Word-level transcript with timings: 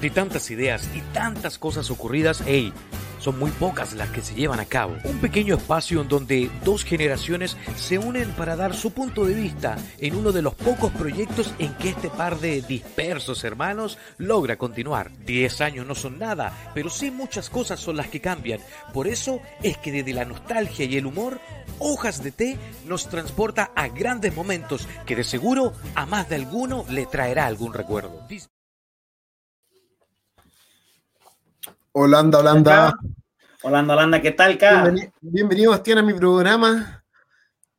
De 0.00 0.08
tantas 0.08 0.50
ideas 0.50 0.88
y 0.94 1.00
tantas 1.12 1.58
cosas 1.58 1.90
ocurridas, 1.90 2.42
hey, 2.46 2.72
son 3.18 3.38
muy 3.38 3.50
pocas 3.50 3.92
las 3.92 4.08
que 4.08 4.22
se 4.22 4.34
llevan 4.34 4.60
a 4.60 4.64
cabo. 4.64 4.96
Un 5.04 5.18
pequeño 5.18 5.56
espacio 5.56 6.00
en 6.00 6.08
donde 6.08 6.50
dos 6.64 6.84
generaciones 6.84 7.56
se 7.76 7.98
unen 7.98 8.30
para 8.32 8.56
dar 8.56 8.74
su 8.74 8.92
punto 8.92 9.26
de 9.26 9.34
vista 9.34 9.76
en 9.98 10.14
uno 10.14 10.32
de 10.32 10.40
los 10.40 10.54
pocos 10.54 10.90
proyectos 10.92 11.52
en 11.58 11.74
que 11.74 11.90
este 11.90 12.08
par 12.08 12.40
de 12.40 12.62
dispersos 12.62 13.44
hermanos 13.44 13.98
logra 14.16 14.56
continuar. 14.56 15.10
Diez 15.26 15.60
años 15.60 15.86
no 15.86 15.94
son 15.94 16.18
nada, 16.18 16.70
pero 16.74 16.88
sí 16.88 17.10
muchas 17.10 17.50
cosas 17.50 17.78
son 17.78 17.96
las 17.96 18.08
que 18.08 18.20
cambian. 18.20 18.60
Por 18.94 19.06
eso 19.06 19.40
es 19.62 19.76
que 19.76 19.92
desde 19.92 20.14
la 20.14 20.24
nostalgia 20.24 20.86
y 20.86 20.96
el 20.96 21.04
humor, 21.04 21.40
Hojas 21.78 22.22
de 22.22 22.32
Té 22.32 22.58
nos 22.86 23.08
transporta 23.08 23.70
a 23.76 23.88
grandes 23.88 24.34
momentos 24.34 24.88
que 25.04 25.16
de 25.16 25.24
seguro 25.24 25.74
a 25.94 26.06
más 26.06 26.28
de 26.30 26.36
alguno 26.36 26.84
le 26.88 27.04
traerá 27.06 27.46
algún 27.46 27.74
recuerdo. 27.74 28.26
Holanda, 31.92 32.38
Holanda. 32.38 32.94
Holanda, 33.62 33.94
Holanda, 33.94 34.22
¿qué 34.22 34.30
tal, 34.30 34.56
K? 34.56 34.82
Bienvenido, 34.82 35.12
bienvenido, 35.20 35.70
Bastián, 35.72 35.98
a 35.98 36.02
mi 36.02 36.14
programa. 36.14 37.04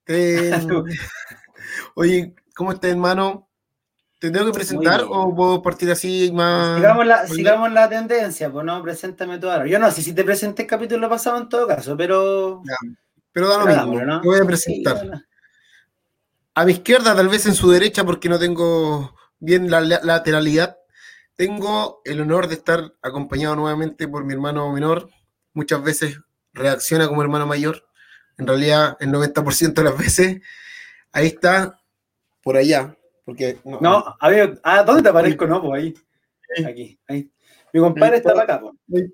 Eh, 0.05 0.51
oye, 1.95 2.35
¿cómo 2.53 2.73
estás, 2.73 2.91
hermano? 2.91 3.47
¿Te 4.19 4.29
tengo 4.29 4.45
que 4.47 4.51
presentar 4.51 5.03
o 5.07 5.33
puedo 5.33 5.61
partir 5.61 5.89
así 5.89 6.29
más? 6.33 6.75
Sigamos 6.75 7.07
la, 7.07 7.27
sigamos 7.27 7.71
la 7.71 7.89
tendencia, 7.89 8.51
pues 8.51 8.65
no, 8.65 8.83
preséntame 8.83 9.39
tú 9.39 9.49
ahora. 9.49 9.65
Yo 9.65 9.79
no 9.79 9.89
sé 9.89 10.01
si 10.01 10.13
te 10.13 10.23
presenté 10.23 10.63
el 10.63 10.67
capítulo 10.67 11.09
pasado 11.09 11.37
en 11.37 11.49
todo 11.49 11.65
caso, 11.65 11.95
pero. 11.95 12.61
Ya, 12.67 12.75
pero 13.31 13.47
da 13.47 13.59
lo 13.59 13.65
mismo, 13.65 14.05
¿no? 14.05 14.21
te 14.21 14.27
voy 14.27 14.39
a 14.39 14.45
presentar. 14.45 14.99
Sí, 14.99 15.09
a 16.53 16.65
mi 16.65 16.73
izquierda, 16.73 17.15
tal 17.15 17.29
vez 17.29 17.45
en 17.45 17.55
su 17.55 17.71
derecha, 17.71 18.03
porque 18.03 18.27
no 18.27 18.37
tengo 18.37 19.15
bien 19.39 19.71
la 19.71 19.79
lateralidad, 19.81 20.77
tengo 21.35 22.01
el 22.05 22.21
honor 22.21 22.47
de 22.47 22.55
estar 22.55 22.93
acompañado 23.01 23.55
nuevamente 23.55 24.07
por 24.07 24.23
mi 24.23 24.33
hermano 24.33 24.71
menor. 24.71 25.09
Muchas 25.53 25.83
veces 25.83 26.19
reacciona 26.53 27.07
como 27.07 27.21
hermano 27.21 27.47
mayor. 27.47 27.83
En 28.37 28.47
realidad, 28.47 28.97
el 28.99 29.11
90% 29.11 29.73
de 29.73 29.83
las 29.83 29.97
veces. 29.97 30.41
Ahí 31.11 31.27
está, 31.27 31.79
por 32.41 32.57
allá. 32.57 32.95
Porque, 33.25 33.59
no, 33.63 33.79
no 33.81 34.15
a 34.19 34.29
ver, 34.29 34.59
ah, 34.63 34.83
¿dónde 34.83 35.03
te 35.03 35.09
aparezco? 35.09 35.45
No, 35.45 35.61
pues 35.61 35.83
ahí. 35.83 36.65
Aquí, 36.65 36.99
ahí. 37.07 37.31
Mi 37.73 37.79
compadre 37.79 38.17
está, 38.17 38.33
para 38.33 38.55
acá. 38.55 38.61
Pues. 38.87 39.05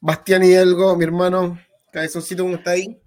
Bastián 0.00 0.44
Hidalgo, 0.44 0.96
mi 0.96 1.04
hermano. 1.04 1.58
Cabezoncito, 1.92 2.42
¿cómo 2.42 2.56
está 2.56 2.72
ahí? 2.72 3.00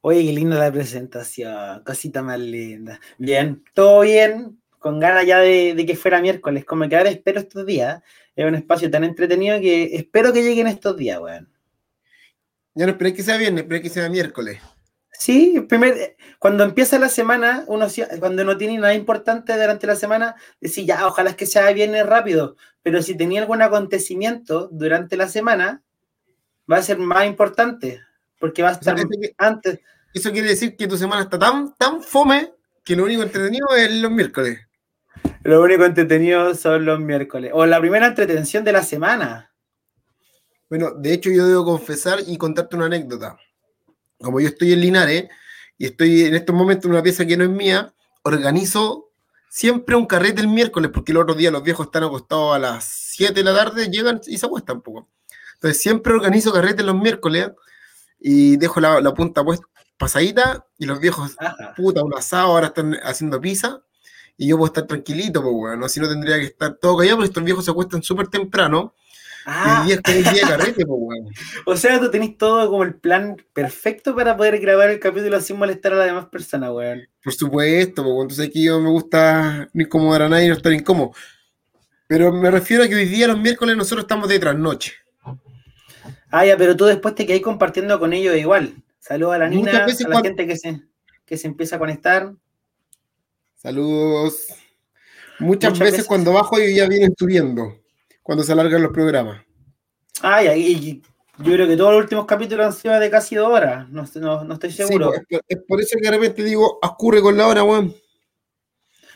Oye, 0.00 0.24
qué 0.24 0.32
linda 0.32 0.58
la 0.58 0.70
presentación. 0.72 1.82
Cosita 1.84 2.22
más 2.22 2.38
linda. 2.38 3.00
Bien, 3.18 3.64
todo 3.74 4.00
bien 4.00 4.60
con 4.84 5.00
ganas 5.00 5.24
ya 5.24 5.40
de, 5.40 5.82
que 5.86 5.96
fuera 5.96 6.20
miércoles, 6.20 6.66
como 6.66 6.86
que 6.86 6.94
ahora 6.94 7.08
espero 7.08 7.40
estos 7.40 7.64
días. 7.64 8.02
Es 8.36 8.44
un 8.44 8.54
espacio 8.54 8.90
tan 8.90 9.02
entretenido 9.02 9.58
que 9.58 9.96
espero 9.96 10.30
que 10.30 10.42
lleguen 10.42 10.66
estos 10.66 10.94
días, 10.98 11.18
weón. 11.20 11.48
Ya 12.74 12.84
no 12.84 12.92
esperé 12.92 13.14
que 13.14 13.22
sea 13.22 13.38
viernes, 13.38 13.62
esperé 13.62 13.80
que 13.80 13.88
sea 13.88 14.10
miércoles. 14.10 14.60
Sí, 15.10 15.64
primer, 15.70 16.18
cuando 16.38 16.64
empieza 16.64 16.98
la 16.98 17.08
semana, 17.08 17.64
uno 17.66 17.86
cuando 18.20 18.44
no 18.44 18.58
tiene 18.58 18.76
nada 18.76 18.92
importante 18.92 19.54
durante 19.54 19.86
la 19.86 19.96
semana, 19.96 20.34
decir 20.60 20.84
ya, 20.84 21.06
ojalá 21.06 21.30
es 21.30 21.36
que 21.36 21.46
sea 21.46 21.72
viernes 21.72 22.04
rápido, 22.04 22.56
pero 22.82 23.00
si 23.00 23.16
tenía 23.16 23.40
algún 23.40 23.62
acontecimiento 23.62 24.68
durante 24.70 25.16
la 25.16 25.28
semana, 25.28 25.82
va 26.70 26.76
a 26.76 26.82
ser 26.82 26.98
más 26.98 27.24
importante, 27.24 28.02
porque 28.38 28.62
va 28.62 28.68
a 28.68 28.72
estar 28.72 28.96
antes. 29.38 29.80
Eso 30.12 30.30
quiere 30.30 30.48
decir 30.48 30.76
que 30.76 30.86
tu 30.86 30.98
semana 30.98 31.22
está 31.22 31.38
tan, 31.38 31.74
tan 31.76 32.02
fome 32.02 32.52
que 32.84 32.94
lo 32.94 33.04
único 33.04 33.22
entretenido 33.22 33.66
es 33.74 33.90
los 33.90 34.10
miércoles. 34.10 34.58
Lo 35.44 35.60
único 35.60 35.84
entretenido 35.84 36.54
son 36.54 36.86
los 36.86 36.98
miércoles. 37.00 37.50
O 37.54 37.66
la 37.66 37.78
primera 37.78 38.06
entretención 38.06 38.64
de 38.64 38.72
la 38.72 38.82
semana. 38.82 39.52
Bueno, 40.70 40.92
de 40.96 41.12
hecho 41.12 41.30
yo 41.30 41.46
debo 41.46 41.66
confesar 41.66 42.20
y 42.26 42.38
contarte 42.38 42.76
una 42.76 42.86
anécdota. 42.86 43.36
Como 44.18 44.40
yo 44.40 44.48
estoy 44.48 44.72
en 44.72 44.80
Linares 44.80 45.28
y 45.76 45.84
estoy 45.84 46.22
en 46.22 46.34
estos 46.34 46.56
momentos 46.56 46.86
en 46.86 46.92
una 46.92 47.02
pieza 47.02 47.26
que 47.26 47.36
no 47.36 47.44
es 47.44 47.50
mía, 47.50 47.92
organizo 48.22 49.10
siempre 49.50 49.94
un 49.96 50.06
carrete 50.06 50.40
el 50.40 50.48
miércoles, 50.48 50.90
porque 50.92 51.12
el 51.12 51.18
otro 51.18 51.34
día 51.34 51.50
los 51.50 51.62
viejos 51.62 51.86
están 51.86 52.04
acostados 52.04 52.56
a 52.56 52.58
las 52.58 52.84
7 52.84 53.34
de 53.34 53.44
la 53.44 53.54
tarde, 53.54 53.90
llegan 53.90 54.22
y 54.26 54.38
se 54.38 54.46
acuestan 54.46 54.76
un 54.76 54.82
poco. 54.82 55.08
Entonces 55.56 55.82
siempre 55.82 56.14
organizo 56.14 56.54
carrete 56.54 56.82
los 56.82 56.96
miércoles 56.96 57.50
y 58.18 58.56
dejo 58.56 58.80
la, 58.80 59.02
la 59.02 59.12
punta 59.12 59.44
puesta, 59.44 59.66
pasadita 59.98 60.66
y 60.78 60.86
los 60.86 61.00
viejos, 61.00 61.36
puta, 61.76 62.02
un 62.02 62.14
asado, 62.14 62.46
ahora 62.46 62.68
están 62.68 62.94
haciendo 63.02 63.38
pizza 63.42 63.84
y 64.36 64.48
yo 64.48 64.56
puedo 64.56 64.66
estar 64.66 64.86
tranquilito, 64.86 65.42
pues, 65.42 65.54
bueno, 65.54 65.88
si 65.88 66.00
no 66.00 66.08
tendría 66.08 66.38
que 66.38 66.46
estar 66.46 66.74
todo 66.74 66.96
callado, 66.96 67.18
porque 67.18 67.28
estos 67.28 67.44
viejos 67.44 67.64
se 67.64 67.70
acuestan 67.70 68.02
súper 68.02 68.28
temprano. 68.28 68.94
Y 69.86 69.92
es 69.92 70.00
como 70.00 70.16
el 70.16 70.22
día 70.24 70.32
de 70.32 70.40
carrete, 70.48 70.86
pues, 70.86 71.00
bueno. 71.00 71.28
O 71.66 71.76
sea, 71.76 72.00
tú 72.00 72.10
tenés 72.10 72.36
todo 72.38 72.68
como 72.70 72.82
el 72.82 72.94
plan 72.94 73.36
perfecto 73.52 74.14
para 74.14 74.36
poder 74.36 74.58
grabar 74.58 74.90
el 74.90 74.98
capítulo 74.98 75.40
sin 75.40 75.58
molestar 75.58 75.92
a 75.92 75.96
las 75.96 76.06
demás 76.06 76.26
personas, 76.26 76.70
weón. 76.70 77.06
Por 77.22 77.32
supuesto, 77.32 78.02
pues, 78.02 78.14
entonces 78.22 78.48
aquí 78.48 78.64
yo 78.64 78.80
me 78.80 78.90
gusta 78.90 79.68
no 79.72 79.82
incomodar 79.82 80.22
a 80.22 80.28
nadie 80.28 80.46
y 80.46 80.48
no 80.48 80.54
estar 80.54 80.72
incómodo. 80.72 81.12
Pero 82.06 82.32
me 82.32 82.50
refiero 82.50 82.84
a 82.84 82.88
que 82.88 82.94
hoy 82.94 83.06
día, 83.06 83.28
los 83.28 83.38
miércoles, 83.38 83.76
nosotros 83.76 84.04
estamos 84.04 84.28
de 84.28 84.38
trasnoche. 84.38 84.94
Ah, 86.30 86.44
ya, 86.44 86.56
pero 86.56 86.76
tú 86.76 86.86
después 86.86 87.14
te 87.14 87.26
quedás 87.26 87.42
compartiendo 87.42 87.98
con 88.00 88.12
ellos 88.12 88.36
igual. 88.36 88.74
Saludos 88.98 89.34
a 89.34 89.38
la 89.38 89.48
Nina, 89.48 89.84
a 89.84 90.08
la 90.08 90.20
gente 90.20 90.46
que 90.46 90.56
se, 90.56 90.80
que 91.24 91.36
se 91.36 91.46
empieza 91.46 91.76
a 91.76 91.78
conectar. 91.78 92.34
Saludos. 93.64 94.48
Muchas, 95.38 95.78
veces, 95.78 96.04
cuando 96.06 96.34
bajo 96.34 96.58
ellos 96.58 96.76
ya 96.76 96.86
vienen 96.86 97.14
subiendo, 97.18 97.80
cuando 98.22 98.44
se 98.44 98.52
alargan 98.52 98.82
los 98.82 98.92
programas. 98.92 99.42
Ay, 100.20 100.48
y 100.60 101.02
yo 101.42 101.52
creo 101.54 101.66
que 101.66 101.74
todos 101.74 101.92
los 101.94 102.02
últimos 102.02 102.26
capítulos 102.26 102.66
han 102.66 102.72
sido 102.74 103.00
de 103.00 103.08
casi 103.08 103.36
dos 103.36 103.48
horas, 103.48 103.88
no, 103.88 104.02
estoy 104.02 104.70
seguro. 104.70 105.12
Pues, 105.30 105.40
es, 105.48 105.58
por, 105.66 105.80
eso 105.80 105.96
que 105.98 106.04
de 106.04 106.14
repente 106.14 106.44
digo, 106.44 106.78
ocurre 106.82 107.22
con 107.22 107.38
la 107.38 107.46
hora, 107.46 107.64
weón. 107.64 107.94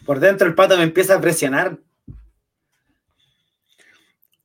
Por 0.06 0.18
dentro 0.18 0.46
el 0.46 0.54
pato 0.54 0.78
me 0.78 0.84
empieza 0.84 1.16
a 1.16 1.20
presionar. 1.20 1.78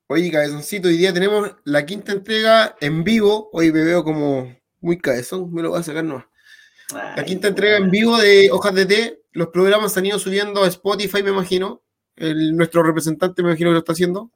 Oye, 0.08 0.30
cabezoncito, 0.30 0.90
hoy 0.90 0.98
día 0.98 1.14
tenemos 1.14 1.50
la 1.64 1.86
quinta 1.86 2.12
entrega 2.12 2.76
en 2.82 3.06
vivo. 3.06 3.50
Hoy 3.54 3.72
me 3.72 3.86
veo 3.86 4.04
como 4.04 4.54
muy 4.82 4.98
cabezón, 4.98 5.54
me 5.54 5.62
lo 5.62 5.70
voy 5.70 5.80
a 5.80 5.84
sacar 5.84 6.04
nomás. 6.04 6.26
La 6.94 7.24
quinta 7.26 7.48
entrega 7.48 7.78
en 7.78 7.90
vivo 7.90 8.18
de 8.18 8.50
Hojas 8.52 8.74
de 8.76 8.86
Té. 8.86 9.22
Los 9.32 9.48
programas 9.48 9.94
se 9.94 10.00
han 10.00 10.06
ido 10.06 10.20
subiendo 10.20 10.64
a 10.64 10.68
Spotify, 10.68 11.24
me 11.24 11.32
imagino. 11.32 11.82
El, 12.16 12.56
nuestro 12.56 12.84
representante 12.84 13.42
me 13.42 13.50
imagino 13.50 13.70
que 13.70 13.74
lo 13.74 13.80
está 13.80 13.94
haciendo. 13.94 14.32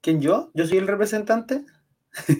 ¿Quién 0.00 0.20
yo? 0.20 0.50
¿Yo 0.54 0.66
soy 0.66 0.78
el 0.78 0.86
representante? 0.86 1.64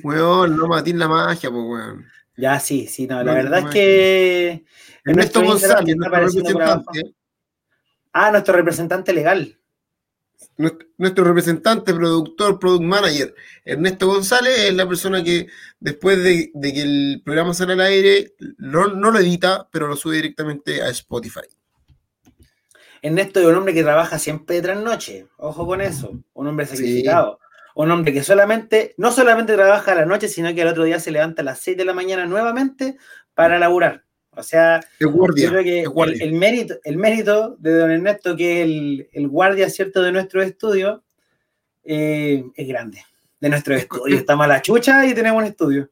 Weón, 0.02 0.56
no 0.56 0.66
matín 0.66 0.98
la 0.98 1.08
magia, 1.08 1.50
pues 1.50 1.62
weón. 1.64 2.06
Ya, 2.36 2.60
sí, 2.60 2.86
sí, 2.86 3.06
no, 3.06 3.22
la 3.22 3.34
verdad 3.34 3.60
es 3.60 3.66
que. 3.66 4.64
Ernesto 5.04 5.42
González, 5.42 5.96
nuestro 5.96 6.18
representante. 6.18 7.14
Ah, 8.12 8.30
nuestro 8.30 8.54
representante 8.54 9.12
legal 9.12 9.57
nuestro 10.96 11.24
representante, 11.24 11.94
productor, 11.94 12.58
product 12.58 12.84
manager, 12.84 13.34
Ernesto 13.64 14.06
González, 14.06 14.58
es 14.58 14.74
la 14.74 14.88
persona 14.88 15.22
que 15.22 15.46
después 15.78 16.22
de, 16.22 16.50
que 16.60 16.82
el 16.82 17.22
programa 17.24 17.54
sale 17.54 17.74
al 17.74 17.80
aire, 17.80 18.34
no, 18.58 18.86
lo 18.88 19.18
edita, 19.18 19.68
pero 19.70 19.86
lo 19.86 19.96
sube 19.96 20.16
directamente 20.16 20.82
a 20.82 20.88
Spotify. 20.90 21.46
Ernesto 23.00 23.40
es 23.40 23.46
un 23.46 23.54
hombre 23.54 23.74
que 23.74 23.84
trabaja 23.84 24.18
siempre 24.18 24.56
de 24.56 24.62
trasnoche, 24.62 25.26
ojo 25.36 25.66
con 25.66 25.80
eso, 25.80 26.18
un 26.32 26.46
hombre 26.46 26.66
sacrificado. 26.66 27.38
Un 27.76 27.92
hombre 27.92 28.12
que 28.12 28.24
solamente, 28.24 28.94
no 28.96 29.12
solamente 29.12 29.54
trabaja 29.54 29.92
a 29.92 29.94
la 29.94 30.04
noche, 30.04 30.26
sino 30.26 30.52
que 30.52 30.62
al 30.62 30.68
otro 30.68 30.82
día 30.82 30.98
se 30.98 31.12
levanta 31.12 31.42
a 31.42 31.44
las 31.44 31.60
6 31.60 31.76
de 31.76 31.84
la 31.84 31.94
mañana 31.94 32.26
nuevamente 32.26 32.96
para 33.34 33.56
laburar. 33.60 34.07
O 34.38 34.42
sea, 34.44 34.80
yo 35.00 35.12
creo 35.12 35.64
que 35.64 35.84
el, 36.20 36.32
mérito, 36.32 36.76
el 36.84 36.96
mérito 36.96 37.56
de 37.58 37.76
don 37.76 37.90
Ernesto, 37.90 38.36
que 38.36 38.62
es 38.62 39.08
el, 39.12 39.28
guardia, 39.28 39.68
¿cierto?, 39.68 40.00
de 40.00 40.12
nuestro 40.12 40.40
estudio, 40.42 41.02
eh, 41.82 42.44
es 42.54 42.68
grande. 42.68 43.04
De 43.40 43.48
nuestro 43.48 43.74
estudio. 43.74 44.16
Estamos 44.16 44.44
a 44.44 44.48
la 44.48 44.62
chucha 44.62 45.04
y 45.06 45.14
tenemos 45.14 45.42
un 45.42 45.48
estudio. 45.48 45.90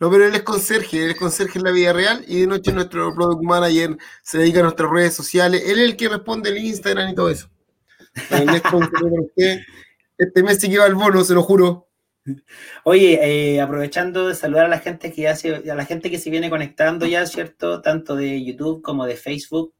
No, 0.00 0.10
pero 0.10 0.26
él 0.26 0.34
es 0.34 0.42
conserje, 0.42 1.04
él 1.04 1.10
es 1.10 1.16
conserje 1.16 1.58
en 1.58 1.64
la 1.64 1.70
vida 1.70 1.92
real 1.92 2.24
y 2.26 2.40
de 2.40 2.46
noche 2.46 2.72
nuestro 2.72 3.14
product 3.14 3.42
manager 3.42 3.96
se 4.22 4.38
dedica 4.38 4.60
a 4.60 4.62
nuestras 4.64 4.90
redes 4.90 5.14
sociales. 5.14 5.62
Él 5.66 5.78
es 5.78 5.90
el 5.90 5.96
que 5.96 6.08
responde 6.08 6.50
el 6.50 6.58
Instagram 6.58 7.10
y 7.10 7.14
todo 7.14 7.30
eso. 7.30 7.50
Ernesto, 8.30 8.80
este 10.18 10.42
mes 10.42 10.58
se 10.58 10.68
lleva 10.68 10.86
el 10.86 10.94
bono, 10.94 11.22
se 11.22 11.34
lo 11.34 11.42
juro. 11.42 11.89
Oye, 12.84 13.54
eh, 13.54 13.60
aprovechando 13.60 14.28
de 14.28 14.34
saludar 14.34 14.66
a 14.66 14.68
la 14.68 14.78
gente 14.78 15.12
que 15.12 15.22
ya 15.22 15.32
a 15.72 15.74
la 15.74 15.84
gente 15.86 16.10
que 16.10 16.18
se 16.18 16.30
viene 16.30 16.50
conectando 16.50 17.06
ya, 17.06 17.26
¿cierto? 17.26 17.80
Tanto 17.80 18.14
de 18.14 18.44
YouTube 18.44 18.82
como 18.82 19.06
de 19.06 19.16
Facebook. 19.16 19.74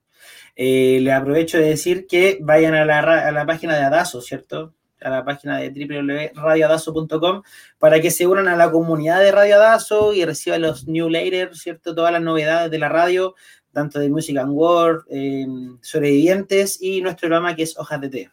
Eh, 0.57 0.99
le 1.03 1.13
aprovecho 1.13 1.59
de 1.59 1.71
decir 1.71 2.07
que 2.07 2.39
vayan 2.41 2.75
a 2.75 2.85
la, 2.85 3.47
página 3.47 3.77
de 3.77 3.83
Adaso, 3.83 4.21
¿cierto? 4.21 4.75
A 5.01 5.11
la 5.11 5.25
página 5.25 5.59
de 5.59 5.71
www.radioadaso.com 5.71 7.43
para 7.79 8.01
que 8.01 8.11
se 8.11 8.27
unan 8.27 8.49
a 8.49 8.57
la 8.57 8.71
comunidad 8.71 9.21
de 9.21 9.33
Radio 9.33 9.57
Adaso 9.57 10.13
y 10.13 10.25
reciban 10.25 10.63
los 10.63 10.87
newsletters, 10.87 11.59
¿cierto? 11.59 11.95
Todas 11.95 12.13
las 12.13 12.23
novedades 12.23 12.71
de 12.71 12.79
la 12.79 12.89
radio, 12.89 13.35
tanto 13.73 13.99
de 14.01 14.11
Music 14.11 14.37
and 14.37 14.53
World, 14.53 15.05
eh, 15.11 15.47
sobrevivientes 15.81 16.81
y 16.81 17.01
nuestro 17.01 17.29
programa 17.29 17.55
que 17.55 17.63
es 17.63 17.79
Hojas 17.79 18.01
de 18.01 18.09
Té. 18.09 18.31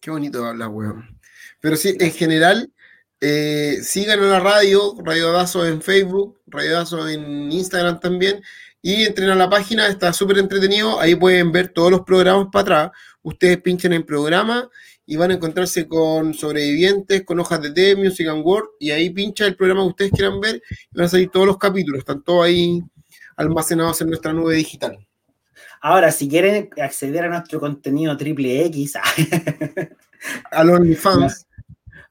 Qué 0.00 0.10
bonito 0.10 0.44
hablar, 0.44 0.68
weón. 0.68 1.15
Pero 1.60 1.76
sí, 1.76 1.96
en 1.98 2.12
general, 2.12 2.70
eh, 3.20 3.78
sigan 3.82 4.20
a 4.20 4.26
la 4.26 4.40
radio, 4.40 4.94
Radio 5.02 5.32
Dazo 5.32 5.66
en 5.66 5.80
Facebook, 5.80 6.38
Radio 6.46 6.74
Dazo 6.74 7.08
en 7.08 7.50
Instagram 7.50 7.98
también, 7.98 8.42
y 8.82 9.04
entren 9.04 9.30
a 9.30 9.34
la 9.34 9.48
página, 9.48 9.88
está 9.88 10.12
súper 10.12 10.38
entretenido, 10.38 11.00
ahí 11.00 11.14
pueden 11.14 11.50
ver 11.50 11.68
todos 11.68 11.90
los 11.90 12.02
programas 12.02 12.48
para 12.52 12.62
atrás, 12.62 12.90
ustedes 13.22 13.60
pinchen 13.60 13.92
en 13.94 14.04
programa 14.04 14.68
y 15.06 15.16
van 15.16 15.30
a 15.30 15.34
encontrarse 15.34 15.88
con 15.88 16.34
sobrevivientes, 16.34 17.24
con 17.24 17.40
hojas 17.40 17.62
de 17.62 17.72
té, 17.72 17.96
Music 17.96 18.28
and 18.28 18.44
Word, 18.44 18.66
y 18.78 18.90
ahí 18.90 19.10
pincha 19.10 19.46
el 19.46 19.56
programa 19.56 19.82
que 19.82 19.88
ustedes 19.88 20.10
quieran 20.12 20.40
ver 20.40 20.62
y 20.92 20.96
van 20.96 21.06
a 21.06 21.08
salir 21.08 21.30
todos 21.30 21.46
los 21.46 21.58
capítulos, 21.58 22.00
están 22.00 22.22
todos 22.22 22.44
ahí 22.44 22.82
almacenados 23.36 24.00
en 24.02 24.08
nuestra 24.08 24.32
nube 24.32 24.54
digital. 24.54 24.98
Ahora, 25.80 26.10
si 26.12 26.28
quieren 26.28 26.70
acceder 26.80 27.24
a 27.24 27.28
nuestro 27.28 27.60
contenido 27.60 28.16
triple 28.16 28.66
X, 28.66 28.94
a 30.50 30.64
los 30.64 30.78
OnlyFans. 30.78 31.45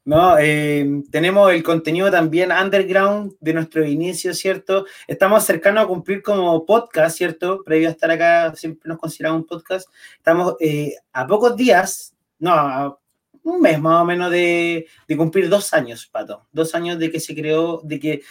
No, 0.05 0.37
eh, 0.37 1.01
tenemos 1.09 1.51
el 1.51 1.63
contenido 1.63 2.11
también 2.11 2.51
underground 2.51 3.33
de 3.39 3.53
nuestro 3.55 3.83
inicio, 3.83 4.35
¿cierto? 4.35 4.85
Estamos 5.07 5.43
cercanos 5.43 5.83
a 5.83 5.87
cumplir 5.87 6.21
como 6.21 6.63
podcast, 6.63 7.17
¿cierto? 7.17 7.63
Previo 7.63 7.87
a 7.87 7.91
estar 7.91 8.11
acá, 8.11 8.55
siempre 8.55 8.87
nos 8.87 8.99
consideramos 8.99 9.41
un 9.41 9.47
podcast. 9.47 9.89
Estamos 10.17 10.57
eh, 10.59 10.93
a 11.11 11.25
pocos 11.25 11.55
días, 11.55 12.15
no, 12.37 12.51
a 12.51 12.99
un 13.41 13.61
mes 13.61 13.81
más 13.81 14.03
o 14.03 14.05
menos 14.05 14.29
de, 14.29 14.85
de, 15.07 15.17
cumplir 15.17 15.49
dos 15.49 15.73
años, 15.73 16.05
Pato. 16.05 16.47
Dos 16.51 16.75
años 16.75 16.99
de 16.99 17.09
que 17.09 17.19
se 17.19 17.33
creó, 17.33 17.81
de 17.83 17.99
que 17.99 18.21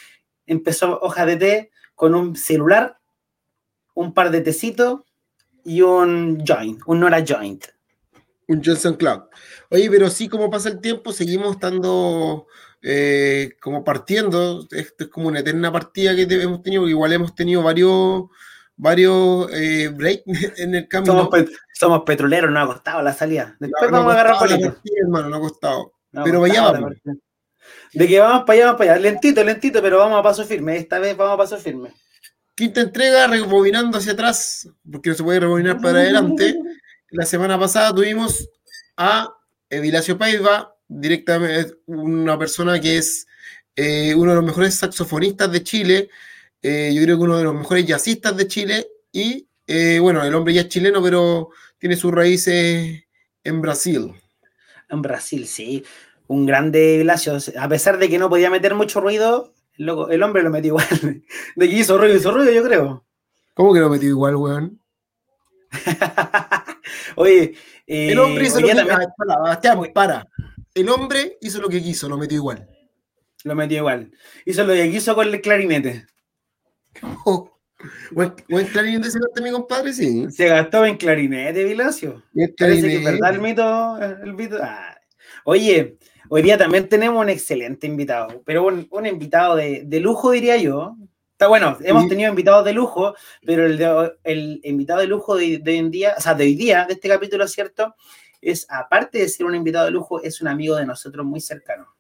empezó 0.47 1.01
Hoja 1.01 1.27
de 1.27 1.37
Té 1.37 1.71
con 1.97 2.15
un 2.15 2.37
celular, 2.37 2.99
un 3.95 4.15
par 4.15 4.31
de 4.31 4.43
tecitos 4.43 5.01
y 5.65 5.83
un 5.83 6.45
joint, 6.47 6.81
un 6.87 7.01
Nora 7.01 7.25
Joint. 7.27 7.74
Un 8.49 8.63
Johnson 8.63 8.95
Cloud. 8.95 9.23
Oye, 9.71 9.91
pero 9.91 10.11
sí, 10.11 10.29
como 10.29 10.51
pasa 10.51 10.69
el 10.69 10.81
tiempo, 10.81 11.13
seguimos 11.13 11.53
estando 11.53 12.47
eh, 12.83 13.57
como 13.61 13.85
partiendo. 13.85 14.67
Esto 14.71 15.05
es 15.05 15.11
como 15.11 15.29
una 15.29 15.41
eterna 15.41 15.73
partida 15.73 16.15
que 16.15 16.23
hemos 16.23 16.63
tenido, 16.63 16.89
igual 16.89 17.13
hemos 17.13 17.35
tenido 17.35 17.63
varios 17.63 18.25
varios 18.77 19.49
eh, 19.53 19.89
breaks 19.89 20.25
en 20.59 20.75
el 20.75 20.89
camino. 20.89 21.15
Somos, 21.15 21.29
pet 21.29 21.49
somos, 21.73 22.03
petroleros, 22.05 22.51
no 22.51 22.61
ha 22.61 22.67
costado 22.67 23.03
la 23.03 23.13
salida. 23.13 23.57
Después 23.59 23.91
no, 23.91 23.99
vamos 23.99 24.13
a 24.13 24.21
agarrar 24.21 24.39
partida, 24.39 24.77
hermano, 25.03 25.29
no 25.31 25.37
ha 25.37 25.41
costado. 25.41 25.93
No 26.13 26.25
pero 26.25 26.41
vaya 26.41 26.63
vamos. 26.63 26.93
De 27.93 28.09
que 28.09 28.21
vamos 28.21 28.45
para 28.45 28.53
allá, 28.55 28.65
vamos 28.67 28.79
para 28.79 28.93
allá. 28.93 29.01
Lentito, 29.01 29.43
lentito, 29.43 29.81
pero 29.81 29.99
vamos 29.99 30.19
a 30.19 30.23
paso 30.23 30.45
firme. 30.45 30.77
Esta 30.77 30.99
vez 30.99 31.17
vamos 31.17 31.35
a 31.35 31.39
paso 31.39 31.57
firme. 31.57 31.93
Quinta 32.55 32.81
entrega, 32.81 33.27
rebobinando 33.27 33.99
hacia 33.99 34.13
atrás, 34.13 34.69
porque 34.91 35.11
no 35.11 35.17
se 35.17 35.25
puede 35.25 35.41
rebobinar 35.41 35.81
para 35.81 36.01
adelante. 36.01 36.55
La 37.15 37.25
semana 37.25 37.57
pasada 37.57 37.95
tuvimos 37.95 38.51
a 38.97 39.33
Evilacio 39.71 40.19
Paiva, 40.19 40.75
directamente 40.89 41.75
una 41.87 42.37
persona 42.37 42.81
que 42.81 42.99
es 42.99 43.29
eh, 43.77 44.17
uno 44.17 44.33
de 44.33 44.37
los 44.39 44.45
mejores 44.45 44.75
saxofonistas 44.75 45.53
de 45.53 45.63
Chile, 45.63 46.09
eh, 46.61 46.93
yo 46.93 47.01
creo 47.05 47.17
que 47.17 47.23
uno 47.23 47.39
de 47.39 47.45
los 47.45 47.55
mejores 47.55 47.87
jazzistas 47.87 48.37
de 48.37 48.49
Chile, 48.49 48.89
y 49.13 49.47
eh, 49.65 50.01
bueno, 50.01 50.25
el 50.25 50.35
hombre 50.35 50.55
ya 50.55 50.63
es 50.63 50.69
chileno, 50.69 51.01
pero 51.01 51.51
tiene 51.79 51.95
sus 51.95 52.11
raíces 52.11 53.05
en 53.45 53.63
Brasil. 53.63 54.13
En 54.91 55.01
Brasil, 55.01 55.47
sí. 55.47 55.85
Un 56.27 56.47
grande 56.47 56.97
Evilacio, 56.97 57.39
a 57.61 57.69
pesar 57.69 57.99
de 57.99 58.09
que 58.09 58.19
no 58.19 58.29
podía 58.29 58.51
meter 58.51 58.75
mucho 58.75 59.01
ruido, 59.01 59.55
el, 59.79 59.89
el 60.11 60.23
hombre 60.25 60.43
lo 60.43 60.51
metió 60.51 60.71
igual. 60.71 60.89
De 61.55 61.69
que 61.69 61.77
hizo 61.77 61.97
ruido, 61.97 62.17
hizo 62.17 62.33
ruido, 62.33 62.51
yo 62.51 62.65
creo. 62.65 63.05
¿Cómo 63.55 63.73
que 63.73 63.79
lo 63.79 63.89
metió 63.89 64.09
igual, 64.09 64.35
weón? 64.35 64.81
Oye, 67.17 67.55
el 67.87 68.19
hombre 68.19 68.47
hizo 68.47 68.61
lo 68.61 68.67
que 68.67 68.75
también... 68.75 68.99
para, 69.17 69.93
para. 69.93 70.29
El 70.75 70.89
hombre 70.89 71.39
hizo 71.41 71.61
lo 71.61 71.69
que 71.69 71.83
quiso, 71.83 72.09
lo 72.09 72.19
metió 72.19 72.37
igual. 72.37 72.69
Lo 73.45 73.55
metió 73.55 73.79
igual. 73.79 74.11
Hizo 74.45 74.65
lo 74.65 74.73
que 74.73 74.91
quiso 74.91 75.15
con 75.15 75.29
el 75.29 75.41
clarinete. 75.41 76.07
Oh. 77.27 77.51
¿Buen, 78.13 78.31
clarinete 78.73 79.11
se 79.11 79.19
gastó 79.19 79.43
mi 79.43 79.51
compadre? 79.51 79.93
Sí. 79.93 80.31
Se 80.31 80.47
gastó 80.47 80.87
en 80.87 80.97
clarinete, 80.97 81.65
Vilacio. 81.65 82.23
Parece 82.57 82.89
que 82.89 82.97
es 82.97 83.05
verdad 83.05 83.35
el 83.35 83.41
mito. 83.41 83.99
El 83.99 84.35
mito. 84.35 84.59
Ah. 84.63 84.97
Oye, 85.45 85.99
hoy 86.29 86.43
día 86.43 86.57
también 86.57 86.89
tenemos 86.89 87.21
un 87.21 87.29
excelente 87.29 87.87
invitado, 87.87 88.43
pero 88.47 88.67
un, 88.67 88.87
un 88.91 89.07
invitado 89.07 89.57
de, 89.57 89.83
de, 89.85 90.01
lujo, 90.01 90.31
diría 90.31 90.57
yo. 90.57 90.97
Está 91.45 91.51
bueno, 91.51 91.77
hemos 91.85 92.09
tenido 92.09 92.31
invitados 92.31 92.65
de 92.65 92.73
lujo, 92.73 93.15
pero 93.45 93.67
el, 93.67 93.77
de, 93.77 94.15
el 94.25 94.63
invitado 94.65 95.01
de 95.01 95.07
lujo 95.07 95.37
de, 95.37 95.59
de, 95.59 95.73
hoy 95.73 95.77
en 95.77 95.91
día, 95.91 96.15
o 96.17 96.21
sea, 96.23 96.33
de 96.33 96.45
hoy 96.45 96.55
día, 96.55 96.87
de 96.87 96.95
este 96.95 97.07
capítulo, 97.07 97.47
¿cierto? 97.47 97.95
Es, 98.41 98.67
aparte 98.71 99.19
de 99.19 99.29
ser 99.29 99.45
un 99.45 99.55
invitado 99.55 99.85
de 99.85 99.91
lujo, 99.91 100.23
es 100.23 100.41
un 100.41 100.49
amigo 100.49 100.75
de 100.77 100.87
nosotros 100.87 101.27
muy 101.27 101.43
cercano. 101.43 101.95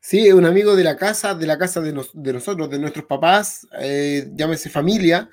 Sí, 0.00 0.26
es 0.26 0.32
un 0.32 0.46
amigo 0.46 0.74
de 0.76 0.82
la 0.82 0.96
casa, 0.96 1.34
de 1.34 1.46
la 1.46 1.58
casa 1.58 1.82
de, 1.82 1.92
nos, 1.92 2.10
de 2.14 2.32
nosotros, 2.32 2.70
de 2.70 2.78
nuestros 2.78 3.04
papás, 3.04 3.68
eh, 3.80 4.26
llámese 4.32 4.70
familia, 4.70 5.28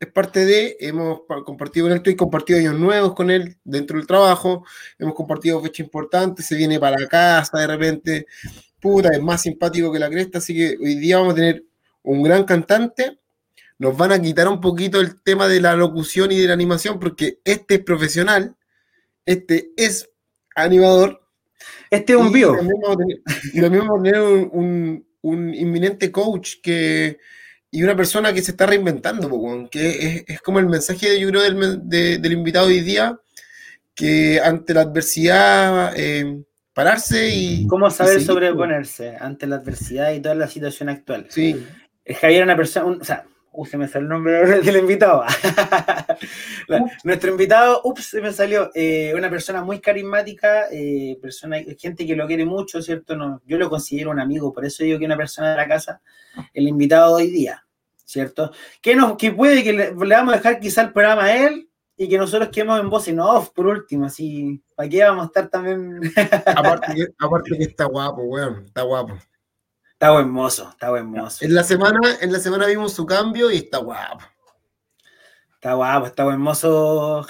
es 0.00 0.10
parte 0.10 0.46
de, 0.46 0.78
hemos 0.80 1.20
compartido 1.44 1.84
con 1.84 1.92
él, 1.92 1.98
estoy 1.98 2.16
compartido 2.16 2.60
años 2.60 2.78
nuevos 2.78 3.14
con 3.14 3.30
él 3.30 3.58
dentro 3.62 3.98
del 3.98 4.06
trabajo, 4.06 4.64
hemos 4.98 5.12
compartido 5.12 5.60
fechas 5.60 5.80
importantes, 5.80 6.46
se 6.46 6.56
viene 6.56 6.80
para 6.80 6.98
la 6.98 7.08
casa 7.08 7.58
de 7.58 7.66
repente, 7.66 8.26
puta, 8.80 9.10
es 9.12 9.20
más 9.20 9.42
simpático 9.42 9.92
que 9.92 9.98
la 9.98 10.08
cresta, 10.08 10.38
así 10.38 10.54
que 10.54 10.78
hoy 10.82 10.94
día 10.94 11.18
vamos 11.18 11.34
a 11.34 11.36
tener 11.36 11.62
un 12.04 12.22
gran 12.22 12.44
cantante. 12.44 13.18
Nos 13.78 13.96
van 13.96 14.12
a 14.12 14.22
quitar 14.22 14.46
un 14.46 14.60
poquito 14.60 15.00
el 15.00 15.20
tema 15.22 15.48
de 15.48 15.60
la 15.60 15.74
locución 15.74 16.30
y 16.30 16.38
de 16.38 16.46
la 16.46 16.54
animación, 16.54 17.00
porque 17.00 17.40
este 17.44 17.74
es 17.74 17.80
profesional, 17.80 18.54
este 19.26 19.72
es 19.76 20.08
animador. 20.54 21.20
Este 21.90 22.12
es 22.12 22.18
un 22.18 22.32
bio. 22.32 22.54
Y 22.54 23.60
también 23.60 23.86
vamos 23.86 24.00
a 24.00 24.02
tener, 24.02 24.20
un, 24.20 24.50
un, 24.52 25.06
un, 25.22 25.54
inminente 25.54 26.12
coach 26.12 26.56
que, 26.62 27.18
y 27.70 27.82
una 27.82 27.96
persona 27.96 28.32
que 28.32 28.42
se 28.42 28.52
está 28.52 28.66
reinventando, 28.66 29.28
que 29.70 29.88
es, 29.88 30.24
es, 30.28 30.40
como 30.40 30.60
el 30.60 30.66
mensaje, 30.66 31.18
yo 31.18 31.28
creo, 31.28 31.42
del, 31.42 31.88
de, 31.88 32.18
del 32.18 32.32
invitado 32.32 32.66
hoy 32.66 32.80
día, 32.80 33.18
que 33.94 34.40
ante 34.40 34.74
la 34.74 34.82
adversidad, 34.82 35.92
eh, 35.96 36.44
pararse 36.72 37.28
y... 37.30 37.66
¿Cómo 37.66 37.90
saber 37.90 38.20
y 38.20 38.24
sobreponerse 38.24 39.16
ante 39.18 39.46
la 39.46 39.56
adversidad 39.56 40.12
y 40.12 40.20
toda 40.20 40.34
la 40.34 40.48
situación 40.48 40.88
actual? 40.88 41.26
Sí. 41.30 41.64
Javier 42.06 42.42
era 42.42 42.44
una 42.44 42.56
persona, 42.56 42.86
un, 42.86 43.00
o 43.00 43.04
sea, 43.04 43.24
uh, 43.52 43.66
se 43.66 43.78
me 43.78 43.88
salió 43.88 44.06
el 44.06 44.08
nombre 44.08 44.60
del 44.60 44.76
invitado. 44.76 45.24
la, 46.68 46.84
nuestro 47.04 47.30
invitado, 47.30 47.80
ups, 47.84 48.04
se 48.06 48.20
me 48.20 48.32
salió, 48.32 48.70
eh, 48.74 49.12
una 49.16 49.30
persona 49.30 49.62
muy 49.62 49.80
carismática, 49.80 50.66
eh, 50.70 51.18
persona, 51.20 51.58
gente 51.78 52.06
que 52.06 52.16
lo 52.16 52.26
quiere 52.26 52.44
mucho, 52.44 52.82
¿cierto? 52.82 53.16
No, 53.16 53.40
yo 53.46 53.56
lo 53.58 53.70
considero 53.70 54.10
un 54.10 54.20
amigo, 54.20 54.52
por 54.52 54.64
eso 54.64 54.84
digo 54.84 54.98
que 54.98 55.06
una 55.06 55.16
persona 55.16 55.52
de 55.52 55.56
la 55.56 55.68
casa, 55.68 56.00
el 56.52 56.68
invitado 56.68 57.16
de 57.16 57.24
hoy 57.24 57.30
día, 57.30 57.64
¿cierto? 58.04 58.52
Que, 58.82 58.94
nos, 58.94 59.16
que 59.16 59.32
puede 59.32 59.62
que 59.62 59.72
le, 59.72 59.94
le 59.94 60.14
vamos 60.14 60.34
a 60.34 60.36
dejar 60.36 60.60
quizá 60.60 60.82
el 60.82 60.92
programa 60.92 61.24
a 61.24 61.46
él 61.46 61.68
y 61.96 62.08
que 62.08 62.18
nosotros 62.18 62.50
quedemos 62.50 62.80
en 62.80 62.90
voz 62.90 63.06
en 63.08 63.20
off, 63.20 63.50
por 63.50 63.66
último, 63.66 64.06
así, 64.06 64.60
¿para 64.74 64.88
qué 64.88 65.04
vamos 65.04 65.22
a 65.22 65.26
estar 65.26 65.48
también? 65.48 66.00
aparte, 66.46 66.94
que, 66.94 67.06
aparte 67.18 67.56
que 67.56 67.64
está 67.64 67.84
guapo, 67.84 68.22
weón, 68.22 68.64
está 68.66 68.82
guapo. 68.82 69.14
Está 70.04 70.12
buen 70.12 70.28
mozo, 70.28 70.68
está 70.68 70.90
buen 70.90 71.06
mozo. 71.06 71.42
En 71.46 71.54
la 71.54 71.64
semana, 71.64 71.98
en 72.20 72.30
la 72.30 72.38
semana 72.38 72.66
vimos 72.66 72.92
su 72.92 73.06
cambio 73.06 73.50
y 73.50 73.56
está 73.56 73.78
guapo. 73.78 74.22
Está 75.54 75.72
guapo, 75.72 76.06
está 76.08 76.24
buen 76.24 76.40
mozo 76.40 77.26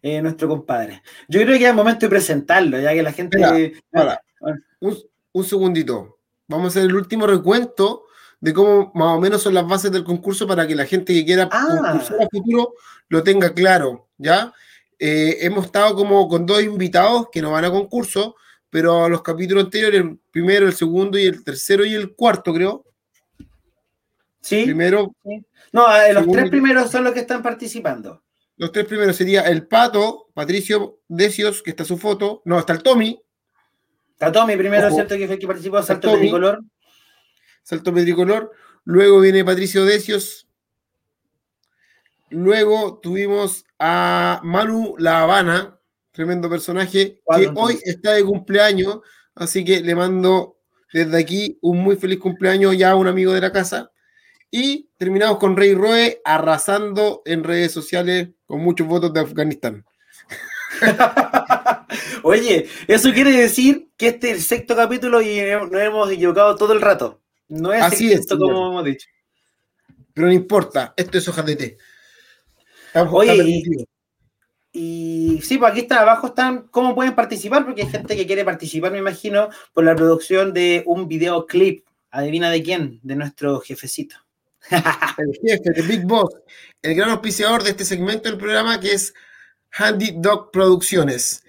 eh, 0.00 0.22
nuestro 0.22 0.48
compadre. 0.48 1.02
Yo 1.28 1.42
creo 1.42 1.58
que 1.58 1.64
es 1.64 1.68
el 1.68 1.76
momento 1.76 2.06
de 2.06 2.08
presentarlo, 2.08 2.80
ya 2.80 2.94
que 2.94 3.02
la 3.02 3.12
gente. 3.12 3.74
Espera, 3.74 4.22
un, 4.80 4.98
un, 5.32 5.44
segundito. 5.44 6.18
Vamos 6.48 6.64
a 6.64 6.68
hacer 6.68 6.84
el 6.88 6.96
último 6.96 7.26
recuento 7.26 8.04
de 8.40 8.54
cómo 8.54 8.90
más 8.94 9.18
o 9.18 9.20
menos 9.20 9.42
son 9.42 9.52
las 9.52 9.68
bases 9.68 9.92
del 9.92 10.02
concurso 10.04 10.46
para 10.46 10.66
que 10.66 10.74
la 10.74 10.86
gente 10.86 11.12
que 11.12 11.26
quiera 11.26 11.50
ah. 11.52 11.66
concursar 11.68 12.22
a 12.22 12.28
futuro 12.30 12.72
lo 13.10 13.22
tenga 13.22 13.52
claro, 13.52 14.08
¿ya? 14.16 14.50
Eh, 14.98 15.40
hemos 15.42 15.66
estado 15.66 15.94
como 15.94 16.26
con 16.26 16.46
dos 16.46 16.62
invitados 16.62 17.28
que 17.30 17.42
no 17.42 17.50
van 17.50 17.66
a 17.66 17.70
concurso, 17.70 18.36
pero 18.74 19.08
los 19.08 19.22
capítulos 19.22 19.66
anteriores, 19.66 20.00
el 20.00 20.18
primero, 20.32 20.66
el 20.66 20.74
segundo 20.74 21.16
y 21.16 21.26
el 21.26 21.44
tercero 21.44 21.84
y 21.84 21.94
el 21.94 22.12
cuarto, 22.16 22.52
creo. 22.52 22.84
Sí. 24.40 24.64
Primero. 24.64 25.14
Sí. 25.22 25.46
No, 25.70 25.94
eh, 25.94 26.12
los 26.12 26.26
tres 26.26 26.50
primeros 26.50 26.90
son 26.90 27.04
los 27.04 27.12
que 27.12 27.20
están 27.20 27.40
participando. 27.40 28.24
Los 28.56 28.72
tres 28.72 28.86
primeros 28.86 29.14
sería 29.14 29.42
el 29.42 29.68
Pato, 29.68 30.28
Patricio 30.34 30.98
Decios, 31.06 31.62
que 31.62 31.70
está 31.70 31.84
su 31.84 31.98
foto. 31.98 32.42
No, 32.46 32.58
está 32.58 32.72
el 32.72 32.82
Tommy. 32.82 33.22
Está 34.10 34.32
Tommy 34.32 34.56
primero, 34.56 34.88
Ojo. 34.88 34.96
¿cierto? 34.96 35.16
Que 35.16 35.26
fue 35.26 35.34
el 35.34 35.40
que 35.40 35.46
participó, 35.46 35.80
Salto 35.80 36.10
Petricolor. 36.10 36.64
Salto 37.62 37.94
Petricolor. 37.94 38.50
Luego 38.82 39.20
viene 39.20 39.44
Patricio 39.44 39.84
Decios. 39.84 40.48
Luego 42.28 42.98
tuvimos 43.00 43.66
a 43.78 44.40
Manu 44.42 44.96
La 44.98 45.22
Habana, 45.22 45.78
tremendo 46.14 46.48
personaje, 46.48 47.20
que 47.36 47.50
hoy 47.56 47.76
está 47.82 48.12
de 48.12 48.22
cumpleaños, 48.24 49.00
así 49.34 49.64
que 49.64 49.80
le 49.80 49.96
mando 49.96 50.58
desde 50.92 51.18
aquí 51.18 51.58
un 51.60 51.80
muy 51.80 51.96
feliz 51.96 52.20
cumpleaños 52.20 52.78
ya 52.78 52.92
a 52.92 52.94
un 52.94 53.08
amigo 53.08 53.32
de 53.32 53.40
la 53.40 53.50
casa. 53.50 53.90
Y 54.48 54.88
terminamos 54.96 55.38
con 55.38 55.56
Rey 55.56 55.74
Roe 55.74 56.20
arrasando 56.24 57.22
en 57.24 57.42
redes 57.42 57.72
sociales 57.72 58.28
con 58.46 58.60
muchos 58.60 58.86
votos 58.86 59.12
de 59.12 59.20
Afganistán. 59.20 59.84
Oye, 62.22 62.68
eso 62.86 63.12
quiere 63.12 63.32
decir 63.32 63.88
que 63.96 64.08
este 64.08 64.30
es 64.30 64.36
el 64.36 64.42
sexto 64.42 64.76
capítulo 64.76 65.20
y 65.20 65.40
nos 65.40 65.82
hemos 65.82 66.08
equivocado 66.12 66.54
todo 66.54 66.74
el 66.74 66.80
rato. 66.80 67.20
No 67.48 67.72
es 67.72 67.82
Así 67.82 68.12
el 68.12 68.18
sexto 68.18 68.38
como 68.38 68.70
hemos 68.70 68.84
dicho. 68.84 69.08
Pero 70.12 70.28
no 70.28 70.32
importa, 70.32 70.94
esto 70.96 71.18
es 71.18 71.26
hojas 71.26 71.44
de 71.44 71.56
té. 71.56 71.76
Oye, 73.10 73.34
y-. 73.34 73.84
Y 74.76 75.40
sí, 75.44 75.56
pues 75.56 75.70
aquí 75.70 75.82
está, 75.82 76.00
abajo 76.00 76.26
están 76.26 76.66
cómo 76.72 76.96
pueden 76.96 77.14
participar, 77.14 77.64
porque 77.64 77.82
hay 77.82 77.88
gente 77.88 78.16
que 78.16 78.26
quiere 78.26 78.44
participar, 78.44 78.90
me 78.90 78.98
imagino, 78.98 79.48
por 79.72 79.84
la 79.84 79.94
producción 79.94 80.52
de 80.52 80.82
un 80.84 81.06
videoclip. 81.06 81.84
¿Adivina 82.10 82.50
de 82.50 82.60
quién? 82.60 82.98
De 83.04 83.14
nuestro 83.14 83.60
jefecito. 83.60 84.16
el 84.70 85.38
jefe 85.40 85.70
de 85.70 85.82
Big 85.82 86.04
Boss, 86.04 86.34
el 86.82 86.96
gran 86.96 87.10
auspiciador 87.10 87.62
de 87.62 87.70
este 87.70 87.84
segmento 87.84 88.28
del 88.28 88.36
programa 88.36 88.80
que 88.80 88.94
es 88.94 89.14
Handy 89.70 90.16
Dog 90.16 90.50
Producciones. 90.50 91.44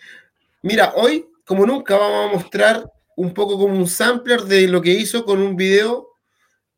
Mira, 0.61 0.93
hoy, 0.95 1.25
como 1.45 1.65
nunca, 1.65 1.97
vamos 1.97 2.29
a 2.29 2.37
mostrar 2.37 2.93
un 3.15 3.33
poco 3.33 3.57
como 3.57 3.75
un 3.75 3.87
sampler 3.87 4.41
de 4.41 4.67
lo 4.67 4.83
que 4.83 4.91
hizo 4.91 5.25
con 5.25 5.41
un 5.41 5.55
video 5.55 6.14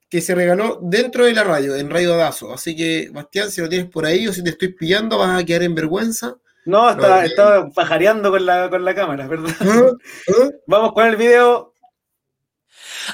que 0.10 0.22
se 0.22 0.34
regaló 0.36 0.80
dentro 0.82 1.26
de 1.26 1.34
la 1.34 1.44
radio, 1.44 1.76
en 1.76 1.90
Radio 1.90 2.16
Dazo. 2.16 2.54
Así 2.54 2.76
que, 2.76 3.10
Bastián, 3.12 3.52
si 3.52 3.62
lo 3.62 3.70
tienes 3.70 3.90
por 3.90 4.06
ahí 4.06 4.28
o 4.28 4.34
si 4.34 4.44
te 4.44 4.52
estoy 4.52 4.70
pillando, 4.74 5.18
vas 5.18 5.42
a 5.42 5.46
quedar 5.46 5.64
en 5.64 5.76
vergüenza. 5.76 6.36
No, 6.66 6.90
estaba, 6.90 7.20
Ok. 7.20 7.26
estaba 7.26 7.70
pajareando 7.70 8.30
con 8.32 8.46
la, 8.46 8.70
con 8.70 8.84
la 8.86 8.94
cámara, 8.96 9.28
¿verdad? 9.28 9.54
¿Ah? 9.60 9.82
¿Ah? 10.30 10.50
Vamos 10.68 10.94
con 10.94 11.06
el 11.08 11.16
video. 11.16 11.74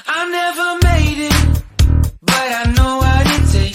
I 0.06 0.28
never 0.30 0.78
made 0.82 1.26
it, 1.26 1.34
but 2.20 2.34
I 2.34 2.72
know 2.74 2.98
what 2.98 3.26
it 3.26 3.73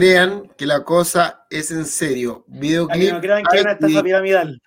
crean 0.00 0.48
que 0.56 0.64
la 0.64 0.82
cosa 0.82 1.44
es 1.50 1.70
en 1.70 1.84
serio. 1.84 2.46
Videoclip. 2.48 3.08
que 3.08 3.12
no 3.12 3.20
crean 3.20 3.44
que 3.44 3.60
una 3.60 3.72
estafa 3.72 4.02
piramidal. 4.02 4.62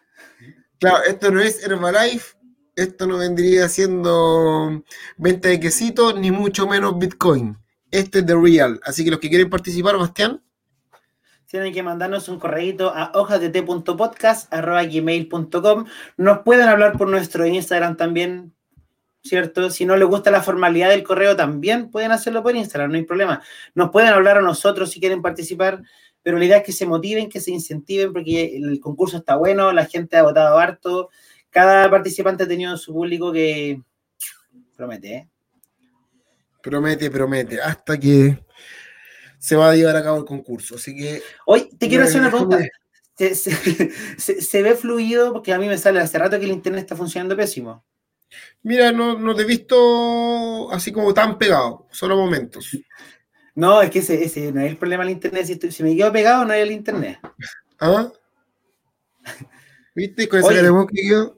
Claro, 0.79 1.03
esto 1.07 1.31
no 1.31 1.41
es 1.41 1.63
Herbalife, 1.63 2.37
esto 2.75 3.07
no 3.07 3.17
vendría 3.17 3.67
siendo 3.67 4.83
venta 5.17 5.49
de 5.49 5.59
quesitos, 5.59 6.19
ni 6.19 6.29
mucho 6.29 6.67
menos 6.67 6.99
Bitcoin. 6.99 7.57
Esto 7.89 8.19
es 8.19 8.27
The 8.27 8.35
Real. 8.35 8.79
Así 8.83 9.03
que 9.03 9.09
los 9.09 9.19
que 9.19 9.29
quieren 9.29 9.49
participar, 9.49 9.97
Bastián, 9.97 10.43
Tienen 11.47 11.73
que 11.73 11.81
mandarnos 11.81 12.29
un 12.29 12.37
correíto 12.37 12.93
a 12.93 13.11
hojasdt.podcast.gmail.com. 13.15 15.85
Nos 16.17 16.39
pueden 16.39 16.67
hablar 16.67 16.95
por 16.95 17.09
nuestro 17.09 17.47
Instagram 17.47 17.97
también, 17.97 18.53
¿cierto? 19.23 19.69
Si 19.69 19.85
no 19.85 19.95
les 19.97 20.07
gusta 20.07 20.29
la 20.31 20.41
formalidad 20.43 20.89
del 20.89 21.03
correo, 21.03 21.35
también 21.35 21.89
pueden 21.89 22.11
hacerlo 22.11 22.43
por 22.43 22.55
Instagram, 22.55 22.91
no 22.91 22.97
hay 22.97 23.05
problema. 23.05 23.41
Nos 23.73 23.89
pueden 23.89 24.09
hablar 24.09 24.37
a 24.37 24.41
nosotros 24.41 24.91
si 24.91 24.99
quieren 24.99 25.21
participar, 25.21 25.81
pero 26.21 26.37
la 26.37 26.45
idea 26.45 26.57
es 26.57 26.63
que 26.63 26.71
se 26.71 26.85
motiven, 26.85 27.29
que 27.29 27.39
se 27.41 27.51
incentiven, 27.51 28.11
porque 28.13 28.55
el 28.57 28.79
concurso 28.79 29.17
está 29.17 29.35
bueno, 29.35 29.71
la 29.71 29.85
gente 29.85 30.17
ha 30.17 30.23
votado 30.23 30.57
harto. 30.59 31.09
Cada 31.49 31.89
participante 31.89 32.43
ha 32.43 32.47
tenido 32.47 32.75
su 32.77 32.93
público 32.93 33.31
que 33.31 33.81
promete, 34.75 35.13
¿eh? 35.15 35.29
promete, 36.61 37.11
promete, 37.11 37.61
hasta 37.61 37.99
que 37.99 38.39
se 39.37 39.55
va 39.55 39.71
a 39.71 39.75
llevar 39.75 39.95
a 39.97 40.03
cabo 40.03 40.19
el 40.19 40.25
concurso. 40.25 40.75
Así 40.75 40.95
que 40.95 41.21
Hoy 41.45 41.69
te 41.77 41.87
quiero 41.89 42.05
hacer 42.05 42.21
una 42.21 42.29
pregunta. 42.31 42.57
¿Se, 43.17 43.35
se- 43.35 43.91
se- 44.17 44.41
se 44.41 44.61
ve 44.63 44.75
fluido? 44.75 45.33
Porque 45.33 45.53
a 45.53 45.59
mí 45.59 45.67
me 45.67 45.77
sale 45.77 45.99
hace 45.99 46.17
rato 46.17 46.39
que 46.39 46.45
el 46.45 46.51
internet 46.51 46.81
está 46.83 46.95
funcionando 46.95 47.35
pésimo. 47.35 47.83
Mira, 48.63 48.91
no, 48.91 49.17
no 49.17 49.35
te 49.35 49.41
he 49.43 49.45
visto 49.45 50.71
así 50.71 50.91
como 50.91 51.13
tan 51.13 51.37
pegado, 51.37 51.87
solo 51.91 52.15
momentos. 52.15 52.69
No, 53.55 53.81
es 53.81 53.91
que 53.91 53.99
ese, 53.99 54.23
ese 54.23 54.51
no 54.51 54.61
es 54.61 54.71
el 54.71 54.77
problema 54.77 55.03
del 55.03 55.13
internet. 55.13 55.45
Si, 55.45 55.53
estoy- 55.53 55.71
si 55.71 55.83
me 55.83 55.95
quedo 55.95 56.11
pegado, 56.11 56.45
no 56.45 56.53
es 56.53 56.63
el 56.63 56.71
internet. 56.71 57.19
¿Ah? 57.79 58.11
¿Viste? 59.95 60.27
Con 60.27 60.43
Oye. 60.43 60.69
boca 60.69 60.91
que 60.95 61.01
quedó. 61.03 61.37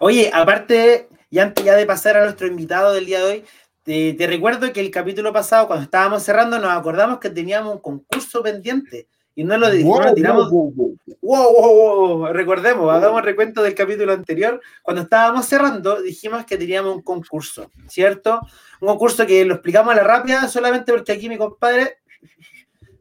Oye, 0.00 0.30
aparte, 0.32 1.08
y 1.30 1.38
antes 1.38 1.64
ya 1.64 1.74
de 1.74 1.86
pasar 1.86 2.16
a 2.16 2.24
nuestro 2.24 2.46
invitado 2.46 2.92
del 2.92 3.06
día 3.06 3.20
de 3.20 3.24
hoy, 3.24 3.44
te, 3.82 4.12
te 4.14 4.26
recuerdo 4.26 4.72
que 4.72 4.80
el 4.80 4.90
capítulo 4.90 5.32
pasado, 5.32 5.66
cuando 5.66 5.84
estábamos 5.84 6.22
cerrando, 6.22 6.58
nos 6.58 6.72
acordamos 6.72 7.18
que 7.18 7.30
teníamos 7.30 7.74
un 7.74 7.80
concurso 7.80 8.42
pendiente. 8.42 9.08
Y 9.38 9.44
no 9.44 9.58
lo, 9.58 9.68
Wow, 9.84 10.00
lo 10.02 10.14
tiramos. 10.14 10.50
wow, 10.50 10.72
wow, 10.72 10.96
wow. 10.96 11.16
Wow, 11.20 11.52
wow, 11.52 12.18
wow. 12.18 12.32
Recordemos, 12.32 12.90
hagamos 12.90 13.22
recuento 13.22 13.62
del 13.62 13.74
capítulo 13.74 14.14
anterior. 14.14 14.62
Cuando 14.82 15.02
estábamos 15.02 15.44
cerrando, 15.44 16.00
dijimos 16.00 16.46
que 16.46 16.56
teníamos 16.56 16.96
un 16.96 17.02
concurso, 17.02 17.70
¿cierto? 17.86 18.40
Un 18.80 18.88
concurso 18.88 19.26
que 19.26 19.44
lo 19.44 19.52
explicamos 19.54 19.92
a 19.92 19.96
la 19.98 20.04
rápida 20.04 20.48
solamente 20.48 20.90
porque 20.90 21.12
aquí 21.12 21.28
mi 21.28 21.36
compadre, 21.36 21.98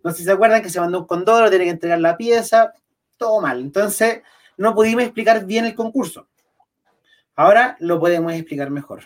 no 0.03 0.11
sé 0.11 0.17
si 0.17 0.23
se 0.25 0.31
acuerdan 0.33 0.61
que 0.61 0.69
se 0.69 0.81
mandó 0.81 0.99
un 0.99 1.07
condoro, 1.07 1.49
tiene 1.49 1.63
que 1.65 1.71
entregar 1.71 2.01
la 2.01 2.17
pieza, 2.17 2.73
todo 3.17 3.39
mal. 3.39 3.61
Entonces, 3.61 4.21
no 4.57 4.75
pudimos 4.75 5.03
explicar 5.03 5.45
bien 5.45 5.63
el 5.63 5.73
concurso. 5.73 6.27
Ahora 7.37 7.77
lo 7.79 7.97
podemos 7.97 8.33
explicar 8.33 8.69
mejor. 8.71 9.03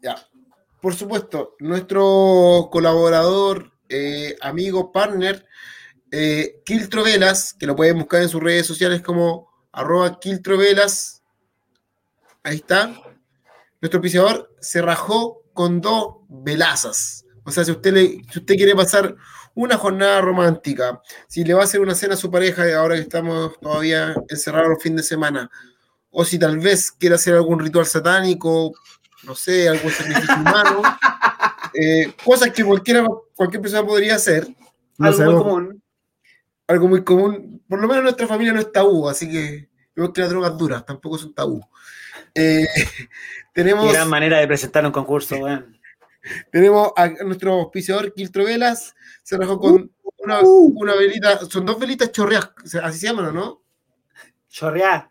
Ya. 0.00 0.16
Por 0.80 0.94
supuesto, 0.94 1.54
nuestro 1.58 2.68
colaborador, 2.70 3.72
eh, 3.88 4.36
amigo, 4.40 4.92
partner, 4.92 5.46
eh, 6.10 6.60
Kiltrovelas, 6.64 7.54
que 7.58 7.66
lo 7.66 7.76
pueden 7.76 7.98
buscar 7.98 8.22
en 8.22 8.28
sus 8.28 8.42
redes 8.42 8.66
sociales 8.66 9.02
como 9.02 9.48
arroba 9.72 10.18
Kiltrovelas. 10.18 11.22
Ahí 12.42 12.56
está. 12.56 12.94
Nuestro 13.80 13.98
auspiciador 13.98 14.54
se 14.60 14.82
rajó 14.82 15.42
con 15.52 15.80
dos 15.80 16.16
velazas. 16.28 17.24
O 17.44 17.50
sea, 17.50 17.64
si 17.64 17.72
usted, 17.72 17.92
le, 17.92 18.06
si 18.30 18.38
usted 18.40 18.56
quiere 18.56 18.74
pasar 18.74 19.14
una 19.54 19.76
jornada 19.76 20.20
romántica, 20.20 21.00
si 21.26 21.44
le 21.44 21.54
va 21.54 21.62
a 21.62 21.64
hacer 21.64 21.80
una 21.80 21.94
cena 21.94 22.14
a 22.14 22.16
su 22.16 22.30
pareja 22.30 22.62
ahora 22.76 22.94
que 22.94 23.02
estamos 23.02 23.58
todavía 23.60 24.14
encerrados 24.28 24.68
los 24.68 24.82
fines 24.82 24.98
de 24.98 25.08
semana, 25.08 25.50
o 26.10 26.24
si 26.24 26.38
tal 26.38 26.58
vez 26.58 26.92
quiere 26.92 27.16
hacer 27.16 27.34
algún 27.34 27.58
ritual 27.58 27.86
satánico, 27.86 28.72
no 29.24 29.34
sé, 29.34 29.68
algún 29.68 29.90
sacrificio 29.90 30.34
humano, 30.36 30.82
eh, 31.74 32.12
cosas 32.24 32.50
que 32.50 32.64
cualquiera, 32.64 33.06
cualquier 33.38 33.62
persona 33.62 33.86
podría 33.86 34.16
hacer. 34.16 34.46
No 34.98 35.06
Algo 35.08 35.24
muy 35.24 35.34
común. 35.42 35.82
algo 36.66 36.88
muy 36.88 37.04
común, 37.04 37.62
por 37.68 37.78
lo 37.80 37.86
menos 37.86 37.98
en 37.98 38.04
nuestra 38.04 38.26
familia 38.26 38.52
no 38.52 38.60
es 38.60 38.70
tabú, 38.72 39.08
así 39.08 39.30
que 39.30 39.68
vemos 39.94 40.12
que 40.12 40.20
las 40.20 40.30
drogas 40.30 40.58
duras 40.58 40.84
tampoco 40.84 41.16
son 41.16 41.32
tabú. 41.34 41.64
Eh, 42.34 42.66
tenemos, 43.54 43.90
gran 43.92 44.08
manera 44.10 44.38
de 44.38 44.46
presentar 44.48 44.84
un 44.84 44.92
concurso, 44.92 45.36
weón. 45.36 45.78
tenemos 46.52 46.90
a 46.96 47.08
nuestro 47.24 47.52
auspiciador 47.54 48.12
Kiltrovelas, 48.12 48.94
se 49.22 49.36
rajó 49.38 49.58
con 49.58 49.90
una, 50.18 50.40
Uh. 50.42 50.72
una 50.82 50.94
velita, 50.96 51.38
son 51.46 51.64
dos 51.64 51.78
velitas 51.78 52.10
chorreadas, 52.12 52.50
así 52.82 52.98
se 52.98 53.06
llaman, 53.06 53.26
¿o 53.26 53.32
¿no? 53.32 53.62
Chorreá, 54.48 55.10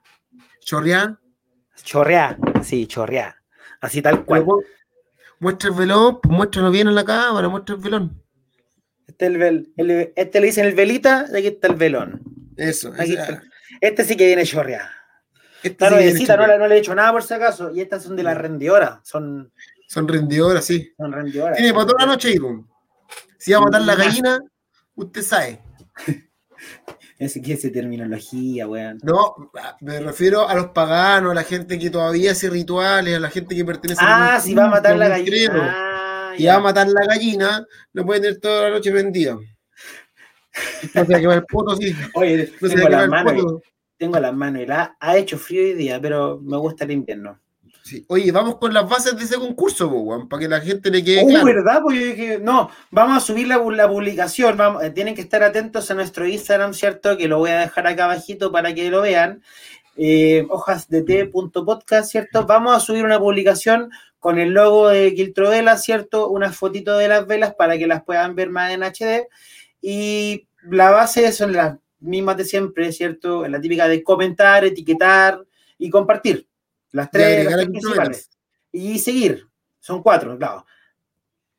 Chorreadas. 0.60 1.18
chorreá. 1.84 2.38
Sí, 2.62 2.86
chorreada. 2.88 3.42
Así 3.80 4.02
tal 4.02 4.26
cual. 4.26 4.46
Muestra 5.40 5.70
el 5.70 5.76
velón, 5.76 6.20
pues 6.22 6.36
muéstralo 6.36 6.72
bien 6.72 6.88
en 6.88 6.96
la 6.96 7.06
cámara, 7.06 7.48
muestra 7.50 7.76
el 7.76 7.82
velón. 7.82 8.24
Este, 9.08 9.26
el 9.28 9.38
vel- 9.38 9.72
el- 9.78 10.14
este 10.16 10.40
le 10.42 10.48
dicen 10.48 10.66
el 10.66 10.74
velita, 10.76 11.26
y 11.32 11.38
aquí 11.38 11.48
está 11.48 11.68
el 11.68 11.76
velón. 11.76 12.22
Eso. 12.58 12.92
Aquí 12.98 13.14
está. 13.14 13.42
Este 13.82 14.04
sí 14.04 14.16
que 14.18 14.26
viene 14.28 14.44
chorreada. 14.46 14.92
este 15.58 15.70
Está 15.70 15.90
sí 15.90 15.96
nuevecita, 15.96 16.36
no, 16.36 16.44
chorreado. 16.44 16.54
le- 16.54 16.60
no 16.64 16.68
le 16.70 16.76
he 16.76 16.80
hecho 16.80 16.96
nada 16.96 17.12
por 17.12 17.24
si 17.24 17.34
acaso. 17.34 17.72
Y 17.74 17.82
estas 17.82 18.04
son 18.04 18.16
de 18.16 18.24
las 18.24 18.38
rendidoras. 18.38 19.00
Son, 19.04 19.52
Son 19.88 20.08
rendidoras, 20.08 20.66
sí. 20.66 20.92
son 20.98 21.12
rendidoras. 21.12 21.58
Tiene 21.58 21.74
para 21.74 21.86
toda 21.88 22.06
la 22.06 22.12
noche, 22.14 22.32
Iron. 22.32 22.68
Si 23.38 23.52
va 23.52 23.60
a 23.60 23.62
matar 23.62 23.82
la 23.82 23.96
gallina, 23.96 24.40
usted 24.96 25.22
sabe. 25.22 25.62
Ese 27.20 27.42
que 27.42 27.54
ese 27.54 27.72
terminología, 27.72 28.68
weón. 28.68 29.00
No, 29.02 29.52
me 29.82 30.00
refiero 30.00 30.48
a 30.48 30.54
los 30.54 30.68
paganos, 30.68 31.32
a 31.32 31.36
la 31.36 31.44
gente 31.44 31.80
que 31.80 31.90
todavía 31.90 32.32
hace 32.34 32.50
rituales, 32.50 33.18
a 33.18 33.20
la 33.20 33.30
gente 33.32 33.56
que 33.56 33.66
pertenece 33.66 34.00
Ah, 34.04 34.36
algún 34.36 34.42
si 34.48 34.54
va 34.54 34.66
a 34.66 34.70
matar 34.70 34.98
la 34.98 35.08
gallina. 35.10 35.76
Ah, 35.76 36.34
y 36.38 36.44
ya. 36.44 36.54
va 36.54 36.58
a 36.60 36.64
matar 36.64 36.88
la 36.90 37.06
gallina, 37.08 37.66
no 37.94 38.06
puede 38.06 38.22
tener 38.22 38.40
toda 38.40 38.64
la 38.64 38.70
noche 38.70 38.92
prendida. 38.92 39.34
No 40.94 41.06
se 41.06 41.12
va 41.12 41.18
a 41.18 41.22
quemar 41.22 41.38
el 41.38 41.46
poto, 41.46 41.76
sí. 41.76 41.96
Oye, 42.14 42.52
No 42.62 42.70
tengo 42.70 42.82
va 42.84 42.88
a 42.88 43.02
las 43.02 43.10
manos, 43.10 43.62
tengo 43.98 44.20
las 44.20 44.34
manos 44.36 44.62
heladas. 44.62 44.92
Ha 45.00 45.18
hecho 45.18 45.38
frío 45.40 45.64
hoy 45.64 45.74
día, 45.74 46.00
pero 46.00 46.40
me 46.42 46.58
gusta 46.58 46.84
el 46.86 46.92
invierno. 46.92 47.40
Sí. 47.88 48.04
Oye, 48.10 48.34
vamos 48.34 48.58
con 48.58 48.74
las 48.74 48.90
bases 48.90 49.16
de 49.18 49.24
ese 49.24 49.38
concurso, 49.38 49.90
para 50.30 50.42
que 50.42 50.50
la 50.50 50.60
gente 50.60 50.92
le 50.92 51.02
quede 51.02 51.22
Oh, 51.24 51.28
claro. 51.28 51.46
¿verdad? 51.46 51.80
Pues 51.82 51.98
yo 51.98 52.06
dije, 52.06 52.40
no, 52.42 52.70
vamos 52.92 53.16
a 53.16 53.26
subir 53.26 53.48
la, 53.48 53.58
la 53.58 53.88
publicación, 53.88 54.58
vamos, 54.58 54.84
eh, 54.84 54.90
tienen 54.90 55.16
que 55.16 55.22
estar 55.22 55.42
atentos 55.42 55.90
a 55.90 55.94
nuestro 55.94 56.28
Instagram, 56.28 56.74
¿cierto? 56.74 57.16
Que 57.16 57.30
lo 57.30 57.38
voy 57.38 57.52
a 57.52 57.62
dejar 57.62 57.88
acá 57.88 58.04
abajito 58.04 58.52
para 58.52 58.74
que 58.74 58.92
lo 58.92 59.02
vean. 59.02 59.42
Eh, 59.96 60.46
hojas 60.50 60.90
de 60.90 61.02
té.podcast, 61.02 62.12
¿cierto? 62.12 62.46
Vamos 62.46 62.76
a 62.76 62.82
subir 62.82 63.06
una 63.06 63.20
publicación 63.20 63.90
con 64.20 64.38
el 64.38 64.50
logo 64.50 64.90
de 64.90 65.16
Quiltrovela, 65.16 65.78
¿cierto? 65.78 66.30
Unas 66.30 66.58
fotitos 66.58 67.00
de 67.00 67.08
las 67.08 67.26
velas 67.26 67.56
para 67.56 67.78
que 67.78 67.88
las 67.88 68.04
puedan 68.04 68.36
ver 68.36 68.50
más 68.50 68.74
en 68.74 68.84
HD. 68.84 69.30
Y 69.82 70.46
la 70.64 70.92
base 70.92 71.32
son 71.32 71.54
las 71.54 71.78
mismas 72.02 72.36
de 72.36 72.44
siempre, 72.44 72.92
¿cierto? 72.92 73.48
La 73.48 73.62
típica 73.62 73.88
de 73.88 74.04
comentar, 74.04 74.66
etiquetar 74.66 75.42
y 75.78 75.90
compartir. 75.90 76.47
Las 76.92 77.12
tres, 77.12 77.46
las 77.46 77.66
principales. 77.66 78.30
Y 78.72 79.00
seguir. 79.00 79.48
Son 79.80 80.02
cuatro, 80.02 80.38
claro. 80.38 80.66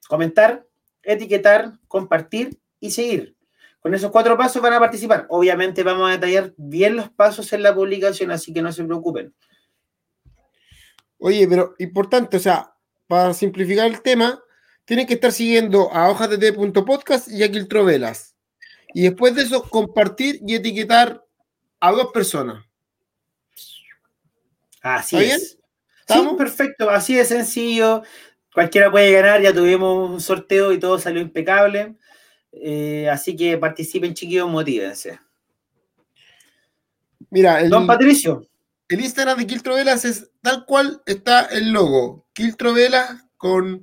Comentar, 0.08 0.66
etiquetar, 1.02 1.72
compartir 1.86 2.58
y 2.80 2.90
seguir. 2.90 3.36
Con 3.80 3.94
esos 3.94 4.10
cuatro 4.10 4.36
pasos 4.36 4.60
van 4.60 4.72
a 4.72 4.80
participar. 4.80 5.26
Obviamente 5.28 5.82
vamos 5.82 6.08
a 6.08 6.12
detallar 6.12 6.52
bien 6.56 6.96
los 6.96 7.10
pasos 7.10 7.52
en 7.52 7.62
la 7.62 7.74
publicación, 7.74 8.30
así 8.30 8.52
que 8.52 8.62
no 8.62 8.72
se 8.72 8.84
preocupen. 8.84 9.34
Oye, 11.18 11.46
pero 11.48 11.74
importante, 11.78 12.36
o 12.36 12.40
sea, 12.40 12.74
para 13.06 13.34
simplificar 13.34 13.86
el 13.86 14.02
tema, 14.02 14.40
tienen 14.84 15.06
que 15.06 15.14
estar 15.14 15.32
siguiendo 15.32 15.92
a 15.92 16.10
hojasdt.podcast 16.10 17.28
y 17.28 17.42
a 17.42 17.50
Quiltrovelas. 17.50 18.36
Y 18.94 19.02
después 19.02 19.34
de 19.34 19.42
eso, 19.42 19.62
compartir 19.62 20.40
y 20.46 20.54
etiquetar 20.54 21.24
a 21.80 21.92
dos 21.92 22.12
personas. 22.12 22.64
Así 24.82 25.16
¿Está 25.16 25.34
es. 25.34 25.50
Sí, 25.50 25.58
¿Estamos? 26.00 26.36
perfecto, 26.36 26.90
así 26.90 27.14
de 27.14 27.24
sencillo. 27.24 28.02
Cualquiera 28.54 28.90
puede 28.90 29.12
ganar, 29.12 29.42
ya 29.42 29.52
tuvimos 29.52 30.10
un 30.10 30.20
sorteo 30.20 30.72
y 30.72 30.78
todo 30.78 30.98
salió 30.98 31.20
impecable. 31.20 31.96
Eh, 32.52 33.08
así 33.10 33.36
que 33.36 33.58
participen, 33.58 34.14
chiquillos, 34.14 34.48
motívense. 34.48 35.20
Mira, 37.30 37.60
el, 37.60 37.68
Don 37.68 37.86
Patricio, 37.86 38.46
el 38.88 39.00
Instagram 39.00 39.38
de 39.38 39.46
Quiltrovelas 39.46 40.04
es 40.04 40.30
tal 40.40 40.64
cual 40.64 41.02
está 41.04 41.44
el 41.46 41.70
logo. 41.72 42.26
Quiltrovelas 42.32 43.24
con 43.36 43.82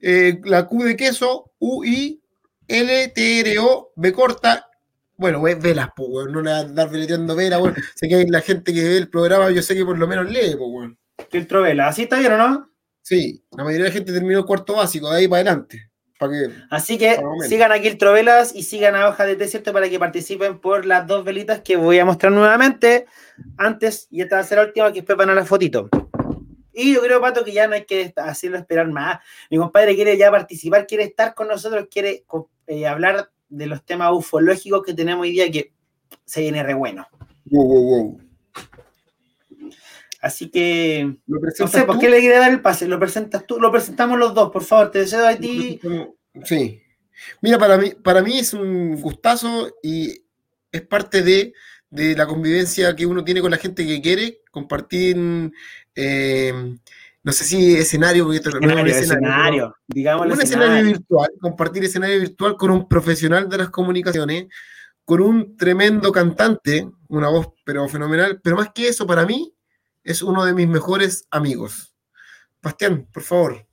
eh, 0.00 0.40
la 0.44 0.66
Q 0.66 0.84
de 0.84 0.96
queso, 0.96 1.52
U, 1.58 1.84
I, 1.84 2.22
L, 2.68 3.08
T, 3.08 3.40
R, 3.40 3.58
O, 3.58 3.92
B 3.96 4.12
corta. 4.12 4.70
Bueno, 5.16 5.40
we- 5.40 5.54
velas, 5.54 5.88
pues, 5.96 6.08
weón. 6.10 6.32
No 6.32 6.40
le 6.42 6.50
va 6.50 6.56
a 6.58 6.60
andar 6.60 6.90
veleteando 6.90 7.34
velas, 7.34 7.60
weón. 7.60 7.74
Sé 7.94 8.08
que 8.08 8.14
hay 8.16 8.26
la 8.26 8.40
gente 8.40 8.72
que 8.72 8.82
ve 8.82 8.96
el 8.98 9.08
programa, 9.08 9.50
yo 9.50 9.62
sé 9.62 9.74
que 9.74 9.84
por 9.84 9.98
lo 9.98 10.06
menos 10.06 10.30
lee, 10.30 10.54
pues, 10.56 10.70
weón. 10.70 10.98
Filtrovela, 11.30 11.88
¿así 11.88 12.02
está 12.02 12.18
bien 12.18 12.32
o 12.32 12.36
no? 12.38 12.70
Sí, 13.02 13.42
la 13.56 13.64
mayoría 13.64 13.84
de 13.84 13.90
la 13.90 13.94
gente 13.94 14.12
terminó 14.12 14.40
el 14.40 14.44
cuarto 14.44 14.74
básico, 14.74 15.10
de 15.10 15.18
ahí 15.18 15.28
para 15.28 15.42
adelante. 15.42 15.90
Para 16.18 16.32
que, 16.32 16.50
Así 16.70 16.98
que 16.98 17.20
sigan 17.46 17.72
a 17.72 17.78
Quiltrovelas 17.78 18.54
y 18.54 18.62
sigan 18.62 18.94
a 18.94 19.08
Hoja 19.08 19.26
de 19.26 19.36
Té, 19.36 19.48
¿cierto? 19.48 19.72
Para 19.72 19.88
que 19.88 19.98
participen 19.98 20.58
por 20.60 20.86
las 20.86 21.06
dos 21.06 21.24
velitas 21.24 21.60
que 21.60 21.76
voy 21.76 21.98
a 21.98 22.04
mostrar 22.04 22.32
nuevamente 22.32 23.06
antes 23.58 24.08
y 24.10 24.22
esta 24.22 24.36
va 24.36 24.42
a 24.42 24.44
ser 24.44 24.58
la 24.58 24.64
última 24.64 24.88
que 24.92 25.00
después 25.00 25.16
van 25.18 25.30
a 25.30 25.34
la 25.34 25.44
fotito. 25.44 25.88
Y 26.72 26.94
yo 26.94 27.00
creo, 27.02 27.20
Pato, 27.20 27.44
que 27.44 27.52
ya 27.52 27.66
no 27.66 27.74
hay 27.74 27.84
que 27.84 28.12
hacerlo 28.16 28.58
esperar 28.58 28.88
más. 28.88 29.18
Mi 29.50 29.56
compadre 29.56 29.94
quiere 29.94 30.16
ya 30.16 30.30
participar, 30.30 30.86
quiere 30.86 31.04
estar 31.04 31.34
con 31.34 31.48
nosotros, 31.48 31.86
quiere 31.90 32.24
eh, 32.66 32.86
hablar 32.86 33.30
de 33.48 33.66
los 33.66 33.84
temas 33.84 34.12
ufológicos 34.12 34.82
que 34.84 34.94
tenemos 34.94 35.22
hoy 35.22 35.32
día 35.32 35.50
que 35.50 35.72
se 36.24 36.40
viene 36.40 36.62
re 36.62 36.74
bueno. 36.74 37.06
wow, 37.46 37.66
wow, 37.66 37.82
wow. 37.82 38.20
Así 40.20 40.50
que, 40.50 41.16
¿Lo 41.26 41.38
no 41.40 41.68
sé, 41.68 41.84
¿por 41.84 42.00
qué 42.00 42.08
le 42.08 42.18
quiere 42.18 42.38
dar 42.38 42.50
el 42.50 42.60
pase? 42.60 42.88
Lo 42.88 42.98
presentas 42.98 43.46
tú, 43.46 43.60
lo 43.60 43.70
presentamos 43.70 44.18
los 44.18 44.34
dos, 44.34 44.50
por 44.50 44.64
favor, 44.64 44.90
te 44.90 45.00
deseo 45.00 45.24
a 45.24 45.36
ti. 45.36 45.80
Sí. 46.44 46.82
Mira, 47.40 47.58
para 47.58 47.78
mí, 47.78 47.90
para 48.02 48.22
mí 48.22 48.38
es 48.38 48.52
un 48.52 49.00
gustazo 49.00 49.72
y 49.82 50.22
es 50.72 50.82
parte 50.82 51.22
de, 51.22 51.54
de 51.90 52.16
la 52.16 52.26
convivencia 52.26 52.96
que 52.96 53.06
uno 53.06 53.24
tiene 53.24 53.40
con 53.40 53.52
la 53.52 53.56
gente 53.56 53.86
que 53.86 54.02
quiere, 54.02 54.40
compartir, 54.50 55.16
eh, 55.94 56.52
no 57.26 57.32
sé 57.32 57.42
si 57.42 57.74
escenario, 57.76 58.22
porque 58.22 58.36
esto 58.36 58.50
no 58.50 58.58
es 58.58 58.62
un 58.62 58.86
Escenario, 58.86 59.74
un 60.20 60.40
escenario 60.40 60.84
virtual, 60.84 61.28
compartir 61.40 61.82
escenario 61.84 62.20
virtual 62.20 62.56
con 62.56 62.70
un 62.70 62.86
profesional 62.88 63.48
de 63.48 63.58
las 63.58 63.70
comunicaciones, 63.70 64.46
con 65.04 65.20
un 65.20 65.56
tremendo 65.56 66.12
cantante, 66.12 66.88
una 67.08 67.28
voz 67.28 67.48
pero 67.64 67.88
fenomenal, 67.88 68.40
pero 68.44 68.54
más 68.54 68.70
que 68.72 68.86
eso, 68.86 69.08
para 69.08 69.26
mí, 69.26 69.52
es 70.04 70.22
uno 70.22 70.44
de 70.44 70.54
mis 70.54 70.68
mejores 70.68 71.26
amigos. 71.32 71.92
Bastián, 72.62 73.08
por 73.12 73.24
favor. 73.24 73.66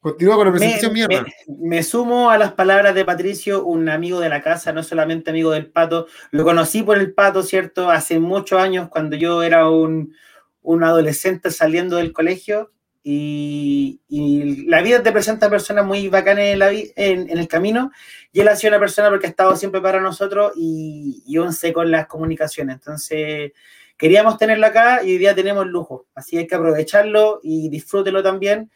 Continúa 0.00 0.34
con 0.34 0.46
la 0.46 0.52
presentación, 0.52 0.92
me, 0.92 1.06
mierda. 1.06 1.22
me- 1.46 1.68
me 1.68 1.82
sumo 1.84 2.30
a 2.30 2.38
las 2.38 2.52
palabras 2.52 2.96
de 2.96 3.04
Patricio, 3.04 3.64
un 3.64 3.88
amigo 3.88 4.18
de 4.18 4.28
la 4.28 4.42
casa, 4.42 4.72
no 4.72 4.82
solamente 4.82 5.30
amigo 5.30 5.52
del 5.52 5.70
pato. 5.70 6.08
Lo 6.32 6.42
conocí 6.42 6.82
por 6.82 6.98
el 6.98 7.14
pato, 7.14 7.44
¿cierto? 7.44 7.90
Hace 7.90 8.18
muchos 8.18 8.60
años, 8.60 8.88
cuando 8.88 9.14
yo 9.16 9.40
era 9.44 9.68
un, 9.70 10.14
un 10.62 10.84
adolescente 10.84 11.50
saliendo 11.50 11.96
del 11.96 12.12
colegio. 12.12 12.72
Y, 13.10 14.00
y 14.08 14.66
la 14.66 14.82
vida 14.82 15.02
te 15.02 15.12
presenta 15.12 15.48
personas 15.48 15.86
muy 15.86 16.08
bacanas 16.08 16.44
en, 16.44 16.58
la 16.58 16.68
vi- 16.68 16.92
en, 16.94 17.30
en 17.30 17.38
el 17.38 17.48
camino. 17.48 17.90
Y 18.32 18.40
él 18.40 18.48
ha 18.48 18.56
sido 18.56 18.72
una 18.72 18.80
persona 18.80 19.08
porque 19.08 19.26
ha 19.26 19.30
estado 19.30 19.56
siempre 19.56 19.80
para 19.80 19.98
nosotros 20.00 20.52
y, 20.56 21.22
y 21.26 21.38
once 21.38 21.72
con 21.72 21.90
las 21.90 22.06
comunicaciones. 22.06 22.74
Entonces, 22.74 23.52
queríamos 23.96 24.36
tenerlo 24.36 24.66
acá 24.66 25.02
y 25.02 25.12
hoy 25.12 25.18
día 25.18 25.34
tenemos 25.34 25.66
lujo. 25.66 26.06
Así 26.14 26.36
hay 26.36 26.46
que 26.46 26.56
aprovecharlo 26.56 27.40
y 27.42 27.70
disfrútelo 27.70 28.22
también. 28.22 28.70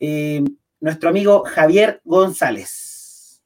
Eh, 0.00 0.42
nuestro 0.80 1.10
amigo 1.10 1.44
Javier 1.44 2.00
González. 2.02 3.40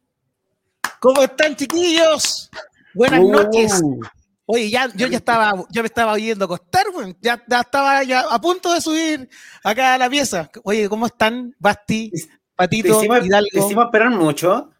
¿Cómo 1.00 1.22
están, 1.22 1.54
chiquillos? 1.54 2.50
Buenas 2.94 3.20
wow, 3.20 3.32
noches. 3.32 3.82
Oye, 4.52 4.70
ya, 4.70 4.88
yo 4.94 5.06
ya 5.06 5.18
estaba, 5.18 5.52
ya 5.70 5.82
me 5.82 5.86
estaba 5.86 6.12
oyendo 6.12 6.44
acostar. 6.44 6.86
Ya, 7.20 7.42
ya 7.46 7.60
estaba 7.60 8.02
ya 8.02 8.20
a 8.28 8.40
punto 8.40 8.72
de 8.72 8.80
subir 8.80 9.28
acá 9.62 9.94
a 9.94 9.98
la 9.98 10.10
pieza. 10.10 10.50
Oye, 10.64 10.88
¿cómo 10.88 11.06
están, 11.06 11.54
Basti, 11.58 12.10
Te 12.10 12.18
Patito, 12.56 12.98
hicimos, 12.98 13.20
te 13.20 13.26
Hidalgo? 13.26 13.48
hicimos 13.66 13.84
esperar 13.86 14.10
mucho. 14.10 14.70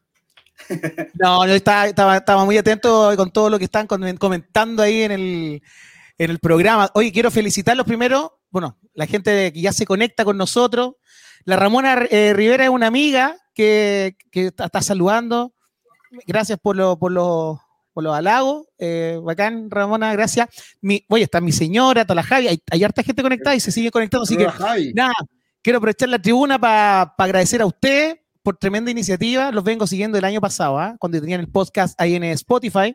No, 1.15 1.47
yo 1.47 1.55
estaba, 1.55 1.87
estaba, 1.87 2.17
estaba 2.19 2.45
muy 2.45 2.59
atento 2.59 3.13
con 3.17 3.31
todo 3.33 3.49
lo 3.49 3.59
que 3.59 3.65
están 3.65 3.89
comen- 3.89 4.19
comentando 4.19 4.83
ahí 4.83 5.03
en 5.03 5.13
el, 5.13 5.63
en 6.19 6.31
el 6.31 6.39
programa. 6.39 6.91
Oye, 6.95 7.11
quiero 7.13 7.31
felicitarlos 7.31 7.87
primero, 7.87 8.41
bueno, 8.51 8.77
la 8.95 9.07
gente 9.07 9.53
que 9.53 9.61
ya 9.61 9.73
se 9.73 9.87
conecta 9.87 10.25
con 10.25 10.37
nosotros. 10.37 10.95
La 11.45 11.57
Ramona 11.57 11.95
eh, 12.11 12.35
Rivera 12.35 12.65
es 12.65 12.71
una 12.71 12.89
amiga 12.89 13.37
que, 13.55 14.17
que 14.31 14.49
está, 14.49 14.67
está 14.67 14.83
saludando. 14.83 15.55
Gracias 16.27 16.59
por, 16.61 16.77
lo, 16.77 16.99
por, 16.99 17.13
los, 17.13 17.59
por 17.93 18.05
los 18.05 18.15
halagos. 18.15 18.67
Eh, 18.79 19.19
bacán, 19.23 19.71
Ramona, 19.71 20.13
gracias. 20.13 20.49
Mi, 20.81 21.05
oye, 21.09 21.25
está 21.25 21.41
mi 21.41 21.53
señora, 21.53 22.05
toda 22.05 22.17
la 22.17 22.23
Javi. 22.23 22.49
Hay, 22.49 22.63
hay 22.71 22.85
harta 22.85 23.03
gente 23.03 23.23
conectada 23.23 23.57
y 23.57 23.61
se 23.61 23.73
sigue 23.73 23.91
conectando, 23.91 24.25
así 24.25 24.37
que 24.37 24.49
Javi. 24.49 24.93
Nada, 24.95 25.15
quiero 25.63 25.79
aprovechar 25.79 26.09
la 26.09 26.19
tribuna 26.19 26.59
para 26.59 27.15
agradecer 27.19 27.63
a 27.63 27.67
usted 27.67 28.19
por 28.43 28.57
tremenda 28.57 28.91
iniciativa. 28.91 29.51
Los 29.53 29.65
vengo 29.65 29.87
siguiendo 29.87 30.19
el 30.19 30.25
año 30.25 30.41
pasado, 30.41 30.79
¿ah? 30.79 30.97
cuando 30.99 31.21
tenían 31.21 31.41
el 31.41 31.49
podcast 31.49 32.01
ahí 32.01 32.15
en 32.15 32.25
Spotify. 32.25 32.95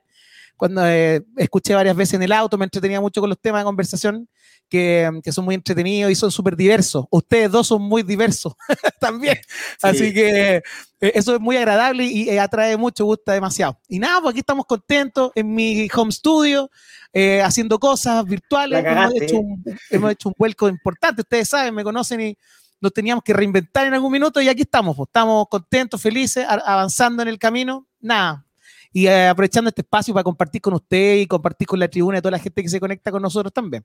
Cuando 0.57 0.85
eh, 0.87 1.23
escuché 1.37 1.73
varias 1.75 1.95
veces 1.95 2.15
en 2.15 2.23
el 2.23 2.31
auto, 2.31 2.57
me 2.57 2.65
entretenía 2.65 3.01
mucho 3.01 3.21
con 3.21 3.29
los 3.29 3.39
temas 3.39 3.61
de 3.61 3.65
conversación 3.65 4.29
que, 4.69 5.09
que 5.23 5.31
son 5.31 5.45
muy 5.45 5.55
entretenidos 5.55 6.11
y 6.11 6.15
son 6.15 6.31
súper 6.31 6.55
diversos. 6.55 7.05
Ustedes 7.09 7.51
dos 7.51 7.67
son 7.67 7.81
muy 7.81 8.03
diversos 8.03 8.53
también. 8.99 9.37
Así 9.81 10.13
que 10.13 10.57
eh, 10.57 11.11
eso 11.13 11.35
es 11.35 11.41
muy 11.41 11.57
agradable 11.57 12.05
y, 12.05 12.29
eh, 12.29 12.39
atrae 12.39 12.77
mucho, 12.77 13.05
gusta 13.05 13.33
demasiado. 13.33 13.79
Y 13.87 13.99
nada, 13.99 14.21
pues 14.21 14.31
aquí 14.31 14.39
estamos 14.39 14.65
contentos 14.65 15.31
en 15.35 15.53
mi 15.53 15.87
home 15.93 16.11
studio, 16.11 16.69
eh, 17.13 17.41
haciendo 17.41 17.79
cosas 17.79 18.25
virtuales. 18.25 18.83
Hemos 18.85 19.15
hecho, 19.21 19.39
un, 19.39 19.63
hemos 19.89 20.11
hecho 20.11 20.29
un 20.29 20.35
vuelco 20.37 20.67
importante. 20.67 21.21
Ustedes 21.21 21.49
saben, 21.49 21.73
me 21.73 21.83
conocen 21.83 22.21
y 22.21 22.37
nos 22.81 22.93
teníamos 22.93 23.23
que 23.23 23.33
reinventar 23.33 23.87
en 23.87 23.93
algún 23.93 24.11
minuto 24.11 24.41
y 24.41 24.49
aquí 24.49 24.61
estamos. 24.61 24.95
pues, 24.95 25.07
estamos 25.07 25.47
contentos, 25.49 26.01
felices, 26.01 26.45
avanzando 26.47 27.21
en 27.21 27.29
el 27.29 27.39
camino. 27.39 27.87
Nada. 27.99 28.44
Y 28.95 29.07
eh, 29.07 29.27
aprovechando 29.27 29.67
este 29.67 29.81
espacio 29.81 30.13
para 30.13 30.23
compartir 30.23 30.61
con 30.61 30.73
usted 30.73 31.17
y 31.17 31.27
compartir 31.27 31.67
con 31.67 31.77
la 31.77 31.89
tribuna 31.89 32.19
y 32.19 32.21
toda 32.21 32.31
la 32.31 32.39
gente 32.39 32.63
que 32.63 32.69
se 32.69 32.79
conecta 32.79 33.11
con 33.11 33.21
nosotros 33.21 33.51
también. 33.51 33.83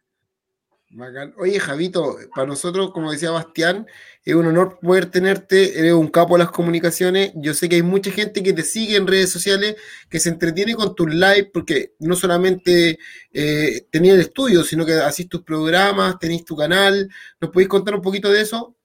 Oye, 1.37 1.59
Javito, 1.59 2.17
para 2.33 2.47
nosotros, 2.47 2.93
como 2.93 3.11
decía 3.11 3.33
Bastián, 3.33 3.89
es 4.25 4.37
un 4.37 4.47
honor 4.47 4.79
poder 4.81 5.07
tenerte, 5.07 5.81
eres 5.81 5.95
un 5.95 6.07
capo 6.07 6.35
de 6.35 6.45
las 6.45 6.53
comunicaciones. 6.53 7.33
Yo 7.35 7.55
sé 7.55 7.69
que 7.69 7.75
hay 7.75 7.83
mucha 7.83 8.13
gente 8.13 8.41
que 8.41 8.53
te 8.53 8.63
sigue 8.63 8.95
en 8.97 9.09
redes 9.09 9.31
sociales, 9.31 9.75
que 10.09 10.21
se 10.21 10.29
entretiene 10.29 10.77
con 10.77 10.95
tus 10.95 11.13
lives, 11.13 11.49
porque 11.53 11.95
no 11.99 12.15
solamente 12.15 13.01
eh, 13.33 13.89
tenías 13.91 14.15
el 14.15 14.21
estudio, 14.21 14.63
sino 14.63 14.87
que 14.87 14.93
hacís 14.93 15.29
tus 15.29 15.43
programas, 15.43 16.21
tenés 16.21 16.45
tu 16.45 16.55
canal. 16.55 17.11
¿Nos 17.41 17.51
podéis 17.51 17.69
contar 17.69 17.97
un 17.97 18.03
poquito 18.03 18.31
de 18.31 18.43
eso? 18.43 18.77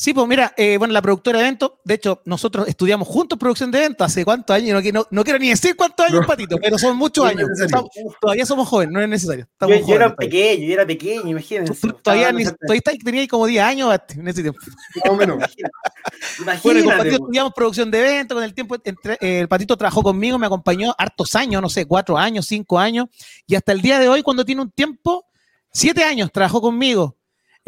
Sí, 0.00 0.14
pues 0.14 0.28
mira, 0.28 0.54
eh, 0.56 0.78
bueno, 0.78 0.94
la 0.94 1.02
productora 1.02 1.40
de 1.40 1.46
eventos, 1.46 1.72
de 1.82 1.94
hecho, 1.94 2.22
nosotros 2.24 2.68
estudiamos 2.68 3.08
juntos 3.08 3.36
producción 3.36 3.72
de 3.72 3.78
eventos 3.78 4.06
hace 4.06 4.24
cuántos 4.24 4.54
años, 4.54 4.74
no, 4.74 4.80
qui- 4.80 4.92
no- 4.92 5.08
no 5.10 5.24
quiero 5.24 5.40
ni 5.40 5.48
decir 5.48 5.74
cuántos 5.74 6.06
años, 6.06 6.20
No. 6.20 6.26
Patito, 6.26 6.56
pero 6.62 6.78
son 6.78 6.96
muchos 6.96 7.24
No 7.24 7.30
años. 7.30 7.48
Estamos- 7.60 7.90
todavía 8.20 8.46
somos 8.46 8.68
jóvenes, 8.68 8.92
no 8.92 9.00
es 9.00 9.08
necesario. 9.08 9.48
Yo, 9.60 9.94
era 9.96 10.14
pequeño, 10.14 10.64
yo 10.68 10.72
era 10.74 10.86
pequeño, 10.86 11.28
imagínense. 11.30 11.74
Tú- 11.74 11.92
Todavía, 12.00 12.30
ni, 12.30 12.44
todavía 12.44 12.78
está- 12.78 12.92
tenía 13.04 13.22
ahí 13.22 13.26
como 13.26 13.46
10 13.46 13.64
años 13.64 13.92
en 14.16 14.28
ese 14.28 14.42
tiempo. 14.42 14.60
Más 15.04 15.10
o 15.12 15.16
menos. 15.16 15.38
Bueno, 16.62 16.80
con. 16.84 16.98
Patito 16.98 17.16
po. 17.18 17.24
estudiamos 17.24 17.52
producción 17.54 17.90
de 17.90 17.98
eventos, 18.00 18.34
con 18.36 18.44
el 18.44 18.54
tiempo, 18.54 18.76
entre- 18.84 19.18
eh, 19.20 19.40
el 19.40 19.48
Patito 19.48 19.76
trabajó 19.76 20.02
conmigo, 20.04 20.38
me 20.38 20.46
acompañó 20.46 20.94
hartos 20.96 21.34
años, 21.34 21.60
no 21.60 21.68
sé, 21.68 21.86
cuatro 21.86 22.16
años, 22.16 22.46
cinco 22.46 22.78
años, 22.78 23.06
y 23.48 23.56
hasta 23.56 23.72
el 23.72 23.82
día 23.82 23.98
de 23.98 24.08
hoy, 24.08 24.22
cuando 24.22 24.44
tiene 24.44 24.62
un 24.62 24.70
tiempo, 24.70 25.26
siete 25.72 26.04
años 26.04 26.30
trabajó 26.32 26.60
conmigo. 26.60 27.16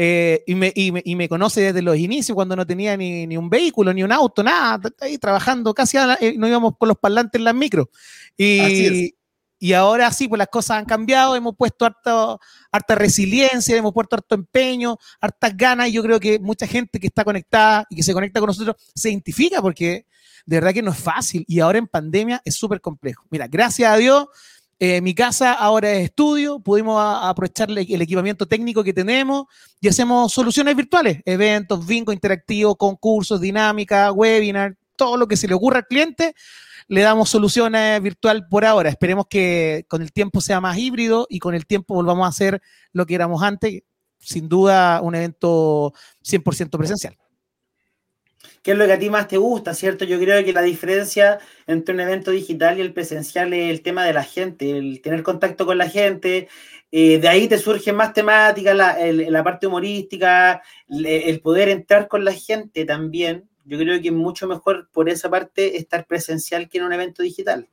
Eh, 0.02 0.42
y, 0.46 0.54
me, 0.54 0.72
y, 0.74 0.92
me, 0.92 1.02
y 1.04 1.14
me 1.14 1.28
conoce 1.28 1.60
desde 1.60 1.82
los 1.82 1.94
inicios, 1.98 2.34
cuando 2.34 2.56
no 2.56 2.66
tenía 2.66 2.96
ni, 2.96 3.26
ni 3.26 3.36
un 3.36 3.50
vehículo, 3.50 3.92
ni 3.92 4.02
un 4.02 4.10
auto, 4.12 4.42
nada, 4.42 4.80
ahí 5.02 5.18
trabajando 5.18 5.74
casi, 5.74 5.98
la- 5.98 6.16
eh, 6.22 6.36
no 6.38 6.48
íbamos 6.48 6.72
con 6.78 6.88
los 6.88 6.96
parlantes 6.96 7.38
en 7.38 7.44
las 7.44 7.54
es. 7.54 7.86
Y, 8.38 9.14
y 9.58 9.74
ahora 9.74 10.10
sí, 10.10 10.26
pues 10.26 10.38
las 10.38 10.48
cosas 10.48 10.78
han 10.78 10.86
cambiado, 10.86 11.36
hemos 11.36 11.54
puesto 11.54 11.84
harto, 11.84 12.40
harta 12.72 12.94
resiliencia, 12.94 13.76
hemos 13.76 13.92
puesto 13.92 14.16
harto 14.16 14.34
empeño, 14.34 14.96
hartas 15.20 15.54
ganas, 15.54 15.88
y 15.88 15.92
yo 15.92 16.02
creo 16.02 16.18
que 16.18 16.38
mucha 16.38 16.66
gente 16.66 16.98
que 16.98 17.08
está 17.08 17.22
conectada 17.24 17.84
y 17.90 17.96
que 17.96 18.02
se 18.02 18.14
conecta 18.14 18.40
con 18.40 18.46
nosotros 18.46 18.76
se 18.94 19.10
identifica 19.10 19.60
porque 19.60 20.06
de 20.46 20.56
verdad 20.56 20.72
que 20.72 20.80
no 20.80 20.92
es 20.92 20.98
fácil 20.98 21.44
y 21.46 21.60
ahora 21.60 21.76
en 21.76 21.86
pandemia 21.86 22.40
es 22.42 22.54
súper 22.54 22.80
complejo. 22.80 23.24
Mira, 23.30 23.46
gracias 23.48 23.92
a 23.92 23.98
Dios, 23.98 24.28
eh, 24.82 25.02
mi 25.02 25.14
casa 25.14 25.52
ahora 25.52 25.92
es 25.92 26.04
estudio, 26.04 26.58
pudimos 26.58 26.98
aprovechar 26.98 27.70
el 27.70 27.76
el 27.78 28.00
equipamiento 28.00 28.46
técnico 28.46 28.82
que 28.82 28.94
tenemos 28.94 29.44
y 29.78 29.88
hacemos 29.88 30.32
soluciones 30.32 30.74
virtuales, 30.74 31.20
eventos, 31.26 31.86
bingo 31.86 32.12
interactivo, 32.12 32.74
concursos, 32.76 33.42
dinámica, 33.42 34.10
webinar, 34.10 34.76
todo 34.96 35.18
lo 35.18 35.28
que 35.28 35.36
se 35.36 35.46
le 35.46 35.52
ocurra 35.52 35.80
al 35.80 35.86
cliente, 35.86 36.34
le 36.88 37.02
damos 37.02 37.28
soluciones 37.28 38.00
virtual 38.00 38.48
por 38.48 38.64
ahora. 38.64 38.88
Esperemos 38.88 39.26
que 39.28 39.84
con 39.86 40.00
el 40.00 40.12
tiempo 40.12 40.40
sea 40.40 40.62
más 40.62 40.78
híbrido 40.78 41.26
y 41.28 41.40
con 41.40 41.54
el 41.54 41.66
tiempo 41.66 41.94
volvamos 41.94 42.24
a 42.24 42.30
hacer 42.30 42.62
lo 42.94 43.04
que 43.04 43.16
éramos 43.16 43.42
antes, 43.42 43.82
sin 44.18 44.48
duda 44.48 45.02
un 45.02 45.14
evento 45.14 45.92
100% 46.24 46.78
presencial. 46.78 47.18
¿Qué 48.62 48.72
es 48.72 48.78
lo 48.78 48.84
que 48.86 48.92
a 48.92 48.98
ti 48.98 49.08
más 49.08 49.26
te 49.26 49.38
gusta, 49.38 49.72
cierto? 49.72 50.04
Yo 50.04 50.18
creo 50.18 50.44
que 50.44 50.52
la 50.52 50.60
diferencia 50.62 51.38
entre 51.66 51.94
un 51.94 52.00
evento 52.00 52.30
digital 52.30 52.76
y 52.78 52.82
el 52.82 52.92
presencial 52.92 53.54
es 53.54 53.70
el 53.70 53.80
tema 53.80 54.04
de 54.04 54.12
la 54.12 54.22
gente, 54.22 54.76
el 54.76 55.00
tener 55.00 55.22
contacto 55.22 55.64
con 55.64 55.78
la 55.78 55.88
gente. 55.88 56.48
eh, 56.92 57.18
de 57.18 57.28
ahí 57.28 57.48
te 57.48 57.56
surgen 57.58 57.96
más 57.96 58.12
temáticas, 58.12 58.76
la, 58.76 59.44
parte 59.44 59.66
humorística, 59.66 60.62
el, 60.88 61.40
poder 61.40 61.68
entrar 61.70 62.08
con 62.08 62.24
la 62.24 62.34
gente 62.34 62.84
también. 62.84 63.48
Yo 63.64 63.78
creo 63.78 64.00
que 64.02 64.08
es 64.08 64.14
mucho 64.14 64.46
mejor 64.46 64.90
por 64.92 65.08
esa 65.08 65.30
parte 65.30 65.78
estar 65.78 66.06
presencial 66.06 66.68
que 66.68 66.78
en 66.78 66.84
un 66.84 66.92
evento 66.92 67.22
digital. 67.22 67.68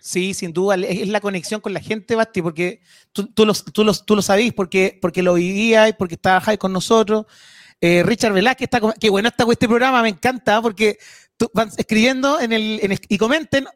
Sí, 0.00 0.34
sin 0.34 0.52
duda, 0.52 0.74
es 0.74 1.08
la 1.08 1.20
conexión 1.20 1.60
con 1.60 1.72
la 1.74 1.80
gente, 1.80 2.16
Basti, 2.16 2.42
porque 2.42 2.80
tú, 3.12 3.28
tú, 3.32 3.46
lo, 3.46 3.54
tú, 3.54 3.84
lo, 3.84 3.94
tú 3.94 4.16
lo 4.16 4.22
sabís, 4.22 4.52
porque, 4.52 4.98
porque 5.00 5.22
lo 5.22 5.34
vivías, 5.34 5.92
porque 5.96 6.16
trabajáis 6.16 6.58
con 6.58 6.72
nosotros. 6.72 7.26
Eh, 7.84 8.04
Richard 8.04 8.32
Velázquez, 8.32 8.70
está, 8.72 8.80
qué 9.00 9.10
bueno 9.10 9.28
está 9.28 9.44
este 9.50 9.66
programa, 9.66 10.02
me 10.02 10.08
encanta, 10.08 10.62
porque 10.62 10.98
tú 11.36 11.50
van 11.52 11.68
escribiendo 11.76 12.38
en 12.38 12.52
el, 12.52 12.78
en 12.80 12.96
y 13.08 13.18
comenten. 13.18 13.66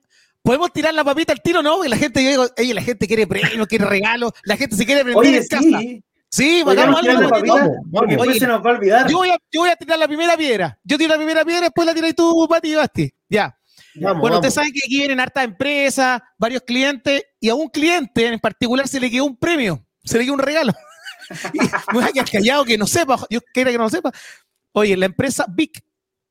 ¿Podemos 0.43 0.73
tirar 0.73 0.95
la 0.95 1.03
papita 1.03 1.33
al 1.33 1.43
tiro? 1.43 1.61
No, 1.61 1.75
porque 1.75 1.89
la 1.89 1.97
gente, 1.97 2.23
yo 2.23 2.31
digo, 2.31 2.47
oye, 2.57 2.73
la 2.73 2.83
gente 2.83 3.09
quiere 3.09 3.27
premios, 3.27 3.67
quiere 3.67 3.85
regalos, 3.85 4.31
la 4.45 4.57
gente 4.57 4.77
se 4.77 4.87
quiere 4.87 5.03
prender 5.03 5.27
Oye, 5.27 5.39
en 5.39 5.47
casa. 5.49 5.79
sí, 5.81 6.05
Sí, 6.29 6.61
podríamos 6.65 7.01
hagamos 7.01 7.33
algo 7.33 7.73
porque 7.91 8.15
después 8.15 8.39
se 8.39 8.47
nos 8.47 8.65
va 8.65 8.71
a 8.71 8.75
olvidar. 8.75 9.11
Yo 9.11 9.17
voy, 9.17 9.31
a, 9.31 9.39
yo 9.51 9.61
voy 9.63 9.71
a 9.71 9.77
tirar 9.77 9.99
la 9.99 10.07
primera 10.07 10.37
piedra. 10.37 10.79
Yo 10.85 10.99
tiro 10.99 11.09
la 11.09 11.17
primera 11.17 11.45
piedra, 11.45 11.63
después 11.63 11.87
la 11.87 11.95
tiras 11.95 12.15
tú, 12.15 12.47
Pati 12.49 12.69
y 12.69 12.75
Basti. 12.75 13.15
Ya. 13.29 13.59
Vamos, 13.97 14.21
Bueno, 14.21 14.37
ustedes 14.37 14.55
saben 14.55 14.73
que 14.73 14.81
aquí 14.85 14.99
vienen 14.99 15.19
hartas 15.19 15.45
empresas, 15.45 16.21
varios 16.39 16.63
clientes, 16.63 17.25
y 17.41 17.49
a 17.49 17.55
un 17.55 17.69
cliente 17.69 18.27
en 18.27 18.39
particular 18.39 18.87
se 18.87 19.01
le 19.01 19.11
quedó 19.11 19.25
un 19.25 19.37
premio, 19.37 19.85
se 20.05 20.19
le 20.19 20.25
quedó 20.25 20.35
un 20.35 20.41
regalo. 20.41 20.73
me 21.93 22.01
voy 22.01 22.19
a 22.19 22.25
callado 22.25 22.65
que 22.65 22.79
no 22.79 22.87
sepa, 22.87 23.19
yo 23.31 23.41
quiera 23.53 23.71
que 23.71 23.79
no 23.79 23.85
lo 23.85 23.91
sepa. 23.91 24.13
Oye, 24.73 24.97
la 24.97 25.07
empresa 25.07 25.47
Vic 25.49 25.83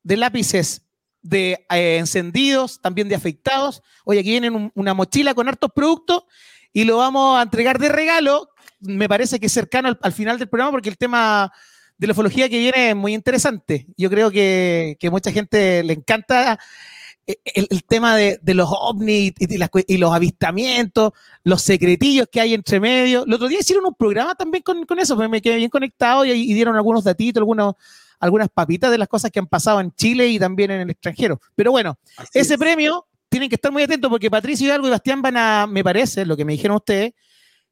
de 0.04 0.18
lápices 0.18 0.82
de 1.22 1.66
eh, 1.72 1.98
encendidos, 1.98 2.80
también 2.82 3.10
de 3.10 3.16
afeitados. 3.16 3.82
Oye, 4.06 4.20
aquí 4.20 4.30
vienen 4.30 4.56
un- 4.56 4.72
una 4.76 4.94
mochila 4.94 5.34
con 5.34 5.48
hartos 5.48 5.72
productos 5.76 6.24
y 6.72 6.84
lo 6.84 6.98
vamos 6.98 7.40
a 7.40 7.42
entregar 7.42 7.80
de 7.80 7.90
regalo. 7.90 8.50
Me 8.80 9.10
parece 9.10 9.40
que 9.40 9.48
es 9.48 9.52
cercano 9.52 9.88
al, 9.88 9.98
al 10.02 10.14
final 10.14 10.38
del 10.38 10.50
programa 10.50 10.72
porque 10.72 10.90
el 10.90 10.98
tema 10.98 11.52
de 11.98 12.08
la 12.08 12.14
ufología 12.14 12.48
que 12.50 12.60
viene 12.60 12.90
es 12.90 12.96
muy 12.96 13.14
interesante. 13.16 13.88
Yo 13.98 14.10
creo 14.10 14.30
que, 14.30 14.98
que 15.00 15.10
mucha 15.10 15.32
gente 15.32 15.82
le 15.84 15.94
encanta 15.94 16.60
el, 17.26 17.68
el 17.70 17.84
tema 17.84 18.16
de, 18.16 18.40
de 18.42 18.54
los 18.54 18.70
ovnis 18.72 19.34
y, 19.38 19.58
las 19.58 19.70
los 19.88 20.14
avistamientos, 20.14 21.12
los 21.44 21.62
secretillos 21.62 22.28
que 22.32 22.42
hay 22.42 22.54
entre 22.54 22.80
medio. 22.80 23.26
El 23.26 23.34
otro 23.34 23.48
día 23.48 23.60
hicieron 23.60 23.86
un 23.86 23.96
programa 23.96 24.36
también 24.36 24.64
con, 24.64 24.86
con 24.86 25.00
eso, 25.00 25.16
pues 25.16 25.30
me 25.30 25.42
quedé 25.42 25.58
bien 25.58 25.70
conectado 25.70 26.26
y, 26.26 26.32
y 26.32 26.54
dieron 26.54 26.76
algunos 26.76 27.04
datitos, 27.04 27.42
algunos, 27.42 27.76
algunas 28.20 28.50
papitas 28.50 28.92
de 28.92 28.98
las 28.98 29.08
cosas 29.08 29.32
que 29.32 29.40
han 29.40 29.48
pasado 29.48 29.80
en 29.82 29.92
Chile 29.94 30.28
y 30.28 30.40
también 30.40 30.72
en 30.72 30.82
el 30.82 30.90
extranjero. 30.92 31.42
Pero 31.56 31.72
bueno, 31.72 31.98
Así 32.18 32.40
ese 32.40 32.54
es. 32.54 32.60
premio 32.60 33.08
tienen 33.30 33.50
que 33.50 33.56
estar 33.56 33.72
muy 33.72 33.84
atentos 33.84 34.10
porque 34.10 34.32
Patricio 34.32 34.68
Hidalgo 34.68 34.88
y 34.88 34.92
Bastián 34.92 35.22
van 35.22 35.38
a, 35.38 35.68
me 35.68 35.84
parece, 35.84 36.26
lo 36.26 36.38
que 36.38 36.46
me 36.46 36.54
dijeron 36.54 36.78
ustedes, 36.78 37.14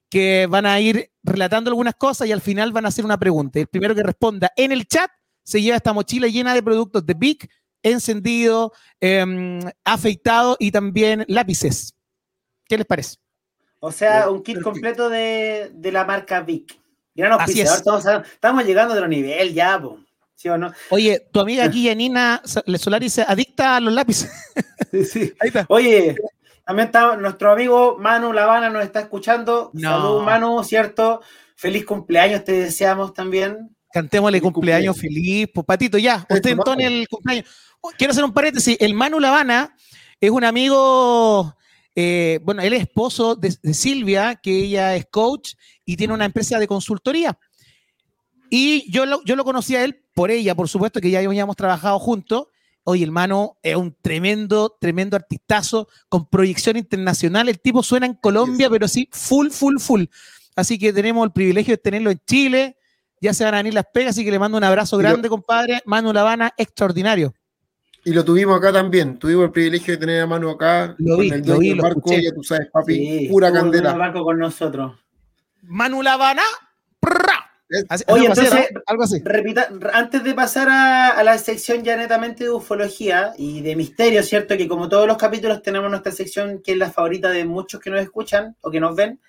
que 0.09 0.47
van 0.49 0.65
a 0.65 0.79
ir 0.79 1.09
relatando 1.23 1.69
algunas 1.69 1.95
cosas 1.95 2.27
y 2.27 2.31
al 2.31 2.41
final 2.41 2.71
van 2.71 2.85
a 2.85 2.89
hacer 2.89 3.05
una 3.05 3.17
pregunta. 3.17 3.59
El 3.59 3.67
primero 3.67 3.95
que 3.95 4.03
responda 4.03 4.51
en 4.55 4.71
el 4.71 4.85
chat 4.87 5.09
se 5.43 5.61
lleva 5.61 5.77
esta 5.77 5.93
mochila 5.93 6.27
llena 6.27 6.53
de 6.53 6.63
productos 6.63 7.05
de 7.05 7.13
Big, 7.13 7.49
encendido, 7.83 8.73
em, 8.99 9.59
afeitado 9.83 10.57
y 10.59 10.71
también 10.71 11.25
lápices. 11.27 11.93
¿Qué 12.67 12.77
les 12.77 12.87
parece? 12.87 13.17
O 13.79 13.91
sea, 13.91 14.29
un 14.29 14.41
kit 14.41 14.61
completo 14.61 15.09
de, 15.09 15.69
de 15.73 15.91
la 15.91 16.05
marca 16.05 16.41
Vic. 16.41 16.79
Gran 17.15 17.33
Así 17.33 17.61
auspiciador, 17.61 17.99
es. 17.99 18.31
estamos, 18.33 18.65
llegando 18.65 18.93
a 18.93 18.97
otro 18.97 19.07
nivel 19.07 19.53
ya, 19.53 19.79
po. 19.79 19.99
¿sí 20.35 20.49
o 20.49 20.57
no? 20.57 20.73
Oye, 20.89 21.27
tu 21.31 21.39
amiga 21.39 21.65
aquí, 21.65 21.87
Janina 21.87 22.41
Solari, 22.43 23.09
se 23.09 23.21
adicta 23.21 23.77
a 23.77 23.79
los 23.79 23.93
lápices. 23.93 24.31
Ahí 25.39 25.47
está. 25.47 25.65
Oye, 25.69 26.15
también 26.65 26.87
está 26.87 27.15
nuestro 27.17 27.51
amigo 27.51 27.97
Manu 27.99 28.33
Lavana, 28.33 28.69
nos 28.69 28.83
está 28.83 29.01
escuchando. 29.01 29.69
No. 29.73 29.89
Salud, 29.89 30.21
Manu, 30.23 30.63
¿cierto? 30.63 31.21
Feliz 31.55 31.85
cumpleaños, 31.85 32.43
te 32.43 32.53
deseamos 32.53 33.13
también. 33.13 33.75
Cantémosle 33.91 34.39
Feliz 34.39 34.53
cumpleaños 34.53 34.97
feliz, 34.97 35.47
pues 35.53 35.65
Patito, 35.65 35.97
ya, 35.99 36.25
usted 36.27 36.51
entone 36.51 36.87
el 36.87 37.07
cumpleaños. 37.07 37.45
Quiero 37.97 38.11
hacer 38.11 38.23
un 38.23 38.33
paréntesis, 38.33 38.77
el 38.79 38.93
Manu 38.93 39.19
Lavana 39.19 39.75
es 40.19 40.31
un 40.31 40.43
amigo, 40.43 41.55
eh, 41.95 42.39
bueno, 42.43 42.61
él 42.61 42.73
es 42.73 42.81
esposo 42.81 43.35
de, 43.35 43.55
de 43.61 43.73
Silvia, 43.73 44.35
que 44.35 44.63
ella 44.63 44.95
es 44.95 45.05
coach 45.07 45.53
y 45.85 45.97
tiene 45.97 46.13
una 46.13 46.25
empresa 46.25 46.59
de 46.59 46.67
consultoría. 46.67 47.37
Y 48.49 48.89
yo 48.91 49.05
lo, 49.05 49.23
yo 49.23 49.35
lo 49.35 49.43
conocí 49.43 49.75
a 49.75 49.83
él 49.83 50.03
por 50.13 50.31
ella, 50.31 50.55
por 50.55 50.69
supuesto, 50.69 51.01
que 51.01 51.09
ya 51.09 51.19
habíamos 51.19 51.55
trabajado 51.55 51.97
juntos. 51.99 52.47
Oye, 52.83 53.03
el 53.03 53.11
Manu 53.11 53.55
es 53.63 53.75
un 53.75 53.95
tremendo, 54.01 54.77
tremendo 54.79 55.15
artistazo 55.15 55.87
con 56.07 56.29
proyección 56.29 56.77
internacional. 56.77 57.49
El 57.49 57.59
tipo 57.59 57.81
suena 57.81 58.05
en 58.05 58.13
Colombia, 58.13 58.69
pero 58.69 58.87
sí, 58.87 59.09
full, 59.11 59.49
full, 59.49 59.79
full. 59.79 60.03
Así 60.55 60.77
que 60.77 60.93
tenemos 60.93 61.25
el 61.25 61.31
privilegio 61.31 61.73
de 61.73 61.77
tenerlo 61.77 62.11
en 62.11 62.21
Chile. 62.27 62.77
Ya 63.19 63.33
se 63.33 63.43
van 63.43 63.55
a 63.55 63.57
venir 63.57 63.73
las 63.73 63.85
pegas, 63.91 64.11
así 64.11 64.23
que 64.23 64.31
le 64.31 64.37
mando 64.37 64.57
un 64.57 64.63
abrazo 64.63 64.97
grande, 64.97 65.29
compadre. 65.29 65.81
Manu 65.85 66.13
Lavana, 66.13 66.53
extraordinario. 66.57 67.33
Y 68.05 68.11
lo 68.13 68.25
tuvimos 68.25 68.57
acá 68.57 68.73
también. 68.73 69.17
Tuvimos 69.17 69.45
el 69.45 69.51
privilegio 69.51 69.93
de 69.93 69.97
tener 69.97 70.21
a 70.21 70.27
mano 70.27 70.49
acá 70.49 70.95
Lo 70.97 71.17
vi, 71.17 71.29
con 71.29 71.39
el 71.39 71.47
lo 71.47 71.57
vi, 71.59 71.73
lo 71.73 71.83
barco. 71.83 71.99
escuché. 71.99 72.23
Ya 72.23 72.31
tú 72.33 72.43
sabes, 72.43 72.67
papi, 72.71 72.95
Sí, 72.95 73.27
pura 73.29 73.47
estuvo 73.47 73.59
en 73.61 73.65
el 73.67 73.71
candela. 73.81 73.93
barco 73.97 74.23
con 74.23 74.37
nosotros. 74.39 74.99
Manu 75.63 76.01
Lavana. 76.01 76.41
Es- 77.69 77.85
Así- 77.89 78.03
Oye, 78.07 78.21
algo 78.27 78.33
así, 78.33 78.41
entonces- 78.45 78.69
¿no? 78.73 78.81
algo 78.85 79.03
así. 79.03 79.21
Repita, 79.23 79.69
antes 79.93 80.23
de 80.23 80.33
pasar 80.35 80.67
a, 80.69 81.09
a 81.09 81.23
la 81.23 81.37
sección 81.37 81.83
ya 81.83 81.95
netamente 81.97 82.43
de 82.43 82.51
ufología 82.51 83.33
y 83.37 83.61
de 83.61 83.75
misterio, 83.75 84.21
¿cierto? 84.21 84.57
Que 84.57 84.67
como 84.67 84.89
todos 84.89 85.07
los 85.07 85.17
capítulos 85.17 85.61
tenemos 85.63 85.89
nuestra 85.89 86.11
sección 86.11 86.61
que 86.63 86.73
es 86.73 86.77
la 86.77 86.91
favorita 86.91 87.29
de 87.31 87.45
muchos 87.45 87.79
que 87.79 87.89
nos 87.89 88.01
escuchan 88.01 88.55
o 88.61 88.69
que 88.69 88.79
nos 88.79 88.95
ven. 88.95 89.19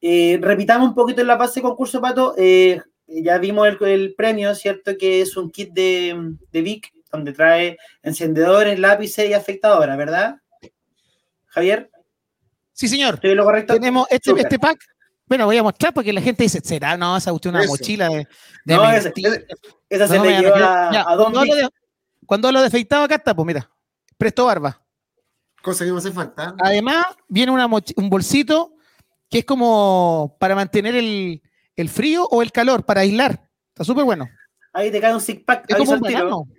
Eh, 0.00 0.38
repitamos 0.42 0.88
un 0.88 0.94
poquito 0.94 1.20
en 1.20 1.28
la 1.28 1.36
base 1.36 1.60
de 1.60 1.64
concurso, 1.64 2.00
Pato. 2.00 2.34
Eh, 2.36 2.80
ya 3.06 3.38
vimos 3.38 3.68
el, 3.68 3.78
el 3.86 4.14
premio, 4.14 4.52
¿cierto? 4.54 4.96
Que 4.98 5.20
es 5.20 5.36
un 5.36 5.50
kit 5.50 5.70
de, 5.72 6.34
de 6.50 6.62
Vic, 6.62 6.92
donde 7.10 7.32
trae 7.32 7.78
encendedores, 8.02 8.78
lápices 8.78 9.28
y 9.28 9.34
afectadoras, 9.34 9.96
¿verdad? 9.96 10.36
Javier, 11.46 11.90
Sí, 12.72 12.88
señor. 12.88 13.14
¿estoy 13.14 13.34
lo 13.34 13.44
correcto? 13.44 13.72
Tenemos 13.72 14.06
este, 14.10 14.32
este 14.38 14.58
pack. 14.58 14.78
Bueno, 15.26 15.46
voy 15.46 15.56
a 15.56 15.62
mostrar 15.62 15.94
porque 15.94 16.12
la 16.12 16.20
gente 16.20 16.42
dice, 16.42 16.60
¿será? 16.62 16.94
No, 16.98 17.16
esa 17.16 17.30
es 17.34 17.46
una 17.46 17.60
Eso. 17.60 17.68
mochila 17.70 18.08
de, 18.10 18.28
de 18.66 18.74
No, 18.74 18.90
ese- 18.90 19.04
mentira. 19.04 19.30
ese- 19.30 19.46
esa 19.88 20.08
se 20.08 20.18
No, 20.18 20.24
le 20.24 20.30
ya, 20.42 20.88
a, 20.88 20.92
ya, 20.92 21.04
a 21.08 21.16
Don 21.16 21.32
cuando, 21.32 21.40
hablo 21.40 21.54
de, 21.54 21.68
cuando 22.26 22.48
hablo 22.48 22.60
de 22.60 22.66
afeitado 22.66 23.04
acá 23.04 23.14
está, 23.14 23.34
pues 23.34 23.46
mira, 23.46 23.70
presto 24.18 24.44
barba. 24.44 24.78
Cosa 25.62 25.86
que 25.86 25.92
me 25.92 25.98
hace 25.98 26.12
falta. 26.12 26.54
Además, 26.58 27.06
viene 27.28 27.50
una 27.50 27.66
un 27.66 28.10
bolsito 28.10 28.74
que 29.30 29.38
es 29.38 29.44
como 29.46 30.36
para 30.38 30.54
mantener 30.54 30.94
el, 30.96 31.42
el 31.76 31.88
frío 31.88 32.24
o 32.30 32.42
el 32.42 32.52
calor, 32.52 32.84
para 32.84 33.00
aislar. 33.00 33.48
Está 33.68 33.84
súper 33.84 34.04
bueno. 34.04 34.28
Ahí 34.74 34.90
te 34.92 35.00
cae 35.00 35.14
un 35.14 35.20
six 35.22 35.42
pack. 35.44 35.64
Es 35.68 35.76
como 35.76 35.92
un. 35.92 36.55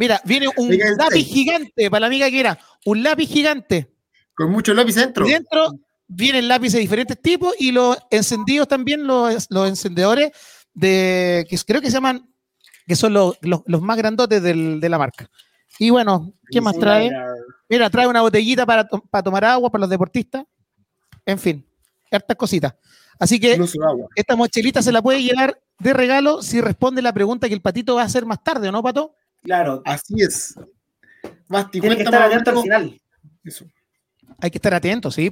Mira, 0.00 0.20
viene 0.24 0.48
un 0.56 0.70
lápiz 0.96 1.10
seis. 1.10 1.26
gigante 1.28 1.90
para 1.90 2.00
la 2.00 2.06
amiga 2.06 2.30
que 2.30 2.40
era. 2.40 2.58
Un 2.86 3.02
lápiz 3.02 3.28
gigante. 3.28 3.92
Con 4.34 4.50
mucho 4.50 4.72
lápiz 4.72 4.94
dentro. 4.94 5.26
Y 5.28 5.32
dentro 5.32 5.72
vienen 6.08 6.48
lápices 6.48 6.74
de 6.74 6.80
diferentes 6.80 7.20
tipos 7.20 7.54
y 7.58 7.70
los 7.70 7.98
encendidos 8.10 8.66
también, 8.66 9.06
los, 9.06 9.46
los 9.50 9.68
encendedores 9.68 10.32
de 10.72 11.46
que 11.50 11.58
creo 11.66 11.82
que 11.82 11.88
se 11.88 11.92
llaman, 11.98 12.26
que 12.86 12.96
son 12.96 13.12
los, 13.12 13.36
los- 13.42 13.60
los 13.66 13.82
más 13.82 13.98
grandotes 13.98 14.42
del- 14.42 14.80
de 14.80 14.88
la 14.88 14.96
marca. 14.98 15.28
Y 15.78 15.90
bueno, 15.90 16.32
¿qué 16.50 16.60
más 16.62 16.78
trae? 16.78 17.10
Mira, 17.68 17.90
trae 17.90 18.06
una 18.06 18.22
botellita 18.22 18.64
para, 18.66 18.88
to- 18.88 19.04
para 19.10 19.22
tomar 19.22 19.44
agua 19.44 19.70
para 19.70 19.80
los 19.82 19.90
deportistas. 19.90 20.44
En 21.26 21.38
fin, 21.38 21.66
hartas 22.10 22.36
cositas. 22.38 22.74
Así 23.18 23.38
que 23.38 23.58
No 23.58 23.66
esta 24.16 24.34
mochilita 24.34 24.80
se 24.80 24.92
la 24.92 25.02
puede 25.02 25.22
llevar 25.22 25.60
de 25.78 25.92
regalo 25.92 26.42
si 26.42 26.60
responde 26.62 27.02
la 27.02 27.12
pregunta 27.12 27.48
que 27.48 27.54
el 27.54 27.60
patito 27.60 27.96
va 27.96 28.02
a 28.02 28.06
hacer 28.06 28.24
más 28.24 28.42
tarde, 28.42 28.68
¿o 28.70 28.72
no, 28.72 28.82
pato? 28.82 29.14
Claro, 29.42 29.82
Así 29.84 30.14
es. 30.22 30.54
Basti, 31.48 31.80
tiene 31.80 31.96
que 31.96 32.02
estar 32.02 32.22
atento 32.22 32.50
al 32.50 32.62
final. 32.62 33.00
eso. 33.44 33.64
Hay 34.38 34.50
que 34.50 34.58
estar 34.58 34.74
atento, 34.74 35.10
sí. 35.10 35.30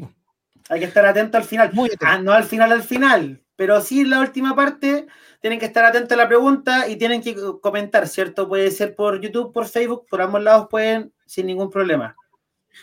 Hay 0.68 0.80
que 0.80 0.86
estar 0.86 1.06
atento 1.06 1.38
al 1.38 1.44
final. 1.44 1.72
Muy 1.72 1.88
atento. 1.88 2.06
Ah, 2.06 2.18
no 2.18 2.32
al 2.32 2.44
final, 2.44 2.72
al 2.72 2.82
final. 2.82 3.42
Pero 3.56 3.80
sí 3.80 4.00
en 4.00 4.10
la 4.10 4.20
última 4.20 4.54
parte 4.54 5.06
tienen 5.40 5.58
que 5.58 5.66
estar 5.66 5.84
atentos 5.84 6.12
a 6.12 6.16
la 6.16 6.28
pregunta 6.28 6.88
y 6.88 6.96
tienen 6.96 7.22
que 7.22 7.36
comentar, 7.60 8.06
¿cierto? 8.08 8.48
Puede 8.48 8.70
ser 8.70 8.94
por 8.94 9.20
YouTube, 9.20 9.52
por 9.52 9.66
Facebook, 9.66 10.06
por 10.08 10.20
ambos 10.22 10.42
lados 10.42 10.68
pueden 10.70 11.12
sin 11.26 11.46
ningún 11.46 11.70
problema. 11.70 12.16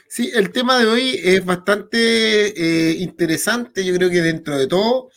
Sí, 0.07 0.31
el 0.33 0.51
tema 0.51 0.77
de 0.79 0.85
hoy 0.85 1.19
es 1.23 1.43
bastante 1.43 2.89
eh, 2.89 2.95
interesante, 2.99 3.83
yo 3.83 3.93
creo 3.95 4.09
que 4.09 4.21
dentro 4.21 4.57
de 4.57 4.67
todo, 4.67 5.09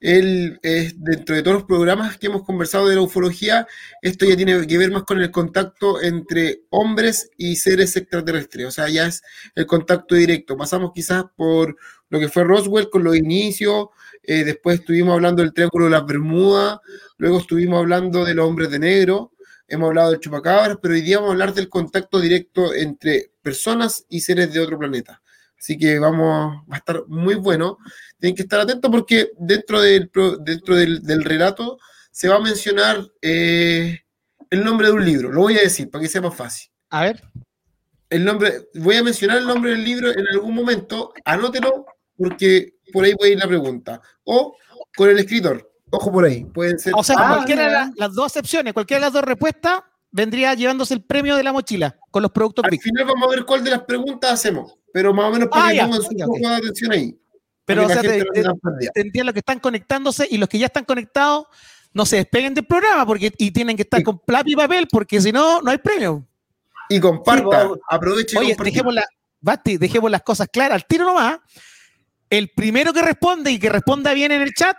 el, 0.00 0.58
dentro 0.96 1.34
de 1.34 1.42
todos 1.42 1.56
los 1.56 1.64
programas 1.64 2.16
que 2.16 2.26
hemos 2.26 2.42
conversado 2.44 2.88
de 2.88 2.94
la 2.94 3.02
ufología, 3.02 3.66
esto 4.02 4.24
ya 4.24 4.36
tiene 4.36 4.66
que 4.66 4.78
ver 4.78 4.90
más 4.90 5.02
con 5.02 5.20
el 5.20 5.30
contacto 5.30 6.00
entre 6.00 6.62
hombres 6.70 7.30
y 7.36 7.56
seres 7.56 7.96
extraterrestres, 7.96 8.66
o 8.66 8.70
sea, 8.70 8.88
ya 8.88 9.06
es 9.06 9.22
el 9.54 9.66
contacto 9.66 10.14
directo. 10.14 10.56
Pasamos 10.56 10.92
quizás 10.94 11.24
por 11.36 11.76
lo 12.08 12.20
que 12.20 12.28
fue 12.28 12.44
Roswell 12.44 12.88
con 12.88 13.04
los 13.04 13.16
inicios, 13.16 13.88
eh, 14.22 14.44
después 14.44 14.80
estuvimos 14.80 15.14
hablando 15.14 15.42
del 15.42 15.52
Triángulo 15.52 15.86
de 15.86 15.90
las 15.92 16.06
Bermudas, 16.06 16.78
luego 17.18 17.38
estuvimos 17.38 17.78
hablando 17.78 18.24
de 18.24 18.34
los 18.34 18.46
hombres 18.48 18.70
de 18.70 18.78
negro, 18.78 19.32
hemos 19.68 19.88
hablado 19.88 20.10
del 20.10 20.20
chupacabras, 20.20 20.78
pero 20.80 20.94
hoy 20.94 21.00
día 21.00 21.18
vamos 21.18 21.30
a 21.30 21.32
hablar 21.32 21.54
del 21.54 21.68
contacto 21.68 22.20
directo 22.20 22.74
entre 22.74 23.32
personas 23.42 24.04
y 24.08 24.20
seres 24.20 24.52
de 24.52 24.60
otro 24.60 24.78
planeta. 24.78 25.22
Así 25.58 25.78
que 25.78 25.98
vamos, 25.98 26.62
va 26.70 26.76
a 26.76 26.78
estar 26.78 27.04
muy 27.08 27.34
bueno. 27.34 27.78
Tienen 28.18 28.36
que 28.36 28.42
estar 28.42 28.60
atentos 28.60 28.90
porque 28.90 29.30
dentro 29.38 29.80
del, 29.80 30.10
dentro 30.40 30.76
del, 30.76 31.02
del 31.02 31.24
relato 31.24 31.78
se 32.10 32.28
va 32.28 32.36
a 32.36 32.40
mencionar 32.40 33.06
eh, 33.20 34.00
el 34.50 34.64
nombre 34.64 34.88
de 34.88 34.92
un 34.92 35.04
libro. 35.04 35.30
Lo 35.30 35.42
voy 35.42 35.58
a 35.58 35.62
decir 35.62 35.90
para 35.90 36.02
que 36.02 36.08
sea 36.08 36.20
más 36.20 36.34
fácil. 36.34 36.70
A 36.90 37.02
ver. 37.02 37.22
El 38.08 38.24
nombre, 38.24 38.68
voy 38.74 38.96
a 38.96 39.02
mencionar 39.02 39.38
el 39.38 39.46
nombre 39.46 39.72
del 39.72 39.84
libro 39.84 40.10
en 40.10 40.26
algún 40.28 40.54
momento. 40.54 41.12
Anótelo 41.24 41.86
porque 42.16 42.74
por 42.92 43.04
ahí 43.04 43.14
puede 43.14 43.32
ir 43.32 43.38
la 43.38 43.48
pregunta. 43.48 44.00
O 44.24 44.56
con 44.96 45.10
el 45.10 45.18
escritor. 45.18 45.70
Ojo 45.90 46.10
por 46.12 46.24
ahí. 46.24 46.44
Pueden 46.44 46.78
ser. 46.78 46.92
O 46.96 47.02
sea, 47.04 47.16
Ah, 47.18 47.34
cualquiera 47.34 47.86
de 47.86 47.92
las, 47.96 48.14
dos 48.14 48.26
excepciones, 48.28 48.72
cualquiera 48.72 49.00
de 49.00 49.06
las 49.06 49.12
dos 49.12 49.22
respuestas, 49.22 49.80
vendría 50.10 50.54
llevándose 50.54 50.94
el 50.94 51.02
premio 51.04 51.36
de 51.36 51.42
la 51.42 51.52
mochila 51.52 51.96
con 52.10 52.22
los 52.22 52.32
productos 52.32 52.64
Al 52.64 52.70
Vic. 52.70 52.82
final 52.82 53.04
vamos 53.04 53.28
a 53.28 53.30
ver 53.30 53.44
cuál 53.44 53.62
de 53.62 53.70
las 53.70 53.82
preguntas 53.82 54.32
hacemos. 54.32 54.74
Pero 54.92 55.12
más 55.14 55.26
o 55.26 55.30
menos 55.32 55.48
para 55.48 55.66
Ah, 55.66 55.70
que 55.70 55.76
ya. 55.76 55.84
pongan 55.84 56.00
su 56.02 56.06
Ok, 56.08 56.18
poco 56.20 56.32
ok. 56.32 56.40
de 56.40 56.54
atención 56.56 56.92
ahí. 56.92 57.18
Pero, 57.64 57.84
o 57.84 57.88
sea, 57.88 58.00
te, 58.00 58.24
entiendo 58.94 59.24
los 59.24 59.32
que 59.32 59.40
están 59.40 59.58
conectándose 59.58 60.26
y 60.30 60.38
los 60.38 60.48
que 60.48 60.58
ya 60.58 60.66
están 60.66 60.84
conectados 60.84 61.46
no 61.92 62.06
se 62.06 62.16
despeguen 62.16 62.54
del 62.54 62.64
programa 62.66 63.04
porque 63.06 63.32
y 63.38 63.50
tienen 63.50 63.76
que 63.76 63.82
estar 63.82 63.98
Sí. 64.00 64.04
con 64.04 64.20
lápiz 64.26 64.52
y 64.52 64.56
papel 64.56 64.86
porque 64.90 65.20
si 65.20 65.32
no, 65.32 65.60
no 65.62 65.70
hay 65.70 65.78
premio. 65.78 66.24
Y 66.88 67.00
comparta, 67.00 67.62
Sí, 67.62 67.66
vos- 67.68 67.78
aproveche 67.88 68.36
y 68.36 68.38
Oye, 68.38 68.48
comparta. 68.50 68.70
dejemos, 68.70 68.94
la, 68.94 69.04
Basti, 69.40 69.76
dejemos 69.78 70.10
las 70.10 70.22
cosas 70.22 70.48
claras. 70.52 70.76
Al 70.76 70.86
tiro 70.86 71.04
nomás. 71.04 71.38
El 72.30 72.50
primero 72.50 72.92
que 72.92 73.02
responde 73.02 73.50
y 73.50 73.58
que 73.58 73.68
responda 73.68 74.12
bien 74.14 74.30
en 74.32 74.42
el 74.42 74.52
chat 74.54 74.76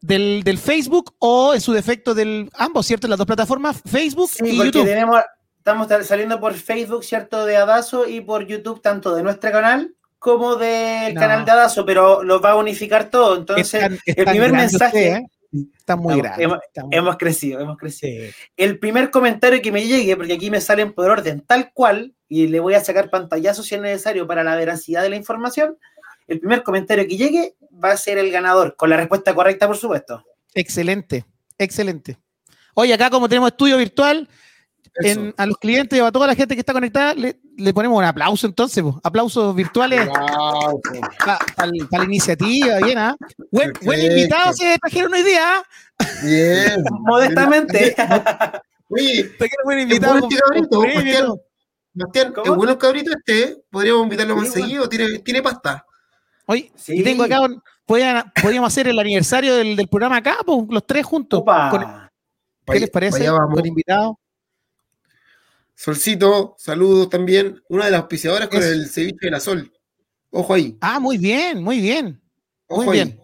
del, 0.00 0.42
del 0.44 0.58
Facebook 0.58 1.14
o 1.18 1.54
en 1.54 1.60
su 1.60 1.72
defecto 1.72 2.14
del 2.14 2.50
ambos, 2.54 2.86
¿cierto? 2.86 3.06
Las 3.08 3.18
dos 3.18 3.26
plataformas, 3.26 3.82
Facebook 3.84 4.30
Sí, 4.30 4.44
y 4.44 4.56
porque 4.56 4.70
YouTube. 4.72 4.86
tenemos, 4.86 5.20
estamos 5.58 5.88
saliendo 6.06 6.40
por 6.40 6.54
Facebook, 6.54 7.04
¿cierto? 7.04 7.44
De 7.44 7.56
Adazo 7.56 8.08
y 8.08 8.20
por 8.20 8.46
YouTube, 8.46 8.80
tanto 8.80 9.14
de 9.14 9.22
nuestro 9.22 9.50
canal 9.52 9.94
como 10.18 10.56
del 10.56 11.14
No. 11.14 11.20
canal 11.20 11.44
de 11.44 11.50
Adazo, 11.50 11.84
pero 11.86 12.22
los 12.22 12.42
va 12.44 12.50
a 12.52 12.56
unificar 12.56 13.10
todo. 13.10 13.36
Entonces, 13.36 13.82
el 14.06 14.24
primer 14.24 14.52
mensaje. 14.52 14.86
ustedes, 14.86 15.18
¿eh? 15.20 15.26
Están 15.76 15.98
muy 15.98 16.16
grandes. 16.16 16.46
hemos- 16.92 17.16
crecido, 17.16 17.58
hemos 17.60 17.76
crecido. 17.76 18.26
sí. 18.26 18.32
El 18.56 18.78
primer 18.78 19.10
comentario 19.10 19.60
que 19.60 19.72
me 19.72 19.84
llegue, 19.84 20.16
porque 20.16 20.34
aquí 20.34 20.48
me 20.48 20.60
salen 20.60 20.92
por 20.92 21.10
orden 21.10 21.40
tal 21.40 21.72
cual, 21.72 22.14
y 22.28 22.46
le 22.46 22.60
voy 22.60 22.74
a 22.74 22.84
sacar 22.84 23.10
pantallazo 23.10 23.62
si 23.64 23.74
es 23.74 23.80
necesario 23.80 24.26
para 24.28 24.44
la 24.44 24.54
veracidad 24.54 25.02
de 25.02 25.10
la 25.10 25.16
información. 25.16 25.76
El 26.28 26.38
primer 26.38 26.62
comentario 26.62 27.04
que 27.08 27.16
llegue 27.16 27.56
va 27.82 27.92
a 27.92 27.96
ser 27.96 28.18
el 28.18 28.30
ganador, 28.30 28.76
con 28.76 28.90
la 28.90 28.96
respuesta 28.96 29.34
correcta, 29.34 29.66
por 29.66 29.76
supuesto. 29.76 30.24
Excelente, 30.54 31.24
excelente. 31.58 32.18
Oye, 32.74 32.92
acá 32.94 33.10
como 33.10 33.28
tenemos 33.28 33.50
estudio 33.50 33.76
virtual, 33.76 34.28
en- 35.02 35.32
a 35.36 35.46
los 35.46 35.56
clientes 35.58 36.00
o 36.00 36.06
a 36.06 36.12
toda 36.12 36.26
la 36.26 36.34
gente 36.34 36.54
que 36.54 36.60
está 36.60 36.72
conectada, 36.72 37.14
le, 37.14 37.38
le 37.56 37.72
ponemos 37.72 37.96
un 37.96 38.04
aplauso 38.04 38.46
entonces, 38.46 38.82
po. 38.82 39.00
aplausos 39.04 39.54
virtuales 39.54 40.06
Wow, 40.06 40.80
para 41.24 41.40
la 41.92 42.04
iniciativa, 42.04 42.78
bien, 42.78 42.98
¿ah? 42.98 43.16
Buen, 43.50 43.72
invitado 44.00 44.52
se 44.52 44.76
trajeron 44.80 45.14
hoy 45.14 45.22
día, 45.22 45.42
¿ah? 45.58 45.62
bien. 46.24 46.84
Modestamente. 47.00 47.94
Oye, 48.88 49.30
buen 49.64 49.78
invitado. 49.80 50.18
y 50.18 50.36
Bastián. 51.94 52.32
es 52.44 52.50
bueno 52.56 52.72
el 52.72 52.78
cabrito 52.78 53.10
este, 53.12 53.56
podríamos 53.70 54.04
invitarlo 54.04 54.36
más 54.36 54.46
Sí, 54.46 54.50
bueno. 54.52 54.66
seguido, 54.66 54.88
tiene, 54.88 55.18
tiene 55.20 55.42
pasta. 55.42 55.84
Oye, 56.50 56.72
Sí. 56.74 56.98
y 56.98 57.04
tengo 57.04 57.22
acá, 57.22 57.38
podíamos 57.86 58.66
hacer 58.66 58.88
el 58.88 58.98
aniversario 58.98 59.54
del, 59.54 59.76
del 59.76 59.86
programa 59.86 60.16
acá, 60.16 60.38
los 60.68 60.84
tres 60.84 61.06
juntos. 61.06 61.44
Con- 61.44 62.10
¿Qué 62.66 62.80
les 62.80 62.90
parece? 62.90 63.24
Con 63.28 63.64
invitados. 63.66 64.16
Solcito, 65.76 66.56
saludos 66.58 67.08
también. 67.08 67.62
Una 67.68 67.84
de 67.84 67.92
las 67.92 68.00
auspiciadoras 68.00 68.48
con 68.48 68.62
el 68.62 68.88
ceviche 68.88 69.18
de 69.26 69.30
la 69.30 69.38
Sol. 69.40 69.72
Ojo 70.30 70.54
ahí, 70.54 70.76
Ah, 70.80 70.98
muy 71.00 71.18
bien, 71.18 71.62
muy 71.62 71.80
bien. 71.80 72.20
ojo 72.66 72.82
Muy 72.84 72.98
ahí. 72.98 73.04
bien. 73.04 73.20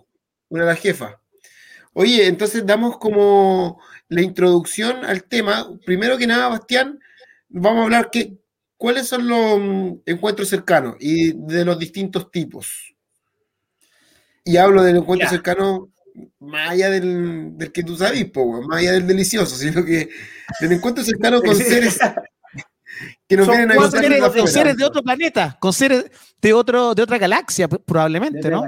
Una 0.49 0.62
de 0.62 0.69
las 0.71 0.81
jefas. 0.81 1.17
Oye, 1.93 2.27
entonces 2.29 2.65
damos 2.65 2.99
como 2.99 3.81
la 4.09 4.23
introducción 4.23 5.05
al 5.05 5.25
tema. 5.25 5.69
Primero 5.85 6.17
que 6.17 6.27
nada, 6.29 6.49
Bastián, 6.49 7.01
vamos 7.49 7.81
a 7.81 7.85
hablar 7.85 8.11
que, 8.11 8.39
cuáles 8.77 9.09
son 9.09 9.27
los 9.29 9.59
mm, 9.59 9.93
encuentros 10.07 10.49
cercanos 10.49 10.95
y 11.01 11.33
de 11.35 11.65
los 11.65 11.77
distintos 11.79 12.31
tipos. 12.31 12.95
Y 14.47 14.57
hablo 14.57 14.83
del 14.83 14.97
encuentro 14.97 15.27
Ya. 15.27 15.31
cercano 15.31 15.91
más 16.41 16.71
allá 16.71 16.89
del, 16.89 17.59
del 17.59 17.73
que 17.73 17.83
tú 17.83 17.95
sabes, 17.97 18.25
po, 18.31 18.63
más 18.63 18.79
allá 18.79 18.93
del 18.93 19.07
delicioso, 19.07 19.55
sino 19.57 19.85
que 19.85 20.09
del 20.61 20.73
encuentro 20.73 21.05
cercano 21.05 21.43
con 21.43 21.55
seres 21.55 21.99
que 23.29 23.37
nos 23.37 23.47
Son 23.47 23.57
vienen 23.57 23.79
a 23.79 23.91
seres, 23.91 24.21
con 24.21 24.29
afuera. 24.31 24.47
seres 24.47 24.77
de 24.77 24.85
otro 24.85 25.03
planeta, 25.03 25.57
con 25.61 25.73
seres 25.73 26.07
de 26.41 26.53
otro, 26.55 26.95
de 26.95 27.03
otra 27.03 27.19
galaxia, 27.19 27.69
probablemente, 27.69 28.49
¿no? 28.49 28.63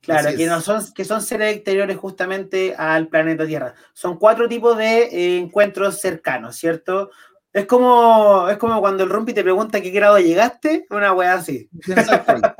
Claro, 0.00 0.34
que, 0.34 0.46
no 0.46 0.60
son, 0.62 0.82
que 0.94 1.04
son 1.04 1.20
seres 1.20 1.54
exteriores 1.54 1.96
justamente 1.98 2.74
al 2.76 3.08
planeta 3.08 3.46
Tierra. 3.46 3.74
Son 3.92 4.16
cuatro 4.18 4.48
tipos 4.48 4.76
de 4.78 5.02
eh, 5.02 5.38
encuentros 5.38 6.00
cercanos, 6.00 6.56
¿cierto? 6.56 7.10
Es 7.58 7.66
como, 7.66 8.48
es 8.48 8.56
como 8.56 8.80
cuando 8.80 9.02
el 9.02 9.10
Rumpi 9.10 9.34
te 9.34 9.42
pregunta 9.42 9.78
a 9.78 9.80
qué 9.80 9.90
grado 9.90 10.16
llegaste, 10.20 10.86
una 10.90 11.12
weá 11.12 11.34
así. 11.34 11.68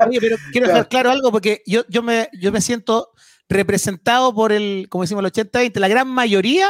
Oye, 0.05 0.19
pero 0.19 0.35
quiero 0.51 0.67
dejar 0.67 0.89
claro 0.89 1.09
algo 1.09 1.31
porque 1.31 1.63
yo, 1.65 1.83
yo, 1.87 2.03
me, 2.03 2.29
yo 2.33 2.51
me 2.51 2.59
siento 2.59 3.11
representado 3.47 4.35
por 4.35 4.51
el, 4.51 4.87
como 4.89 5.05
decimos, 5.05 5.23
el 5.23 5.31
80-20, 5.31 5.79
la 5.79 5.87
gran 5.87 6.09
mayoría 6.09 6.67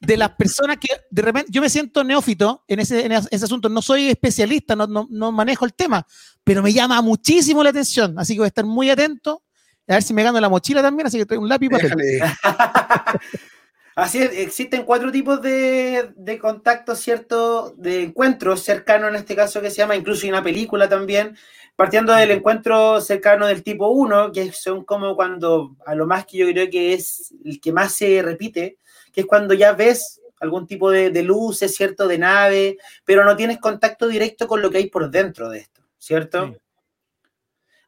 de 0.00 0.16
las 0.16 0.30
personas 0.30 0.78
que 0.78 0.88
de 1.10 1.20
repente 1.20 1.50
yo 1.52 1.60
me 1.60 1.68
siento 1.68 2.02
neófito 2.02 2.64
en 2.66 2.80
ese, 2.80 3.04
en 3.04 3.12
ese 3.12 3.44
asunto, 3.44 3.68
no 3.68 3.82
soy 3.82 4.08
especialista, 4.08 4.74
no, 4.74 4.86
no, 4.86 5.06
no 5.10 5.30
manejo 5.30 5.66
el 5.66 5.74
tema, 5.74 6.06
pero 6.42 6.62
me 6.62 6.72
llama 6.72 7.02
muchísimo 7.02 7.62
la 7.62 7.68
atención, 7.68 8.18
así 8.18 8.32
que 8.32 8.40
voy 8.40 8.46
a 8.46 8.48
estar 8.48 8.64
muy 8.64 8.88
atento, 8.88 9.42
a 9.86 9.94
ver 9.94 10.02
si 10.02 10.14
me 10.14 10.22
gano 10.22 10.40
la 10.40 10.48
mochila 10.48 10.80
también, 10.80 11.08
así 11.08 11.18
que 11.18 11.26
traigo 11.26 11.42
un 11.42 11.48
lápiz. 11.50 11.68
Déjale. 11.68 12.20
Así 14.00 14.18
es, 14.22 14.32
existen 14.32 14.84
cuatro 14.84 15.12
tipos 15.12 15.42
de, 15.42 16.12
de 16.16 16.38
contactos, 16.38 16.98
¿cierto? 17.00 17.74
De 17.76 18.02
encuentros 18.02 18.62
cercanos 18.62 19.10
en 19.10 19.16
este 19.16 19.36
caso 19.36 19.60
que 19.60 19.70
se 19.70 19.76
llama, 19.76 19.94
incluso 19.96 20.24
hay 20.24 20.30
una 20.30 20.42
película 20.42 20.88
también, 20.88 21.36
partiendo 21.76 22.14
del 22.14 22.30
encuentro 22.30 23.00
cercano 23.02 23.46
del 23.46 23.62
tipo 23.62 23.88
1, 23.88 24.32
que 24.32 24.52
son 24.52 24.84
como 24.84 25.16
cuando, 25.16 25.76
a 25.84 25.94
lo 25.94 26.06
más 26.06 26.24
que 26.24 26.38
yo 26.38 26.46
creo 26.46 26.70
que 26.70 26.94
es 26.94 27.34
el 27.44 27.60
que 27.60 27.72
más 27.72 27.92
se 27.92 28.22
repite, 28.22 28.78
que 29.12 29.20
es 29.22 29.26
cuando 29.26 29.52
ya 29.52 29.72
ves 29.72 30.20
algún 30.40 30.66
tipo 30.66 30.90
de, 30.90 31.10
de 31.10 31.22
luces, 31.22 31.74
¿cierto? 31.74 32.08
De 32.08 32.16
nave, 32.16 32.78
pero 33.04 33.24
no 33.24 33.36
tienes 33.36 33.58
contacto 33.58 34.08
directo 34.08 34.48
con 34.48 34.62
lo 34.62 34.70
que 34.70 34.78
hay 34.78 34.88
por 34.88 35.10
dentro 35.10 35.50
de 35.50 35.58
esto, 35.58 35.82
¿cierto? 35.98 36.46
Sí. 36.54 36.56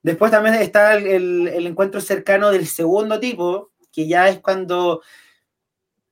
Después 0.03 0.31
también 0.33 0.57
está 0.57 0.95
el, 0.97 1.07
el- 1.07 1.49
el 1.49 1.67
encuentro 1.67 2.01
cercano 2.01 2.51
del 2.51 2.67
segundo 2.67 3.21
tipo, 3.21 3.71
que 3.93 4.07
ya 4.09 4.29
es 4.29 4.41
cuando 4.41 5.03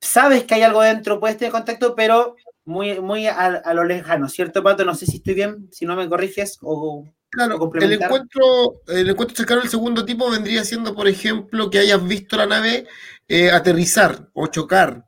sabes 0.01 0.43
que 0.43 0.55
hay 0.55 0.63
algo 0.63 0.81
dentro, 0.81 1.19
puedes 1.19 1.37
tener 1.37 1.53
contacto, 1.53 1.95
pero 1.95 2.35
muy, 2.65 2.99
muy 2.99 3.27
a, 3.27 3.45
a 3.45 3.73
lo 3.73 3.85
lejano, 3.85 4.27
¿cierto, 4.27 4.61
Pato? 4.61 4.83
No 4.83 4.95
sé 4.95 5.05
si 5.05 5.17
estoy 5.17 5.35
bien, 5.35 5.69
si 5.71 5.85
no 5.85 5.95
me 5.95 6.09
corriges, 6.09 6.57
o 6.61 7.05
Claro, 7.31 7.71
el 7.75 7.93
encuentro, 7.93 8.81
el 8.87 9.09
encuentro 9.09 9.37
cercano 9.37 9.61
al 9.61 9.69
segundo 9.69 10.03
tipo 10.03 10.29
vendría 10.29 10.65
siendo, 10.65 10.93
por 10.93 11.07
ejemplo, 11.07 11.69
que 11.69 11.79
hayas 11.79 12.05
visto 12.05 12.35
la 12.35 12.45
nave 12.45 12.85
eh, 13.25 13.49
aterrizar 13.49 14.27
o 14.33 14.47
chocar, 14.47 15.05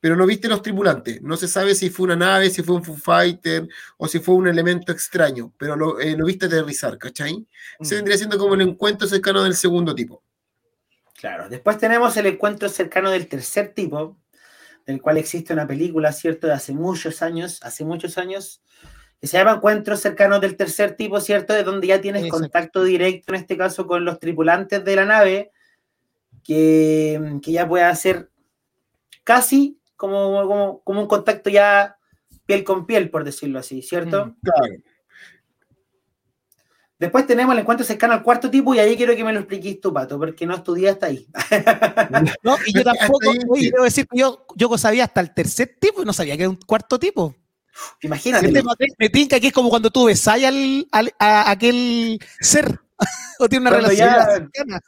pero 0.00 0.16
no 0.16 0.26
viste 0.26 0.48
los 0.48 0.62
tripulantes. 0.62 1.22
No 1.22 1.36
se 1.36 1.46
sabe 1.46 1.76
si 1.76 1.88
fue 1.88 2.06
una 2.06 2.16
nave, 2.16 2.50
si 2.50 2.64
fue 2.64 2.74
un 2.74 2.82
Foo 2.82 2.96
Fighter 2.96 3.68
o 3.98 4.08
si 4.08 4.18
fue 4.18 4.34
un 4.34 4.48
elemento 4.48 4.90
extraño, 4.90 5.52
pero 5.56 5.76
lo, 5.76 6.00
eh, 6.00 6.16
lo 6.16 6.26
viste 6.26 6.46
aterrizar, 6.46 6.98
¿cachai? 6.98 7.46
Mm. 7.78 7.88
vendría 7.88 8.16
siendo 8.16 8.36
como 8.36 8.54
el 8.54 8.62
encuentro 8.62 9.06
cercano 9.06 9.44
del 9.44 9.54
segundo 9.54 9.94
tipo. 9.94 10.24
Claro, 11.20 11.48
después 11.48 11.78
tenemos 11.78 12.16
el 12.16 12.26
encuentro 12.26 12.68
cercano 12.68 13.12
del 13.12 13.28
tercer 13.28 13.74
tipo, 13.74 14.18
del 14.86 15.00
cual 15.00 15.18
existe 15.18 15.52
una 15.52 15.66
película, 15.66 16.12
¿cierto? 16.12 16.46
De 16.46 16.52
hace 16.52 16.72
muchos 16.72 17.22
años, 17.22 17.60
hace 17.62 17.84
muchos 17.84 18.18
años, 18.18 18.62
que 19.20 19.26
se 19.26 19.36
llama 19.36 19.52
Encuentros 19.52 20.00
cercanos 20.00 20.40
del 20.40 20.56
tercer 20.56 20.96
tipo, 20.96 21.20
¿cierto? 21.20 21.52
De 21.52 21.62
donde 21.62 21.86
ya 21.86 22.00
tienes 22.00 22.22
Exacto. 22.24 22.40
contacto 22.40 22.84
directo, 22.84 23.34
en 23.34 23.40
este 23.40 23.56
caso, 23.56 23.86
con 23.86 24.04
los 24.04 24.18
tripulantes 24.18 24.84
de 24.84 24.96
la 24.96 25.04
nave, 25.04 25.52
que, 26.42 27.38
que 27.42 27.52
ya 27.52 27.68
puede 27.68 27.84
hacer 27.84 28.30
casi 29.24 29.78
como, 29.96 30.46
como, 30.46 30.82
como 30.82 31.02
un 31.02 31.08
contacto 31.08 31.50
ya 31.50 31.98
piel 32.46 32.64
con 32.64 32.86
piel, 32.86 33.10
por 33.10 33.24
decirlo 33.24 33.58
así, 33.58 33.82
¿cierto? 33.82 34.26
Mm. 34.26 34.36
Claro. 34.42 34.74
Después 37.00 37.26
tenemos 37.26 37.54
el 37.54 37.60
encuentro 37.60 37.84
cercano 37.84 38.12
al 38.12 38.22
cuarto 38.22 38.50
tipo, 38.50 38.74
y 38.74 38.78
ahí 38.78 38.94
quiero 38.96 39.16
que 39.16 39.24
me 39.24 39.32
lo 39.32 39.40
expliques 39.40 39.80
tú, 39.80 39.90
Pato, 39.92 40.18
porque 40.18 40.44
no 40.46 40.54
estudiaste 40.54 41.06
ahí. 41.06 41.26
No, 42.44 42.56
y 42.66 42.74
yo 42.74 42.80
Hasta 42.80 42.92
tampoco, 42.94 43.30
oye, 43.48 43.70
debo 43.72 43.84
decir 43.84 44.06
que 44.06 44.18
yo, 44.20 44.46
yo 44.54 44.76
sabía 44.78 45.04
hasta 45.04 45.20
el 45.22 45.32
tercer 45.32 45.76
tipo 45.80 46.02
y 46.02 46.04
no 46.04 46.12
sabía 46.12 46.36
que 46.36 46.42
era 46.42 46.50
un 46.50 46.56
cuarto 46.56 46.98
tipo. 46.98 47.34
Imagínate. 48.02 48.46
Este 48.48 48.62
me- 48.98 49.08
tinca 49.08 49.40
que 49.40 49.46
es 49.46 49.52
como 49.52 49.70
cuando 49.70 49.90
tú 49.90 50.04
besás 50.04 50.42
al, 50.44 50.86
al- 50.92 51.14
a 51.18 51.50
aquel 51.50 52.18
ser 52.40 52.78
o 53.38 53.48
tiene 53.48 53.62
una 53.62 53.70
Cuando 53.70 53.88
relación 53.88 54.10
ya- 54.10 54.26
cercana. 54.34 54.80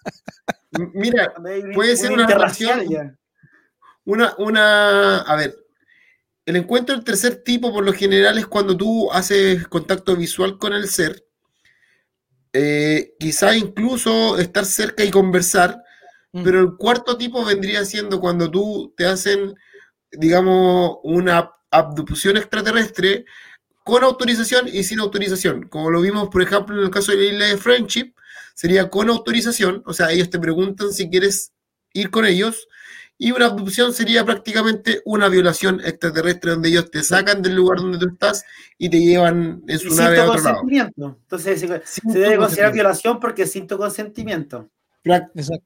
Mira, 0.94 1.32
Puede 1.74 1.96
ser 1.96 2.12
una 2.12 2.26
relación- 2.26 2.88
ya. 2.90 3.14
Una, 4.04 4.34
una, 4.36 5.18
a 5.22 5.36
ver, 5.36 5.56
el 6.44 6.56
encuentro 6.56 6.94
del 6.94 7.04
tercer 7.04 7.42
tipo 7.42 7.72
por 7.72 7.84
lo 7.84 7.92
general 7.94 8.36
es 8.36 8.46
cuando 8.46 8.76
tú 8.76 9.10
haces 9.12 9.66
contacto 9.68 10.14
visual 10.16 10.58
con 10.58 10.72
el 10.74 10.88
ser, 10.88 11.24
eh, 12.52 13.14
quizá 13.18 13.56
incluso 13.56 14.38
estar 14.38 14.64
cerca 14.66 15.04
y 15.04 15.10
conversar, 15.10 15.82
Mm. 16.34 16.44
pero 16.44 16.60
el 16.60 16.76
cuarto 16.78 17.18
tipo 17.18 17.44
vendría 17.44 17.84
siendo 17.84 18.18
cuando 18.20 18.50
tú 18.50 18.94
te 18.96 19.04
hacen, 19.06 19.54
digamos, 20.10 20.96
una 21.04 21.38
ab- 21.40 21.52
abducción 21.70 22.36
extraterrestre 22.38 23.24
con 23.84 24.04
autorización 24.04 24.68
y 24.68 24.84
sin 24.84 25.00
autorización, 25.00 25.68
como 25.68 25.90
lo 25.90 26.00
vimos, 26.00 26.28
por 26.30 26.42
ejemplo, 26.42 26.76
en 26.78 26.84
el 26.84 26.90
caso 26.90 27.12
de 27.12 27.18
la 27.18 27.24
isla 27.24 27.46
de 27.46 27.56
Friendship, 27.58 28.14
sería 28.54 28.88
con 28.88 29.10
autorización, 29.10 29.82
o 29.86 29.92
sea, 29.92 30.10
ellos 30.12 30.30
te 30.30 30.38
preguntan 30.38 30.92
si 30.92 31.10
quieres 31.10 31.52
ir 31.92 32.10
con 32.10 32.24
ellos, 32.24 32.68
y 33.18 33.30
una 33.30 33.46
abducción 33.46 33.92
sería 33.92 34.24
prácticamente 34.24 35.00
una 35.04 35.28
violación 35.28 35.80
extraterrestre 35.84 36.52
donde 36.52 36.68
ellos 36.70 36.90
te 36.90 37.02
sacan 37.02 37.40
del 37.42 37.54
lugar 37.54 37.78
donde 37.78 37.98
tú 37.98 38.08
estás 38.12 38.44
y 38.78 38.88
te 38.88 38.98
llevan 39.00 39.62
en 39.68 39.76
Y 39.76 39.78
su 39.78 39.88
sin 39.90 39.98
nave 39.98 40.16
tu 40.16 40.22
a 40.22 40.24
otro 40.24 40.34
lado. 40.42 40.56
consentimiento. 40.60 41.18
Entonces 41.22 41.60
se, 41.60 42.00
debe 42.04 42.36
considerar 42.36 42.72
violación 42.72 43.20
porque 43.20 43.46
sin 43.46 43.66
tu 43.66 43.76
consentimiento. 43.78 44.68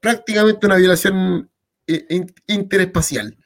Prácticamente 0.01 0.67
una 0.67 0.77
violación 0.77 1.51
eh, 1.87 2.05
in- 2.11 2.33
interespacial. 2.47 3.37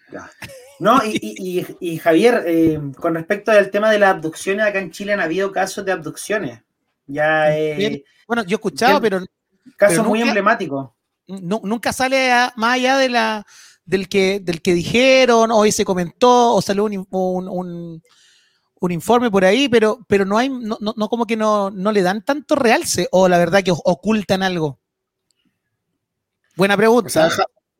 No, 0.81 1.05
y, 1.05 1.19
y- 1.21 1.61
y- 1.61 1.93
y 1.93 1.99
Javier, 1.99 2.43
eh, 2.47 2.81
con 2.97 3.15
respecto 3.15 3.53
al 3.53 3.71
tema 3.71 3.91
de 3.91 3.99
las 3.99 4.11
abducciones, 4.15 4.65
acá 4.67 4.79
en 4.81 4.91
Chile 4.91 5.13
han 5.13 5.21
habido 5.21 5.53
casos 5.53 5.85
de 5.85 5.93
abducciones. 5.93 6.61
Ya, 7.07 7.57
eh. 7.57 8.03
Bueno, 8.27 8.43
yo 8.45 8.55
he 8.55 8.59
escuchado, 8.59 9.01
pero 9.01 9.19
casos 9.77 9.99
pero 9.99 10.05
muy 10.05 10.21
nunca- 10.21 10.31
emblemáticos. 10.31 10.91
nu- 11.27 11.61
nunca 11.65 11.93
sale 11.93 12.33
a- 12.33 12.53
más 12.57 12.75
allá 12.75 12.97
de 12.97 13.09
la, 13.11 13.47
del, 13.91 14.09
que, 14.09 14.41
del 14.41 14.63
que 14.63 14.73
dijeron, 14.75 15.51
hoy 15.51 15.73
se 15.73 15.85
comentó, 15.85 16.55
o 16.55 16.63
salió 16.63 16.85
un, 16.85 17.07
un, 17.11 17.49
un- 18.81 18.93
informe 18.93 19.31
por 19.31 19.45
ahí, 19.45 19.69
pero, 19.69 19.99
pero 20.09 20.25
no 20.25 20.39
hay, 20.39 20.49
no, 20.49 20.79
no, 20.81 20.95
no 20.97 21.09
como 21.09 21.27
que 21.27 21.37
no, 21.37 21.71
no 21.71 21.93
le 21.93 22.01
dan 22.03 22.25
tanto 22.25 22.55
realce, 22.55 23.09
o 23.13 23.29
la 23.29 23.37
verdad 23.39 23.63
que 23.63 23.73
ocultan 23.73 24.43
algo. 24.43 24.79
Buena 26.57 26.77
pregunta. 26.77 27.09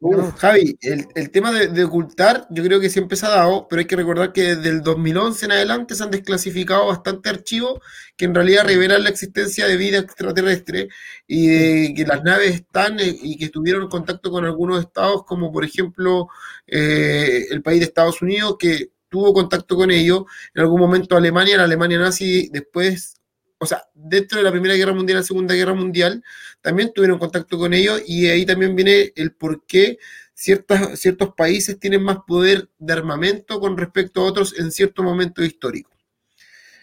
Uf, 0.01 0.35
Javi, 0.39 0.77
el, 0.81 1.07
el 1.15 1.31
tema 1.31 1.53
de, 1.53 1.69
de 1.69 1.85
ocultar, 1.85 2.47
yo 2.51 2.63
creo 2.65 2.81
que 2.81 2.91
siempre 2.91 3.17
se 3.17 3.27
ha 3.27 3.31
dado, 3.31 3.69
pero 3.69 3.81
hay 3.81 3.87
que 3.87 3.97
recordar 3.97 4.33
que 4.33 4.57
desde 4.57 4.71
el 4.71 4.83
2011 4.83 5.45
en 5.47 5.53
adelante 5.53 5.95
se 5.95 6.03
han 6.03 6.11
desclasificado 6.11 6.87
bastantes 6.87 7.33
archivos 7.33 7.81
que 8.17 8.25
en 8.27 8.35
realidad 8.35 8.65
revelan 8.65 9.05
la 9.05 9.11
existencia 9.11 9.67
de 9.67 9.77
vida 9.77 9.99
extraterrestre 9.99 10.89
y 11.27 11.47
de 11.49 11.95
que 11.95 12.05
las 12.07 12.23
naves 12.23 12.55
están 12.55 12.99
eh, 13.01 13.17
y 13.23 13.37
que 13.39 13.49
tuvieron 13.49 13.89
contacto 13.89 14.31
con 14.31 14.45
algunos 14.45 14.81
estados, 14.81 15.25
como 15.25 15.53
por 15.53 15.65
ejemplo 15.65 16.29
eh, 16.67 17.47
el 17.51 17.63
país 17.63 17.81
de 17.81 17.87
Estados 17.87 18.23
Unidos, 18.23 18.57
que 18.59 18.91
tuvo 19.09 19.35
contacto 19.35 19.77
con 19.77 19.91
ellos. 19.91 20.25
En 20.55 20.63
algún 20.63 20.81
momento 20.81 21.17
Alemania, 21.17 21.59
la 21.59 21.65
Alemania 21.65 21.99
nazi, 21.99 22.49
después, 22.53 23.20
o 23.63 23.67
sea, 23.67 23.85
dentro 23.93 24.39
de 24.39 24.45
la 24.45 24.51
Primera 24.51 24.75
Guerra 24.75 24.95
Mundial 24.95 25.19
y 25.19 25.21
la 25.21 25.27
Segunda 25.27 25.55
Guerra 25.55 25.75
Mundial, 25.75 26.25
también 26.63 26.93
tuvieron 26.95 27.19
contacto 27.19 27.59
con 27.59 27.75
ellos 27.75 28.03
y 28.07 28.27
ahí 28.27 28.47
también 28.47 28.75
viene 28.75 29.13
el 29.17 29.33
por 29.33 29.67
qué 29.67 29.99
ciertas, 30.33 30.99
ciertos 30.99 31.35
países 31.35 31.79
tienen 31.79 32.03
más 32.03 32.21
poder 32.27 32.71
de 32.79 32.93
armamento 32.95 33.61
con 33.61 33.77
respecto 33.77 34.23
a 34.23 34.25
otros 34.25 34.59
en 34.59 34.73
cierto 34.73 35.03
momento 35.03 35.45
histórico. 35.45 35.91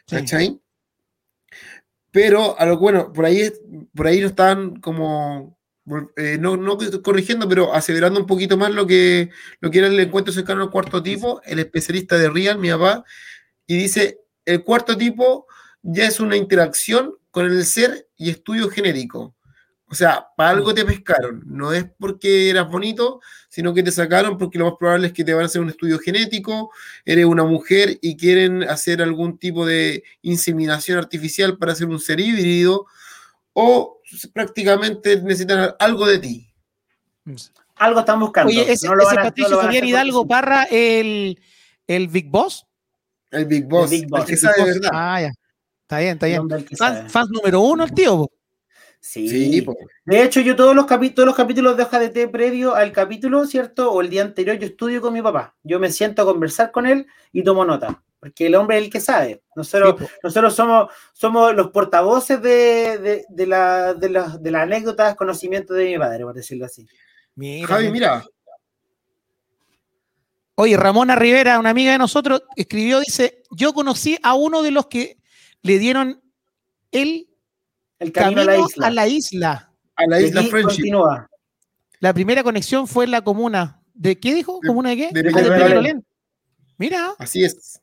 Sí. 0.06 0.18
¿Cachai? 0.18 0.62
Pero, 2.12 2.60
a 2.60 2.66
lo 2.68 2.78
bueno, 2.78 3.12
por 3.12 3.26
ahí, 3.26 3.52
por 3.96 4.06
ahí 4.06 4.22
no 4.22 4.28
estaban 4.28 4.80
como, 4.80 5.58
eh, 6.16 6.38
no, 6.40 6.58
no 6.58 6.78
corrigiendo, 7.02 7.50
pero 7.50 7.74
aseverando 7.74 8.20
un 8.20 8.28
poquito 8.28 8.56
más 8.56 8.72
lo 8.72 8.86
que, 8.86 9.32
lo 9.62 9.72
que 9.72 9.80
era 9.80 9.88
el 9.88 10.00
encuentro 10.00 10.32
cercano 10.32 10.62
al 10.62 10.70
cuarto 10.70 11.02
tipo, 11.02 11.42
el 11.44 11.58
especialista 11.58 12.20
de 12.20 12.30
Real, 12.30 12.60
mi 12.60 12.70
papá, 12.70 13.04
y 13.66 13.78
dice, 13.78 14.20
el 14.46 14.64
cuarto 14.64 14.96
tipo 14.96 15.47
ya 15.90 16.06
es 16.06 16.20
una 16.20 16.36
interacción 16.36 17.16
con 17.32 17.46
el 17.46 17.64
ser 17.66 18.08
y 18.18 18.30
estudio 18.30 18.70
genérico. 18.70 19.34
O 19.90 19.96
sea, 19.96 20.28
para 20.36 20.50
algo 20.50 20.74
te 20.74 20.84
pescaron. 20.84 21.44
No 21.46 21.72
es 21.72 21.86
porque 21.98 22.50
eras 22.50 22.70
bonito, 22.70 23.22
sino 23.48 23.74
que 23.74 23.82
te 23.84 23.92
sacaron 23.92 24.38
porque 24.38 24.60
lo 24.60 24.66
más 24.66 24.74
probable 24.78 25.08
es 25.08 25.14
que 25.14 25.24
te 25.24 25.34
van 25.34 25.44
a 25.44 25.46
hacer 25.46 25.62
un 25.62 25.70
estudio 25.70 25.98
genético, 25.98 26.72
eres 27.06 27.26
una 27.26 27.46
mujer 27.46 27.98
y 28.02 28.18
quieren 28.18 28.64
hacer 28.64 29.02
algún 29.02 29.38
tipo 29.38 29.66
de 29.66 30.04
inseminación 30.24 30.98
artificial 30.98 31.58
para 31.58 31.72
hacer 31.72 31.88
un 31.88 32.02
ser 32.02 32.20
híbrido, 32.20 32.86
o 33.54 34.02
prácticamente 34.34 35.22
necesitan 35.22 35.74
algo 35.80 36.06
de 36.06 36.20
ti. 36.20 36.54
Algo 37.78 38.02
están 38.02 38.20
buscando. 38.20 38.50
Oye, 38.50 38.70
ese, 38.70 38.88
No 38.88 38.96
lo 38.96 39.04
ese 39.04 39.16
van 39.16 39.20
a- 39.20 39.24
no 39.24 39.30
Patricio 39.30 39.56
lo 39.56 39.62
hacer 39.62 39.86
Hidalgo. 39.86 40.28
Parra, 40.28 40.64
el, 40.70 41.40
el 41.88 42.08
Big 42.10 42.30
Boss. 42.30 42.66
El 43.32 43.46
Big 43.46 43.66
Boss, 43.66 43.90
Big 43.90 44.04
el, 44.04 44.10
Boss, 44.10 44.26
que 44.26 44.34
el 44.34 44.40
sabe 44.40 44.54
Big 44.58 44.66
de 44.66 44.72
Boss. 44.72 44.82
verdad. 44.82 44.92
Ah, 44.94 45.22
ya. 45.22 45.32
Está 45.88 46.00
bien, 46.00 46.14
está 46.16 46.26
bien. 46.28 47.10
fans 47.10 47.30
número 47.30 47.62
uno, 47.62 47.86
el 47.86 47.94
tío. 47.94 48.18
po. 48.18 48.32
Sí. 49.00 49.66
De 50.06 50.22
hecho, 50.24 50.42
yo 50.42 50.56
todos 50.58 50.76
los, 50.76 50.86
capi- 50.86 51.14
todos 51.14 51.26
los 51.26 51.36
capítulos 51.36 51.78
de 51.78 51.84
Hoja 51.84 51.98
de 52.00 52.10
Té 52.10 52.28
previo 52.28 52.76
al 52.76 52.92
capítulo, 52.92 53.46
¿cierto? 53.46 53.90
O 53.94 54.02
el 54.02 54.10
día 54.10 54.22
anterior, 54.24 54.58
yo 54.58 54.66
estudio 54.68 55.00
con 55.00 55.14
mi 55.14 55.22
papá. 55.22 55.56
Yo 55.64 55.80
me 55.80 55.90
siento 55.90 56.22
a 56.22 56.26
conversar 56.26 56.72
con 56.72 56.86
él 56.88 57.08
y 57.32 57.42
tomo 57.44 57.64
nota. 57.64 58.04
porque 58.20 58.48
el 58.48 58.56
hombre 58.56 58.80
es 58.80 58.84
el 58.86 58.90
que 58.90 59.00
sabe. 59.00 59.44
Nosotros, 59.56 59.96
Sí, 60.00 60.06
nosotros 60.24 60.54
somos, 60.56 60.92
somos 61.14 61.56
los 61.56 61.70
portavoces 61.70 62.42
de, 62.42 62.98
de, 62.98 63.26
de 63.30 63.48
la, 63.48 63.94
de, 63.94 64.10
las- 64.10 64.42
de 64.44 64.52
las 64.52 64.64
anécdotas, 64.64 65.16
conocimientos 65.16 65.78
de 65.78 65.86
mi 65.86 65.98
padre, 65.98 66.24
por 66.26 66.34
decirlo 66.34 66.66
así. 66.66 66.86
Mira, 67.36 67.68
Javi, 67.68 67.90
mira, 67.92 68.26
Oye, 70.56 70.76
Ramona 70.76 71.16
Rivera, 71.16 71.60
una 71.60 71.70
amiga 71.70 71.92
de 71.92 72.00
nosotros, 72.00 72.42
escribió, 72.56 73.00
dice, 73.00 73.44
yo 73.52 73.74
conocí 73.74 74.18
a 74.24 74.34
uno 74.34 74.64
de 74.64 74.72
los 74.72 74.88
que 74.88 75.18
le 75.64 75.80
dieron 75.80 76.22
el 76.92 77.28
El 78.00 78.12
camino, 78.12 78.42
a 78.42 78.46
la 78.46 78.58
isla. 78.58 78.88
a 78.88 78.92
la 78.92 79.08
isla. 79.08 79.74
a 79.96 80.06
la 80.08 80.22
isla 80.22 80.44
continúa. 80.50 81.30
La 82.00 82.14
primera 82.14 82.44
conexión 82.44 82.88
fue 82.88 83.06
en 83.06 83.12
la 83.12 83.22
comuna. 83.24 83.82
¿De 83.94 84.20
qué 84.20 84.36
dijo? 84.36 84.60
De- 84.62 84.68
¿Comuna 84.68 84.92
de 84.92 84.98
qué? 84.98 85.10
de 85.12 85.32
Ah, 85.34 85.42
de 85.42 85.50
Peñalolén. 85.50 86.06
Mira, 86.78 87.14
Así 87.18 87.44
es. 87.44 87.80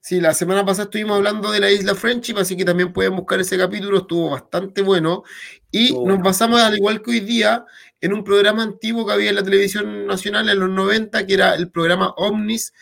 Sí, 0.00 0.20
la 0.20 0.34
semana 0.34 0.64
pasada 0.66 0.84
estuvimos 0.84 1.16
hablando 1.16 1.50
de 1.50 1.60
la 1.60 1.70
isla 1.70 1.94
Friendship, 1.94 2.36
así 2.36 2.56
que 2.56 2.64
también 2.64 2.92
pueden 2.92 3.16
buscar 3.16 3.40
ese 3.40 3.56
capítulo, 3.56 3.98
estuvo 3.98 4.30
bastante 4.30 4.82
bueno. 4.82 5.22
Y 5.70 5.92
nos 5.92 6.20
basamos, 6.20 6.60
al 6.60 6.76
igual 6.76 7.00
que 7.02 7.10
hoy 7.12 7.20
día, 7.20 7.64
en 8.02 8.12
un 8.12 8.22
programa 8.22 8.62
antiguo 8.62 9.06
que 9.06 9.12
había 9.14 9.30
en 9.30 9.36
la 9.36 9.42
televisión 9.42 10.06
nacional 10.06 10.48
en 10.50 10.58
los 10.60 10.68
90, 10.68 11.26
que 11.26 11.34
era 11.34 11.54
el 11.54 11.70
programa 11.70 12.10
Omnis, 12.18 12.72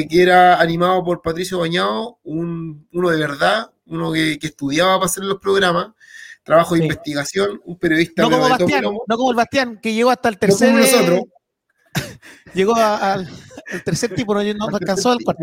eh, 0.00 0.08
que 0.08 0.22
era 0.22 0.60
animado 0.60 1.02
por 1.04 1.20
Patricio 1.22 1.58
Bañado, 1.58 2.18
un, 2.24 2.86
uno 2.92 3.10
de 3.10 3.18
verdad, 3.18 3.70
uno 3.86 4.12
que, 4.12 4.38
que 4.38 4.46
estudiaba 4.48 4.94
para 4.96 5.06
hacer 5.06 5.24
los 5.24 5.38
programas, 5.38 5.88
trabajo 6.42 6.74
de 6.74 6.80
Sí. 6.80 6.86
investigación, 6.86 7.60
un 7.64 7.78
periodista 7.78 8.22
no 8.22 8.30
como 8.30 8.48
Bastián, 8.48 8.84
no 9.06 9.16
como 9.16 9.30
el 9.30 9.36
Bastián, 9.36 9.78
que 9.82 9.92
llegó 9.92 10.10
hasta 10.10 10.28
el 10.28 10.34
No 10.34 10.38
tercer. 10.40 10.68
como 10.70 10.80
nosotros. 10.80 11.20
Llegó 12.54 12.74
a- 12.76 13.12
al 13.14 13.28
al 13.72 13.82
tercer 13.84 14.14
tipo, 14.14 14.34
no, 14.34 14.42
no 14.42 14.76
alcanzó 14.76 15.12
al 15.12 15.18
cuarto. 15.24 15.42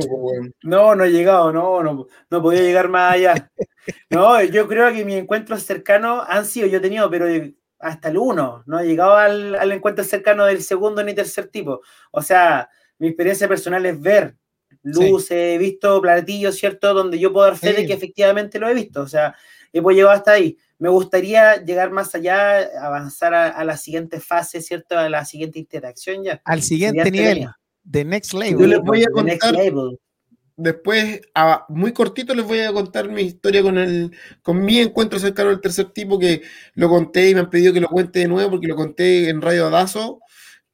No, 0.64 0.94
no 0.96 1.04
he 1.04 1.12
llegado, 1.12 1.52
no, 1.52 1.82
no, 1.82 2.06
no 2.30 2.42
podía 2.42 2.62
llegar 2.62 2.88
más 2.90 3.14
allá. 3.14 3.52
No, 4.10 4.44
yo 4.44 4.68
creo 4.68 4.92
que 4.94 5.04
mis 5.06 5.16
encuentros 5.16 5.64
cercanos 5.64 6.24
han 6.28 6.46
sido, 6.46 6.68
yo 6.68 6.78
he 6.78 6.82
tenido, 6.82 7.10
pero 7.10 7.26
hasta 7.80 8.10
el 8.10 8.18
uno, 8.18 8.62
no 8.68 8.80
he 8.80 8.86
llegado 8.86 9.16
al, 9.16 9.56
al 9.56 9.72
encuentro 9.72 10.04
cercano 10.04 10.46
del 10.46 10.62
segundo 10.62 11.04
ni 11.04 11.14
tercer 11.16 11.48
tipo. 11.48 11.82
O 12.12 12.22
sea, 12.22 12.70
mi 13.00 13.08
experiencia 13.08 13.48
personal 13.48 13.84
es 13.86 14.00
ver 14.00 14.36
luces, 14.94 15.32
he 15.32 15.58
visto 15.58 16.02
platillos, 16.02 16.56
¿cierto? 16.56 16.94
Donde 16.94 17.20
yo 17.20 17.32
puedo 17.34 17.46
dar 17.48 17.58
fe 17.58 17.74
de 17.74 17.82
Sí. 17.82 17.88
que 17.88 17.94
efectivamente 17.94 18.60
lo 18.60 18.68
he 18.70 18.74
visto. 18.74 19.02
O 19.02 19.08
sea, 19.08 19.36
hemos 19.74 19.94
llegado 19.94 20.12
hasta 20.12 20.32
ahí. 20.34 20.58
Me 20.78 20.90
gustaría 20.90 21.58
llegar 21.64 21.92
más 21.92 22.16
allá, 22.16 22.60
avanzar 22.82 23.34
a, 23.34 23.50
a 23.50 23.64
la 23.66 23.76
siguiente 23.78 24.20
fase, 24.20 24.62
¿cierto? 24.62 24.98
A 24.98 25.10
la 25.10 25.26
siguiente 25.26 25.60
interacción 25.60 26.24
ya. 26.24 26.42
Al 26.46 26.62
siguiente 26.62 27.04
Sería 27.04 27.34
nivel, 27.34 27.50
de 27.84 28.06
Next 28.06 28.32
Yo 28.34 28.40
Level. 28.40 28.70
les 28.70 28.80
voy 28.82 29.04
a 29.04 29.08
contar- 29.12 29.54
level. 29.56 30.00
Después, 30.62 31.22
a- 31.36 31.66
muy 31.70 31.94
cortito, 31.94 32.34
les 32.36 32.46
voy 32.46 32.60
a 32.60 32.74
contar 32.74 33.08
mi 33.10 33.22
historia 33.22 33.62
con 33.62 33.78
el, 33.78 34.12
con 34.42 34.62
mi 34.62 34.80
encuentro 34.80 35.18
cercano 35.18 35.52
al 35.52 35.62
tercer 35.62 35.86
tipo, 35.92 36.20
que 36.20 36.42
lo 36.74 36.90
conté 36.90 37.30
y 37.30 37.34
me 37.34 37.40
han 37.40 37.50
pedido 37.50 37.72
que 37.72 37.80
lo 37.80 37.88
cuente 37.88 38.20
de 38.20 38.28
nuevo 38.28 38.52
porque 38.52 38.68
lo 38.68 38.76
conté 38.76 39.30
en 39.30 39.42
Radio 39.42 39.70
Dazo 39.70 40.20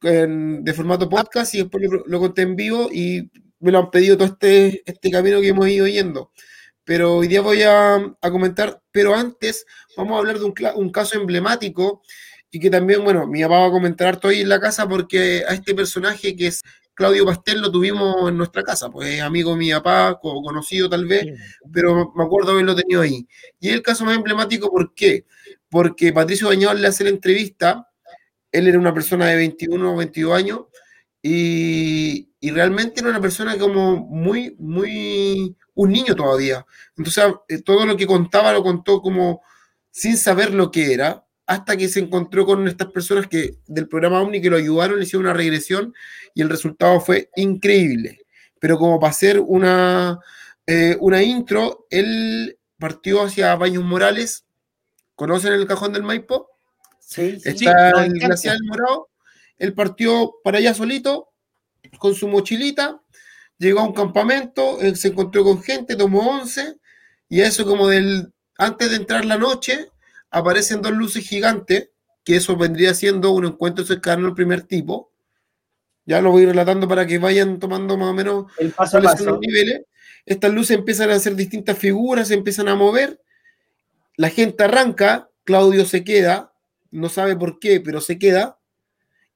en- 0.01 0.63
de 0.63 0.73
formato 0.73 1.07
podcast 1.07 1.53
y 1.53 1.59
después 1.59 1.83
lo, 1.87 2.03
lo 2.05 2.19
conté 2.19 2.41
en 2.43 2.55
vivo 2.55 2.89
y 2.91 3.29
me 3.65 3.71
lo 3.71 3.79
han 3.79 3.91
pedido 3.91 4.15
todo 4.17 4.27
este, 4.27 4.83
este 4.85 5.11
camino 5.11 5.41
que 5.41 5.49
hemos 5.49 5.67
ido 5.67 5.87
yendo. 5.87 6.31
Pero 6.83 7.15
hoy 7.17 7.27
día 7.27 7.41
voy 7.41 7.63
a, 7.63 7.95
a 7.95 8.31
comentar, 8.31 8.81
pero 8.91 9.15
antes 9.15 9.65
vamos 9.97 10.15
a 10.15 10.19
hablar 10.19 10.37
de 10.39 10.45
un, 10.45 10.53
un 10.75 10.91
caso 10.91 11.19
emblemático 11.19 12.03
y 12.51 12.59
que 12.59 12.69
también, 12.69 13.03
bueno, 13.03 13.25
mi 13.27 13.41
papá 13.41 13.59
va 13.59 13.67
a 13.67 13.71
comentar 13.71 14.19
ahí 14.23 14.41
en 14.41 14.49
la 14.49 14.59
casa 14.59 14.87
porque 14.87 15.43
a 15.47 15.53
este 15.53 15.73
personaje 15.73 16.35
que 16.35 16.47
es 16.47 16.61
Claudio 16.93 17.25
Pastel 17.25 17.59
lo 17.61 17.71
tuvimos 17.71 18.29
en 18.29 18.37
nuestra 18.37 18.63
casa, 18.63 18.89
pues 18.89 19.09
es 19.09 19.21
amigo 19.21 19.51
de 19.51 19.57
mi 19.57 19.71
papá, 19.71 20.17
co- 20.21 20.41
conocido 20.41 20.87
tal 20.89 21.05
vez, 21.05 21.25
pero 21.73 22.13
me 22.15 22.23
acuerdo 22.23 22.51
haberlo 22.51 22.75
tenido 22.75 23.01
ahí. 23.01 23.27
Y 23.59 23.69
es 23.69 23.73
el 23.73 23.81
caso 23.81 24.05
más 24.05 24.15
emblemático, 24.15 24.69
¿por 24.71 24.93
qué? 24.93 25.25
Porque 25.69 26.13
Patricio 26.13 26.47
Bañal 26.47 26.81
le 26.81 26.87
hace 26.87 27.03
la 27.03 27.09
entrevista, 27.09 27.89
él 28.51 28.67
era 28.67 28.79
una 28.79 28.93
persona 28.93 29.25
de 29.25 29.35
21 29.35 29.93
o 29.93 29.97
22 29.97 30.37
años, 30.37 30.59
y, 31.27 32.29
y 32.39 32.51
realmente 32.51 33.01
era 33.01 33.09
una 33.09 33.19
persona 33.19 33.57
como 33.57 33.97
muy, 33.97 34.55
muy, 34.59 35.55
un 35.73 35.91
niño 35.91 36.15
todavía. 36.15 36.63
Entonces, 36.95 37.23
eh, 37.47 37.63
todo 37.63 37.83
lo 37.87 37.97
que 37.97 38.05
contaba 38.05 38.53
lo 38.53 38.61
contó 38.61 39.01
como 39.01 39.41
sin 39.89 40.17
saber 40.17 40.53
lo 40.53 40.69
que 40.69 40.93
era, 40.93 41.25
hasta 41.47 41.77
que 41.77 41.87
se 41.87 41.99
encontró 41.99 42.45
con 42.45 42.67
estas 42.67 42.91
personas 42.91 43.25
que 43.25 43.57
del 43.65 43.87
programa 43.87 44.21
Omni 44.21 44.39
que 44.39 44.51
lo 44.51 44.57
ayudaron, 44.57 44.99
le 44.99 45.05
hicieron 45.05 45.25
una 45.25 45.33
regresión 45.33 45.95
y 46.35 46.43
el 46.43 46.49
resultado 46.49 46.99
fue 47.01 47.31
increíble. 47.35 48.19
Pero 48.59 48.77
como 48.77 48.99
para 48.99 49.09
hacer 49.09 49.39
una, 49.39 50.19
eh, 50.67 50.95
una 50.99 51.23
intro, 51.23 51.87
él 51.89 52.59
partió 52.77 53.23
hacia 53.23 53.55
Baños 53.55 53.83
Morales. 53.83 54.45
¿Conocen 55.15 55.53
el 55.53 55.65
cajón 55.65 55.91
del 55.91 56.03
Maipo? 56.03 56.51
Sí, 56.99 57.39
sí. 57.39 57.49
Está 57.65 57.89
nos 57.93 58.03
el 58.03 58.13
glacial 58.13 58.59
morado. 58.65 59.09
Él 59.57 59.73
partió 59.73 60.35
para 60.43 60.57
allá 60.57 60.73
solito, 60.73 61.29
con 61.99 62.15
su 62.15 62.27
mochilita, 62.27 63.01
llegó 63.57 63.79
a 63.79 63.87
un 63.87 63.93
campamento, 63.93 64.79
él 64.81 64.95
se 64.95 65.09
encontró 65.09 65.43
con 65.43 65.61
gente, 65.61 65.95
tomó 65.95 66.29
once, 66.29 66.77
y 67.29 67.41
eso 67.41 67.65
como 67.65 67.87
del, 67.87 68.33
antes 68.57 68.89
de 68.89 68.97
entrar 68.97 69.25
la 69.25 69.37
noche, 69.37 69.89
aparecen 70.29 70.81
dos 70.81 70.91
luces 70.91 71.27
gigantes, 71.27 71.89
que 72.23 72.35
eso 72.37 72.57
vendría 72.57 72.93
siendo 72.93 73.31
un 73.31 73.45
encuentro 73.45 73.85
cercano 73.85 74.27
al 74.27 74.33
primer 74.33 74.63
tipo. 74.63 75.11
Ya 76.05 76.21
lo 76.21 76.31
voy 76.31 76.45
relatando 76.45 76.87
para 76.87 77.05
que 77.05 77.17
vayan 77.17 77.59
tomando 77.59 77.97
más 77.97 78.09
o 78.09 78.13
menos 78.13 78.45
El 78.57 78.71
paso 78.71 78.97
a 78.97 79.01
paso. 79.01 79.25
los 79.25 79.39
niveles. 79.39 79.81
Estas 80.25 80.51
luces 80.51 80.77
empiezan 80.77 81.11
a 81.11 81.15
hacer 81.15 81.35
distintas 81.35 81.77
figuras, 81.77 82.27
se 82.27 82.33
empiezan 82.33 82.67
a 82.67 82.75
mover. 82.75 83.21
La 84.17 84.29
gente 84.29 84.63
arranca, 84.63 85.29
Claudio 85.43 85.85
se 85.85 86.03
queda, 86.03 86.53
no 86.89 87.09
sabe 87.09 87.35
por 87.35 87.59
qué, 87.59 87.79
pero 87.79 88.01
se 88.01 88.17
queda. 88.17 88.54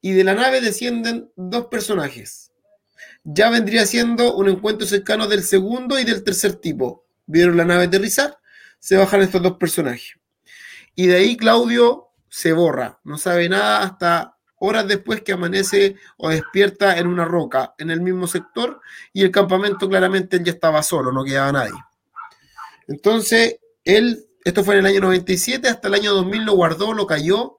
Y 0.01 0.13
de 0.13 0.23
la 0.23 0.33
nave 0.33 0.61
descienden 0.61 1.31
dos 1.35 1.65
personajes. 1.65 2.51
Ya 3.23 3.49
vendría 3.49 3.85
siendo 3.85 4.35
un 4.35 4.49
encuentro 4.49 4.87
cercano 4.87 5.27
del 5.27 5.43
segundo 5.43 5.99
y 5.99 6.05
del 6.05 6.23
tercer 6.23 6.55
tipo. 6.55 7.05
Vieron 7.25 7.57
la 7.57 7.65
nave 7.65 7.85
aterrizar, 7.85 8.37
se 8.79 8.97
bajan 8.97 9.21
estos 9.21 9.41
dos 9.41 9.57
personajes. 9.57 10.15
Y 10.95 11.07
de 11.07 11.17
ahí 11.17 11.37
Claudio 11.37 12.07
se 12.29 12.53
borra, 12.53 12.99
no 13.03 13.17
sabe 13.17 13.49
nada 13.49 13.83
hasta 13.83 14.37
horas 14.59 14.87
después 14.87 15.21
que 15.21 15.31
amanece 15.31 15.95
o 16.17 16.29
despierta 16.29 16.97
en 16.97 17.07
una 17.07 17.25
roca 17.25 17.73
en 17.77 17.91
el 17.91 18.01
mismo 18.01 18.27
sector 18.27 18.81
y 19.13 19.23
el 19.23 19.31
campamento 19.31 19.87
claramente 19.87 20.37
él 20.37 20.43
ya 20.43 20.51
estaba 20.51 20.83
solo, 20.83 21.11
no 21.11 21.23
quedaba 21.23 21.51
nadie. 21.51 21.79
Entonces, 22.87 23.59
él, 23.83 24.25
esto 24.43 24.63
fue 24.63 24.75
en 24.75 24.81
el 24.81 24.85
año 24.87 25.01
97, 25.01 25.67
hasta 25.67 25.87
el 25.87 25.93
año 25.93 26.13
2000 26.13 26.43
lo 26.43 26.53
guardó, 26.53 26.93
lo 26.93 27.07
cayó 27.07 27.58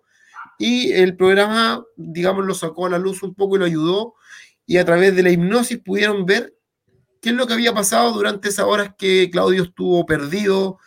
y 0.62 0.92
el 0.92 1.16
programa, 1.16 1.86
digamos, 1.96 2.44
lo 2.44 2.52
sacó 2.52 2.84
a 2.84 2.90
la 2.90 2.98
luz 2.98 3.22
un 3.22 3.34
poco 3.34 3.56
y 3.56 3.60
lo 3.60 3.64
ayudó 3.64 4.14
y 4.66 4.76
a 4.76 4.84
través 4.84 5.16
de 5.16 5.22
la 5.22 5.30
hipnosis 5.30 5.78
pudieron 5.78 6.26
ver 6.26 6.52
qué 7.22 7.30
es 7.30 7.34
lo 7.34 7.46
que 7.46 7.54
había 7.54 7.72
pasado 7.72 8.12
durante 8.12 8.50
esas 8.50 8.66
horas 8.66 8.90
que 8.98 9.30
Claudio 9.30 9.62
estuvo 9.62 10.04
perdido 10.04 10.78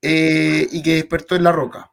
eh, 0.00 0.66
y 0.72 0.82
que 0.82 0.94
despertó 0.94 1.36
en 1.36 1.44
la 1.44 1.52
roca. 1.52 1.92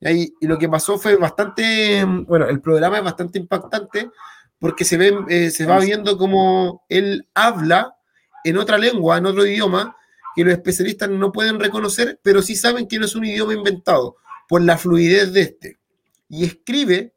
Y, 0.00 0.32
lo 0.46 0.56
que 0.56 0.66
pasó 0.66 0.98
fue 0.98 1.16
bastante, 1.16 2.02
bueno, 2.26 2.48
el 2.48 2.62
programa 2.62 2.96
es 2.96 3.04
bastante 3.04 3.38
impactante 3.38 4.10
porque 4.58 4.86
se, 4.86 4.96
ve, 4.96 5.14
eh, 5.28 5.50
se 5.50 5.66
va 5.66 5.78
viendo 5.78 6.16
como 6.16 6.86
él 6.88 7.28
habla 7.34 7.98
en 8.44 8.56
otra 8.56 8.78
lengua, 8.78 9.18
en 9.18 9.26
otro 9.26 9.44
idioma, 9.44 9.94
que 10.34 10.42
los 10.42 10.54
especialistas 10.54 11.10
no 11.10 11.32
pueden 11.32 11.60
reconocer, 11.60 12.18
pero 12.22 12.40
sí 12.40 12.56
saben 12.56 12.88
que 12.88 12.98
no 12.98 13.04
es 13.04 13.14
un 13.14 13.26
idioma 13.26 13.52
inventado, 13.52 14.16
por 14.48 14.62
la 14.62 14.78
fluidez 14.78 15.34
de 15.34 15.42
este. 15.42 15.78
Y 16.28 16.44
escribe 16.44 17.14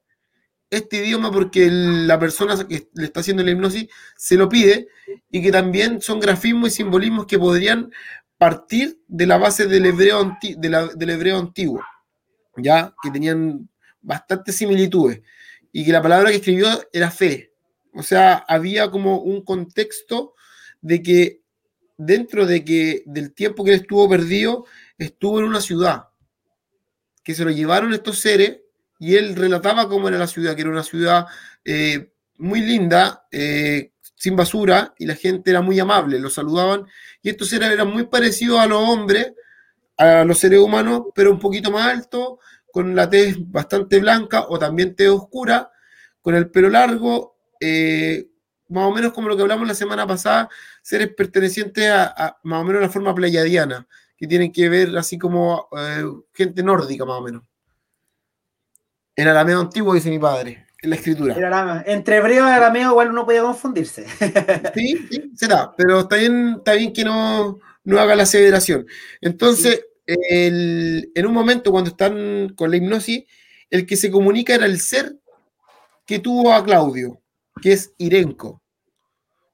este 0.69 0.97
idioma 0.97 1.31
porque 1.31 1.67
la 1.71 2.19
persona 2.19 2.55
que 2.67 2.89
le 2.93 3.05
está 3.05 3.21
haciendo 3.21 3.43
la 3.43 3.51
hipnosis 3.51 3.87
se 4.15 4.35
lo 4.35 4.47
pide 4.47 4.87
y 5.31 5.41
que 5.41 5.51
también 5.51 5.99
son 6.01 6.19
grafismos 6.19 6.69
y 6.69 6.75
simbolismos 6.75 7.25
que 7.25 7.39
podrían 7.39 7.91
partir 8.37 8.99
de 9.07 9.25
la 9.25 9.37
base 9.37 9.65
del 9.65 9.85
hebreo, 9.87 10.21
anti- 10.21 10.55
de 10.55 10.69
la- 10.69 10.87
del 10.87 11.09
hebreo 11.09 11.37
antiguo, 11.39 11.81
ya 12.55 12.93
que 13.01 13.09
tenían 13.09 13.67
bastantes 14.01 14.55
similitudes 14.55 15.21
y 15.71 15.83
que 15.83 15.91
la 15.91 16.01
palabra 16.01 16.29
que 16.29 16.37
escribió 16.37 16.67
era 16.93 17.09
fe. 17.11 17.51
O 17.93 18.03
sea, 18.03 18.35
había 18.47 18.91
como 18.91 19.19
un 19.21 19.43
contexto 19.43 20.35
de 20.81 21.01
que 21.01 21.41
dentro 21.97 22.45
de 22.45 22.63
que 22.63 23.03
del 23.05 23.33
tiempo 23.33 23.63
que 23.65 23.73
él 23.73 23.81
estuvo 23.81 24.07
perdido, 24.07 24.65
estuvo 24.97 25.39
en 25.39 25.45
una 25.45 25.59
ciudad, 25.59 26.05
que 27.23 27.35
se 27.35 27.43
lo 27.43 27.51
llevaron 27.51 27.93
estos 27.93 28.19
seres 28.19 28.61
y 28.99 29.15
él 29.15 29.35
relataba 29.35 29.87
cómo 29.87 30.09
era 30.09 30.17
la 30.17 30.27
ciudad, 30.27 30.55
que 30.55 30.61
era 30.61 30.69
una 30.69 30.83
ciudad 30.83 31.25
eh, 31.63 32.11
muy 32.37 32.61
linda, 32.61 33.25
eh, 33.31 33.93
sin 34.15 34.35
basura, 34.35 34.93
y 34.99 35.05
la 35.05 35.15
gente 35.15 35.49
era 35.49 35.61
muy 35.61 35.79
amable, 35.79 36.19
lo 36.19 36.29
saludaban, 36.29 36.85
y 37.21 37.29
estos 37.29 37.49
seres 37.49 37.71
eran 37.71 37.91
muy 37.91 38.05
parecidos 38.07 38.59
a 38.59 38.67
los 38.67 38.81
hombres, 38.81 39.33
a 39.97 40.25
los 40.25 40.37
seres 40.37 40.59
humanos, 40.59 41.03
pero 41.15 41.31
un 41.31 41.39
poquito 41.39 41.71
más 41.71 41.87
altos, 41.87 42.39
con 42.71 42.95
la 42.95 43.09
tez 43.09 43.37
bastante 43.39 43.99
blanca 43.99 44.45
o 44.49 44.59
también 44.59 44.95
tez 44.95 45.09
oscura, 45.09 45.71
con 46.21 46.35
el 46.35 46.51
pelo 46.51 46.69
largo, 46.69 47.37
eh, 47.59 48.29
más 48.67 48.85
o 48.85 48.91
menos 48.91 49.13
como 49.13 49.29
lo 49.29 49.35
que 49.35 49.41
hablamos 49.41 49.67
la 49.67 49.73
semana 49.73 50.05
pasada, 50.05 50.49
seres 50.81 51.09
pertenecientes 51.15 51.89
a, 51.89 52.13
a 52.15 52.39
más 52.43 52.61
o 52.61 52.65
menos 52.65 52.81
la 52.81 52.89
forma 52.89 53.15
pleiadiana, 53.15 53.87
que 54.17 54.27
tienen 54.27 54.51
que 54.51 54.67
ver 54.67 54.97
así 54.97 55.17
como 55.17 55.69
eh, 55.77 56.03
gente 56.33 56.61
nórdica 56.63 57.05
más 57.05 57.19
o 57.19 57.21
menos. 57.21 57.43
En 59.19 59.27
arameo 59.27 59.59
antiguo 59.61 59.93
dice 59.93 60.09
mi 60.09 60.17
padre, 60.19 60.65
en 60.81 60.89
la 60.89 60.95
escritura. 60.95 61.35
Arameo. 61.35 61.83
Entre 61.85 62.17
hebreo 62.17 62.47
y 62.47 62.51
arameo 62.51 62.91
igual 62.91 63.09
uno 63.09 63.25
puede 63.25 63.41
confundirse. 63.41 64.05
Sí, 64.73 65.07
sí, 65.11 65.31
será, 65.35 65.73
pero 65.75 66.01
está 66.01 66.15
bien, 66.15 66.55
está 66.57 66.73
bien 66.73 66.93
que 66.93 67.03
no, 67.03 67.59
no 67.83 67.99
haga 67.99 68.15
la 68.15 68.23
aseveración. 68.23 68.85
Entonces, 69.21 69.85
el- 70.05 71.11
en 71.13 71.25
un 71.25 71.33
momento 71.33 71.71
cuando 71.71 71.89
están 71.91 72.53
con 72.55 72.71
la 72.71 72.77
hipnosis, 72.77 73.25
el 73.69 73.85
que 73.85 73.97
se 73.97 74.09
comunica 74.09 74.55
era 74.55 74.65
el 74.65 74.79
ser 74.79 75.17
que 76.05 76.19
tuvo 76.19 76.53
a 76.53 76.63
Claudio, 76.63 77.21
que 77.61 77.73
es 77.73 77.93
Irenco. 77.97 78.61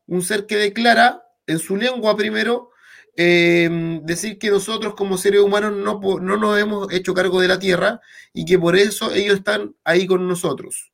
Un 0.07 0.22
ser 0.22 0.45
que 0.45 0.57
declara 0.57 1.24
en 1.47 1.59
su 1.59 1.76
lengua 1.76 2.16
primero 2.16 2.70
eh, 3.18 3.99
decir 4.03 4.38
que 4.38 4.49
nosotros 4.49 4.95
como 4.95 5.18
seres 5.18 5.41
humanos 5.41 5.74
no, 5.74 5.99
no 6.20 6.38
nos 6.38 6.59
hemos 6.59 6.91
hecho 6.91 7.13
cargo 7.13 7.39
de 7.39 7.47
la 7.47 7.59
tierra 7.59 8.01
y 8.34 8.45
que 8.45 8.59
por 8.59 8.76
eso 8.76 9.13
ellos 9.13 9.38
están 9.38 9.76
ahí 9.84 10.05
con 10.05 10.28
nosotros. 10.28 10.91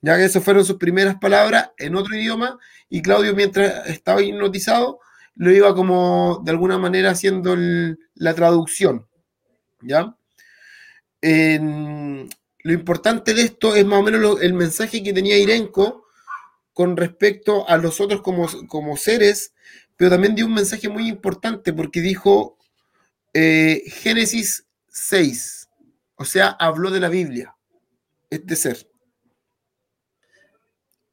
Ya 0.00 0.16
que 0.16 0.24
esas 0.24 0.44
fueron 0.44 0.64
sus 0.64 0.76
primeras 0.76 1.16
palabras 1.16 1.70
en 1.78 1.96
otro 1.96 2.16
idioma 2.16 2.58
y 2.88 3.02
Claudio 3.02 3.34
mientras 3.34 3.86
estaba 3.88 4.22
hipnotizado 4.22 5.00
lo 5.34 5.52
iba 5.52 5.74
como 5.74 6.42
de 6.44 6.50
alguna 6.50 6.78
manera 6.78 7.10
haciendo 7.10 7.56
la 8.14 8.34
traducción. 8.34 9.06
¿Ya? 9.80 10.16
Lo 12.68 12.72
importante 12.72 13.34
de 13.34 13.42
esto 13.42 13.74
es 13.74 13.86
más 13.86 14.00
o 14.00 14.02
menos 14.02 14.42
el 14.42 14.52
mensaje 14.52 15.02
que 15.02 15.12
tenía 15.12 15.38
Irenco 15.38 16.04
con 16.72 16.96
respecto 16.96 17.68
a 17.68 17.76
los 17.76 18.00
otros 18.00 18.20
como, 18.20 18.46
como 18.68 18.96
seres, 18.96 19.54
pero 19.98 20.12
también 20.12 20.34
dio 20.36 20.46
un 20.46 20.54
mensaje 20.54 20.88
muy 20.88 21.08
importante 21.08 21.72
porque 21.72 22.00
dijo 22.00 22.56
eh, 23.34 23.82
Génesis 23.86 24.64
6, 24.88 25.68
o 26.14 26.24
sea, 26.24 26.50
habló 26.58 26.90
de 26.90 27.00
la 27.00 27.08
Biblia, 27.08 27.54
este 28.30 28.56
ser. 28.56 28.88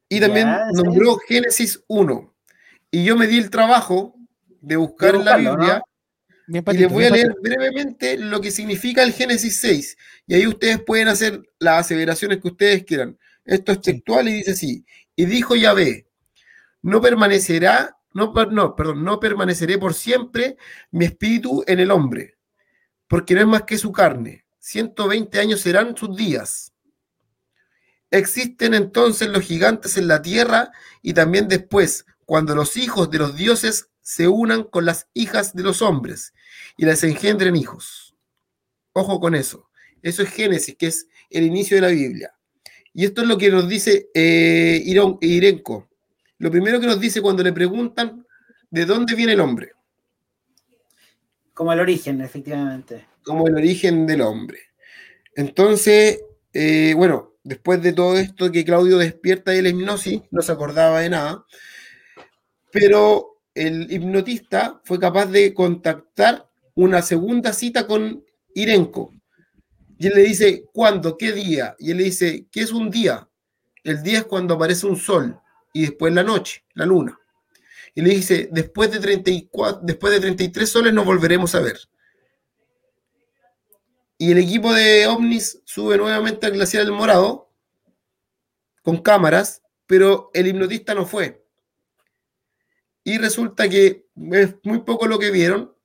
Y 0.08 0.20
también 0.20 0.48
Ya, 0.48 0.68
¿en 0.70 0.76
nombró 0.76 1.18
Génesis 1.18 1.84
1. 1.88 2.34
Y 2.92 3.04
yo 3.04 3.18
me 3.18 3.26
di 3.26 3.40
el 3.40 3.50
trabajo 3.50 4.16
de 4.62 4.76
buscar 4.76 5.16
en 5.16 5.26
la 5.26 5.38
Biblia 5.38 5.84
y 6.48 6.78
les 6.78 6.92
voy 6.92 7.06
a 7.06 7.10
leer 7.10 7.36
brevemente 7.42 8.18
lo 8.18 8.40
que 8.40 8.52
significa 8.52 9.02
el 9.02 9.14
Génesis 9.14 9.58
6. 9.62 9.98
Y 10.28 10.36
ahí 10.36 10.46
ustedes 10.46 10.80
pueden 10.80 11.08
hacer 11.08 11.42
las 11.58 11.82
aseveraciones 11.82 12.40
que 12.40 12.50
ustedes 12.50 12.84
quieran. 12.84 13.18
Esto 13.44 13.72
es 13.72 13.82
textual 13.82 14.30
y 14.30 14.34
dice 14.34 14.52
así. 14.52 14.86
Y 15.16 15.26
dijo 15.26 15.56
Yahvé, 15.56 16.08
no 16.84 17.02
permanecerá, 17.02 17.95
no, 18.16 18.32
no, 18.50 18.78
perdón, 18.78 19.04
no 19.04 19.20
permaneceré 19.20 19.78
por 19.78 19.94
siempre 19.94 20.56
mi 20.90 21.04
espíritu 21.04 21.66
en 21.68 21.82
el 21.82 21.92
hombre, 21.92 22.38
porque 23.10 23.36
no 23.36 23.42
es 23.42 23.48
más 23.48 23.64
que 23.64 23.78
su 23.78 23.92
carne. 23.92 24.46
120 24.60 25.38
años 25.38 25.60
serán 25.60 25.98
sus 25.98 26.16
días. 26.16 26.72
Existen 28.10 28.74
entonces 28.74 29.28
los 29.28 29.44
gigantes 29.44 29.98
en 29.98 30.08
la 30.08 30.22
tierra 30.22 30.72
y 31.02 31.14
también 31.14 31.50
después, 31.50 32.06
cuando 32.24 32.56
los 32.56 32.78
hijos 32.78 33.12
de 33.12 33.20
los 33.20 33.36
dioses 33.36 33.90
se 34.02 34.30
unan 34.30 34.64
con 34.64 34.86
las 34.86 35.10
hijas 35.14 35.54
de 35.54 35.64
los 35.64 35.82
hombres 35.82 36.34
y 36.78 36.86
les 36.86 37.04
engendren 37.04 37.58
hijos. 37.58 38.16
Ojo 38.94 39.20
con 39.20 39.36
eso. 39.36 39.70
Eso 40.02 40.24
es 40.24 40.30
Génesis, 40.30 40.78
que 40.78 40.88
es 40.88 41.10
el 41.30 41.44
inicio 41.44 41.76
de 41.76 41.82
la 41.82 41.90
Biblia. 41.90 42.34
Y 42.94 43.04
esto 43.04 43.24
es 43.24 43.28
lo 43.28 43.38
que 43.38 43.52
nos 43.52 43.68
dice 43.68 44.10
eh, 44.14 44.82
Irenco. 45.20 45.90
Lo 46.38 46.52
primero 46.52 46.80
que 46.80 46.88
nos 46.88 47.00
dice 47.00 47.22
cuando 47.22 47.44
le 47.44 47.54
preguntan 47.54 48.26
de 48.70 48.86
dónde 48.86 49.16
viene 49.16 49.34
el 49.34 49.40
hombre, 49.40 49.72
Como 51.54 51.72
el 51.72 51.80
origen, 51.80 52.22
efectivamente. 52.22 53.06
como 53.24 53.48
el 53.48 53.56
origen 53.56 54.06
del 54.06 54.22
hombre. 54.22 54.60
Entonces, 55.36 56.22
eh, 56.54 56.94
bueno, 56.96 57.34
después 57.44 57.82
de 57.82 57.94
todo 57.94 58.18
esto 58.18 58.52
que 58.52 58.66
Claudio 58.66 58.98
despierta 58.98 59.52
de 59.52 59.62
la 59.62 59.70
hipnosis, 59.70 60.22
no 60.32 60.42
se 60.42 60.52
acordaba 60.52 61.00
de 61.00 61.10
nada, 61.10 61.46
pero 62.72 63.38
el 63.54 63.90
hipnotista 63.92 64.82
fue 64.84 65.00
capaz 65.00 65.28
de 65.28 65.54
contactar 65.54 66.50
una 66.76 67.02
segunda 67.02 67.54
cita 67.54 67.88
con 67.88 68.24
Irenco. 68.54 69.14
Y 69.98 70.08
él 70.08 70.14
le 70.16 70.24
dice, 70.24 70.66
¿cuándo? 70.74 71.18
¿Qué 71.18 71.32
día? 71.32 71.76
Y 71.80 71.92
él 71.92 71.98
le 71.98 72.04
dice, 72.04 72.48
¿qué 72.52 72.62
es 72.62 72.72
un 72.74 72.90
día? 72.90 73.30
El 73.84 74.04
día 74.04 74.20
es 74.20 74.26
cuando 74.26 74.56
aparece 74.56 74.86
un 74.88 74.98
sol 74.98 75.40
y 75.76 75.82
después 75.82 76.14
la 76.14 76.24
noche, 76.24 76.64
la 76.74 76.86
luna. 76.86 77.20
Y 77.94 78.02
le 78.02 78.12
dice, 78.12 78.48
después 78.50 78.90
de, 78.92 79.00
34, 79.00 79.82
después 79.84 80.14
de 80.14 80.22
33 80.22 80.70
soles 80.70 80.94
nos 80.94 81.04
volveremos 81.04 81.54
a 81.54 81.60
ver. 81.60 81.78
Y 84.18 84.32
el 84.32 84.38
equipo 84.38 84.74
de 84.74 85.06
ovnis 85.08 85.62
sube 85.66 85.98
nuevamente 85.98 86.46
al 86.46 86.54
glaciar 86.54 86.86
del 86.86 86.94
Morado 86.94 87.52
con 88.84 89.02
cámaras, 89.02 89.64
pero 89.86 90.32
el 90.34 90.48
hipnotista 90.48 90.94
no 90.94 91.06
fue. 91.06 91.46
Y 93.04 93.18
resulta 93.18 93.68
que 93.68 94.08
es 94.32 94.56
muy 94.64 94.80
poco 94.80 95.08
lo 95.08 95.20
que 95.20 95.30
vieron. 95.30 95.76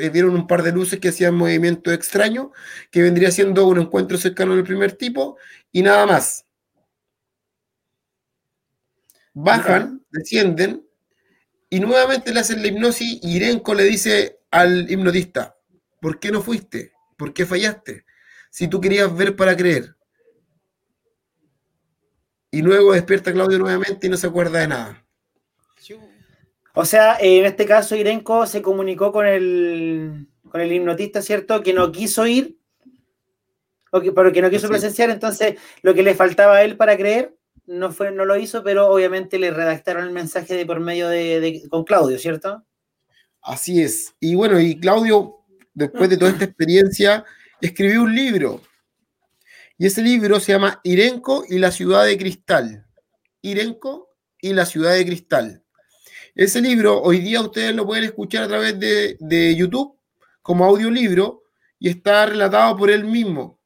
Eh, 0.00 0.10
Vieron 0.10 0.34
un 0.34 0.48
par 0.48 0.64
de 0.64 0.72
luces 0.72 0.98
que 0.98 1.10
hacían 1.10 1.36
movimiento 1.36 1.92
extraño, 1.92 2.50
que 2.90 3.02
vendría 3.02 3.30
siendo 3.30 3.68
un 3.68 3.82
encuentro 3.82 4.18
cercano 4.18 4.56
del 4.56 4.64
primer 4.64 4.94
tipo, 4.94 5.38
y 5.70 5.82
nada 5.82 6.06
más. 6.06 6.44
Bajan, 9.34 10.04
descienden, 10.10 10.86
y 11.70 11.80
nuevamente 11.80 12.32
le 12.32 12.40
hacen 12.40 12.60
la 12.60 12.68
hipnosis, 12.68 13.18
y 13.22 13.36
Irenco 13.36 13.74
le 13.74 13.84
dice 13.84 14.40
al 14.50 14.90
hipnotista, 14.90 15.56
¿por 16.00 16.20
qué 16.20 16.30
no 16.30 16.42
fuiste? 16.42 16.92
¿Por 17.16 17.32
qué 17.32 17.46
fallaste? 17.46 18.04
Si 18.50 18.68
tú 18.68 18.80
querías 18.80 19.16
ver 19.16 19.34
para 19.36 19.56
creer. 19.56 19.96
Y 22.50 22.60
luego 22.60 22.92
despierta 22.92 23.32
Claudio 23.32 23.58
nuevamente 23.58 24.06
y 24.06 24.10
no 24.10 24.18
se 24.18 24.26
acuerda 24.26 24.60
de 24.60 24.68
nada. 24.68 25.06
O 26.74 26.84
sea, 26.84 27.16
en 27.20 27.44
este 27.44 27.66
caso 27.66 27.96
Irenco 27.96 28.46
se 28.46 28.62
comunicó 28.62 29.12
con 29.12 29.26
el, 29.26 30.28
con 30.50 30.60
el 30.60 30.72
hipnotista, 30.72 31.22
¿cierto? 31.22 31.62
Que 31.62 31.72
no 31.72 31.92
quiso 31.92 32.26
ir, 32.26 32.58
o 33.90 34.00
que, 34.00 34.12
pero 34.12 34.32
que 34.32 34.42
no 34.42 34.50
quiso 34.50 34.68
presenciar, 34.68 35.10
entonces 35.10 35.58
lo 35.82 35.94
que 35.94 36.02
le 36.02 36.14
faltaba 36.14 36.56
a 36.56 36.64
él 36.64 36.76
para 36.76 36.96
creer 36.96 37.34
no 37.66 37.92
fue, 37.92 38.10
no 38.10 38.24
lo 38.24 38.36
hizo, 38.36 38.62
pero 38.62 38.88
obviamente 38.88 39.38
le 39.38 39.50
redactaron 39.50 40.04
el 40.04 40.12
mensaje 40.12 40.54
de 40.54 40.66
por 40.66 40.80
medio 40.80 41.08
de, 41.08 41.62
con 41.70 41.84
Claudio, 41.84 42.18
¿cierto? 42.18 42.64
Así 43.40 43.82
es. 43.82 44.14
Y 44.20 44.34
bueno, 44.34 44.60
y 44.60 44.78
Claudio, 44.78 45.44
después 45.74 46.08
de 46.10 46.16
toda 46.16 46.30
esta 46.30 46.44
experiencia, 46.44 47.24
escribió 47.60 48.02
un 48.02 48.14
libro. 48.14 48.60
Y 49.78 49.86
ese 49.86 50.02
libro 50.02 50.38
se 50.38 50.52
llama 50.52 50.80
Irenco 50.84 51.44
y 51.48 51.58
la 51.58 51.70
ciudad 51.70 52.04
de 52.04 52.16
cristal. 52.18 52.86
Irenco 53.40 54.10
y 54.40 54.52
la 54.52 54.66
ciudad 54.66 54.94
de 54.94 55.04
cristal. 55.04 55.64
Ese 56.34 56.60
libro 56.60 57.02
hoy 57.02 57.18
día 57.18 57.40
ustedes 57.40 57.74
lo 57.74 57.86
pueden 57.86 58.04
escuchar 58.04 58.44
a 58.44 58.48
través 58.48 58.78
de, 58.78 59.16
de 59.20 59.54
YouTube 59.54 59.98
como 60.40 60.64
audiolibro 60.64 61.42
y 61.78 61.88
está 61.88 62.26
relatado 62.26 62.76
por 62.76 62.90
él 62.90 63.04
mismo. 63.04 63.60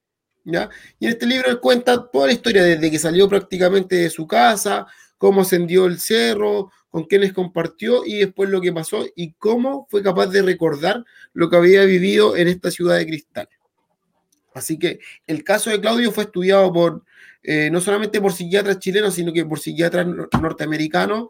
Y 0.46 1.06
en 1.06 1.12
este 1.12 1.26
libro 1.26 1.50
él 1.50 1.60
cuenta 1.60 2.08
toda 2.10 2.28
la 2.28 2.32
historia 2.32 2.62
desde 2.62 2.90
que 2.90 2.98
salió 2.98 3.28
prácticamente 3.28 3.96
de 3.96 4.10
su 4.10 4.26
casa, 4.26 4.86
cómo 5.18 5.40
ascendió 5.42 5.86
el 5.86 5.98
cerro, 5.98 6.70
con 6.88 7.04
quienes 7.04 7.32
compartió 7.32 8.06
y 8.06 8.18
después 8.18 8.48
lo 8.48 8.60
que 8.60 8.72
pasó 8.72 9.04
y 9.14 9.32
cómo 9.32 9.86
fue 9.90 10.02
capaz 10.02 10.28
de 10.28 10.42
recordar 10.42 11.04
lo 11.34 11.50
que 11.50 11.56
había 11.56 11.84
vivido 11.84 12.36
en 12.36 12.48
esta 12.48 12.70
ciudad 12.70 12.96
de 12.96 13.06
cristal. 13.06 13.48
Así 14.54 14.78
que 14.78 15.00
el 15.26 15.44
caso 15.44 15.68
de 15.68 15.80
Claudio 15.80 16.12
fue 16.12 16.24
estudiado 16.24 16.72
por 16.72 17.02
eh, 17.42 17.68
no 17.70 17.80
solamente 17.80 18.20
por 18.20 18.32
psiquiatras 18.32 18.78
chilenos, 18.78 19.14
sino 19.14 19.32
que 19.32 19.44
por 19.44 19.60
psiquiatras 19.60 20.06
nor- 20.06 20.28
norteamericanos 20.40 21.28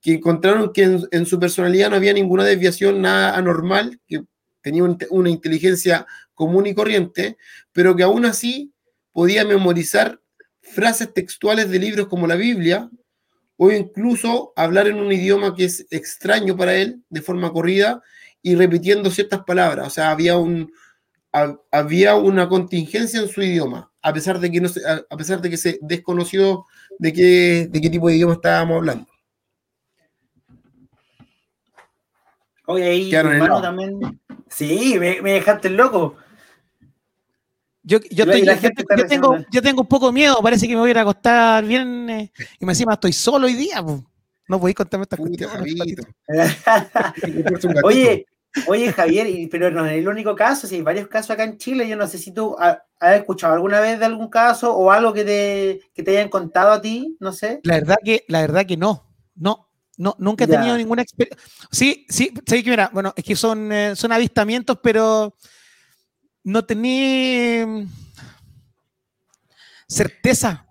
que 0.00 0.14
encontraron 0.14 0.72
que 0.72 1.00
en, 1.10 1.26
su 1.26 1.38
personalidad 1.38 1.90
no 1.90 1.96
había 1.96 2.12
ninguna 2.12 2.44
desviación, 2.44 3.00
nada 3.00 3.36
anormal, 3.36 3.98
que 4.06 4.22
tenía 4.60 4.84
un- 4.84 4.98
una 5.10 5.30
inteligencia 5.30 6.06
común 6.36 6.66
y 6.68 6.74
corriente, 6.74 7.36
pero 7.72 7.96
que 7.96 8.04
aún 8.04 8.24
así 8.26 8.72
podía 9.10 9.44
memorizar 9.44 10.20
frases 10.60 11.12
textuales 11.12 11.68
de 11.70 11.80
libros 11.80 12.06
como 12.06 12.28
la 12.28 12.36
Biblia, 12.36 12.88
o 13.56 13.72
incluso 13.72 14.52
hablar 14.54 14.86
en 14.86 14.96
un 15.00 15.10
idioma 15.10 15.54
que 15.54 15.64
es 15.64 15.86
extraño 15.90 16.56
para 16.56 16.74
él, 16.74 17.02
de 17.08 17.22
forma 17.22 17.50
corrida, 17.52 18.02
y 18.42 18.54
repitiendo 18.54 19.10
ciertas 19.10 19.42
palabras. 19.44 19.86
O 19.86 19.90
sea, 19.90 20.10
había, 20.10 20.36
un, 20.36 20.70
ha- 21.32 21.56
había 21.72 22.14
una 22.16 22.48
contingencia 22.48 23.18
en 23.20 23.28
su 23.28 23.42
idioma, 23.42 23.90
a 24.02 24.12
pesar 24.12 24.38
de 24.38 24.50
que, 24.52 24.60
no 24.60 24.68
se, 24.68 24.86
a, 24.86 25.02
a 25.08 25.16
pesar 25.16 25.40
de 25.40 25.48
que 25.50 25.56
se 25.56 25.78
desconoció 25.80 26.66
de 26.98 27.12
qué, 27.12 27.68
de 27.70 27.80
qué 27.80 27.88
tipo 27.90 28.08
de 28.08 28.16
idioma 28.16 28.34
estábamos 28.34 28.76
hablando. 28.76 29.06
Oye, 32.66 32.84
ahí 32.84 33.14
hermano 33.14 33.62
también. 33.62 34.20
Sí, 34.48 34.96
me, 34.98 35.22
me 35.22 35.32
dejaste 35.32 35.70
loco. 35.70 36.16
Yo, 37.88 37.98
yo, 38.10 38.24
estoy- 38.24 38.44
tengo- 38.44 38.60
yo 38.60 38.70
tengo, 38.74 38.86
reaccionando. 38.88 39.46
yo 39.52 39.62
tengo 39.62 39.80
un 39.82 39.86
poco 39.86 40.06
de 40.08 40.12
miedo, 40.12 40.36
parece 40.42 40.66
que 40.66 40.74
me 40.74 40.80
voy 40.80 40.88
a 40.88 40.90
ir 40.90 40.98
a 40.98 41.02
acostar 41.02 41.64
bien. 41.64 42.10
eh, 42.10 42.32
y 42.58 42.66
me 42.66 42.72
encima 42.72 42.94
estoy 42.94 43.12
solo 43.12 43.46
hoy 43.46 43.54
día. 43.54 43.80
po. 43.82 44.04
No 44.48 44.58
podéis 44.60 44.74
contarme 44.76 45.04
estas 45.04 45.20
cuestiones. 45.20 45.74
Oye, 47.84 48.26
oye 48.66 48.92
Javier, 48.92 49.48
pero 49.50 49.70
no 49.70 49.84
es 49.86 49.92
el 49.98 50.08
único 50.08 50.34
caso, 50.34 50.66
si 50.66 50.76
hay 50.76 50.82
varios 50.82 51.08
casos 51.08 51.30
acá 51.30 51.44
en 51.44 51.58
Chile, 51.58 51.88
yo 51.88 51.96
no 51.96 52.06
sé 52.06 52.18
si 52.18 52.32
tú 52.32 52.56
ha- 52.58 52.82
has 53.00 53.16
escuchado 53.16 53.54
alguna 53.54 53.80
vez 53.80 53.98
de 53.98 54.04
algún 54.06 54.28
caso 54.28 54.74
o 54.74 54.90
algo 54.90 55.12
que 55.12 55.24
te, 55.24 55.80
que 55.94 56.02
te 56.02 56.12
hayan 56.12 56.28
contado 56.28 56.72
a 56.72 56.80
ti, 56.80 57.16
no 57.20 57.32
sé. 57.32 57.60
La 57.64 57.74
verdad 57.74 57.96
que, 58.04 58.24
la 58.28 58.40
verdad 58.40 58.66
que 58.66 58.76
no. 58.76 59.04
No, 59.34 59.68
no, 59.98 60.14
nunca 60.18 60.44
he 60.44 60.48
Ya. 60.48 60.58
tenido 60.58 60.76
ninguna 60.76 61.02
experiencia. 61.02 61.44
Sí, 61.70 62.06
sí, 62.08 62.32
sé 62.46 62.62
que 62.64 62.70
mira, 62.70 62.90
bueno, 62.92 63.12
es 63.16 63.24
que 63.24 63.36
son, 63.36 63.70
eh, 63.70 63.94
son 63.94 64.12
avistamientos, 64.12 64.78
pero 64.82 65.34
no 66.46 66.64
tenía 66.64 67.66
mm, 67.66 67.88
certeza. 69.88 70.62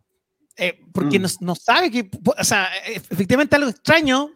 eh, 0.57 0.79
porque 0.93 1.19
Mm. 1.19 1.23
no, 1.23 1.27
no 1.41 1.55
sabe 1.55 1.91
que, 1.91 2.09
o 2.23 2.43
sea, 2.45 2.69
eh, 2.87 3.01
efectivamente 3.09 3.57
algo 3.57 3.69
extraño, 3.69 4.29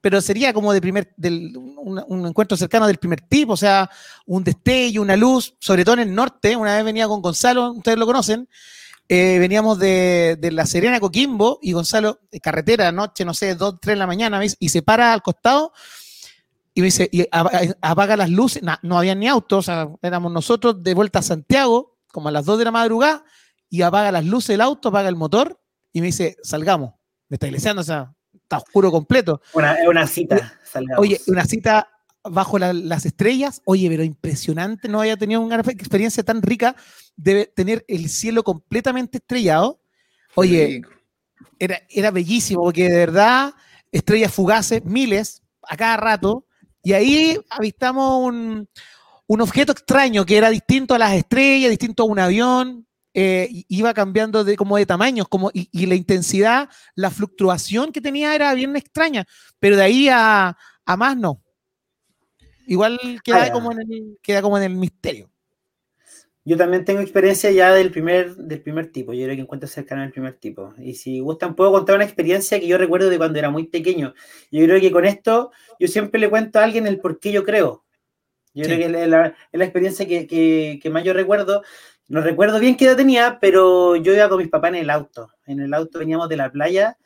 pero 0.00 0.20
sería 0.20 0.52
como 0.52 0.72
de 0.72 0.80
primer, 0.80 1.14
del, 1.16 1.56
un, 1.56 2.02
un 2.08 2.26
encuentro 2.26 2.56
cercano 2.56 2.88
del 2.88 2.96
primer 2.98 3.20
tipo, 3.20 3.52
o 3.52 3.56
sea, 3.56 3.88
un 4.26 4.42
destello, 4.42 5.00
una 5.00 5.16
luz, 5.16 5.54
sobre 5.60 5.84
todo 5.84 5.94
en 5.94 6.00
el 6.08 6.12
norte. 6.14 6.56
Una 6.56 6.74
vez 6.74 6.84
venía 6.84 7.06
con 7.06 7.22
Gonzalo, 7.22 7.70
ustedes 7.70 7.98
lo 7.98 8.06
conocen, 8.06 8.48
eh, 9.08 9.38
veníamos 9.38 9.78
de, 9.78 10.36
de 10.40 10.50
La 10.50 10.66
Serena 10.66 10.98
Coquimbo 10.98 11.60
y 11.62 11.70
Gonzalo, 11.70 12.18
de 12.32 12.40
carretera, 12.40 12.90
noche, 12.90 13.24
no 13.24 13.32
sé, 13.32 13.54
2, 13.54 13.76
3 13.80 13.94
de 13.94 13.98
la 13.98 14.06
mañana, 14.08 14.40
dice, 14.40 14.56
y 14.58 14.70
se 14.70 14.82
para 14.82 15.12
al 15.12 15.22
costado 15.22 15.72
y 16.74 16.80
me 16.80 16.86
dice, 16.86 17.08
y 17.12 17.26
apaga, 17.30 18.16
las 18.16 18.30
luces, 18.30 18.62
Nah, 18.62 18.76
no 18.82 18.98
había 18.98 19.14
ni 19.14 19.26
autos, 19.28 19.58
o 19.58 19.62
sea, 19.62 19.88
éramos 20.02 20.32
nosotros 20.32 20.82
de 20.82 20.94
vuelta 20.94 21.18
a 21.18 21.22
Santiago, 21.22 21.98
como 22.12 22.28
a 22.28 22.32
las 22.32 22.44
2 22.44 22.58
de 22.58 22.64
la 22.64 22.70
madrugada, 22.70 23.24
y 23.68 23.82
apaga 23.82 24.12
las 24.12 24.24
luces 24.24 24.48
del 24.54 24.60
auto, 24.60 24.88
apaga 24.88 25.08
el 25.08 25.16
motor 25.16 25.60
y 25.92 26.00
me 26.00 26.08
dice, 26.08 26.36
salgamos. 26.42 26.94
Me 27.28 27.36
está 27.36 27.46
iglesiando, 27.46 27.82
o 27.82 27.84
sea, 27.84 28.12
está 28.34 28.58
oscuro 28.58 28.90
completo. 28.90 29.40
Una, 29.54 29.74
es 29.74 29.86
una 29.88 30.06
cita, 30.06 30.58
salgamos. 30.64 31.00
Oye, 31.02 31.20
una 31.28 31.44
cita 31.44 31.88
bajo 32.24 32.58
la- 32.58 32.72
las 32.72 33.06
estrellas, 33.06 33.62
oye, 33.64 33.88
pero 33.88 34.02
impresionante, 34.04 34.88
no 34.88 35.00
había 35.00 35.16
tenido 35.16 35.40
una 35.40 35.56
experiencia 35.60 36.22
tan 36.22 36.42
rica 36.42 36.74
de 37.16 37.46
tener 37.46 37.84
el 37.88 38.08
cielo 38.08 38.42
completamente 38.42 39.18
estrellado. 39.18 39.80
Oye, 40.34 40.82
era, 41.58 41.80
era 41.88 42.10
bellísimo, 42.10 42.62
porque 42.62 42.88
de 42.88 42.96
verdad, 42.96 43.54
estrellas 43.92 44.32
fugaces, 44.32 44.84
miles, 44.84 45.42
a 45.62 45.76
cada 45.76 45.96
rato, 45.96 46.44
y 46.82 46.92
ahí 46.92 47.38
avistamos 47.50 48.26
un, 48.26 48.68
un 49.26 49.40
objeto 49.40 49.72
extraño 49.72 50.24
que 50.24 50.36
era 50.36 50.50
distinto 50.50 50.94
a 50.94 50.98
las 50.98 51.14
estrellas, 51.14 51.70
distinto 51.70 52.02
a 52.02 52.06
un 52.06 52.18
avión, 52.18 52.86
eh, 53.12 53.48
iba 53.68 53.92
cambiando 53.92 54.44
de, 54.44 54.56
como 54.56 54.76
de 54.76 54.86
tamaños, 54.86 55.28
como, 55.28 55.50
y, 55.52 55.68
y 55.72 55.86
la 55.86 55.94
intensidad, 55.94 56.68
la 56.94 57.10
fluctuación 57.10 57.92
que 57.92 58.00
tenía 58.00 58.34
era 58.34 58.54
bien 58.54 58.76
extraña, 58.76 59.26
pero 59.58 59.76
de 59.76 59.82
ahí 59.82 60.08
a, 60.08 60.56
a 60.84 60.96
más 60.96 61.16
no. 61.16 61.42
Igual 62.66 62.98
queda, 63.24 63.44
Ah, 63.46 63.52
como 63.52 63.72
en 63.72 63.80
el, 63.80 64.18
queda 64.22 64.42
como 64.42 64.56
en 64.56 64.64
el 64.64 64.74
misterio. 64.74 65.28
Yo 66.44 66.56
también 66.56 66.84
tengo 66.84 67.00
experiencia 67.00 67.50
ya 67.50 67.72
del 67.74 67.90
primer, 67.90 68.34
del 68.34 68.62
primer 68.62 68.90
tipo. 68.90 69.12
Yo 69.12 69.24
creo 69.24 69.36
que 69.36 69.42
encuentro 69.42 69.68
cercano 69.68 70.02
al 70.02 70.10
primer 70.10 70.34
tipo. 70.34 70.74
Y 70.78 70.94
si 70.94 71.20
gustan, 71.20 71.54
puedo 71.54 71.70
contar 71.70 71.96
una 71.96 72.04
experiencia 72.04 72.58
que 72.58 72.66
yo 72.66 72.78
recuerdo 72.78 73.10
de 73.10 73.18
cuando 73.18 73.38
era 73.38 73.50
muy 73.50 73.66
pequeño. 73.66 74.14
Yo 74.50 74.64
creo 74.64 74.80
que 74.80 74.90
con 74.90 75.04
esto 75.04 75.50
yo 75.80 75.88
siempre 75.88 76.20
le 76.20 76.30
cuento 76.30 76.60
a 76.60 76.64
alguien 76.64 76.86
el 76.86 77.00
por 77.00 77.18
qué 77.18 77.32
yo 77.32 77.42
creo. 77.42 77.84
Yo 78.54 78.64
Sí. 78.64 78.70
creo 78.70 78.78
que 78.92 79.02
es 79.02 79.08
la, 79.08 79.34
la 79.52 79.64
experiencia 79.64 80.06
que, 80.06 80.26
que- 80.28 80.78
que 80.82 80.90
más 80.90 81.02
yo 81.02 81.12
recuerdo. 81.12 81.62
No 82.08 82.20
recuerdo 82.20 82.58
bien 82.60 82.76
qué 82.76 82.84
edad 82.86 82.96
tenía, 82.96 83.38
pero 83.40 83.96
yo 83.96 84.12
iba 84.14 84.28
con 84.28 84.38
mis 84.38 84.48
papás 84.48 84.68
en 84.70 84.74
el 84.76 84.90
auto. 84.90 85.30
En 85.46 85.60
el 85.60 85.72
auto 85.74 85.98
veníamos 86.00 86.28
de 86.28 86.36
la 86.36 86.50
playa 86.50 86.96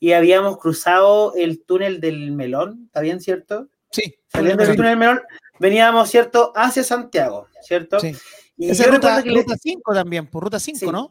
y 0.00 0.12
habíamos 0.12 0.58
cruzado 0.58 1.34
el 1.36 1.62
túnel 1.64 2.00
del 2.00 2.32
Melón. 2.32 2.84
¿Está 2.86 3.00
bien, 3.00 3.20
cierto? 3.20 3.68
Sí, 3.90 4.14
Saliendo 4.28 4.64
del 4.64 4.74
túnel 4.76 4.90
del 4.92 4.98
Melón, 4.98 5.20
veníamos, 5.60 6.10
¿cierto? 6.10 6.52
Hacia 6.56 6.82
Santiago, 6.82 7.46
¿cierto? 7.62 8.00
Sí. 8.00 8.12
Y 8.56 8.70
Esa 8.70 8.86
yo 8.86 8.92
ruta, 8.92 9.22
que 9.22 9.30
le- 9.30 9.42
ruta 9.42 9.56
5 9.60 9.92
también, 9.94 10.26
por 10.26 10.42
ruta 10.44 10.58
5, 10.58 10.78
Sí. 10.78 10.86
¿no? 10.86 11.10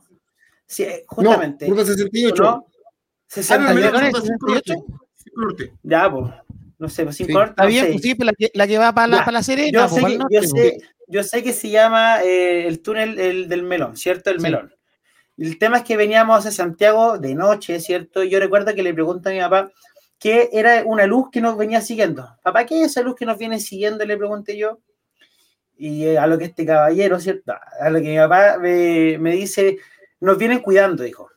Sí, 0.65 0.83
eh, 0.83 1.05
No, 1.09 1.15
justamente. 1.15 1.67
ruta 1.67 1.85
68. 1.85 2.43
¿no? 2.43 2.49
Ah, 2.49 2.55
no, 2.55 2.65
60 3.27 3.57
no, 3.57 3.69
no, 3.69 3.75
¿Sesenta 3.75 3.79
y 3.79 3.91
ruta 3.91 4.07
ocho? 4.07 4.21
5 4.25 4.47
norte. 4.47 4.73
Cinco 5.15 5.41
norte. 5.41 5.73
Ya, 5.83 6.11
pues. 6.11 6.31
No 6.79 6.89
sé, 6.89 7.03
pues 7.03 7.15
Sí. 7.17 7.25
cinco 7.25 7.43
Está 7.43 7.63
no 7.63 7.69
bien, 7.69 7.87
pues 7.91 8.01
sí, 8.01 8.15
pues 8.15 8.25
la 8.27 8.33
que, 8.33 8.51
la 8.53 8.67
que 8.67 8.77
va 8.77 8.93
para 8.93 9.07
la, 9.07 9.19
para 9.19 9.31
la 9.33 9.43
Serena, 9.43 9.71
Yo, 9.71 9.87
pues, 9.89 9.93
sé 10.01 10.05
que, 10.07 10.11
el 10.13 10.19
norte, 10.19 10.35
yo, 10.35 10.39
pues. 10.39 10.51
sé, 10.51 10.77
yo 11.07 11.23
sé 11.23 11.43
que 11.43 11.53
se 11.53 11.69
llama 11.69 12.23
eh, 12.23 12.67
el 12.67 12.81
túnel 12.81 13.19
el 13.19 13.47
del 13.49 13.63
melón, 13.63 13.95
¿cierto? 13.97 14.29
El 14.29 14.37
Sí. 14.37 14.43
melón. 14.43 14.73
El 15.37 15.57
tema 15.57 15.77
es 15.77 15.83
que 15.83 15.97
veníamos 15.97 16.39
hacia 16.39 16.51
Santiago 16.51 17.17
de 17.17 17.33
noche, 17.35 17.79
¿cierto? 17.79 18.23
Yo 18.23 18.39
recuerdo 18.39 18.73
que 18.75 18.83
le 18.83 18.93
pregunto 18.93 19.29
a 19.29 19.31
mi 19.31 19.39
papá 19.39 19.71
que 20.19 20.49
era 20.53 20.83
una 20.85 21.05
luz 21.05 21.27
que 21.31 21.41
nos 21.41 21.57
venía 21.57 21.81
siguiendo. 21.81 22.37
Papá, 22.43 22.65
¿qué 22.65 22.81
es 22.81 22.91
esa 22.91 23.01
luz 23.01 23.15
que 23.15 23.25
nos 23.25 23.37
viene 23.37 23.59
siguiendo? 23.59 24.05
Le 24.05 24.15
pregunté 24.15 24.55
yo. 24.57 24.79
Y 25.75 26.05
eh, 26.05 26.17
a 26.17 26.27
lo 26.27 26.37
que 26.37 26.45
este 26.45 26.65
caballero, 26.65 27.19
¿cierto? 27.19 27.53
A 27.81 27.89
lo 27.89 27.99
que 27.99 28.09
mi 28.09 28.17
papá 28.17 28.57
me, 28.59 29.17
me 29.17 29.31
dice, 29.33 29.77
nos 30.21 30.37
vienen 30.37 30.59
cuidando, 30.59 31.03
dijo. 31.03 31.29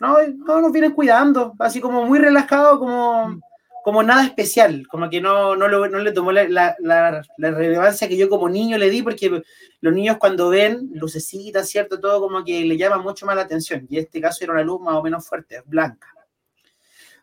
No, 0.00 0.18
no 0.26 0.60
nos 0.60 0.72
vienen 0.72 0.92
cuidando, 0.92 1.54
así 1.60 1.80
como 1.80 2.04
muy 2.04 2.18
relajado, 2.18 2.78
como, 2.78 3.40
como 3.84 4.02
nada 4.02 4.24
especial, 4.24 4.86
como 4.88 5.10
que 5.10 5.20
no, 5.20 5.54
no, 5.56 5.68
lo- 5.68 5.86
no 5.88 5.98
le 5.98 6.10
tomó 6.12 6.32
la, 6.32 6.48
la- 6.48 6.74
la- 6.80 7.22
la 7.36 7.50
relevancia 7.50 8.08
que 8.08 8.16
yo 8.16 8.30
como 8.30 8.48
niño 8.48 8.78
le 8.78 8.88
di, 8.88 9.02
porque 9.02 9.42
los 9.82 9.92
niños 9.92 10.16
cuando 10.18 10.48
ven 10.48 10.88
lucecitas, 10.94 11.68
¿cierto? 11.68 12.00
Todo 12.00 12.18
como 12.18 12.42
que 12.42 12.64
le 12.64 12.78
llama 12.78 12.96
mucho 12.96 13.26
más 13.26 13.36
la 13.36 13.42
atención. 13.42 13.86
Y 13.90 13.98
en 13.98 14.04
este 14.04 14.22
caso 14.22 14.42
era 14.42 14.54
una 14.54 14.62
luz 14.62 14.80
más 14.80 14.94
o 14.94 15.02
menos 15.02 15.28
fuerte, 15.28 15.62
blanca. 15.66 16.08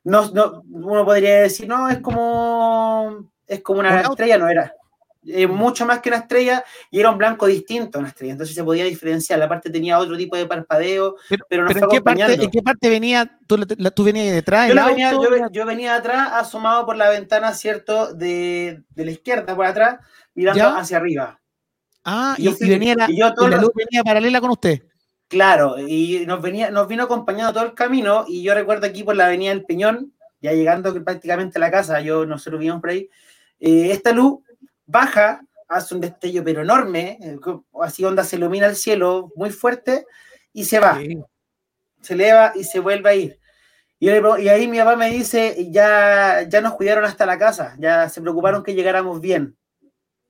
No, 0.04 0.30
no, 0.32 0.64
uno 0.72 1.04
podría 1.04 1.42
decir, 1.42 1.68
no, 1.68 1.90
es 1.90 1.98
como, 2.00 3.32
es 3.48 3.62
como 3.62 3.80
una 3.80 3.90
Un 3.90 4.12
estrella, 4.12 4.38
no 4.38 4.48
era. 4.48 4.74
Es 5.26 5.48
mucho 5.48 5.86
más 5.86 6.00
que 6.02 6.10
una 6.10 6.18
estrella 6.18 6.64
y 6.90 7.00
era 7.00 7.12
un 7.12 7.18
blanco 7.18 7.46
distinto 7.46 7.98
a 7.98 8.02
una 8.02 8.10
estrella. 8.10 8.32
Entonces 8.34 8.56
se 8.56 8.64
podía 8.64 8.86
diferenciar. 8.86 9.38
La 9.40 9.48
parte 9.48 9.70
tenía 9.70 10.00
otro 10.00 10.18
tipo 10.18 10.36
de 10.36 10.48
parpadeo, 10.48 11.16
Pero, 11.30 11.46
pero 11.48 11.66
pero 11.68 11.80
¿en, 11.80 11.88
qué 11.90 12.02
parte. 12.02 12.44
¿en 12.44 12.52
qué 12.52 12.62
parte 12.64 12.90
venía? 12.90 13.40
¿Tú, 13.48 13.58
la- 13.78 13.92
tú 13.92 14.04
venías 14.04 14.34
detrás? 14.34 14.70
Yo, 14.70 14.86
venía, 14.86 15.12
yo, 15.12 15.30
ve- 15.30 15.42
yo 15.52 15.66
venía 15.66 15.96
atrás, 15.96 16.30
asomado 16.34 16.86
por 16.86 16.96
la 16.96 17.10
ventana, 17.10 17.54
¿cierto? 17.54 18.14
De, 18.14 18.84
de 18.90 19.06
la 19.06 19.12
izquierda 19.12 19.56
por 19.56 19.66
atrás, 19.66 20.00
mirando 20.34 20.60
¿Ya? 20.60 20.78
hacia 20.78 20.98
arriba. 20.98 21.40
Ah, 22.04 22.36
y 22.40 22.50
venía 22.68 22.96
la, 22.96 23.10
y 23.12 23.20
yo 23.20 23.32
todo 23.34 23.48
la 23.48 23.58
luz 23.58 23.72
venía 23.76 24.04
paralela 24.04 24.42
con 24.42 24.50
usted. 24.52 24.82
Claro, 25.28 25.76
y 25.80 26.26
nos, 26.26 26.42
venía, 26.42 26.72
nos 26.72 26.88
vino 26.88 27.04
acompañando 27.04 27.54
todo 27.54 27.64
el 27.66 27.74
camino. 27.74 28.26
Y 28.28 28.44
yo 28.44 28.54
recuerdo 28.54 28.88
aquí 28.88 29.04
por 29.04 29.16
la 29.16 29.28
avenida 29.28 29.52
del 29.52 29.64
Peñón, 29.66 30.14
ya 30.42 30.52
llegando 30.52 30.94
prácticamente 31.04 31.58
a 31.58 31.62
la 31.62 31.72
casa, 31.72 32.02
yo 32.02 32.26
nosotros 32.26 32.60
vivimos 32.60 32.82
por 32.82 32.90
ahí. 32.90 33.10
eh, 33.60 33.92
esta 33.92 34.12
luz 34.12 34.40
baja, 34.92 35.42
hace 35.68 35.96
un 35.96 36.02
destello, 36.02 36.44
pero 36.44 36.62
enorme, 36.62 37.18
eh, 37.22 37.38
así 37.82 38.04
onda 38.04 38.24
se 38.24 38.36
ilumina 38.36 38.68
el 38.68 38.76
cielo 38.76 39.32
muy 39.36 39.50
fuerte 39.52 40.06
y 40.54 40.66
se 40.66 40.80
va. 40.80 41.00
Sí. 41.00 41.18
se 42.02 42.14
eleva 42.14 42.52
y 42.56 42.64
se 42.64 42.80
vuelve 42.80 43.10
a 43.10 43.16
ir. 43.16 43.40
Y, 44.00 44.10
y 44.10 44.50
ahí 44.50 44.68
mi 44.68 44.80
papá 44.80 44.96
me 44.96 45.12
dice, 45.12 45.68
ya, 45.70 46.42
ya 46.50 46.60
nos 46.60 46.74
cuidaron 46.74 47.06
hasta 47.06 47.26
la 47.26 47.38
casa, 47.38 47.76
ya 47.80 48.10
se 48.10 48.20
preocuparon 48.22 48.64
que 48.64 48.74
llegáramos 48.74 49.22
bien. 49.22 49.56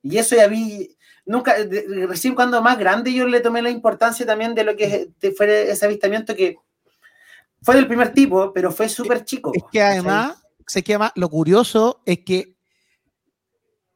Y 0.02 0.18
eso 0.18 0.36
ya 0.36 0.46
vi, 0.48 0.94
nunca, 1.24 1.64
de- 1.64 2.06
recién 2.06 2.34
cuando 2.34 2.60
más 2.60 2.78
grande 2.78 3.12
yo 3.14 3.26
le 3.26 3.40
tomé 3.40 3.62
la 3.62 3.70
importancia 3.70 4.26
también 4.26 4.54
de 4.54 4.64
lo 4.64 4.76
que 4.76 5.08
de- 5.18 5.32
fue 5.32 5.70
ese 5.70 5.86
avistamiento 5.86 6.34
que 6.36 6.56
fue 7.62 7.76
del 7.76 7.86
primer 7.86 8.12
tipo, 8.12 8.52
pero 8.52 8.70
fue 8.70 8.88
súper 8.90 9.24
chico. 9.24 9.52
Es 9.54 9.62
que 9.72 9.80
además, 9.82 10.42
sé 10.66 10.82
que 10.84 10.92
además 10.92 11.12
lo 11.14 11.30
curioso 11.30 12.02
es 12.04 12.18
que 12.26 12.54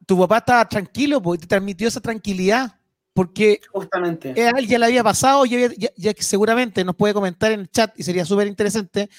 tu 0.07 0.17
papá 0.17 0.37
estaba 0.39 0.67
tranquilo 0.67 1.21
porque 1.21 1.41
te 1.41 1.47
transmitió 1.47 1.87
esa 1.87 1.99
tranquilidad. 2.01 2.73
Porque 3.13 3.59
Justamente. 3.71 4.29
a 4.43 4.49
él 4.51 4.67
ya 4.67 4.79
le 4.79 4.85
había 4.85 5.03
pasado, 5.03 5.45
ya, 5.45 5.69
ya- 5.77 5.89
ya 5.95 6.13
que 6.13 6.23
seguramente 6.23 6.83
nos 6.83 6.95
puede 6.95 7.13
comentar 7.13 7.51
en 7.51 7.59
el 7.61 7.69
chat 7.69 7.91
y 7.99 8.03
sería 8.03 8.25
súper 8.25 8.47
interesante. 8.47 9.09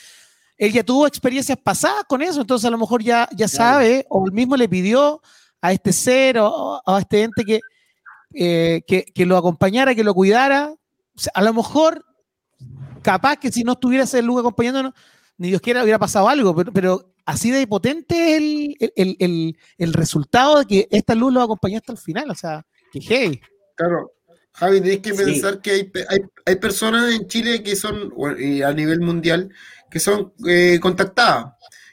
Él 0.56 0.72
ya 0.72 0.82
tuvo 0.84 1.06
experiencias 1.06 1.58
pasadas 1.62 2.02
con 2.08 2.22
eso, 2.22 2.40
entonces 2.40 2.66
a 2.66 2.70
lo 2.70 2.78
mejor 2.78 3.02
ya, 3.02 3.28
ya 3.36 3.46
sabe, 3.48 4.04
o 4.08 4.24
él 4.26 4.32
mismo 4.32 4.56
le 4.56 4.68
pidió 4.68 5.20
a 5.60 5.72
este 5.72 5.92
ser 5.92 6.38
o, 6.38 6.80
o 6.84 6.94
a 6.94 7.00
este 7.00 7.22
ente 7.22 7.44
que, 7.44 7.60
eh, 8.34 8.82
que, 8.86 9.04
que 9.04 9.26
lo 9.26 9.36
acompañara, 9.36 9.94
que 9.94 10.04
lo 10.04 10.14
cuidara. 10.14 10.72
O 11.16 11.18
sea, 11.20 11.32
a 11.34 11.42
lo 11.42 11.52
mejor, 11.52 12.04
capaz 13.02 13.36
que 13.36 13.50
si 13.50 13.64
no 13.64 13.72
estuviera 13.72 14.04
ese 14.04 14.22
luz 14.22 14.40
acompañándonos, 14.40 14.94
ni 15.36 15.48
Dios 15.48 15.60
quiera 15.60 15.82
hubiera 15.82 15.98
pasado 15.98 16.28
algo, 16.28 16.54
pero, 16.54 16.72
pero 16.72 17.12
así 17.28 17.50
de 17.50 17.66
potente 17.66 18.14
es 18.32 18.38
el, 18.38 18.76
el, 18.80 18.92
el- 18.96 19.16
el- 19.20 19.58
el 19.76 19.92
resultado 19.92 20.58
de 20.60 20.64
que 20.66 20.88
esta 20.90 21.14
luz 21.14 21.32
lo 21.32 21.42
acompañó 21.42 21.76
hasta 21.76 21.92
el 21.92 21.98
final. 21.98 22.30
O 22.30 22.34
sea, 22.34 22.64
que 22.90 23.00
hey. 23.02 23.40
Claro. 23.76 24.12
Javi, 24.54 24.80
tenés 24.80 24.98
que 25.00 25.10
Sí. 25.14 25.24
pensar 25.24 25.60
que 25.60 25.70
hay, 25.70 25.92
hay, 26.08 26.18
hay 26.46 26.56
personas 26.56 27.14
en 27.14 27.28
Chile 27.28 27.62
que 27.62 27.76
son, 27.76 28.12
y 28.38 28.62
a 28.62 28.72
nivel 28.72 29.00
mundial, 29.00 29.50
que 29.90 30.00
son 30.00 30.32
eh, 30.48 30.78
contactadas, 30.80 31.52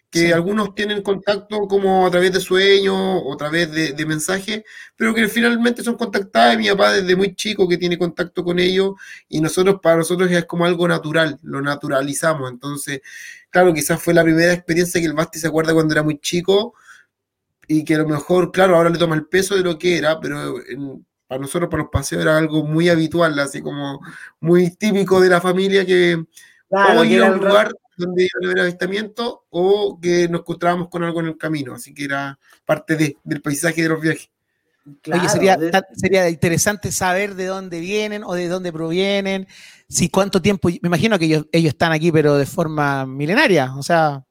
que 0.10 0.20
Sí. 0.28 0.32
algunos 0.32 0.74
tienen 0.74 1.04
contacto 1.04 1.68
como 1.68 2.08
a 2.08 2.10
través 2.12 2.32
de 2.32 2.40
sueños 2.40 2.96
o 2.98 3.34
a 3.34 3.38
través 3.38 3.72
de, 3.72 3.92
de 3.94 4.06
mensajes, 4.06 4.64
pero 4.96 5.14
que 5.14 5.28
finalmente 5.28 5.84
son 5.84 5.96
contactadas. 5.96 6.58
Mi 6.58 6.70
papá 6.70 6.94
desde 6.94 7.16
muy 7.16 7.36
chico 7.36 7.68
que 7.68 7.78
tiene 7.78 7.98
contacto 8.00 8.44
con 8.44 8.58
ellos 8.58 8.94
y 9.30 9.42
nosotros, 9.42 9.76
para 9.84 9.98
nosotros 9.98 10.32
es 10.32 10.46
como 10.46 10.66
algo 10.66 10.88
natural, 10.88 11.38
lo 11.44 11.62
naturalizamos. 11.62 12.50
Entonces, 12.50 13.02
claro, 13.56 13.74
quizás 13.74 14.01
fue 14.03 14.14
la 14.14 14.22
primera 14.22 14.51
experiencia 14.51 14.99
que 14.99 15.08
el 15.08 15.14
Basti 15.14 15.39
se 15.39 15.47
acuerda 15.47 15.74
cuando 15.74 15.93
era 15.93 16.03
muy 16.03 16.20
chico 16.20 16.74
y 17.70 17.86
que 17.86 17.95
a 17.95 17.99
lo 17.99 18.06
mejor, 18.10 18.51
claro, 18.51 18.76
ahora 18.76 18.89
le 18.89 18.97
toma 18.97 19.16
el 19.16 19.28
peso 19.28 19.56
de 19.56 19.62
lo 19.64 19.80
que 19.80 19.97
era, 19.97 20.20
pero 20.20 20.60
en- 20.68 21.06
para 21.26 21.39
nosotros, 21.39 21.70
para 21.70 21.84
los 21.84 21.89
paseos, 21.89 22.22
era 22.22 22.38
algo 22.38 22.66
muy 22.66 22.89
habitual, 22.89 23.39
así 23.39 23.62
como 23.62 24.01
muy 24.41 24.72
típico 24.76 25.22
de 25.22 25.30
la 25.30 25.39
familia 25.39 25.86
que 25.86 26.22
Claro, 26.68 26.99
o 26.99 27.03
que 27.03 27.08
ir 27.12 27.22
a 27.24 27.32
un 27.32 27.38
lugar 27.38 27.72
donde 27.95 28.24
iba 28.24 28.49
a 28.49 28.51
haber 28.51 28.64
avistamiento 28.64 29.45
o 29.49 29.97
que 30.01 30.28
nos 30.28 30.41
encontrábamos 30.41 30.89
con 30.89 31.06
algo 31.06 31.22
en 31.22 31.28
el 31.28 31.38
camino, 31.38 31.74
así 31.76 31.93
que 31.93 32.03
era 32.03 32.38
parte 32.66 32.97
de- 32.97 33.16
del 33.24 33.41
paisaje 33.41 33.84
de 33.84 33.88
los 33.88 34.01
viajes. 34.01 34.30
claro, 35.01 35.22
Oye, 35.22 35.30
sería, 35.32 35.56
de- 35.56 35.72
sería 35.95 36.30
interesante 36.30 36.91
saber 36.91 37.36
de 37.36 37.45
dónde 37.45 37.80
vienen 37.80 38.26
o 38.26 38.34
de 38.34 38.49
dónde 38.49 38.74
provienen, 38.74 39.47
si 39.88 40.10
cuánto 40.10 40.42
tiempo, 40.42 40.70
me 40.70 40.80
imagino 40.88 41.18
que 41.20 41.26
ellos, 41.26 41.46
ellos 41.52 41.70
están 41.74 41.92
aquí, 41.92 42.12
pero 42.12 42.38
de 42.38 42.46
forma 42.46 43.06
milenaria, 43.06 43.74
o 43.76 43.84
sea, 43.84 44.24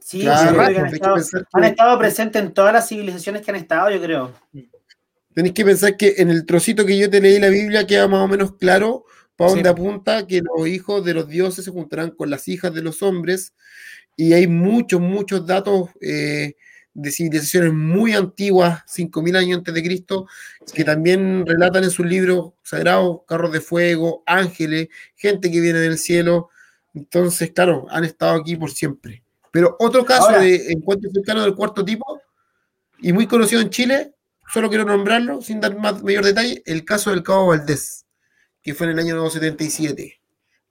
sí, 0.00 0.20
Claro, 0.20 0.60
han, 0.60 0.74
que 0.90 0.96
estado, 0.96 1.14
pensar 1.16 1.40
que- 1.42 1.46
han 1.52 1.64
estado 1.64 1.98
presentes 1.98 2.42
en 2.42 2.52
todas 2.54 2.72
las 2.72 2.88
civilizaciones 2.88 3.42
que 3.42 3.50
han 3.50 3.56
estado, 3.56 3.90
yo 3.90 4.00
creo. 4.00 4.32
Tenéis 5.34 5.54
que 5.54 5.64
pensar 5.64 5.96
que 5.96 6.14
en 6.18 6.30
el 6.30 6.44
trocito 6.44 6.84
que 6.84 6.98
yo 6.98 7.08
te 7.08 7.20
leí 7.20 7.38
la 7.38 7.48
Biblia 7.48 7.86
queda 7.86 8.06
más 8.06 8.20
o 8.20 8.28
menos 8.28 8.56
claro 8.56 9.04
para 9.34 9.50
Sí. 9.50 9.56
dónde 9.56 9.70
apunta 9.70 10.26
que 10.26 10.42
los 10.42 10.68
hijos 10.68 11.04
de 11.04 11.14
los 11.14 11.26
dioses 11.28 11.64
se 11.64 11.70
juntarán 11.70 12.10
con 12.10 12.28
las 12.30 12.46
hijas 12.48 12.72
de 12.74 12.82
los 12.82 13.02
hombres 13.02 13.54
y 14.14 14.34
hay 14.34 14.46
muchos, 14.46 15.00
muchos 15.00 15.46
datos 15.46 15.88
eh, 16.02 16.54
de 16.94 17.10
civilizaciones 17.10 17.72
muy 17.72 18.12
antiguas, 18.12 18.82
5.000 18.86 19.36
años 19.36 19.58
antes 19.58 19.72
de 19.74 19.82
Cristo, 19.82 20.26
que 20.74 20.84
también 20.84 21.44
relatan 21.46 21.84
en 21.84 21.90
sus 21.90 22.06
libros 22.06 22.52
sagrados 22.62 23.20
carros 23.26 23.52
de 23.52 23.60
fuego, 23.60 24.22
ángeles, 24.26 24.88
gente 25.16 25.50
que 25.50 25.60
viene 25.60 25.78
del 25.78 25.98
cielo. 25.98 26.50
Entonces, 26.94 27.50
claro, 27.52 27.86
han 27.90 28.04
estado 28.04 28.38
aquí 28.38 28.56
por 28.56 28.70
siempre. 28.70 29.22
Pero 29.50 29.76
otro 29.78 30.04
caso 30.04 30.28
Ahora- 30.28 30.40
de 30.40 30.72
encuentro 30.72 31.10
cercano 31.10 31.42
del 31.42 31.54
cuarto 31.54 31.84
tipo, 31.84 32.20
y 33.00 33.12
muy 33.12 33.26
conocido 33.26 33.60
en 33.60 33.70
Chile, 33.70 34.14
solo 34.52 34.68
quiero 34.68 34.84
nombrarlo 34.84 35.40
sin 35.42 35.60
dar 35.60 35.76
más 35.78 36.02
mayor 36.02 36.24
detalle, 36.24 36.62
el 36.66 36.84
caso 36.84 37.10
del 37.10 37.22
Cabo 37.22 37.48
Valdés, 37.48 38.06
que 38.62 38.74
fue 38.74 38.86
en 38.86 38.92
el 38.92 38.98
año 38.98 39.28
77. 39.28 40.20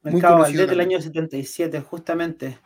Muy 0.03 0.13
Mercado 0.13 0.37
conocido 0.37 0.59
Valdés 0.61 0.69
del 0.69 0.79
año 0.79 1.01
77, 1.01 1.81
justamente. 1.81 2.59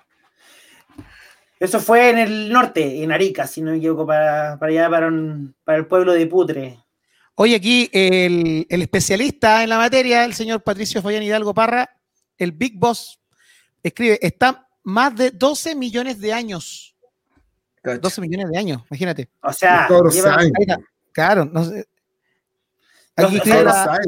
Eso 1.59 1.79
fue 1.79 2.09
en 2.09 2.17
el 2.17 2.49
norte, 2.49 3.01
en 3.03 3.11
Arica, 3.11 3.47
si 3.47 3.61
no 3.61 3.71
me 3.71 3.77
equivoco, 3.77 4.05
para, 4.05 4.57
para 4.59 4.71
allá, 4.71 4.89
para, 4.89 5.07
un- 5.07 5.55
para 5.63 5.77
el 5.77 5.85
pueblo 5.87 6.13
de 6.13 6.27
Putre. 6.27 6.79
Hoy 7.35 7.53
aquí 7.53 7.89
el, 7.93 8.65
el 8.69 8.81
especialista 8.81 9.63
en 9.63 9.69
la 9.69 9.77
materia, 9.77 10.23
el 10.25 10.33
señor 10.33 10.63
Patricio 10.63 11.01
Fabián 11.01 11.23
Hidalgo 11.23 11.53
Parra, 11.53 11.89
el 12.37 12.51
Big 12.51 12.77
Boss, 12.77 13.19
escribe, 13.83 14.19
está 14.21 14.67
más 14.83 15.15
de 15.15 15.31
12 15.31 15.75
millones 15.75 16.19
de 16.19 16.31
años. 16.33 16.95
12 18.01 18.21
millones 18.21 18.49
de 18.51 18.57
años, 18.57 18.83
imagínate. 18.89 19.29
O 19.41 19.51
sea. 19.53 19.85
Claro, 21.11 21.45
no 21.45 21.63
sé. 21.65 21.85
Aquí 23.17 23.37
la, 23.49 23.99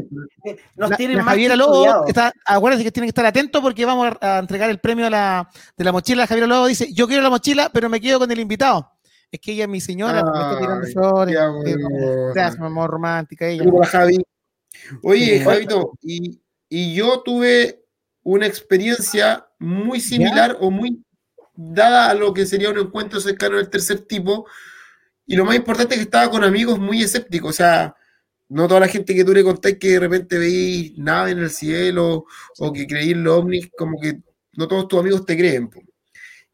nos 0.76 0.90
la- 0.90 0.98
tienen 0.98 1.18
la 1.18 1.24
más 1.24 1.34
que 1.34 1.36
Javiera 1.38 1.56
Lobo, 1.56 2.06
está, 2.08 2.34
acuérdense 2.46 2.84
que 2.84 2.92
tienen 2.92 3.08
que 3.08 3.12
estar 3.12 3.26
atentos 3.26 3.62
porque 3.62 3.86
vamos 3.86 4.12
a, 4.22 4.36
a 4.36 4.40
entregar 4.40 4.70
el 4.70 4.80
premio 4.80 5.08
a 5.08 5.10
la, 5.10 5.50
de 5.78 5.84
la 5.86 5.92
mochila. 5.94 6.24
La 6.24 6.28
Javiera 6.28 6.48
Lobo 6.48 6.68
dice, 6.68 6.92
yo 6.94 7.08
quiero 7.08 7.24
la 7.24 7.30
mochila, 7.30 7.70
pero 7.74 7.90
me 7.90 8.02
quedo 8.02 8.20
con 8.20 8.30
el 8.32 8.40
invitado. 8.40 8.92
Es 9.32 9.40
que 9.40 9.54
ella 9.54 9.64
es 9.64 9.70
mi 9.70 9.80
señora, 9.82 10.24
me 10.24 10.30
está 10.30 10.58
tirando 10.60 10.86
Ay, 10.86 10.94
flores. 10.94 11.38
eh. 11.66 12.32
Gracias, 12.34 12.60
mi 12.60 12.66
amor 12.66 12.90
romántica 12.90 13.48
ella. 13.48 13.64
Javi. 13.86 14.18
Oye, 15.04 15.40
Sí. 15.40 15.44
Javito, 15.44 15.92
y, 16.02 16.42
y 16.70 16.94
yo 16.94 17.22
tuve 17.22 17.84
una 18.24 18.46
experiencia 18.46 19.46
muy 19.60 20.00
similar 20.02 20.58
o 20.60 20.70
muy 20.70 21.02
dada 21.56 22.10
a 22.10 22.14
lo 22.14 22.34
que 22.34 22.46
sería 22.46 22.70
un 22.70 22.78
encuentro 22.78 23.20
cercano 23.20 23.58
del 23.58 23.70
tercer 23.70 24.00
tipo. 24.02 24.46
Y 25.26 25.36
lo 25.36 25.46
más 25.46 25.56
importante 25.56 25.96
es 25.96 26.00
que 26.00 26.04
estaba 26.06 26.30
con 26.30 26.44
amigos 26.44 26.78
muy 26.80 27.02
escépticos. 27.02 27.50
O 27.50 27.54
sea, 27.54 27.96
no 28.50 28.68
toda 28.68 28.80
la 28.82 28.88
gente 28.88 29.14
que 29.14 29.24
tú 29.26 29.34
le 29.34 29.44
contáis 29.44 29.78
que 29.78 29.90
de 29.92 30.00
repente 30.00 30.38
veis 30.38 30.98
nave 30.98 31.32
en 31.32 31.40
el 31.40 31.50
cielo 31.50 32.26
o 32.60 32.74
que 32.74 32.88
creí 32.88 33.12
en 33.12 33.24
los 33.24 33.40
ovnis, 33.40 33.70
como 33.78 34.00
que 34.00 34.20
no 34.54 34.68
todos 34.68 34.88
tus 34.88 35.00
amigos 35.00 35.26
te 35.26 35.38
creen. 35.38 35.70
po. 35.70 35.82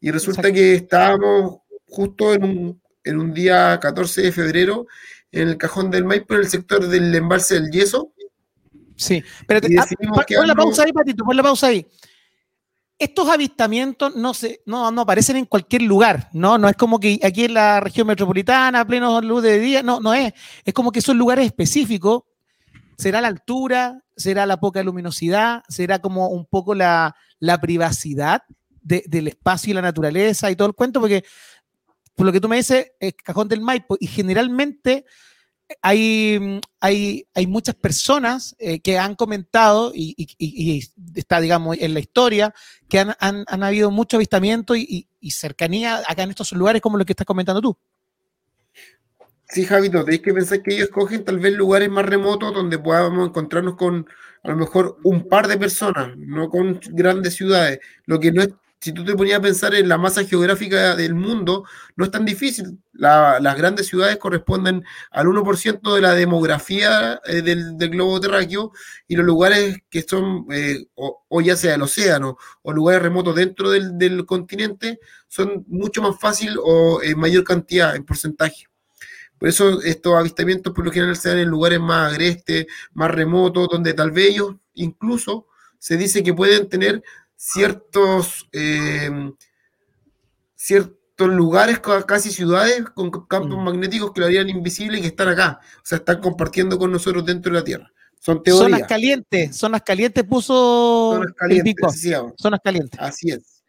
Y 0.00 0.10
resulta 0.10 0.40
Exacto. 0.40 0.54
que 0.56 0.74
estábamos 0.74 1.58
justo 1.86 2.34
en 2.34 2.44
un, 2.44 2.82
en 3.04 3.18
un 3.18 3.32
día 3.32 3.78
14 3.80 4.22
de 4.22 4.32
febrero 4.32 4.86
en 5.32 5.48
el 5.48 5.56
cajón 5.56 5.90
del 5.90 6.04
Maipo, 6.04 6.34
en 6.34 6.40
el 6.40 6.48
sector 6.48 6.86
del 6.86 7.14
embalse 7.14 7.54
del 7.54 7.70
yeso. 7.70 8.12
Sí, 8.96 9.22
pero 9.46 9.60
te- 9.60 9.76
ah, 9.78 9.86
pon- 10.36 10.46
la 10.46 10.54
pausa 10.54 10.84
ahí, 10.84 10.92
Patito, 10.92 11.24
pon 11.24 11.36
la 11.36 11.42
pausa 11.42 11.66
ahí. 11.68 11.86
Estos 12.98 13.28
avistamientos 13.28 14.14
no, 14.14 14.34
se, 14.34 14.62
no, 14.66 14.90
no 14.92 15.00
aparecen 15.02 15.36
en 15.36 15.46
cualquier 15.46 15.82
lugar, 15.82 16.28
¿no? 16.32 16.58
No 16.58 16.68
es 16.68 16.76
como 16.76 17.00
que 17.00 17.18
aquí 17.24 17.44
en 17.44 17.54
la 17.54 17.80
región 17.80 18.06
metropolitana, 18.06 18.80
a 18.80 18.86
pleno 18.86 19.20
luz 19.20 19.42
de 19.42 19.58
día, 19.58 19.82
no, 19.82 19.98
no 20.00 20.14
es. 20.14 20.32
Es 20.64 20.72
como 20.72 20.92
que 20.92 21.00
son 21.00 21.18
lugares 21.18 21.46
específicos. 21.46 22.22
¿Será 22.96 23.20
la 23.20 23.28
altura? 23.28 24.00
¿Será 24.16 24.46
la 24.46 24.60
poca 24.60 24.82
luminosidad? 24.84 25.64
¿Será 25.68 25.98
como 25.98 26.28
un 26.28 26.46
poco 26.46 26.74
la, 26.74 27.16
la 27.40 27.60
privacidad 27.60 28.42
de- 28.80 29.02
del 29.08 29.26
espacio 29.26 29.72
y 29.72 29.74
la 29.74 29.82
naturaleza 29.82 30.50
y 30.50 30.56
todo 30.56 30.68
el 30.68 30.74
cuento? 30.74 31.00
Porque 31.00 31.24
por 32.14 32.26
lo 32.26 32.32
que 32.32 32.40
tú 32.40 32.48
me 32.48 32.56
dices, 32.56 32.92
es 33.00 33.14
Cajón 33.14 33.48
del 33.48 33.60
Maipo 33.60 33.96
y 33.98 34.06
generalmente 34.06 35.04
hay, 35.82 36.60
hay, 36.80 37.26
hay 37.34 37.46
muchas 37.46 37.74
personas 37.74 38.54
eh, 38.58 38.80
que 38.80 38.98
han 38.98 39.14
comentado 39.14 39.92
y, 39.94 40.14
está, 41.14 41.40
digamos, 41.40 41.76
en 41.80 41.94
la 41.94 42.00
historia, 42.00 42.54
que 42.88 43.00
han, 43.00 43.14
han- 43.20 43.44
han 43.46 43.62
habido 43.62 43.90
mucho 43.90 44.16
avistamiento 44.16 44.76
y, 44.76 45.08
cercanía 45.30 46.02
acá 46.06 46.22
en 46.24 46.30
estos 46.30 46.52
lugares 46.52 46.82
como 46.82 46.98
lo 46.98 47.04
que 47.06 47.12
estás 47.12 47.26
comentando 47.26 47.60
tú. 47.62 47.76
Sí, 49.48 49.64
Javito, 49.64 50.04
tenéis 50.04 50.22
que 50.22 50.34
pensar 50.34 50.62
que 50.62 50.74
ellos 50.74 50.86
escogen 50.88 51.24
tal 51.24 51.38
vez 51.38 51.52
lugares 51.54 51.88
más 51.90 52.04
remotos 52.06 52.52
donde 52.54 52.78
podamos 52.78 53.28
encontrarnos 53.28 53.76
con 53.76 54.06
a 54.42 54.48
lo 54.50 54.56
mejor 54.56 54.98
un 55.04 55.28
par 55.28 55.46
de 55.48 55.56
personas, 55.58 56.16
no 56.16 56.48
con 56.50 56.80
grandes 56.90 57.34
ciudades. 57.34 57.78
Lo 58.06 58.18
que 58.20 58.32
no 58.32 58.42
es, 58.42 58.48
si 58.84 58.92
tú 58.92 59.02
te 59.02 59.14
ponías 59.16 59.38
a 59.38 59.42
pensar 59.42 59.74
en 59.74 59.88
la 59.88 59.96
masa 59.96 60.24
geográfica 60.24 60.94
del 60.94 61.14
mundo, 61.14 61.64
no 61.96 62.04
es 62.04 62.10
tan 62.10 62.26
difícil. 62.26 62.78
La- 62.92 63.40
las 63.40 63.56
grandes 63.56 63.86
ciudades 63.86 64.18
corresponden 64.18 64.84
al 65.10 65.26
1% 65.26 65.94
de 65.94 66.02
la 66.02 66.12
demografía 66.12 67.18
eh, 67.24 67.40
del, 67.40 67.78
globo 67.88 68.20
terráqueo 68.20 68.72
y 69.08 69.16
los 69.16 69.24
lugares 69.24 69.78
que 69.88 70.02
son, 70.02 70.44
eh, 70.50 70.84
o, 70.96 71.40
ya 71.40 71.56
sea 71.56 71.76
el 71.76 71.82
océano 71.82 72.36
o 72.60 72.72
lugares 72.74 73.00
remotos 73.00 73.34
dentro 73.36 73.70
del, 73.70 74.26
continente, 74.26 75.00
son 75.28 75.64
mucho 75.68 76.02
más 76.02 76.20
fácil 76.20 76.58
o 76.62 77.02
en 77.02 77.18
mayor 77.18 77.42
cantidad, 77.44 77.96
en 77.96 78.04
porcentaje. 78.04 78.66
Por 79.38 79.48
eso 79.48 79.80
estos 79.80 80.14
avistamientos 80.14 80.74
por 80.74 80.84
lo 80.84 80.92
general 80.92 81.16
se 81.16 81.30
dan 81.30 81.38
en 81.38 81.48
lugares 81.48 81.80
más 81.80 82.12
agrestes, 82.12 82.66
más 82.92 83.10
remotos, 83.10 83.66
donde 83.70 83.94
tal 83.94 84.10
vez 84.10 84.28
ellos 84.32 84.56
incluso 84.74 85.46
se 85.78 85.96
dice 85.96 86.22
que 86.22 86.34
pueden 86.34 86.68
tener 86.68 87.02
ciertos, 87.36 88.48
eh, 88.52 89.10
ciertos 90.54 91.28
lugares, 91.28 91.78
ca- 91.80 92.04
casi 92.04 92.30
ciudades, 92.30 92.84
con 92.90 93.10
campos 93.26 93.56
Mm. 93.58 93.64
magnéticos 93.64 94.12
que 94.12 94.20
lo 94.20 94.26
harían 94.26 94.48
invisible 94.48 94.98
y 94.98 95.00
que 95.02 95.08
están 95.08 95.28
acá. 95.28 95.60
O 95.78 95.80
sea, 95.84 95.98
están 95.98 96.20
compartiendo 96.20 96.78
con 96.78 96.90
nosotros 96.90 97.24
dentro 97.24 97.52
de 97.52 97.58
la 97.58 97.64
Tierra. 97.64 97.90
Son 98.18 98.36
Zonas 98.44 98.68
teorías. 98.68 98.88
calientes, 98.88 99.54
zonas 99.56 99.82
calientes 99.82 100.24
puso 100.24 101.12
Zonas 101.16 101.32
calientes. 101.36 102.02
Zonas 102.38 102.60
calientes. 102.64 102.98
Así 103.00 103.30
es. 103.30 103.62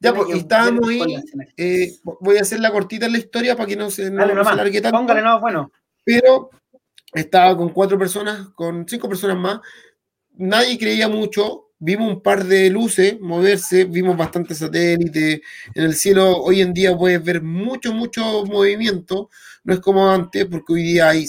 Ya, 0.00 0.14
pues, 0.14 0.28
y 0.36 0.38
estábamos 0.38 0.88
ahí. 0.88 1.16
eh, 1.56 1.92
voy 2.20 2.36
a 2.38 2.42
hacer 2.42 2.60
la 2.60 2.70
cortita 2.70 3.06
en 3.06 3.12
la 3.12 3.18
historia 3.18 3.56
para 3.56 3.66
que 3.66 3.74
no 3.74 3.90
se, 3.90 4.08
no- 4.10 4.18
Dale 4.20 4.34
no 4.36 4.44
se 4.44 4.50
alargue 4.50 4.80
tanto. 4.80 4.96
póngale 4.96 5.22
no, 5.22 5.40
bueno. 5.40 5.72
pero 6.04 6.50
estaba 7.12 7.56
con 7.56 7.70
cuatro 7.70 7.98
personas, 7.98 8.50
con 8.50 8.86
cinco 8.88 9.08
personas 9.08 9.36
más. 9.36 9.58
Nadie 10.36 10.78
creía 10.78 11.08
mucho. 11.08 11.67
Vimos 11.80 12.08
un 12.12 12.22
par 12.22 12.44
de 12.44 12.70
luces 12.70 13.20
moverse, 13.20 13.84
vimos 13.84 14.16
bastantes 14.16 14.58
satélites. 14.58 15.40
En 15.74 15.84
el 15.84 15.94
cielo 15.94 16.36
hoy 16.38 16.60
en 16.60 16.72
día 16.74 16.96
puedes 16.96 17.22
ver 17.22 17.40
mucho, 17.42 17.92
mucho 17.92 18.44
movimiento. 18.46 19.30
No 19.64 19.74
es 19.74 19.80
como 19.80 20.10
antes, 20.10 20.46
porque 20.46 20.72
hoy 20.72 20.82
día 20.82 21.08
hay 21.10 21.26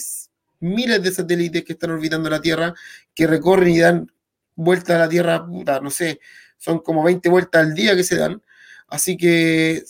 miles 0.59 1.01
de 1.03 1.11
satélites 1.11 1.63
que 1.63 1.73
están 1.73 1.91
orbitando 1.91 2.29
la 2.29 2.41
Tierra, 2.41 2.73
que 3.13 3.27
recorren 3.27 3.69
y 3.69 3.79
dan 3.79 4.11
vuelta 4.55 4.95
a 4.95 4.99
la 4.99 5.09
Tierra, 5.09 5.45
puta, 5.45 5.79
no 5.79 5.89
sé, 5.91 6.19
son 6.57 6.79
como 6.79 7.03
20 7.03 7.29
vueltas 7.29 7.61
al 7.65 7.73
día 7.75 7.95
que 7.95 8.03
se 8.03 8.17
dan. 8.17 8.41
Así 8.87 9.17
que 9.17 9.83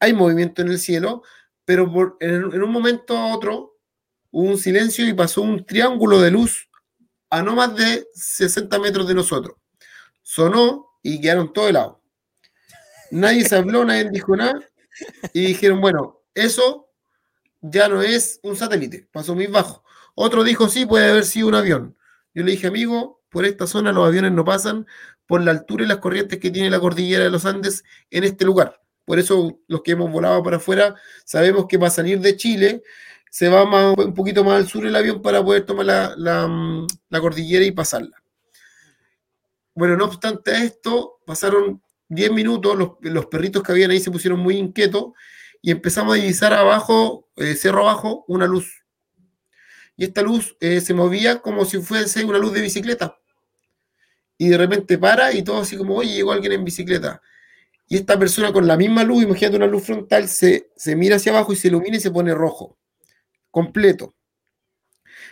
hay 0.00 0.12
movimiento 0.12 0.62
en 0.62 0.68
el 0.68 0.78
cielo, 0.78 1.22
pero 1.64 1.90
por- 1.92 2.16
en, 2.20 2.34
en 2.52 2.62
un 2.62 2.70
momento 2.70 3.16
a 3.16 3.34
otro 3.34 3.76
hubo 4.30 4.48
un 4.50 4.58
silencio 4.58 5.06
y 5.08 5.14
pasó 5.14 5.42
un 5.42 5.64
triángulo 5.66 6.20
de 6.20 6.30
luz 6.32 6.68
a 7.30 7.42
no 7.42 7.54
más 7.56 7.76
de 7.76 8.06
60 8.14 8.78
metros 8.80 9.08
de 9.08 9.14
nosotros. 9.14 9.56
Sonó 10.34 10.88
y 11.02 11.20
quedaron 11.20 11.52
todos 11.52 11.68
helados. 11.68 11.98
Nadie 13.10 13.44
se 13.46 13.54
habló, 13.54 13.84
nadie 13.84 14.08
dijo 14.10 14.34
nada. 14.34 14.54
y 15.34 15.44
dijeron, 15.44 15.82
bueno, 15.82 16.22
eso 16.34 16.88
ya 17.60 17.86
no 17.86 18.00
es 18.00 18.40
un 18.42 18.56
satélite, 18.56 19.06
pasó 19.12 19.34
muy 19.34 19.46
bajo. 19.46 19.84
Otro 20.14 20.42
dijo, 20.42 20.70
sí, 20.70 20.86
puede 20.86 21.10
haber 21.10 21.26
sido 21.26 21.48
un 21.48 21.54
avión. 21.54 21.98
Yo 22.32 22.44
le 22.44 22.52
dije, 22.52 22.68
amigo, 22.68 23.20
por 23.28 23.44
esta 23.44 23.66
zona 23.66 23.92
los 23.92 24.08
aviones 24.08 24.32
no 24.32 24.42
pasan 24.42 24.86
por 25.26 25.42
la 25.42 25.50
altura 25.50 25.84
y 25.84 25.88
las 25.88 25.98
corrientes 25.98 26.38
que 26.38 26.50
tiene 26.50 26.70
la 26.70 26.80
cordillera 26.80 27.24
de 27.24 27.30
los 27.30 27.44
Andes 27.44 27.84
en 28.08 28.24
este 28.24 28.46
lugar. 28.46 28.80
Por 29.04 29.18
eso 29.18 29.60
los 29.68 29.82
que 29.82 29.90
hemos 29.90 30.10
volado 30.10 30.42
para 30.42 30.56
afuera 30.56 30.94
sabemos 31.26 31.66
que 31.68 31.78
para 31.78 31.90
salir 31.90 32.20
de 32.20 32.38
Chile 32.38 32.82
se 33.28 33.50
va 33.50 33.64
un 33.92 34.14
poquito 34.14 34.44
más 34.44 34.54
al 34.54 34.66
sur 34.66 34.86
el 34.86 34.96
avión 34.96 35.20
para 35.20 35.44
poder 35.44 35.66
tomar 35.66 35.84
la, 35.84 36.14
la, 36.16 36.46
mm, 36.48 36.86
la 37.10 37.20
cordillera 37.20 37.66
y 37.66 37.72
pasarla. 37.72 38.21
Bueno, 39.74 39.96
no 39.96 40.04
obstante 40.04 40.52
esto, 40.64 41.20
pasaron 41.24 41.82
10 42.08 42.32
minutos, 42.32 42.76
los, 43.00 43.26
perritos 43.26 43.62
que 43.62 43.72
habían 43.72 43.90
ahí 43.90 44.00
se 44.00 44.10
pusieron 44.10 44.38
muy 44.38 44.56
inquietos 44.56 45.12
y 45.62 45.70
empezamos 45.70 46.14
a 46.14 46.20
divisar 46.20 46.52
abajo, 46.52 47.30
eh, 47.36 47.54
cerro 47.54 47.80
abajo, 47.88 48.24
una 48.28 48.46
luz. 48.46 48.84
Y 49.96 50.04
esta 50.04 50.22
luz 50.22 50.56
eh, 50.60 50.80
se 50.80 50.94
movía 50.94 51.40
como 51.40 51.64
si 51.64 51.78
fuese 51.80 52.24
una 52.24 52.38
luz 52.38 52.52
de 52.52 52.60
bicicleta. 52.60 53.18
Y 54.36 54.48
de 54.48 54.58
repente 54.58 54.98
para 54.98 55.32
y 55.32 55.42
todo 55.42 55.60
así 55.60 55.76
como, 55.76 55.96
oye, 55.96 56.14
llegó 56.14 56.32
alguien 56.32 56.52
en 56.52 56.64
bicicleta. 56.64 57.22
Y 57.88 57.96
esta 57.96 58.18
persona 58.18 58.52
con 58.52 58.66
la 58.66 58.76
misma 58.76 59.04
luz, 59.04 59.22
imagínate 59.22 59.56
una 59.56 59.66
luz 59.66 59.84
frontal, 59.84 60.28
se, 60.28 60.70
se 60.76 60.96
mira 60.96 61.16
hacia 61.16 61.32
abajo 61.32 61.52
y 61.52 61.56
se 61.56 61.68
ilumina 61.68 61.96
y 61.96 62.00
se 62.00 62.10
pone 62.10 62.34
rojo, 62.34 62.76
completo. 63.50 64.14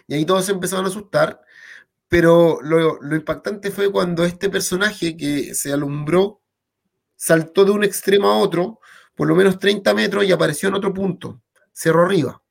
Y 0.06 0.14
ahí 0.14 0.24
todos 0.24 0.44
se 0.44 0.52
empezaron 0.52 0.84
a 0.84 0.88
asustar, 0.88 1.42
pero 2.10 2.58
lo, 2.60 3.00
lo 3.00 3.14
impactante 3.14 3.70
fue 3.70 3.90
cuando 3.92 4.24
este 4.24 4.50
personaje 4.50 5.16
que 5.16 5.54
se 5.54 5.72
alumbró 5.72 6.42
saltó 7.14 7.64
de 7.64 7.70
un 7.70 7.84
extremo 7.84 8.28
a 8.28 8.38
otro, 8.38 8.80
por 9.14 9.28
lo 9.28 9.36
menos 9.36 9.60
30 9.60 9.94
metros, 9.94 10.24
y 10.24 10.32
apareció 10.32 10.68
en 10.68 10.74
otro 10.74 10.92
punto, 10.92 11.40
cerro 11.72 12.02
arriba. 12.02 12.42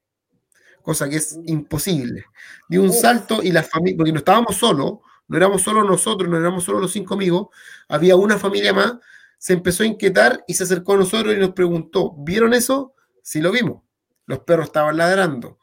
Cosa 0.81 1.09
que 1.09 1.17
es 1.17 1.37
imposible. 1.45 2.23
Dio 2.69 2.81
un 2.81 2.93
salto 2.93 3.43
y 3.43 3.51
la 3.51 3.61
familia, 3.63 3.97
porque 3.97 4.13
no 4.13 4.19
estábamos 4.19 4.55
solos, 4.55 4.99
no 5.27 5.35
éramos 5.35 5.61
solo 5.61 5.83
nosotros, 5.83 6.29
no 6.29 6.37
éramos 6.37 6.63
solo 6.63 6.79
los 6.79 6.93
cinco 6.93 7.15
amigos, 7.15 7.49
había 7.89 8.15
una 8.15 8.39
familia 8.39 8.71
más, 8.71 8.93
se 9.37 9.51
empezó 9.51 9.83
a 9.83 9.87
inquietar 9.87 10.41
y 10.47 10.53
se 10.53 10.63
acercó 10.63 10.93
a 10.93 10.99
nosotros 10.99 11.35
y 11.35 11.37
nos 11.37 11.51
preguntó, 11.51 12.15
¿vieron 12.17 12.53
eso? 12.53 12.93
Sí 13.21 13.41
lo 13.41 13.51
vimos. 13.51 13.83
Los 14.25 14.39
perros 14.39 14.67
estaban 14.67 14.95
ladrando. 14.95 15.59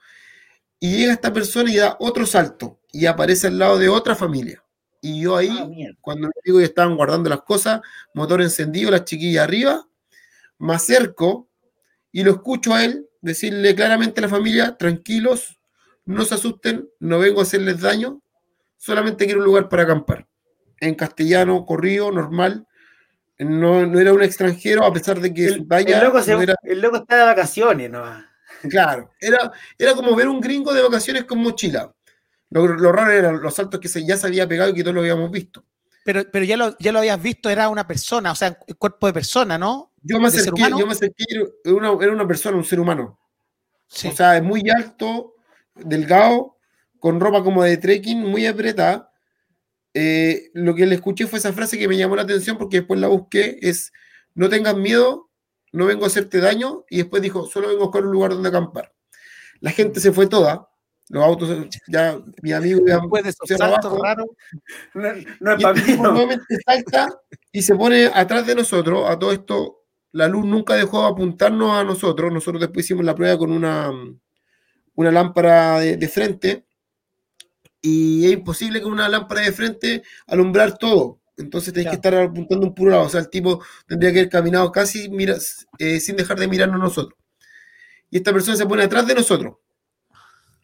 Y 0.79 0.99
llega 0.99 1.15
esta 1.15 1.33
persona 1.33 1.73
y 1.73 1.77
da 1.77 1.97
otro 1.99 2.27
salto 2.27 2.81
y 3.01 3.07
aparece 3.07 3.49
al 3.49 3.59
lado 3.59 3.79
de 3.79 3.89
otra 3.89 4.15
familia. 4.15 4.63
Y 5.01 5.21
yo 5.23 5.37
ahí, 5.37 5.51
Ah, 5.53 5.69
cuando 6.01 6.29
me 6.29 6.33
digo 6.45 6.59
que 6.59 6.65
estaban 6.65 6.97
guardando 6.97 7.29
las 7.31 7.43
cosas, 7.43 7.81
motor 8.15 8.41
encendido, 8.43 8.91
las 8.91 9.05
chiquillas 9.05 9.45
arriba, 9.45 9.87
me 10.59 10.75
acerco 10.75 11.49
y 12.11 12.25
lo 12.25 12.33
escucho 12.33 12.75
a 12.75 12.85
él 12.85 13.07
decirle 13.21 13.75
claramente 13.75 14.21
a 14.21 14.23
la 14.23 14.29
familia, 14.29 14.77
tranquilos, 14.77 15.59
no 16.05 16.25
se 16.25 16.35
asusten, 16.37 16.89
no 17.01 17.19
vengo 17.19 17.41
a 17.41 17.43
hacerles 17.43 17.81
daño, 17.81 18.23
solamente 18.77 19.25
quiero 19.27 19.41
un 19.41 19.47
lugar 19.47 19.69
para 19.69 19.83
acampar. 19.83 20.27
En 20.81 20.95
castellano, 20.95 21.65
corrido, 21.67 22.11
normal. 22.13 22.67
No, 23.39 23.85
no 23.87 23.99
era 24.01 24.13
un 24.15 24.23
extranjero, 24.23 24.85
a 24.85 24.93
pesar 24.93 25.21
de 25.21 25.33
que 25.35 25.49
su 25.51 25.55
El, 25.57 25.69
talla 25.69 25.99
el 25.99 26.05
loco 26.05 26.23
se- 26.23 26.33
no 26.33 26.41
era 26.43 26.55
el 26.63 26.81
loco 26.81 26.97
está 26.97 27.17
de 27.17 27.25
vacaciones, 27.25 27.91
¿no? 27.91 28.03
Claro, 28.71 29.13
era, 29.21 29.53
era 29.79 29.95
como 29.95 30.15
ver 30.17 30.29
un 30.29 30.41
gringo 30.41 30.73
de 30.73 30.83
vacaciones 30.83 31.25
con 31.25 31.39
mochila. 31.39 31.93
Lo, 32.51 32.67
lo 32.67 32.93
raro 32.93 33.11
eran 33.11 33.43
los 33.43 33.55
saltos 33.55 33.81
que 33.81 33.89
se, 33.89 34.07
ya 34.07 34.17
se 34.17 34.27
había 34.27 34.49
pegado 34.49 34.71
y 34.71 34.75
que 34.75 34.83
todos 34.83 34.95
lo 34.95 35.01
habíamos 35.01 35.31
visto. 35.31 35.65
Pero, 36.05 36.23
pero 36.31 36.45
ya, 36.45 36.57
lo, 36.57 36.79
ya 36.79 36.93
lo 36.93 37.01
habías 37.01 37.21
visto, 37.21 37.51
era 37.51 37.69
una 37.69 37.87
persona, 37.87 38.31
o 38.31 38.35
sea, 38.37 38.57
el 38.67 38.77
cuerpo 38.77 39.09
de 39.09 39.13
persona, 39.13 39.59
¿no? 39.59 39.93
Yo 40.03 40.21
me 40.21 40.27
¿De 40.27 40.39
ser 40.39 40.41
acerqué, 40.43 40.71
yo 40.71 40.87
me 40.87 40.93
acerqué, 40.93 41.25
era 41.65 41.75
una, 41.75 42.05
era 42.05 42.13
una 42.13 42.29
persona, 42.29 42.57
un 42.57 42.65
ser 42.65 42.79
humano. 42.79 43.19
Sí. 43.89 44.07
O 44.07 44.13
sea, 44.13 44.37
es 44.37 44.43
muy 44.43 44.63
alto, 44.71 45.35
delgado, 45.75 46.59
con 47.01 47.19
ropa 47.19 47.43
como 47.43 47.65
de 47.65 47.77
trekking, 47.77 48.21
muy 48.21 48.47
apretada. 48.47 49.13
Eh, 49.95 50.51
lo 50.55 50.77
que 50.77 50.87
le 50.87 50.95
escuché 50.95 51.27
fue 51.27 51.41
esa 51.41 51.53
frase 51.53 51.77
que 51.77 51.89
me 51.89 51.97
llamó 51.97 52.15
la 52.15 52.23
atención 52.23 52.57
porque 52.57 52.79
después 52.79 53.01
la 53.01 53.09
busqué, 53.09 53.59
es 53.63 53.93
no 54.35 54.49
tengas 54.49 54.77
miedo, 54.77 55.31
no 55.73 55.87
vengo 55.87 56.05
a 56.05 56.07
hacerte 56.07 56.39
daño, 56.39 56.85
y 56.89 56.99
después 56.99 57.21
dijo, 57.21 57.47
solo 57.47 57.67
vengo 57.67 57.83
a 57.83 57.87
buscar 57.87 58.05
un 58.05 58.13
lugar 58.13 58.31
donde 58.31 58.49
acampar. 58.49 58.95
La 59.59 59.73
gente 59.73 59.99
se 59.99 60.13
fue 60.13 60.29
toda, 60.29 60.69
los 61.09 61.25
autos, 61.25 61.69
ya 61.87 62.19
mi 62.43 62.53
amigo 62.53 62.81
ya 62.87 62.99
Después 62.99 63.23
de 63.23 63.31
esos 63.31 63.49
saltos 63.49 63.99
raros. 64.01 64.27
No, 64.95 65.09
no 65.41 65.53
es 65.53 65.63
para 65.63 65.75
mí, 65.75 65.97
nuevamente 65.97 66.59
salta 66.67 67.09
y 67.53 67.63
se 67.63 67.75
pone 67.77 68.07
atrás 68.07 68.47
de 68.47 68.55
nosotros. 68.55 69.09
A 69.09 69.19
todo 69.19 69.33
esto, 69.33 69.85
la 70.13 70.27
luz 70.29 70.45
nunca 70.45 70.75
dejó 70.75 71.03
de 71.03 71.09
apuntarnos 71.09 71.73
a 71.73 71.85
nosotros. 71.85 72.33
Nosotros 72.33 72.61
después 72.61 72.85
hicimos 72.85 73.05
la 73.05 73.15
prueba 73.15 73.39
con 73.39 73.53
una, 73.53 73.91
una 74.95 75.11
lámpara 75.13 75.79
de, 75.79 75.97
de 75.97 76.09
frente. 76.09 76.67
Y 77.81 78.27
es 78.27 78.33
imposible 78.33 78.83
con 78.83 78.93
una 78.93 79.09
lámpara 79.09 79.43
de 79.43 79.53
frente 79.53 80.03
alumbrar 80.27 80.77
todo. 80.77 81.21
Entonces 81.37 81.73
tenés 81.73 81.91
que 81.91 81.97
estar 81.97 82.15
apuntando 82.15 82.67
un 82.67 82.75
puro 82.75 82.91
lado. 82.91 83.05
O 83.05 83.09
sea, 83.09 83.21
el 83.21 83.31
tipo 83.31 83.63
tendría 83.87 84.13
que 84.13 84.21
haber 84.21 84.31
caminado 84.31 84.73
casi 84.73 85.09
mira, 85.09 85.37
eh, 85.79 86.01
sin 86.01 86.17
dejar 86.17 86.39
de 86.39 86.49
mirarnos 86.49 86.81
a 86.81 86.85
nosotros. 86.85 87.19
Y 88.11 88.17
esta 88.17 88.33
persona 88.33 88.57
se 88.57 88.67
pone 88.67 88.83
atrás 88.83 89.07
de 89.07 89.15
nosotros. 89.15 89.57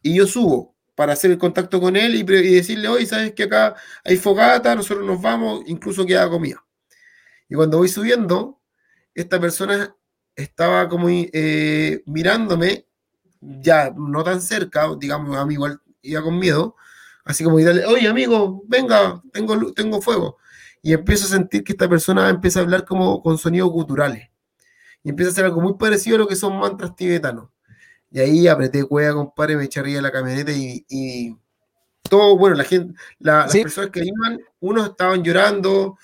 Y 0.03 0.17
yo 0.17 0.27
subo 0.27 0.75
para 0.95 1.15
hacer 1.15 1.31
el 1.31 1.39
contacto 1.39 1.81
con 1.81 1.97
él 1.97 2.15
y, 2.15 2.23
decirle, 2.23 2.89
oye, 2.89 3.07
¿sabes 3.07 3.33
que 3.33 3.45
acá 3.45 3.75
hay 4.05 4.17
fogata? 4.17 4.75
Nosotros 4.75 5.07
nos 5.07 5.21
vamos, 5.21 5.63
incluso 5.67 6.05
queda 6.05 6.29
comida. 6.29 6.63
Y 7.49 7.55
cuando 7.55 7.79
voy 7.79 7.89
subiendo, 7.89 8.61
esta 9.15 9.41
persona 9.41 9.95
estaba 10.37 10.89
como 10.89 11.09
eh, 11.11 12.03
mirándome, 12.07 12.87
ya 13.41 13.93
no 13.97 14.23
tan 14.25 14.41
cerca, 14.41 14.89
digamos, 14.99 15.37
a 15.37 15.45
mí 15.47 15.55
igual 15.55 15.81
iba 16.03 16.23
con 16.23 16.39
miedo, 16.39 16.77
así 17.25 17.45
como 17.45 17.57
gritarle, 17.57 17.85
oye 17.87 18.09
amigo, 18.09 18.63
venga, 18.67 19.23
tengo, 19.33 19.73
tengo 19.73 20.01
fuego. 20.01 20.39
Y 20.83 20.93
empiezo 20.93 21.27
a 21.27 21.29
sentir 21.29 21.63
que 21.65 21.73
esta 21.73 21.89
persona 21.89 22.29
empieza 22.29 22.61
a 22.61 22.63
hablar 22.63 22.85
como 22.85 23.23
con 23.23 23.39
sonidos 23.39 23.71
guturales. 23.71 24.31
Y 25.05 25.11
empieza 25.11 25.31
a 25.31 25.33
hacer 25.33 25.45
algo 25.45 25.61
muy 25.61 25.75
parecido 25.75 26.17
a 26.17 26.19
lo 26.21 26.29
que 26.29 26.37
son 26.37 26.59
mantras 26.59 26.97
tibetanos. 26.97 27.51
Y 28.13 28.21
ahí 28.21 28.47
apreté 28.49 28.85
cueva, 28.85 29.15
compadre, 29.15 29.57
me 29.57 29.65
eché 29.65 29.81
arriba 29.81 29.97
de 29.97 30.03
la 30.03 30.13
camioneta 30.13 30.53
y, 30.53 30.85
y 30.89 31.37
todo, 32.09 32.37
bueno, 32.37 32.57
la 32.57 32.65
gente, 32.65 32.95
la- 33.19 33.49
Sí. 33.49 33.59
las 33.59 33.63
personas 33.65 33.91
que 33.91 34.01
iban, 34.05 34.39
unos 34.61 34.91
estaban 34.91 35.23
llorando, 35.25 35.97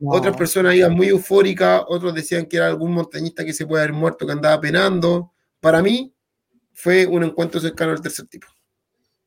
No. 0.00 0.10
otras 0.10 0.36
personas 0.36 0.74
iban 0.74 0.92
muy 0.94 1.08
eufóricas, 1.08 1.82
otros 1.86 2.12
decían 2.14 2.46
que 2.46 2.56
era 2.56 2.66
algún 2.66 2.92
montañista 2.92 3.44
que 3.44 3.52
se 3.52 3.66
puede 3.66 3.84
haber 3.84 3.94
muerto, 3.94 4.26
que 4.26 4.32
andaba 4.32 4.60
penando. 4.60 5.32
Para 5.60 5.80
mí 5.82 6.12
fue 6.72 7.06
un 7.06 7.22
encuentro 7.22 7.60
cercano 7.60 7.92
al 7.92 8.00
tercer 8.02 8.26
tipo. 8.26 8.48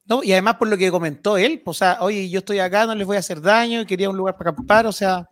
No, 0.07 0.21
y 0.21 0.33
además 0.33 0.55
por 0.55 0.67
lo 0.67 0.77
que 0.77 0.91
comentó 0.91 1.37
él, 1.37 1.61
o 1.65 1.73
sea, 1.73 1.97
oye, 2.01 2.29
yo 2.29 2.39
estoy 2.39 2.59
acá, 2.59 2.85
no 2.85 2.93
les 2.95 3.07
voy 3.07 3.15
a 3.15 3.19
hacer 3.21 3.39
daño, 3.41 3.85
quería 3.85 4.09
un 4.09 4.17
lugar 4.17 4.35
para 4.37 4.51
acampar, 4.51 4.85
o 4.87 4.91
sea, 4.91 5.27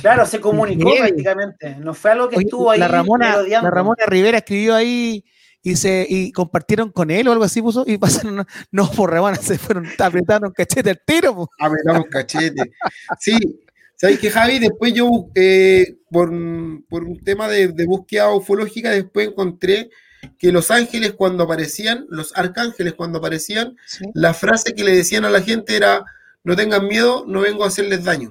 Claro, 0.00 0.26
se 0.26 0.40
comunicó 0.40 0.90
Bien. 0.90 1.04
prácticamente. 1.04 1.76
No 1.76 1.94
fue 1.94 2.10
algo 2.10 2.28
que 2.28 2.36
oye, 2.36 2.44
estuvo 2.46 2.68
ahí 2.68 2.80
la 2.80 2.88
Ramona, 2.88 3.36
la 3.42 3.70
Ramona 3.70 4.04
Rivera 4.06 4.38
escribió 4.38 4.74
ahí 4.74 5.24
y 5.64 5.74
se 5.76 6.06
y 6.08 6.30
compartieron 6.30 6.92
con 6.92 7.10
él 7.10 7.26
o 7.26 7.32
algo 7.32 7.42
así 7.42 7.60
puso 7.62 7.84
y 7.86 7.98
pasaron, 7.98 8.46
no, 8.70 8.90
por 8.92 9.10
Ramona 9.10 9.34
se 9.36 9.58
fueron 9.58 9.88
apretaron 9.98 10.52
cachete 10.52 10.90
al 10.90 11.00
tiro, 11.04 11.34
po. 11.34 11.50
Apretamos 11.58 12.04
cachete. 12.10 12.70
Sí, 13.18 13.36
¿sabes 13.96 14.20
qué, 14.20 14.30
Javi? 14.30 14.58
Después 14.60 14.92
yo, 14.92 15.08
eh, 15.34 15.96
por, 16.10 16.30
por 16.88 17.02
un 17.04 17.18
tema 17.24 17.48
de, 17.48 17.68
de 17.68 17.86
búsqueda 17.86 18.30
ufológica, 18.32 18.90
después 18.90 19.28
encontré 19.28 19.90
que 20.38 20.52
los 20.52 20.70
ángeles 20.70 21.14
cuando 21.14 21.44
aparecían, 21.44 22.06
los 22.08 22.36
arcángeles 22.36 22.94
cuando 22.94 23.18
aparecían, 23.18 23.76
Sí. 23.86 24.04
la 24.14 24.32
frase 24.34 24.74
que 24.74 24.84
le 24.84 24.94
decían 24.94 25.24
a 25.24 25.30
la 25.30 25.40
gente 25.42 25.76
era, 25.76 26.04
no 26.44 26.54
tengan 26.56 26.86
miedo, 26.88 27.24
no 27.26 27.40
vengo 27.40 27.64
a 27.64 27.68
hacerles 27.68 28.04
daño. 28.04 28.30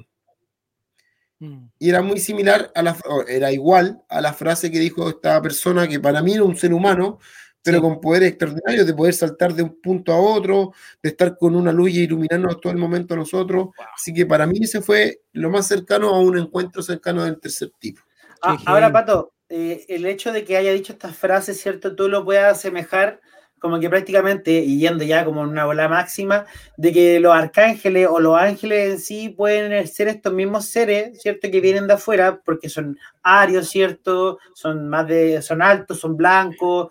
Mm. 1.43 1.69
Y 1.77 1.89
era 1.89 2.01
muy 2.01 2.19
similar 2.19 2.71
a 2.73 2.81
la, 2.81 2.95
era 3.27 3.51
igual 3.51 4.01
a 4.07 4.21
la 4.21 4.33
frase 4.33 4.71
que 4.71 4.79
dijo 4.79 5.09
esta 5.09 5.41
persona, 5.41 5.87
que 5.87 5.99
para 5.99 6.21
mí 6.21 6.33
era 6.33 6.43
un 6.43 6.55
ser 6.55 6.73
humano, 6.73 7.19
pero 7.61 7.77
Sí. 7.77 7.81
con 7.81 7.99
poderes 8.01 8.29
extraordinarios, 8.29 8.87
de 8.87 8.93
poder 8.93 9.13
saltar 9.13 9.53
de 9.53 9.63
un 9.63 9.81
punto 9.81 10.13
a 10.13 10.17
otro, 10.19 10.71
de 11.01 11.09
estar 11.09 11.37
con 11.37 11.55
una 11.55 11.71
luz 11.71 11.91
y 11.91 12.03
iluminarnos 12.03 12.61
todo 12.61 12.71
el 12.71 12.79
momento 12.79 13.13
a 13.13 13.17
nosotros. 13.17 13.69
Así 13.93 14.13
que 14.13 14.25
para 14.25 14.45
mí 14.45 14.59
ese 14.61 14.81
fue 14.81 15.21
lo 15.33 15.49
más 15.49 15.67
cercano 15.67 16.09
a 16.09 16.19
un 16.19 16.37
encuentro 16.37 16.81
cercano 16.81 17.23
del 17.25 17.39
tercer 17.39 17.71
tipo. 17.79 18.01
Ah, 18.41 18.57
ahora. 18.65 18.91
Pato, 18.91 19.33
eh, 19.49 19.85
el 19.89 20.05
hecho 20.05 20.31
de 20.31 20.43
que 20.45 20.57
haya 20.57 20.71
dicho 20.71 20.93
estas 20.93 21.15
frases, 21.15 21.59
¿cierto? 21.59 21.95
Tú 21.95 22.07
lo 22.09 22.23
puedes 22.23 22.43
asemejar 22.43 23.21
como 23.63 23.79
que 23.79 23.89
prácticamente, 23.89 24.65
yendo 24.65 25.05
ya 25.05 25.23
como 25.23 25.41
en 25.41 25.47
una 25.51 25.63
bola 25.65 25.87
máxima, 25.87 26.45
de 26.75 26.91
que 26.91 27.19
los 27.21 27.33
arcángeles 27.33 28.09
o 28.11 28.19
los 28.19 28.37
ángeles 28.37 28.91
en 28.91 28.99
sí 28.99 29.29
pueden 29.29 29.87
ser 29.87 30.09
estos 30.09 30.33
mismos 30.33 30.65
seres, 30.65 31.21
¿cierto? 31.21 31.49
Que 31.49 31.61
vienen 31.61 31.87
de 31.87 31.93
afuera 31.93 32.41
porque 32.43 32.67
son 32.67 32.99
arios, 33.21 33.69
¿cierto? 33.69 34.37
Son 34.53 34.89
más 34.89 35.07
de, 35.07 35.41
son 35.41 35.61
altos, 35.61 36.01
son 36.01 36.17
blancos, 36.17 36.89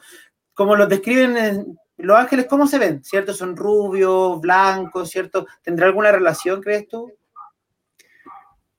como 0.55 0.75
los 0.75 0.89
describen 0.89 1.37
en- 1.37 1.79
los 1.99 2.17
ángeles, 2.17 2.47
¿cómo 2.49 2.67
se 2.67 2.79
ven? 2.79 3.05
¿Cierto? 3.05 3.35
Son 3.35 3.55
rubios, 3.55 4.41
blancos, 4.41 5.11
¿cierto? 5.11 5.47
¿Tendrá 5.63 5.87
alguna 5.87 6.11
relación, 6.11 6.63
crees 6.63 6.89
tú? 6.89 7.13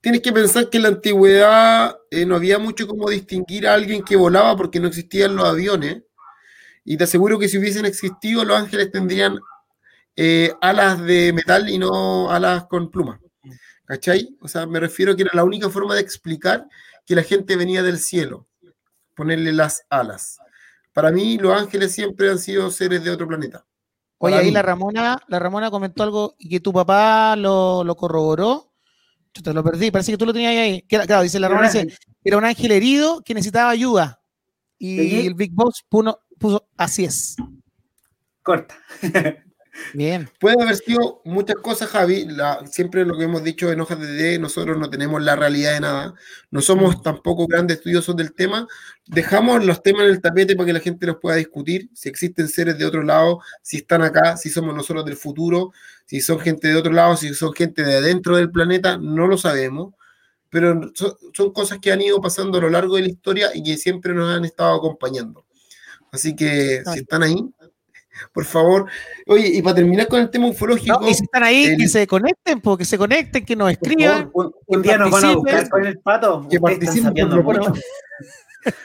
tienes 0.00 0.20
que 0.20 0.32
pensar 0.34 0.68
que 0.68 0.76
en 0.76 0.82
la 0.82 0.90
antigüedad 0.90 1.96
eh, 2.10 2.26
no 2.26 2.36
había 2.36 2.58
mucho 2.58 2.86
como 2.86 3.08
distinguir 3.08 3.66
a 3.66 3.72
alguien 3.72 4.04
que 4.04 4.16
volaba 4.16 4.54
porque 4.54 4.78
no 4.78 4.88
existían 4.88 5.34
los 5.34 5.46
aviones. 5.48 6.03
Y 6.84 6.96
te 6.96 7.04
aseguro 7.04 7.38
que 7.38 7.48
si 7.48 7.58
hubiesen 7.58 7.86
existido, 7.86 8.44
los 8.44 8.58
ángeles 8.58 8.90
tendrían 8.90 9.38
eh, 10.16 10.52
alas 10.60 11.02
de 11.02 11.32
metal 11.32 11.68
y 11.68 11.78
no 11.78 12.30
alas 12.30 12.66
con 12.66 12.90
plumas. 12.90 13.20
¿Cachai? 13.86 14.36
O 14.40 14.48
sea, 14.48 14.66
me 14.66 14.80
refiero 14.80 15.14
que 15.16 15.22
era 15.22 15.32
la 15.34 15.44
única 15.44 15.68
forma 15.68 15.94
de 15.94 16.00
explicar 16.00 16.66
que 17.04 17.14
la 17.14 17.22
gente 17.22 17.56
venía 17.56 17.82
del 17.82 17.98
cielo, 17.98 18.46
ponerle 19.14 19.52
las 19.52 19.84
alas. 19.90 20.38
Para 20.92 21.10
mí, 21.10 21.38
los 21.38 21.54
ángeles 21.60 21.92
siempre 21.92 22.30
han 22.30 22.38
sido 22.38 22.70
seres 22.70 23.02
de 23.04 23.10
otro 23.10 23.26
planeta. 23.26 23.64
Oye, 24.18 24.36
ahí 24.36 24.50
la 24.50 24.62
Ramona, 24.62 25.20
la 25.26 25.38
Ramona 25.38 25.70
comentó 25.70 26.02
algo 26.02 26.34
y 26.38 26.48
que 26.48 26.60
tu 26.60 26.72
papá 26.72 27.36
lo, 27.36 27.84
lo 27.84 27.94
corroboró. 27.96 28.72
Yo 29.34 29.42
te 29.42 29.52
lo 29.52 29.64
perdí, 29.64 29.90
parece 29.90 30.12
que 30.12 30.18
tú 30.18 30.24
lo 30.24 30.32
tenías 30.32 30.52
ahí. 30.52 30.82
Claro, 30.82 31.22
dice 31.22 31.40
la 31.40 31.48
Ramona, 31.48 31.68
dice, 31.68 31.98
era 32.22 32.38
un 32.38 32.44
ángel 32.44 32.70
herido 32.70 33.20
que 33.22 33.34
necesitaba 33.34 33.70
ayuda. 33.70 34.22
Y 34.86 35.26
el 35.26 35.34
Big 35.34 35.52
Boss 35.52 35.82
puso, 35.88 36.20
puso 36.38 36.68
así 36.76 37.04
es. 37.04 37.36
Corta. 38.42 38.76
Bien. 39.92 40.30
Puede 40.38 40.62
haber 40.62 40.76
sido 40.76 41.20
muchas 41.24 41.56
cosas, 41.56 41.88
Javi. 41.88 42.26
La- 42.26 42.64
siempre 42.66 43.04
lo 43.04 43.16
que 43.18 43.24
hemos 43.24 43.42
dicho 43.42 43.72
en 43.72 43.80
Hojas 43.80 43.98
de 43.98 44.06
D, 44.12 44.38
nosotros 44.38 44.78
no 44.78 44.88
tenemos 44.88 45.20
la 45.20 45.34
realidad 45.34 45.72
de 45.72 45.80
nada. 45.80 46.14
No 46.50 46.60
somos 46.60 47.02
tampoco 47.02 47.46
grandes 47.48 47.78
estudiosos 47.78 48.14
del 48.14 48.34
tema. 48.34 48.68
Dejamos 49.06 49.64
los 49.64 49.82
temas 49.82 50.02
en 50.02 50.10
el 50.10 50.20
tapete 50.20 50.54
para 50.54 50.66
que 50.66 50.72
la 50.74 50.80
gente 50.80 51.06
los 51.06 51.16
pueda 51.16 51.36
discutir. 51.36 51.90
Si 51.92 52.08
existen 52.08 52.48
seres 52.48 52.78
de 52.78 52.84
otro 52.84 53.02
lado, 53.02 53.40
si 53.62 53.78
están 53.78 54.02
acá, 54.02 54.36
si 54.36 54.48
somos 54.48 54.74
nosotros 54.76 55.04
del 55.04 55.16
futuro, 55.16 55.72
si 56.06 56.20
son 56.20 56.38
gente 56.38 56.68
de 56.68 56.76
otro 56.76 56.92
lado, 56.92 57.16
si 57.16 57.34
son 57.34 57.52
gente 57.52 57.82
de 57.82 57.96
adentro 57.96 58.36
del 58.36 58.50
planeta, 58.52 58.96
no 58.96 59.26
lo 59.26 59.36
sabemos. 59.36 59.94
Pero 60.54 60.92
son, 60.94 61.14
son 61.32 61.52
cosas 61.52 61.80
que 61.80 61.90
han 61.90 62.00
ido 62.00 62.20
pasando 62.20 62.58
a 62.58 62.60
lo 62.60 62.70
largo 62.70 62.94
de 62.94 63.02
la 63.02 63.08
historia 63.08 63.50
y 63.52 63.60
que 63.64 63.76
siempre 63.76 64.14
nos 64.14 64.30
han 64.32 64.44
estado 64.44 64.76
acompañando. 64.76 65.44
Así 66.12 66.36
que 66.36 66.80
si 66.92 67.00
están 67.00 67.24
ahí, 67.24 67.44
por 68.32 68.44
favor. 68.44 68.86
Oye, 69.26 69.48
y 69.48 69.60
para 69.62 69.74
terminar 69.74 70.06
con 70.06 70.20
el 70.20 70.30
tema 70.30 70.46
ufológico. 70.46 71.00
No, 71.00 71.08
y 71.08 71.14
si 71.14 71.24
están 71.24 71.42
ahí, 71.42 71.64
el- 71.64 71.76
que 71.76 71.88
se 71.88 72.06
conecten, 72.06 72.60
porque 72.60 72.84
se 72.84 72.96
conecten, 72.96 73.44
que 73.44 73.56
nos 73.56 73.72
escriban. 73.72 74.30
favor, 74.30 74.54
Un, 74.68 74.76
un 74.76 74.82
día 74.82 74.96
nos 74.96 75.10
van 75.10 75.24
a 75.24 75.34
buscar 75.34 75.68
con 75.68 75.86
el 75.86 75.98
pato. 75.98 76.46
Que 76.48 76.60
participen. 76.60 77.28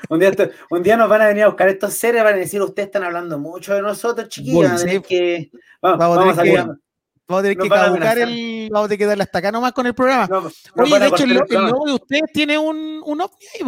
Un 0.10 0.20
día, 0.20 0.32
un 0.72 0.84
día 0.84 0.98
nos 0.98 1.08
van 1.08 1.22
a 1.22 1.28
venir 1.28 1.44
a 1.44 1.48
buscar 1.48 1.70
estos 1.70 1.94
seres, 1.94 2.22
van 2.22 2.34
a 2.34 2.38
decir, 2.38 2.62
ustedes 2.62 2.88
están 2.88 3.04
hablando 3.04 3.40
mucho 3.40 3.74
de 3.76 3.82
nosotros, 3.82 4.28
chiquillos. 4.28 4.56
Bueno, 4.56 4.78
sí. 4.78 5.00
que, 5.08 5.52
vamos, 5.82 6.00
Vamos 6.00 6.18
a 6.18 6.20
vamos 6.20 6.38
a 6.38 6.42
tener 6.42 6.58
salir. 6.58 6.74
que- 6.74 6.89
Vamos 7.30 7.42
a 7.42 7.44
tener 7.44 7.58
que 7.58 7.70
caducar 7.70 8.18
el. 8.18 8.70
Vamos 8.72 8.86
a 8.86 8.88
tener 8.90 8.98
que 8.98 9.06
darle 9.06 9.24
hasta 9.24 9.38
acá 9.38 9.52
nomás 9.52 9.72
con 9.72 9.86
el 9.86 9.94
programa. 9.94 10.28
no, 10.28 10.50
Oye, 10.84 11.00
de 11.00 11.08
hecho, 11.08 11.24
el, 11.26 11.32
el 11.32 11.62
logo 11.68 11.86
de 11.86 11.94
ustedes 11.94 12.24
tiene 12.34 12.58
un, 12.58 13.04
un 13.06 13.22
ovni 13.22 13.46
ahí. 13.54 13.62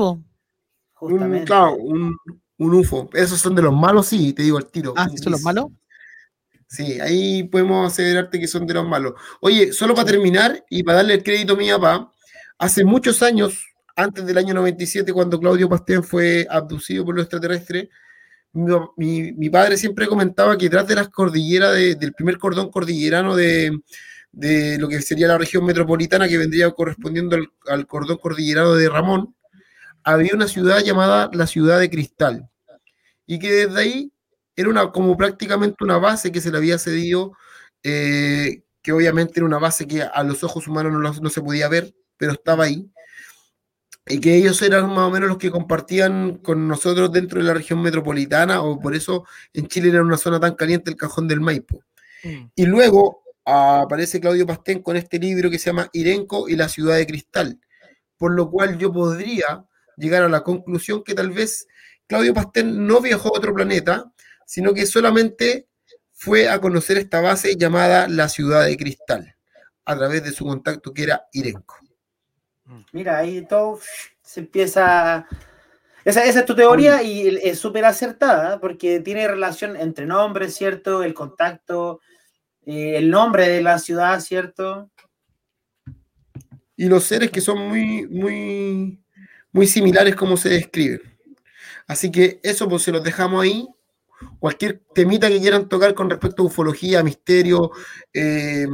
Un, 1.00 1.46
claro, 1.46 1.76
un, 1.76 2.18
un 2.58 2.74
UFO. 2.74 3.08
Esos 3.14 3.40
son 3.40 3.54
de 3.54 3.62
los 3.62 3.74
malos, 3.74 4.08
sí, 4.08 4.34
te 4.34 4.42
digo 4.42 4.58
al 4.58 4.66
tiro. 4.66 4.96
Ah, 4.98 5.08
Un 5.10 5.16
¿sí 5.16 5.24
son 5.24 5.34
los 5.34 5.42
malos? 5.44 5.66
Sí, 6.68 7.00
ahí 7.02 7.44
podemos 7.44 7.92
aseverarte 7.92 8.40
que 8.40 8.48
son 8.48 8.66
de 8.66 8.74
los 8.74 8.88
malos. 8.88 9.14
Oye, 9.42 9.74
solo 9.74 9.94
para 9.94 10.08
terminar 10.08 10.66
y 10.68 10.82
para 10.82 10.98
darle 10.98 11.16
el 11.16 11.24
crédito 11.24 11.54
a 11.54 11.58
mi 11.58 11.70
papá, 11.70 12.12
hace 12.58 12.84
muchos 12.84 13.22
años, 13.22 13.64
antes 13.96 14.26
del 14.26 14.40
año 14.40 14.56
97, 14.56 15.14
cuando 15.14 15.40
Claudio 15.40 15.70
Pastén 15.70 16.04
fue 16.04 16.48
abducido 16.50 17.06
por 17.06 17.16
los 17.16 17.26
extraterrestres, 17.26 17.90
mi, 18.54 19.50
padre 19.50 19.78
siempre 19.78 20.08
comentaba 20.08 20.58
que 20.58 20.66
detrás 20.66 20.88
de 20.88 20.96
las 20.96 21.10
cordilleras, 21.10 21.74
de- 21.74 21.96
del 21.96 22.14
primer 22.14 22.38
cordón 22.38 22.70
cordillerano 22.70 23.36
de, 23.36 23.80
lo 24.80 24.88
que 24.88 25.02
sería 25.02 25.28
la 25.28 25.38
región 25.38 25.66
metropolitana, 25.66 26.28
que 26.28 26.38
vendría 26.38 26.72
correspondiendo 26.72 27.38
al, 27.68 27.88
cordón 27.88 28.18
cordillerano 28.18 28.74
de 28.76 28.90
Ramón, 28.90 29.36
había 30.04 30.36
una 30.36 30.48
ciudad 30.48 30.80
llamada 30.84 31.30
la 31.34 31.48
ciudad 31.48 31.80
de 31.80 31.90
Cristal. 31.90 32.50
Y 33.26 33.40
que 33.40 33.52
desde 33.68 33.80
ahí 33.80 34.14
era 34.56 34.70
una, 34.70 34.92
como 34.92 35.16
prácticamente 35.18 35.84
una 35.84 35.98
base 35.98 36.32
que 36.32 36.42
se 36.42 36.52
le 36.52 36.58
había 36.58 36.78
cedido, 36.78 37.34
eh, 37.84 38.64
que 38.82 38.92
obviamente 38.92 39.34
era 39.38 39.46
una 39.46 39.60
base 39.60 39.88
que 39.88 40.04
a 40.04 40.24
los 40.24 40.44
ojos 40.44 40.68
humanos 40.68 40.94
no, 40.94 41.00
no 41.00 41.30
se 41.30 41.42
podía 41.42 41.70
ver, 41.70 41.94
pero 42.18 42.34
estaba 42.34 42.66
ahí. 42.66 42.92
Y 44.08 44.20
que 44.20 44.36
ellos 44.36 44.62
eran 44.62 44.90
más 44.90 45.08
o 45.08 45.12
menos 45.12 45.30
los 45.30 45.38
que 45.38 45.52
compartían 45.52 46.38
con 46.38 46.68
nosotros 46.68 47.12
dentro 47.12 47.40
de 47.40 47.46
la 47.46 47.54
región 47.54 47.82
metropolitana, 47.82 48.62
o 48.62 48.80
por 48.80 48.96
eso 48.96 49.26
en 49.54 49.68
Chile 49.68 49.90
era 49.90 50.02
una 50.02 50.18
zona 50.18 50.40
tan 50.40 50.56
caliente 50.56 50.90
el 50.90 50.98
cajón 50.98 51.28
del 51.28 51.40
Maipo. 51.40 51.84
Y 52.56 52.66
luego 52.66 53.24
aparece 53.46 54.20
Claudio 54.20 54.46
Pastén 54.46 54.82
con 54.82 54.96
este 54.96 55.20
libro 55.20 55.50
que 55.50 55.60
se 55.60 55.68
llama 55.68 55.90
Irenco 55.94 56.48
y 56.48 56.56
la 56.56 56.70
ciudad 56.70 56.96
de 56.98 57.08
cristal, 57.08 57.60
por 58.18 58.34
lo 58.34 58.50
cual 58.50 58.78
yo 58.78 58.92
podría 58.92 59.66
llegar 59.98 60.24
a 60.24 60.30
la 60.30 60.44
conclusión 60.44 61.04
que 61.04 61.14
tal 61.14 61.32
vez 61.32 61.68
Claudio 62.08 62.34
Pastén 62.34 62.86
no 62.86 63.02
viajó 63.02 63.30
a 63.30 63.38
otro 63.38 63.54
planeta, 63.54 64.12
sino 64.46 64.74
que 64.74 64.86
solamente 64.86 65.68
fue 66.12 66.50
a 66.50 66.60
conocer 66.60 66.98
esta 66.98 67.22
base 67.22 67.56
llamada 67.56 68.08
la 68.08 68.30
ciudad 68.30 68.66
de 68.66 68.78
cristal, 68.78 69.36
a 69.86 69.98
través 69.98 70.24
de 70.24 70.32
su 70.32 70.46
contacto 70.46 70.94
que 70.94 71.04
era 71.04 71.26
Irenco. 71.32 71.78
Mira, 72.92 73.18
ahí 73.18 73.46
todo 73.46 73.80
se 74.22 74.42
empieza. 74.42 75.28
Esa, 76.04 76.26
esa 76.26 76.40
es 76.40 76.46
tu 76.46 76.56
teoría 76.56 77.04
y 77.04 77.40
es 77.44 77.60
súper 77.60 77.86
acertada, 77.86 78.56
¿eh? 78.56 78.58
porque 78.60 79.00
tiene 79.02 79.28
relación 79.28 79.76
entre 79.76 80.06
nombres, 80.06 80.56
¿cierto? 80.56 81.04
El 81.04 81.14
contacto, 81.14 82.02
eh, 82.66 82.98
el 82.98 83.12
nombre 83.12 83.48
de 83.48 83.62
la 83.62 83.78
ciudad, 83.78 84.20
¿cierto? 84.20 84.90
y 86.82 86.88
los 86.90 87.04
seres 87.04 87.30
que 87.30 87.42
son 87.42 87.70
muy, 87.70 88.08
muy, 88.08 89.00
muy 89.52 89.68
similares 89.68 90.16
como 90.16 90.36
se 90.36 90.50
describen. 90.50 91.02
Así 91.86 92.12
que 92.12 92.40
eso 92.42 92.68
pues 92.68 92.82
se 92.82 92.92
los 92.92 93.04
dejamos 93.04 93.44
ahí. 93.44 93.68
Cualquier 94.40 94.82
temita 94.96 95.28
que 95.30 95.40
quieran 95.40 95.70
tocar 95.70 95.94
con 95.94 96.10
respecto 96.10 96.42
a 96.42 96.48
ufología, 96.48 97.04
misterio, 97.04 97.70
eh, 98.12 98.66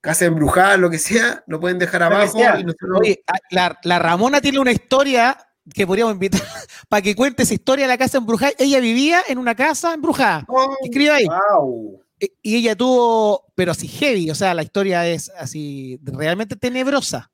casa 0.00 0.24
embrujada, 0.24 0.76
lo 0.76 0.88
que 0.90 0.98
sea, 0.98 1.42
lo 1.46 1.60
pueden 1.60 1.78
dejar 1.78 2.02
abajo. 2.02 2.38
y 2.58 2.64
nosotros- 2.64 3.00
Oye, 3.00 3.22
a- 3.26 3.38
la, 3.50 3.78
la 3.84 3.98
Ramona 3.98 4.40
tiene 4.40 4.58
una 4.58 4.72
historia 4.72 5.36
que 5.74 5.86
podríamos 5.86 6.14
invitar 6.14 6.40
para 6.88 7.02
que 7.02 7.14
cuente 7.14 7.42
esa 7.42 7.54
historia 7.54 7.84
de 7.84 7.88
la 7.88 7.98
casa 7.98 8.18
embrujada. 8.18 8.52
Ella 8.58 8.80
vivía 8.80 9.20
en 9.28 9.38
una 9.38 9.54
casa 9.54 9.94
embrujada. 9.94 10.44
Oh, 10.48 10.74
Escribe 10.82 11.10
ahí. 11.10 11.26
¡Wow! 11.26 12.02
Y 12.42 12.56
ella 12.56 12.76
tuvo, 12.76 13.46
pero 13.54 13.72
así 13.72 13.88
heavy, 13.88 14.30
o 14.30 14.34
sea, 14.34 14.52
la 14.52 14.62
historia 14.62 15.06
es 15.06 15.30
así 15.38 15.98
realmente 16.02 16.54
tenebrosa. 16.56 17.30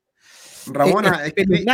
Ramona, 0.67 1.23
es, 1.27 1.33
es 1.37 1.47
que-. 1.47 1.65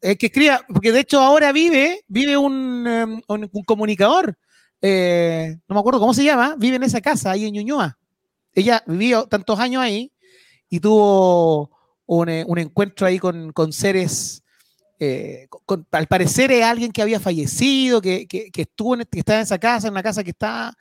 Es 0.00 0.16
que 0.18 0.26
escriba, 0.26 0.60
porque 0.68 0.92
de 0.92 1.00
hecho 1.00 1.20
ahora 1.20 1.52
vive, 1.52 2.04
vive 2.08 2.36
un, 2.36 2.86
em, 2.86 3.20
un- 3.28 3.50
un 3.52 3.64
comunicador, 3.64 4.36
eh, 4.82 5.56
no 5.68 5.74
me 5.74 5.80
acuerdo 5.80 6.00
cómo 6.00 6.14
se 6.14 6.24
llama, 6.24 6.54
vive 6.58 6.76
en 6.76 6.82
esa 6.84 7.00
casa 7.00 7.30
ahí 7.32 7.46
en 7.46 7.54
Ñuñoa. 7.54 7.98
Ella 8.52 8.82
vivió 8.86 9.26
tantos 9.26 9.58
años 9.60 9.82
ahí 9.82 10.12
y 10.68 10.80
tuvo 10.80 11.70
un, 12.06 12.28
eh, 12.28 12.44
un 12.46 12.58
encuentro 12.58 13.06
ahí 13.06 13.18
con, 13.18 13.52
con 13.52 13.72
seres, 13.72 14.42
eh, 14.98 15.46
con- 15.64 15.86
al 15.92 16.06
parecer 16.06 16.50
es 16.52 16.64
alguien 16.64 16.92
que 16.92 17.02
había 17.02 17.20
fallecido, 17.20 18.00
que, 18.00 18.26
que, 18.26 18.50
que 18.50 18.62
estuvo 18.62 18.94
en, 18.94 19.02
que 19.10 19.18
estaba 19.20 19.38
en 19.38 19.42
esa 19.44 19.58
casa, 19.58 19.88
en 19.88 19.92
una 19.94 20.02
casa 20.02 20.24
que 20.24 20.30
está, 20.30 20.72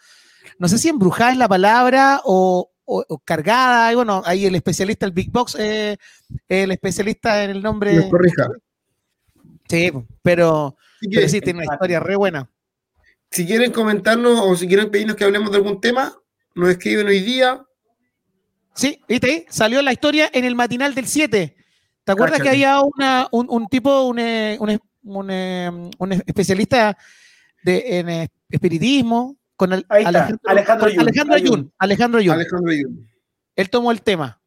no 0.59 0.67
sé 0.67 0.77
si 0.77 0.89
embrujada 0.89 1.31
es 1.31 1.38
la 1.38 1.47
palabra 1.49 2.21
o, 2.23 2.71
o- 2.86 3.05
o 3.07 3.19
cargada, 3.19 3.91
y 3.91 3.95
bueno, 3.95 4.21
ahí 4.25 4.45
el 4.45 4.55
especialista, 4.55 5.05
el 5.05 5.11
Big 5.11 5.31
Box, 5.31 5.55
eh, 5.59 5.97
el 6.47 6.71
especialista 6.71 7.43
en 7.43 7.49
el 7.51 7.61
nombre. 7.63 8.09
corrija. 8.09 8.47
Sí, 9.67 9.91
pero, 10.21 10.77
que, 11.01 11.09
pero 11.09 11.27
sí, 11.29 11.41
tiene 11.41 11.63
una 11.63 11.73
historia 11.73 11.99
re 11.99 12.15
buena. 12.15 12.49
si 13.31 13.45
quieren 13.45 13.71
comentarnos 13.71 14.39
o 14.39 14.55
si 14.55 14.67
quieren 14.67 14.91
pedirnos 14.91 15.15
que 15.15 15.23
hablemos 15.23 15.49
de 15.51 15.57
algún 15.57 15.81
tema, 15.81 16.15
nos 16.53 16.69
escriben 16.69 17.07
hoy 17.07 17.19
día. 17.21 17.65
Sí, 18.76 18.99
viste 19.07 19.28
ahí, 19.28 19.45
salió 19.49 19.82
la 19.82 19.93
historia 19.93 20.30
en 20.34 20.43
el 20.45 20.53
matinal 20.55 20.93
del 20.93 21.07
7. 21.07 21.55
¿Te 22.03 22.11
acuerdas 22.11 22.41
que 22.41 22.49
había 22.49 22.82
una, 22.82 23.28
un, 23.32 23.47
un 23.49 23.67
tipo, 23.67 24.03
un, 24.03 24.19
eh, 24.19 24.57
un, 24.59 24.80
un, 25.03 25.32
eh, 25.32 25.71
un 25.97 26.11
especialista 26.11 26.97
de, 27.63 27.99
en 27.99 28.30
espiritismo? 28.49 29.38
Con 29.55 29.71
el, 29.71 29.86
Ahí 29.88 30.03
está, 30.03 30.30
Alejandro 30.43 30.88
Ayun. 30.88 30.99
Alejandro. 30.99 31.36
Ayun. 31.36 31.73
Alejandro 31.80 32.19
Ayun. 32.19 32.34
Alejandro 32.34 32.71
Ayun. 32.71 33.09
Él 33.55 33.69
tomó 33.69 33.91
el 33.91 34.01
tema. 34.01 34.41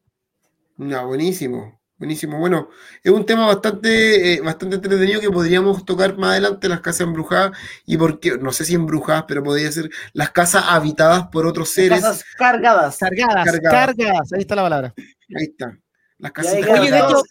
No, 0.77 1.07
buenísimo, 1.07 1.78
buenísimo. 1.99 2.39
Bueno, 2.39 2.69
es 3.03 3.11
un 3.11 3.25
tema 3.25 3.45
bastante, 3.45 4.33
eh, 4.33 4.41
bastante 4.41 4.77
entretenido 4.77 5.21
que 5.21 5.29
podríamos 5.29 5.85
tocar 5.85 6.17
más 6.17 6.31
adelante, 6.31 6.67
las 6.69 6.79
casas 6.81 7.01
embrujadas, 7.01 7.51
y 7.85 7.97
porque, 7.97 8.37
no 8.37 8.51
sé 8.51 8.65
si 8.65 8.73
embrujadas, 8.73 9.25
pero 9.27 9.43
podría 9.43 9.71
ser 9.71 9.89
las 10.13 10.31
casas 10.31 10.63
habitadas 10.67 11.27
por 11.27 11.45
otros 11.45 11.69
seres. 11.69 12.01
Casas 12.01 12.23
cargadas. 12.37 12.97
Cargadas, 12.97 13.45
Cargadas. 13.45 13.85
cargadas. 13.95 14.33
Ahí 14.33 14.41
está 14.41 14.55
la 14.55 14.63
palabra. 14.63 14.93
Ahí 14.97 15.43
está. 15.51 15.77
Las 16.17 16.31
casas 16.31 16.53
ahí 16.53 16.63
Oye, 16.63 16.89
de 16.91 16.97
hecho. 16.99 17.21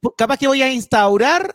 P- 0.00 0.08
capaz 0.16 0.36
que 0.38 0.46
voy 0.46 0.62
a 0.62 0.70
instaurar 0.70 1.54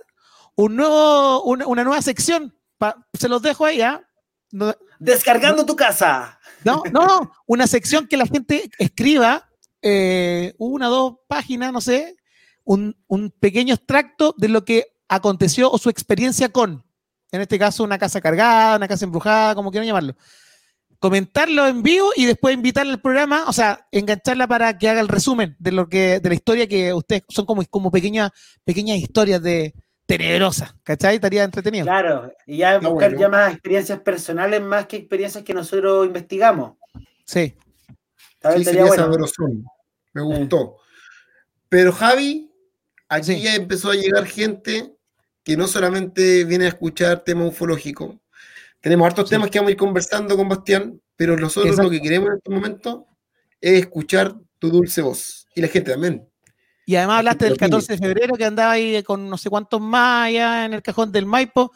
un 0.56 0.76
nuevo, 0.76 1.44
una, 1.44 1.66
una 1.68 1.84
nueva 1.84 2.02
sección. 2.02 2.54
Pa- 2.78 2.98
se 3.14 3.30
los 3.30 3.42
dejo 3.42 3.66
ahí, 3.66 3.82
¿ah? 3.82 4.02
No, 4.52 4.76
Descargando 5.00 5.66
tu 5.66 5.76
casa. 5.76 6.40
no, 6.64 6.84
no, 6.92 7.06
no, 7.06 7.32
una 7.48 7.66
sección 7.66 8.08
que 8.08 8.18
la 8.18 8.26
gente 8.28 8.70
escriba 8.78 9.50
eh, 9.84 10.54
una 10.58 10.88
o 10.90 10.92
dos 10.92 11.14
páginas, 11.28 11.72
no 11.72 11.82
sé, 11.82 12.16
un, 12.64 12.96
un 13.08 13.30
pequeño 13.32 13.76
extracto 13.76 14.34
de 14.38 14.48
lo 14.50 14.66
que 14.66 14.88
aconteció 15.08 15.70
o 15.70 15.78
su 15.78 15.90
experiencia 15.90 16.50
con, 16.50 16.84
en 17.32 17.42
este 17.42 17.60
caso, 17.60 17.84
una 17.84 18.00
casa 18.00 18.22
cargada, 18.22 18.78
una 18.78 18.88
casa 18.88 19.06
embrujada, 19.06 19.54
como 19.54 19.70
quieran 19.70 19.86
llamarlo. 19.88 20.16
Comentarlo 21.00 21.68
en 21.68 21.84
vivo 21.84 22.12
y 22.16 22.26
después 22.26 22.56
invitarle 22.56 22.94
al 22.94 23.02
programa, 23.02 23.44
o 23.48 23.52
sea, 23.54 23.88
engancharla 23.92 24.48
para 24.48 24.78
que 24.78 24.88
haga 24.88 25.02
el 25.02 25.10
resumen 25.10 25.56
de 25.60 25.74
lo 25.74 25.90
que, 25.90 26.22
de 26.22 26.30
la 26.30 26.36
historia 26.36 26.66
que 26.68 26.94
ustedes 26.94 27.24
son 27.28 27.46
como, 27.46 27.62
como 27.66 27.92
pequeñas, 27.92 28.32
pequeñas 28.64 28.98
historias 28.98 29.44
de 29.44 29.74
tenebrosas, 30.06 30.74
¿cachai? 30.84 31.16
Estaría 31.16 31.44
entretenido. 31.44 31.86
Claro, 31.86 32.32
y 32.48 32.58
ya 32.58 32.76
Está 32.76 32.88
buscar 32.88 33.10
bueno. 33.10 33.22
ya 33.22 33.30
más 33.30 33.52
experiencias 33.54 34.00
personales 34.00 34.62
más 34.62 34.86
que 34.86 34.96
experiencias 34.98 35.44
que 35.44 35.54
nosotros 35.54 36.06
investigamos. 36.08 36.78
Sí. 37.26 37.54
Tal 38.40 38.54
vez 38.54 38.60
Sí, 38.60 38.66
sería 38.66 38.86
bueno. 38.86 39.04
sabrosón. 39.04 39.66
Me 40.14 40.22
gustó. 40.22 40.78
Pero 41.70 41.92
Javi, 41.92 42.52
aquí 43.10 43.34
Sí. 43.36 43.42
ya 43.42 43.56
empezó 43.56 43.92
a 43.92 43.96
llegar 43.96 44.26
gente 44.26 44.94
que 45.44 45.58
no 45.58 45.68
solamente 45.68 46.44
viene 46.46 46.66
a 46.66 46.70
escuchar 46.70 47.24
temas 47.24 47.48
ufológicos. 47.50 48.16
Tenemos 48.80 49.06
hartos 49.08 49.30
Sí. 49.30 49.36
temas 49.36 49.50
que 49.50 49.60
vamos 49.60 49.70
a 49.70 49.72
ir 49.72 49.78
conversando 49.78 50.38
con 50.38 50.48
Bastián, 50.50 51.02
pero 51.16 51.36
nosotros 51.38 51.72
Exacto. 51.72 51.84
lo 51.84 51.90
que 51.92 52.02
queremos 52.02 52.30
en 52.30 52.36
este 52.38 52.52
momento 52.52 53.08
es 53.60 53.80
escuchar 53.82 54.36
tu 54.60 54.70
dulce 54.70 55.02
voz. 55.02 55.48
Y 55.56 55.62
la 55.62 55.68
gente 55.68 55.92
también. 55.92 56.28
Y 56.86 56.96
además 56.96 57.16
La 57.16 57.20
hablaste 57.20 57.46
del 57.46 57.54
opine. 57.54 57.70
14 57.70 57.94
de 57.94 57.98
febrero 58.00 58.36
que 58.36 58.46
andaba 58.46 58.74
ahí 58.74 59.02
con 59.04 59.30
no 59.30 59.38
sé 59.38 59.50
cuántos 59.50 59.80
más 59.82 60.28
allá 60.28 60.66
en 60.66 60.74
el 60.74 60.82
cajón 60.82 61.12
del 61.12 61.26
Maipo. 61.26 61.72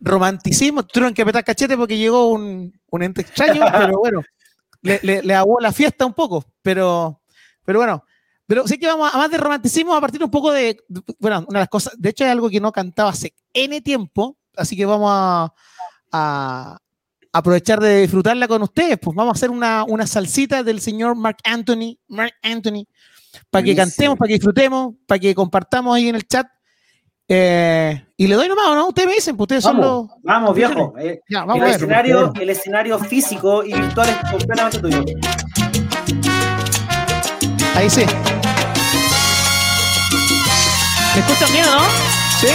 Romanticismo, 0.00 0.84
tuvieron 0.84 1.14
que 1.14 1.22
apretar 1.22 1.44
cachete 1.44 1.76
porque 1.76 1.96
llegó 1.96 2.28
un, 2.30 2.78
un 2.90 3.02
ente 3.02 3.22
extraño, 3.22 3.60
pero 3.96 3.98
bueno, 3.98 4.22
le, 4.82 5.00
le, 5.02 5.22
le 5.22 5.34
aguó 5.34 5.60
la 5.60 5.72
fiesta 5.72 6.04
un 6.04 6.12
poco, 6.12 6.44
pero, 6.62 7.22
pero 7.64 7.78
bueno. 7.80 8.04
Pero 8.46 8.68
sí 8.68 8.76
que 8.78 8.86
vamos, 8.86 9.12
a 9.14 9.16
más 9.16 9.30
de 9.30 9.38
romanticismo, 9.38 9.94
a 9.94 10.00
partir 10.02 10.22
un 10.22 10.30
poco 10.30 10.52
de, 10.52 10.76
de- 10.86 11.02
bueno, 11.18 11.46
una 11.48 11.60
de 11.60 11.62
las 11.62 11.68
cosas, 11.70 11.94
de 11.96 12.10
hecho 12.10 12.24
es 12.24 12.30
algo 12.30 12.50
que 12.50 12.60
no 12.60 12.70
cantaba 12.72 13.08
hace 13.10 13.34
N 13.54 13.80
tiempo, 13.80 14.36
así 14.56 14.76
que 14.76 14.84
vamos 14.84 15.10
a, 15.10 15.52
a 16.12 16.78
aprovechar 17.32 17.80
de 17.80 18.02
disfrutarla 18.02 18.46
con 18.46 18.62
ustedes, 18.62 18.98
pues 19.00 19.16
vamos 19.16 19.32
a 19.34 19.36
hacer 19.38 19.50
una, 19.50 19.84
una 19.84 20.06
salsita 20.06 20.62
del 20.62 20.80
señor 20.82 21.16
Mark 21.16 21.38
Anthony, 21.42 21.96
Mark 22.08 22.34
Anthony, 22.42 22.84
para 23.50 23.64
que 23.64 23.74
cantemos, 23.74 24.18
para 24.18 24.28
que 24.28 24.34
disfrutemos, 24.34 24.94
para 25.06 25.18
que 25.18 25.34
compartamos 25.34 25.96
ahí 25.96 26.08
en 26.08 26.16
el 26.16 26.28
chat. 26.28 26.46
Eh, 27.26 28.06
y 28.18 28.26
le 28.26 28.34
doy 28.34 28.48
nomás, 28.48 28.66
¿o 28.68 28.74
¿no? 28.74 28.88
Ustedes 28.88 29.08
me 29.08 29.14
dicen, 29.14 29.34
pues 29.38 29.44
ustedes 29.46 29.64
son 29.64 29.78
Vamos, 29.80 30.10
los. 30.10 30.22
vamos, 30.22 30.54
viejo. 30.54 30.92
Eh, 30.98 31.20
Ya, 31.30 31.40
vamos 31.40 31.56
el, 31.56 31.62
a 31.62 31.64
ver. 31.64 31.74
escenario, 31.76 32.32
el 32.38 32.50
escenario 32.50 32.98
físico 32.98 33.64
y 33.64 33.72
virtual 33.72 34.10
es 34.10 34.30
completamente 34.30 34.78
tuyo. 34.80 35.02
Ahí 37.74 37.90
sí. 37.90 38.04
¿Me 41.14 41.20
escuchan 41.20 41.52
bien, 41.52 41.66
no? 41.66 41.82
Sí. 42.40 42.48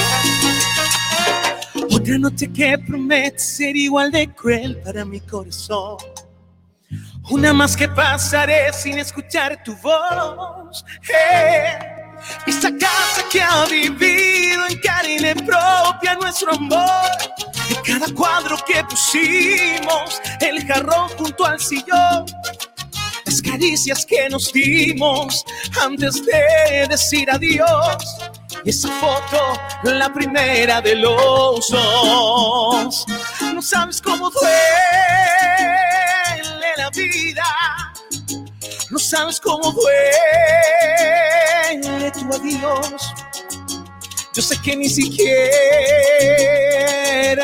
Otra 1.91 2.17
noche 2.17 2.51
que 2.51 2.77
promete 2.77 3.39
ser 3.39 3.75
igual 3.75 4.11
de 4.11 4.33
cruel 4.33 4.77
para 4.77 5.03
mi 5.05 5.19
corazón. 5.19 5.97
Una 7.29 7.53
más 7.53 7.75
que 7.75 7.87
pasaré 7.87 8.73
sin 8.73 8.97
escuchar 8.97 9.61
tu 9.63 9.75
voz. 9.77 10.85
Esa 12.47 12.71
casa 12.77 13.23
que 13.31 13.41
ha 13.41 13.65
vivido 13.65 14.67
en 14.67 14.77
carne 14.79 15.35
propia 15.35 16.15
nuestro 16.15 16.53
amor. 16.53 17.11
En 17.69 17.75
cada 17.83 18.13
cuadro 18.13 18.57
que 18.65 18.83
pusimos, 18.85 20.21
el 20.41 20.65
jarrón 20.65 21.09
junto 21.17 21.45
al 21.45 21.59
sillón. 21.59 22.25
Caricias 23.59 24.05
que 24.05 24.29
nos 24.29 24.53
dimos 24.53 25.43
antes 25.81 26.25
de 26.25 26.87
decir 26.87 27.29
adiós. 27.29 27.97
Esa 28.63 28.87
foto, 28.87 29.59
la 29.83 30.13
primera 30.13 30.79
de 30.79 30.95
los 30.95 31.67
dos. 31.67 33.05
No 33.53 33.61
sabes 33.61 34.01
cómo 34.01 34.29
duele 34.29 34.53
la 36.77 36.89
vida. 36.91 37.43
No 38.91 38.97
sabes 38.97 39.41
cómo 39.41 39.73
duele 39.73 39.91
tu 42.11 42.33
adiós. 42.33 43.13
Yo 44.35 44.41
sé 44.41 44.57
que 44.61 44.77
ni 44.77 44.87
siquiera 44.87 45.35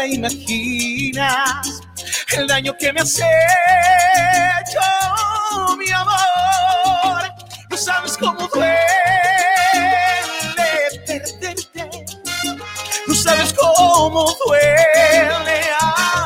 imaginas 0.07 1.83
el 2.37 2.47
daño 2.47 2.73
que 2.77 2.93
me 2.93 3.01
has 3.01 3.19
mi 5.77 5.91
amor. 5.91 7.23
No 7.69 7.77
sabes 7.77 8.17
cómo 8.17 8.47
duele 8.53 8.67
perderte. 11.05 12.05
No 13.07 13.15
sabes 13.15 13.53
cómo 13.53 14.35
duele 14.45 15.61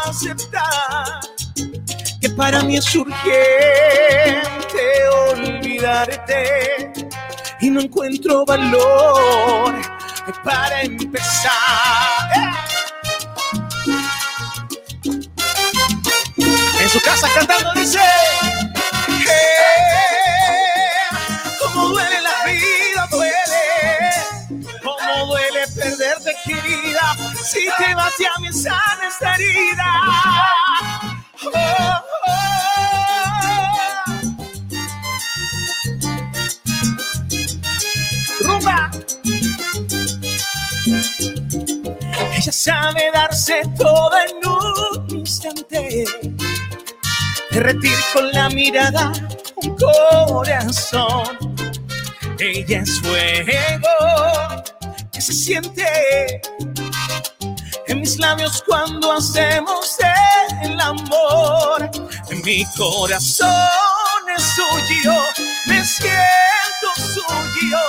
aceptar 0.06 1.20
que 2.22 2.30
para 2.30 2.62
mí 2.64 2.78
es 2.78 2.96
urgente 2.96 4.40
olvidarte 5.32 6.92
y 7.62 7.70
no 7.70 7.82
encuentro 7.82 8.46
valor 8.46 9.76
para 10.44 10.82
empezar. 10.82 11.52
En 16.82 16.90
su 16.90 17.02
casa 17.02 17.28
cantando 17.34 17.74
dice 17.74 18.00
te 27.78 27.96
vas 27.96 28.14
ya 28.20 28.32
me 28.42 28.52
sana 28.52 29.08
esta 29.08 29.36
herida 29.36 29.86
oh. 31.46 32.00
Rumba 38.42 38.92
Ella 42.36 42.52
sabe 42.52 43.12
darse 43.14 43.62
todo 43.78 44.12
en 44.30 44.48
un 44.48 45.20
instante 45.20 46.06
derretir 47.52 47.98
con 48.14 48.32
la 48.32 48.50
mirada 48.50 49.12
un 49.58 49.76
corazón. 49.76 51.38
Ella 52.40 52.82
es 52.82 53.02
fuego 53.02 54.64
que 55.12 55.22
se 55.22 55.34
siente 55.34 56.42
en 57.90 58.02
mis 58.02 58.18
labios 58.20 58.64
cuando 58.66 59.12
hacemos 59.12 59.98
el 60.64 60.80
amor. 60.80 61.90
En 62.30 62.42
mi 62.44 62.64
corazón 62.78 63.50
es 64.38 64.44
suyo, 64.44 65.14
me 65.66 65.84
siento 65.84 66.88
suyo. 66.96 67.80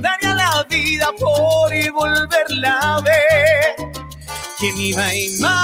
Daría 0.00 0.34
la 0.34 0.64
vida 0.68 1.10
por 1.18 1.74
y 1.74 1.90
volverla 1.90 2.78
a 2.80 3.00
ver. 3.02 3.76
¿Quién 4.58 4.78
iba 4.78 5.04
a 5.04 5.14
imaginarlo? 5.14 5.62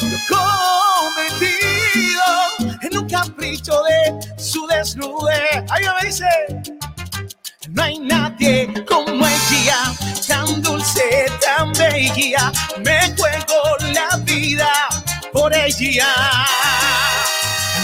Lo 0.00 0.18
cometido 1.06 2.26
en 2.80 2.98
un 2.98 3.08
capricho 3.08 3.82
de 3.82 4.42
su 4.42 4.66
desnudez. 4.66 5.64
Ahí 5.70 5.84
me 5.84 6.06
dice. 6.06 6.24
No 7.74 7.82
hay 7.82 7.98
nadie 7.98 8.72
como 8.86 9.26
ella, 9.26 9.92
tan 10.28 10.62
dulce, 10.62 11.26
tan 11.40 11.72
bella. 11.72 12.52
Me 12.84 13.12
juego 13.16 13.76
la 13.92 14.16
vida 14.18 14.70
por 15.32 15.52
ella. 15.52 16.06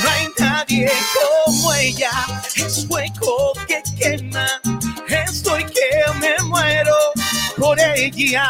No 0.05 0.11
hay 0.11 0.29
nadie 0.39 0.93
como 1.13 1.75
ella, 1.75 2.11
es 2.55 2.87
fuego 2.87 3.53
que 3.67 3.83
quema. 3.99 4.47
Estoy 5.09 5.65
que 5.65 6.13
me 6.21 6.37
muero 6.45 6.95
por 7.59 7.81
ella. 7.81 8.47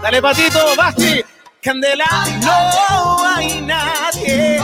Dale, 0.00 0.22
patito, 0.22 0.74
Basti. 0.78 1.22
Candela, 1.60 2.06
no 2.40 3.26
hay 3.26 3.60
nadie 3.60 4.60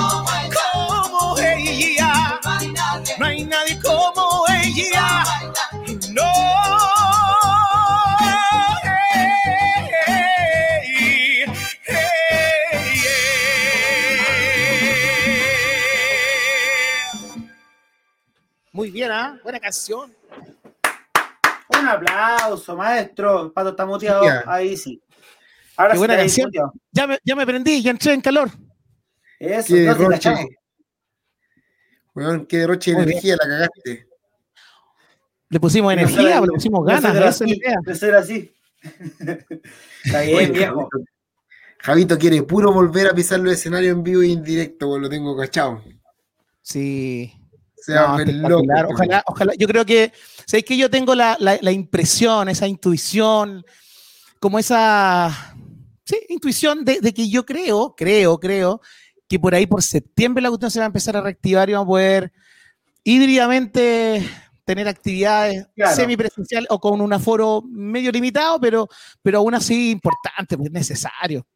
Muy 18.73 18.91
bien, 18.91 19.11
¿ah? 19.11 19.39
Buena 19.43 19.59
canción. 19.59 20.15
Un 21.79 21.89
aplauso, 21.89 22.77
maestro. 22.77 23.53
Pato 23.53 23.71
está 23.71 23.85
muteado. 23.87 24.23
Ahí 24.47 24.77
sí. 24.77 25.01
Ahora 25.77 25.93
Qué 25.93 25.97
sí 25.97 25.99
buena 25.99 26.17
canción. 26.17 26.51
Ya 26.93 27.07
me, 27.07 27.19
ya 27.25 27.37
me 27.37 27.47
prendí, 27.47 27.83
ya 27.83 27.91
entré 27.91 28.13
en 28.13 28.21
calor. 28.21 28.51
Eso, 29.39 29.75
Qué 29.75 29.85
no, 29.85 29.95
derroche. 29.95 30.35
Weón, 32.15 32.47
qué 32.47 32.59
derroche 32.59 32.93
de 32.93 33.03
energía 33.03 33.37
la 33.37 33.49
cagaste. 33.49 34.07
Le 35.49 35.59
pusimos 35.59 35.95
No 35.95 36.01
energía, 36.01 36.41
le 36.41 36.47
pusimos 36.47 36.85
ganas, 36.85 37.13
de 37.13 37.19
esa 37.19 37.29
así, 37.29 37.45
es 37.45 37.51
la 37.51 37.57
idea. 37.57 37.77
no 37.85 37.95
soy 37.95 38.11
de 38.11 38.17
así. 38.17 38.55
Está 40.05 40.21
bien, 40.21 40.53
viejo. 40.53 40.89
Javito, 40.91 41.11
Javito 41.79 42.19
quiere 42.19 42.43
puro 42.43 42.73
volver 42.73 43.09
a 43.09 43.15
pisar 43.15 43.41
los 43.41 43.53
escenarios 43.55 43.97
en 43.97 44.03
vivo 44.03 44.23
y 44.23 44.33
en 44.33 44.45
directo, 44.45 44.89
pues 44.89 45.03
lo 45.03 45.09
tengo 45.09 45.37
cachado. 45.37 45.83
Sí. 46.63 47.40
Se 47.81 47.95
No, 47.95 48.19
loco. 48.49 48.93
Ojalá, 48.93 49.23
ojalá. 49.27 49.53
Yo 49.59 49.67
creo 49.67 49.85
que, 49.87 50.13
¿sabéis 50.47 50.65
que 50.65 50.77
yo 50.77 50.91
tengo 50.91 51.15
la, 51.15 51.37
la- 51.41 51.59
la 51.61 51.73
impresión, 51.73 52.49
esa 52.49 52.67
intuición, 52.67 53.65
como 54.39 54.59
esa, 54.59 55.55
sí, 56.05 56.17
intuición 56.29 56.85
de, 56.85 57.01
de 57.01 57.13
que 57.15 57.29
yo 57.29 57.45
creo, 57.47 57.95
creo, 57.97 58.39
creo, 58.39 58.81
que 59.29 59.39
por 59.39 59.55
ahí 59.55 59.67
por 59.67 59.83
septiembre 59.83 60.43
la 60.43 60.49
cuestión 60.49 60.71
se 60.71 60.79
va 60.81 60.87
a 60.87 60.89
empezar 60.89 61.17
a 61.17 61.21
reactivar 61.21 61.69
y 61.71 61.73
vamos 61.75 61.87
a 61.87 61.89
poder 61.89 62.33
híbridamente 63.05 64.23
tener 64.65 64.87
actividades 64.89 65.67
Claro. 65.75 65.97
semipresenciales 65.97 66.69
o 66.71 66.79
con 66.79 67.01
un 67.01 67.13
aforo 67.13 67.63
medio 67.67 68.13
limitado, 68.13 68.61
pero, 68.61 68.89
pero 69.23 69.39
aún 69.39 69.55
así 69.55 69.91
importante, 69.91 70.57
pues 70.57 70.71
necesario. 70.71 71.47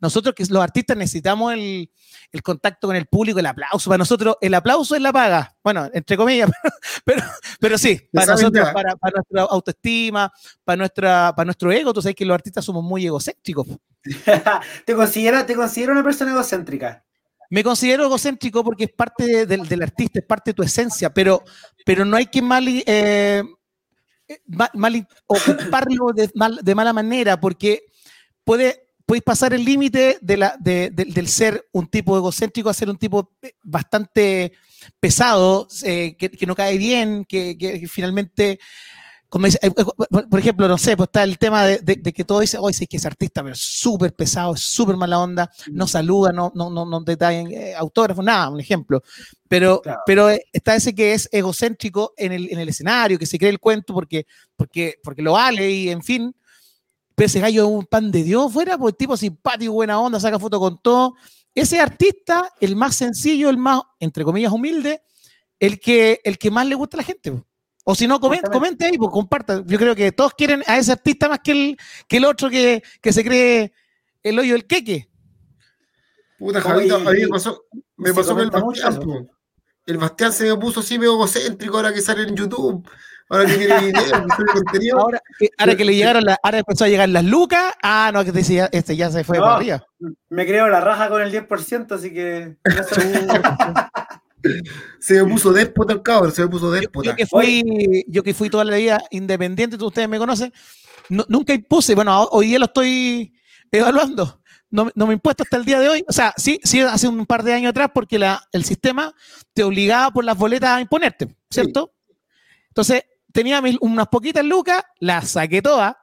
Nosotros 0.00 0.34
que 0.34 0.44
los 0.48 0.62
artistas 0.62 0.96
necesitamos 0.96 1.52
el, 1.54 1.90
el 2.30 2.42
contacto 2.42 2.86
con 2.86 2.94
el 2.96 3.06
público, 3.06 3.38
el 3.40 3.46
aplauso. 3.46 3.90
Para 3.90 3.98
nosotros, 3.98 4.36
el 4.40 4.54
aplauso 4.54 4.94
es 4.94 5.02
la 5.02 5.12
paga. 5.12 5.56
Bueno, 5.64 5.88
entre 5.92 6.16
comillas, 6.16 6.48
pero, 7.04 7.22
pero 7.58 7.76
sí, 7.78 8.00
para 8.12 8.26
nosotros, 8.32 8.68
para, 8.72 8.96
para 8.96 9.14
nuestra 9.16 9.42
autoestima, 9.42 10.32
para, 10.64 10.76
nuestra, 10.76 11.32
para 11.36 11.44
nuestro 11.46 11.72
ego, 11.72 11.92
tú 11.92 12.00
sabes 12.00 12.14
que 12.14 12.24
los 12.24 12.34
artistas 12.34 12.64
somos 12.64 12.84
muy 12.84 13.04
egocéntricos. 13.06 13.66
¿Te 14.84 14.94
considera, 14.94 15.44
te 15.44 15.54
considero 15.56 15.92
una 15.92 16.04
persona 16.04 16.30
egocéntrica? 16.32 17.04
Me 17.50 17.64
considero 17.64 18.04
egocéntrico 18.04 18.62
porque 18.62 18.84
es 18.84 18.92
parte 18.92 19.24
de- 19.26 19.46
del, 19.46 19.66
del 19.66 19.82
artista, 19.82 20.18
es 20.20 20.24
parte 20.26 20.50
de 20.50 20.54
tu 20.54 20.62
esencia, 20.62 21.12
pero, 21.12 21.42
pero 21.84 22.04
no 22.04 22.16
hay 22.16 22.26
que 22.26 22.42
mal, 22.42 22.66
eh, 22.68 23.42
ma- 24.46 24.70
mal- 24.74 25.08
ocuparlo 25.26 26.12
de, 26.14 26.30
mal- 26.34 26.60
de 26.62 26.74
mala 26.74 26.92
manera 26.92 27.40
porque 27.40 27.86
puede, 28.44 28.87
puedes 29.08 29.22
pasar 29.24 29.54
el 29.54 29.64
límite 29.64 30.18
de 30.20 30.36
de- 30.60 30.90
de- 30.90 31.04
del 31.06 31.28
ser 31.28 31.66
un 31.72 31.86
tipo 31.86 32.14
egocéntrico 32.18 32.68
a 32.68 32.74
ser 32.74 32.90
un 32.90 32.98
tipo 32.98 33.32
eh, 33.40 33.54
bastante 33.62 34.52
pesado, 35.00 35.66
eh, 35.82 36.14
que, 36.18 36.28
que 36.30 36.46
no 36.46 36.54
cae 36.54 36.76
bien, 36.76 37.24
que, 37.24 37.56
que- 37.56 37.80
que 37.80 37.88
finalmente... 37.88 38.58
Como 39.30 39.44
dice, 39.44 39.58
eh, 39.62 39.70
eh, 39.76 40.22
por 40.30 40.38
ejemplo, 40.40 40.66
no 40.68 40.78
sé, 40.78 40.96
pues 40.96 41.08
está 41.08 41.22
el 41.22 41.36
tema 41.36 41.64
de, 41.66 41.78
de- 41.82 42.12
que 42.14 42.24
todo 42.24 42.40
dice, 42.40 42.56
hoy 42.58 42.72
sí 42.72 42.86
que 42.86 42.96
es 42.96 43.04
artista, 43.04 43.42
pero 43.42 43.52
es 43.54 43.60
súper 43.60 44.14
pesado, 44.14 44.54
es 44.54 44.60
súper 44.60 44.96
mala 44.96 45.18
onda, 45.18 45.50
no 45.70 45.86
saluda, 45.86 46.32
no, 46.32 46.50
no, 46.54 46.70
no, 46.70 46.86
no 46.86 47.00
detallan 47.02 47.50
eh, 47.52 47.74
autógrafos, 47.74 48.24
nada, 48.24 48.48
un 48.48 48.58
ejemplo. 48.60 49.02
Pero, 49.46 49.82
Claro. 49.82 50.00
pero 50.06 50.28
está 50.52 50.76
ese 50.76 50.94
que 50.94 51.12
es 51.12 51.28
egocéntrico 51.30 52.14
en 52.16 52.32
el, 52.32 52.50
en 52.50 52.58
el 52.58 52.68
escenario, 52.70 53.18
que 53.18 53.26
se 53.26 53.38
cree 53.38 53.50
el 53.50 53.58
cuento 53.60 53.92
porque, 53.92 54.26
porque, 54.56 54.94
porque 55.02 55.20
lo 55.22 55.32
vale 55.32 55.70
y 55.70 55.90
en 55.90 56.02
fin. 56.02 56.34
Pero 57.18 57.26
ese 57.26 57.40
gallo 57.40 57.64
es 57.64 57.68
un 57.68 57.84
pan 57.84 58.12
de 58.12 58.22
Dios 58.22 58.52
fuera, 58.52 58.78
pues 58.78 58.96
tipo 58.96 59.16
simpático, 59.16 59.72
buena 59.72 59.98
onda, 59.98 60.20
saca 60.20 60.38
foto 60.38 60.60
con 60.60 60.80
todo. 60.80 61.16
Ese 61.52 61.80
artista, 61.80 62.52
el 62.60 62.76
más 62.76 62.94
sencillo, 62.94 63.50
el 63.50 63.56
más, 63.56 63.80
entre 63.98 64.22
comillas, 64.22 64.52
humilde, 64.52 65.02
el 65.58 65.80
que, 65.80 66.20
el 66.22 66.38
que 66.38 66.52
más 66.52 66.64
le 66.68 66.76
gusta 66.76 66.96
a 66.96 66.98
la 66.98 67.02
gente. 67.02 67.32
pues. 67.32 67.42
O 67.82 67.96
si 67.96 68.06
no, 68.06 68.20
comente, 68.20 68.48
comente 68.48 68.84
ahí, 68.84 68.96
pues 68.96 69.10
comparta. 69.10 69.64
Yo 69.66 69.78
creo 69.78 69.96
que 69.96 70.12
todos 70.12 70.32
quieren 70.34 70.62
a 70.68 70.78
ese 70.78 70.92
artista 70.92 71.28
más 71.28 71.40
que 71.40 71.50
el, 71.50 71.76
que 72.06 72.18
el 72.18 72.24
otro 72.24 72.48
que, 72.50 72.84
que 73.02 73.12
se 73.12 73.24
cree 73.24 73.72
el 74.22 74.38
hoyo 74.38 74.52
del 74.52 74.68
queque. 74.68 75.10
Puta, 76.38 76.60
Oye, 76.60 76.88
Javito, 76.88 76.96
a 76.98 77.12
mí 77.12 77.22
me 77.22 77.28
pasó, 77.28 77.64
me 77.96 78.14
pasó 78.14 78.34
con 78.34 78.44
el 78.44 78.50
Bastián. 78.50 79.28
El 79.86 79.96
Bastián 79.96 80.32
se 80.32 80.44
me 80.44 80.56
puso 80.56 80.78
así 80.78 80.96
medio 81.00 81.14
egocéntrico 81.14 81.78
ahora 81.78 81.92
que 81.92 82.00
sale 82.00 82.28
en 82.28 82.36
YouTube. 82.36 82.88
Ahora 83.30 83.46
que 83.46 83.56
video, 83.58 84.26
contenido. 84.54 84.98
Ahora, 85.00 85.20
que, 85.38 85.50
ahora 85.58 85.76
que 85.76 85.84
le 85.84 85.94
llegaron, 85.94 86.24
la- 86.24 86.38
ahora 86.42 86.58
empezó 86.58 86.84
a 86.84 86.88
llegar 86.88 87.08
las 87.10 87.24
lucas. 87.24 87.74
Ah, 87.82 88.10
no, 88.12 88.24
que 88.24 88.32
te 88.32 88.38
decía, 88.38 88.68
este 88.72 88.96
ya 88.96 89.10
se 89.10 89.22
fue 89.24 89.36
No. 89.38 89.44
para 89.44 89.56
arriba. 89.56 89.86
Me 90.30 90.46
creo 90.46 90.68
la 90.68 90.80
raja 90.80 91.08
con 91.10 91.20
el 91.20 91.30
10%, 91.30 91.92
así 91.94 92.12
que. 92.12 92.56
Se 95.00 95.22
me 95.22 95.30
puso 95.32 95.52
déspota 95.52 95.92
el 95.92 96.02
cabrón, 96.02 96.32
se 96.32 96.42
me 96.42 96.48
puso 96.48 96.70
déspota. 96.70 97.10
yo 97.10 97.16
que 97.16 97.26
fui, 97.26 98.04
yo 98.06 98.22
que 98.22 98.32
fui 98.34 98.48
toda 98.48 98.64
la 98.64 98.76
vida 98.76 99.02
independiente, 99.10 99.76
tú- 99.76 99.86
ustedes 99.88 100.08
me 100.08 100.16
conocen, 100.18 100.52
no- 101.08 101.24
nunca 101.28 101.52
impuse, 101.52 101.94
bueno, 101.96 102.22
ho- 102.22 102.28
hoy 102.30 102.46
día 102.46 102.58
lo 102.60 102.66
estoy 102.66 103.32
evaluando, 103.72 104.40
no, 104.70 104.90
no 104.94 105.06
me 105.06 105.12
he 105.12 105.14
impuesto 105.14 105.42
hasta 105.42 105.56
el 105.56 105.64
día 105.64 105.80
de 105.80 105.88
hoy, 105.88 106.04
o 106.08 106.12
sea, 106.12 106.32
sí, 106.36 106.60
sí 106.62 106.80
hace 106.80 107.08
un 107.08 107.26
par 107.26 107.42
de 107.42 107.52
años 107.52 107.70
atrás 107.70 107.90
porque 107.92 108.16
la, 108.18 108.40
el 108.52 108.64
sistema 108.64 109.12
te 109.52 109.64
obligaba 109.64 110.12
por 110.12 110.24
las 110.24 110.36
boletas 110.38 110.70
a 110.70 110.80
imponerte, 110.80 111.34
¿cierto? 111.50 111.92
Entonces, 112.68 113.02
tenía 113.32 113.60
mis- 113.60 113.78
unas 113.80 114.08
poquitas 114.08 114.44
lucas, 114.44 114.82
las 115.00 115.30
saqué 115.30 115.62
todas 115.62 115.94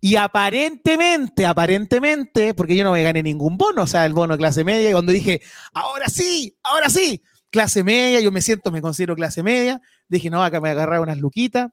y 0.00 0.16
aparentemente, 0.16 1.44
aparentemente, 1.46 2.54
porque 2.54 2.74
yo 2.76 2.84
no 2.84 2.92
me 2.92 3.02
gané 3.02 3.22
ningún 3.22 3.56
bono, 3.58 3.82
o 3.82 3.86
sea, 3.86 4.06
el 4.06 4.14
bono 4.14 4.34
de 4.34 4.38
clase 4.38 4.64
media, 4.64 4.88
y 4.88 4.92
cuando 4.92 5.12
dije, 5.12 5.42
ahora 5.74 6.08
sí, 6.08 6.56
ahora 6.62 6.88
sí, 6.88 7.22
clase 7.50 7.84
media, 7.84 8.20
yo 8.20 8.32
me 8.32 8.40
siento, 8.40 8.70
me 8.70 8.80
considero 8.80 9.14
clase 9.14 9.42
media, 9.42 9.80
dije, 10.08 10.30
no, 10.30 10.42
acá 10.42 10.60
me 10.60 10.70
agarraba 10.70 11.02
unas 11.02 11.18
luquitas. 11.18 11.70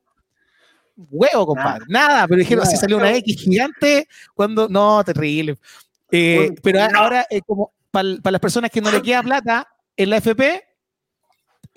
Huevo, 0.98 1.46
compadre. 1.46 1.86
Nada, 1.88 2.28
pero 2.28 2.40
dijeron, 2.40 2.64
así 2.64 2.76
salió 2.76 2.98
una 2.98 3.14
X 3.18 3.40
gigante 3.40 4.08
cuando. 4.34 4.68
No, 4.68 5.04
terrible. 5.04 5.56
Eh, 6.12 6.56
pero 6.64 6.80
ahora, 6.96 7.28
eh, 7.30 7.42
como 7.46 7.72
para 7.92 8.32
las 8.32 8.42
personas 8.42 8.72
que 8.72 8.82
no 8.82 8.90
le 8.90 9.02
queda 9.04 9.22
plata, 9.22 9.68
en 9.96 10.10
la 10.10 10.18
FP 10.18 10.64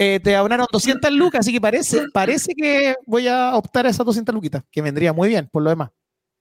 eh, 0.03 0.19
te 0.19 0.35
abonaron 0.35 0.67
200 0.73 1.13
lucas, 1.13 1.41
así 1.41 1.53
que 1.53 1.61
parece, 1.61 2.03
parece 2.15 2.55
que 2.57 2.95
voy 3.07 3.29
a 3.29 3.55
optar 3.55 3.87
a 3.87 3.91
esas 3.91 4.07
200 4.07 4.35
luquitas, 4.35 4.63
que 4.71 4.81
vendría 4.83 5.13
muy 5.13 5.29
bien, 5.29 5.49
por 5.53 5.63
lo 5.63 5.71
demás. 5.71 5.91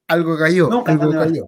Algo 0.08 0.38
cayó, 0.38 0.70
Nunca 0.70 0.94
algo 0.94 1.12
cayó. 1.12 1.46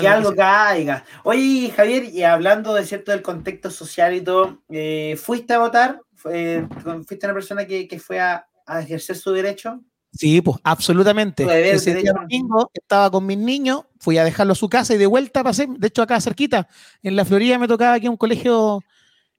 que 0.00 0.08
algo 0.08 0.34
caiga. 0.34 1.04
Oye, 1.24 1.70
Javier, 1.76 2.04
y 2.04 2.22
hablando 2.22 2.72
de 2.74 2.84
cierto 2.86 3.10
del 3.12 3.22
contexto 3.22 3.70
social 3.70 4.14
y 4.14 4.20
todo, 4.20 4.62
eh, 4.68 5.16
¿fuiste 5.20 5.52
a 5.54 5.58
votar? 5.58 6.00
Fue- 6.14 6.66
¿Fuiste 7.06 7.26
una 7.26 7.34
persona 7.34 7.66
que, 7.66 7.86
que 7.86 7.98
fue 7.98 8.18
a, 8.20 8.46
a 8.66 8.80
ejercer 8.80 9.16
su 9.16 9.32
derecho? 9.32 9.80
Sí, 10.12 10.40
pues, 10.40 10.56
absolutamente. 10.64 11.44
Deber, 11.44 11.74
Ese 11.74 11.94
día 11.94 12.12
domingo 12.14 12.70
estaba 12.72 13.10
con 13.10 13.26
mis 13.26 13.36
niños, 13.36 13.82
fui 14.00 14.16
a 14.16 14.24
dejarlo 14.24 14.52
a 14.52 14.56
su 14.56 14.68
casa 14.70 14.94
y 14.94 14.98
de 14.98 15.06
vuelta 15.06 15.44
pasé, 15.44 15.66
de 15.68 15.88
hecho 15.88 16.00
acá 16.02 16.20
cerquita, 16.22 16.66
en 17.02 17.16
la 17.16 17.24
Florida 17.26 17.58
me 17.58 17.68
tocaba 17.68 17.92
aquí 17.94 18.08
un 18.08 18.16
colegio, 18.16 18.80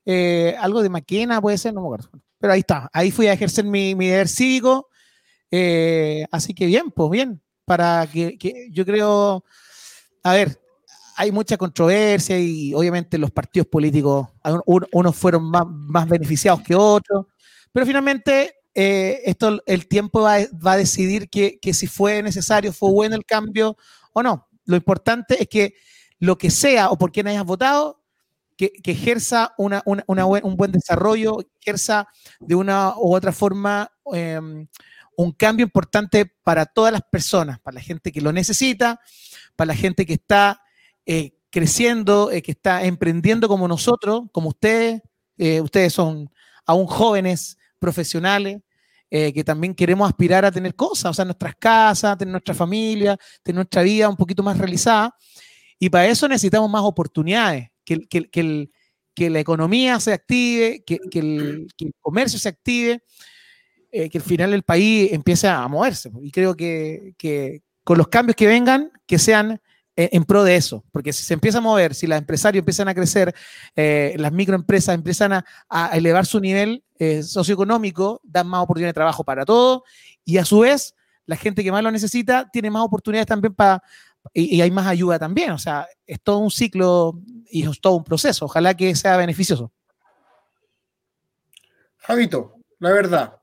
eh, 0.08 0.56
algo 0.60 0.84
de 0.84 0.90
Maquena 0.90 1.42
puede 1.42 1.60
ser, 1.60 1.76
no 1.76 1.82
me 1.84 1.88
acuerdo. 1.90 2.12
Pero 2.40 2.54
ahí 2.54 2.62
está, 2.62 2.90
ahí 2.94 3.12
fui 3.12 3.28
a 3.28 3.34
ejercer 3.34 3.66
mi, 3.66 3.96
mi 3.96 4.08
deber 4.10 4.30
cívico, 4.30 4.90
eh, 5.52 6.26
así 6.32 6.54
que 6.54 6.66
bien, 6.68 6.92
pues 6.92 7.10
bien, 7.12 7.42
para 7.66 8.08
que, 8.08 8.38
yo 8.72 8.86
creo, 8.86 9.44
a 10.24 10.34
ver, 10.34 10.60
hay 11.18 11.32
mucha 11.32 11.58
controversia 11.58 12.40
y 12.40 12.74
obviamente 12.74 13.18
los 13.18 13.32
partidos 13.32 13.68
políticos, 13.68 14.28
un- 14.46 14.62
un- 14.66 14.88
unos 14.94 15.16
fueron 15.16 15.46
más, 15.50 15.66
más 15.68 16.08
beneficiados 16.10 16.62
que 16.62 16.76
otros, 16.76 17.28
pero 17.72 17.86
finalmente 17.86 18.54
eh, 18.76 19.22
esto 19.26 19.60
el 19.66 19.88
tiempo 19.88 20.22
va, 20.22 20.38
va 20.66 20.74
a 20.74 20.78
decidir 20.78 21.30
que, 21.30 21.60
que 21.60 21.74
si 21.74 21.88
fue 21.88 22.22
necesario, 22.24 22.72
fue 22.74 22.92
bueno 22.92 23.16
el 23.16 23.26
cambio 23.26 23.76
o 24.14 24.24
no. 24.24 24.48
Lo 24.66 24.76
importante 24.78 25.42
es 25.42 25.48
que 25.50 25.74
lo 26.20 26.38
que 26.38 26.52
sea 26.52 26.90
o 26.92 26.98
por 26.98 27.12
quien 27.12 27.28
hayas 27.28 27.46
votado, 27.46 27.97
que, 28.58 28.72
ejerza 28.86 29.54
una, 29.58 29.82
una- 29.86 30.04
una 30.08 30.26
buen- 30.26 30.44
un 30.46 30.56
buen 30.58 30.72
desarrollo, 30.72 31.38
ejerza 31.62 32.08
de 32.40 32.56
una 32.56 32.94
u 32.98 33.16
otra 33.16 33.32
forma 33.32 33.92
eh, 34.14 34.40
un 35.20 35.32
cambio 35.32 35.64
importante 35.66 36.32
para 36.44 36.66
todas 36.66 36.92
las 36.92 37.02
personas, 37.12 37.60
para 37.60 37.76
la 37.76 37.82
gente 37.82 38.12
que 38.12 38.22
lo 38.22 38.32
necesita, 38.32 39.00
para 39.56 39.70
la 39.70 39.76
gente 39.76 40.06
que 40.06 40.14
está 40.14 40.62
eh, 41.06 41.34
creciendo, 41.50 42.32
eh, 42.32 42.42
que 42.42 42.52
está 42.52 42.84
emprendiendo 42.84 43.48
como 43.48 43.68
nosotros, 43.68 44.24
como 44.32 44.50
ustedes. 44.50 45.02
Eh, 45.38 45.62
ustedes 45.62 45.94
son 45.94 46.30
aún 46.66 46.86
jóvenes, 46.88 47.58
profesionales, 47.80 48.60
que 49.10 49.44
también 49.46 49.74
queremos 49.74 50.06
aspirar 50.10 50.44
a 50.44 50.52
tener 50.52 50.76
cosas, 50.76 51.12
o 51.12 51.14
sea, 51.14 51.24
nuestras 51.24 51.56
casas, 51.56 52.18
tener 52.18 52.34
nuestra 52.34 52.54
familia, 52.54 53.18
tener 53.42 53.56
nuestra 53.56 53.82
vida 53.82 54.10
un 54.10 54.18
poquito 54.18 54.44
más 54.44 54.58
realizada. 54.58 55.16
Y 55.80 55.90
para 55.90 56.08
eso 56.08 56.28
necesitamos 56.28 56.70
más 56.70 56.82
oportunidades, 56.84 57.70
que, 57.88 59.30
la 59.30 59.40
economía 59.40 60.00
se 60.00 60.14
active, 60.14 60.84
que, 60.86 61.00
el, 61.14 61.68
comercio 62.02 62.38
se 62.38 62.50
active, 62.50 63.04
eh, 63.92 64.10
que 64.10 64.18
al 64.18 64.24
final 64.24 64.54
el 64.54 64.64
país 64.64 65.12
empiece 65.14 65.48
a 65.48 65.68
moverse. 65.68 66.12
Y 66.22 66.32
creo 66.32 66.56
que, 66.56 67.62
con 67.84 67.98
los 67.98 68.08
cambios 68.10 68.36
que 68.36 68.48
vengan, 68.48 68.92
que 69.06 69.18
sean 69.18 69.62
eh, 69.96 70.10
en 70.12 70.26
pro 70.26 70.44
de 70.44 70.56
eso, 70.56 70.84
porque 70.92 71.14
si 71.14 71.24
se 71.24 71.34
empieza 71.34 71.58
a 71.60 71.62
mover, 71.62 71.96
si 71.96 72.06
los 72.06 72.18
empresarios 72.18 72.62
empiezan 72.62 72.88
a 72.90 72.94
crecer, 72.94 73.34
eh, 73.76 74.16
las 74.18 74.32
microempresas 74.32 74.94
empiezan 74.94 75.34
a, 75.70 75.90
elevar 75.94 76.26
su 76.26 76.40
nivel 76.40 76.84
socioeconómico, 77.24 78.22
dan 78.24 78.48
más 78.48 78.64
oportunidades 78.64 78.94
de 78.94 78.98
trabajo 78.98 79.24
para 79.24 79.46
todos 79.46 79.82
y 80.26 80.38
a 80.38 80.46
su 80.46 80.60
vez 80.60 80.96
la 81.28 81.36
gente 81.36 81.64
que 81.64 81.72
más 81.72 81.84
lo 81.84 81.92
necesita 81.92 82.50
tiene 82.52 82.72
más 82.72 82.84
oportunidades 82.84 83.28
también 83.28 83.54
para 83.54 83.84
y, 84.34 84.56
y 84.56 84.62
hay 84.62 84.72
más 84.72 84.88
ayuda 84.88 85.20
también. 85.20 85.52
O 85.52 85.58
sea, 85.58 85.88
es 86.06 86.22
todo 86.22 86.40
un 86.40 86.52
ciclo 86.52 87.20
y 87.50 87.68
es 87.70 87.82
todo 87.82 87.94
un 87.94 88.04
proceso. 88.04 88.46
Ojalá 88.46 88.76
que 88.76 88.96
sea 88.96 89.18
beneficioso. 89.18 89.72
Javito, 91.98 92.56
la 92.80 92.92
verdad, 92.92 93.42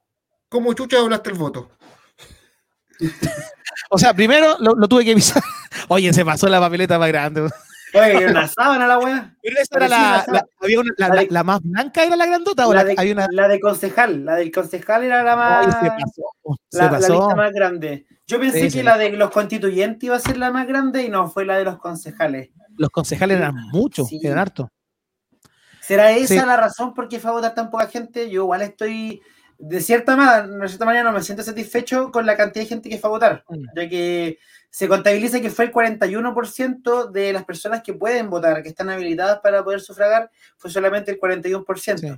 ¿cómo 0.48 0.72
chucha 0.72 0.98
hablaste 0.98 1.30
el 1.30 1.38
voto? 1.38 1.70
O 3.90 3.98
sea, 3.98 4.14
primero 4.14 4.56
lo, 4.58 4.74
lo 4.74 4.88
tuve 4.88 5.04
que 5.04 5.12
avisar. 5.12 5.42
Oye, 5.88 6.12
se 6.12 6.24
pasó 6.24 6.48
la 6.48 6.58
papeleta 6.58 6.98
más 6.98 7.08
grande. 7.08 7.48
Oye, 7.94 8.16
era 8.22 8.30
una 8.30 8.48
sábana 8.48 8.86
la 8.86 8.98
weá. 8.98 9.36
Pero 9.42 9.56
esa 9.60 9.76
era 9.76 9.88
la, 9.88 10.26
había 10.60 10.80
una- 10.80 10.94
la, 10.98 11.10
de- 11.10 11.44
más 11.44 11.60
blanca 11.62 12.04
era 12.04 12.16
la 12.16 12.26
grandota. 12.26 12.66
o 12.66 12.74
La 12.74 12.84
de, 12.84 12.94
hay 12.96 13.12
una. 13.12 13.26
la 13.30 13.48
de 13.48 13.60
concejal, 13.60 14.24
la 14.24 14.34
del 14.36 14.50
concejal 14.52 15.04
era 15.04 15.22
la 15.22 15.36
más. 15.36 15.66
se 15.80 15.90
pasó. 15.90 16.58
Se 16.70 16.78
la, 16.78 16.98
lista 16.98 17.34
más 17.36 17.52
grande. 17.52 18.06
Yo 18.26 18.40
pensé 18.40 18.58
Sí, 18.58 18.64
que 18.64 18.70
sí. 18.70 18.82
la 18.82 18.96
de 18.98 19.10
los 19.10 19.30
constituyentes 19.30 20.02
iba 20.04 20.16
a 20.16 20.20
ser 20.20 20.36
la 20.38 20.50
más 20.50 20.66
grande 20.66 21.02
y 21.02 21.08
no, 21.08 21.28
fue 21.28 21.44
la 21.44 21.58
de 21.58 21.64
los 21.64 21.78
concejales. 21.78 22.50
Los 22.76 22.90
concejales 22.90 23.36
eran 23.38 23.54
muchos, 23.70 24.08
Sí. 24.08 24.18
eran 24.24 24.38
hartos. 24.38 24.68
¿Será 25.80 26.10
esa 26.12 26.46
la 26.46 26.56
razón 26.56 26.94
por 26.94 27.08
qué 27.08 27.20
fue 27.20 27.30
a 27.30 27.34
votar 27.34 27.54
tan 27.54 27.70
poca 27.70 27.86
gente? 27.88 28.30
Yo 28.30 28.42
igual 28.44 28.62
estoy, 28.62 29.20
de 29.58 29.80
cierta, 29.80 30.16
manera, 30.16 30.46
de 30.46 30.68
cierta 30.68 30.86
manera, 30.86 31.04
no 31.04 31.12
me 31.12 31.22
siento 31.22 31.42
satisfecho 31.42 32.10
con 32.10 32.24
la 32.24 32.36
cantidad 32.36 32.64
de 32.64 32.68
gente 32.68 32.88
que 32.88 32.96
fue 32.98 33.08
a 33.08 33.12
votar, 33.12 33.44
Mm. 33.48 33.64
ya 33.76 33.88
que 33.88 34.38
se 34.74 34.88
contabiliza 34.88 35.40
que 35.40 35.50
fue 35.50 35.66
el 35.66 35.72
41% 35.72 37.08
de 37.12 37.32
las 37.32 37.44
personas 37.44 37.80
que 37.84 37.92
pueden 37.94 38.28
votar, 38.28 38.60
que 38.60 38.68
están 38.70 38.90
habilitadas 38.90 39.38
para 39.38 39.62
poder 39.62 39.80
sufragar, 39.80 40.32
fue 40.56 40.68
solamente 40.68 41.12
el 41.12 41.20
41%. 41.20 41.98
Sí. 41.98 42.08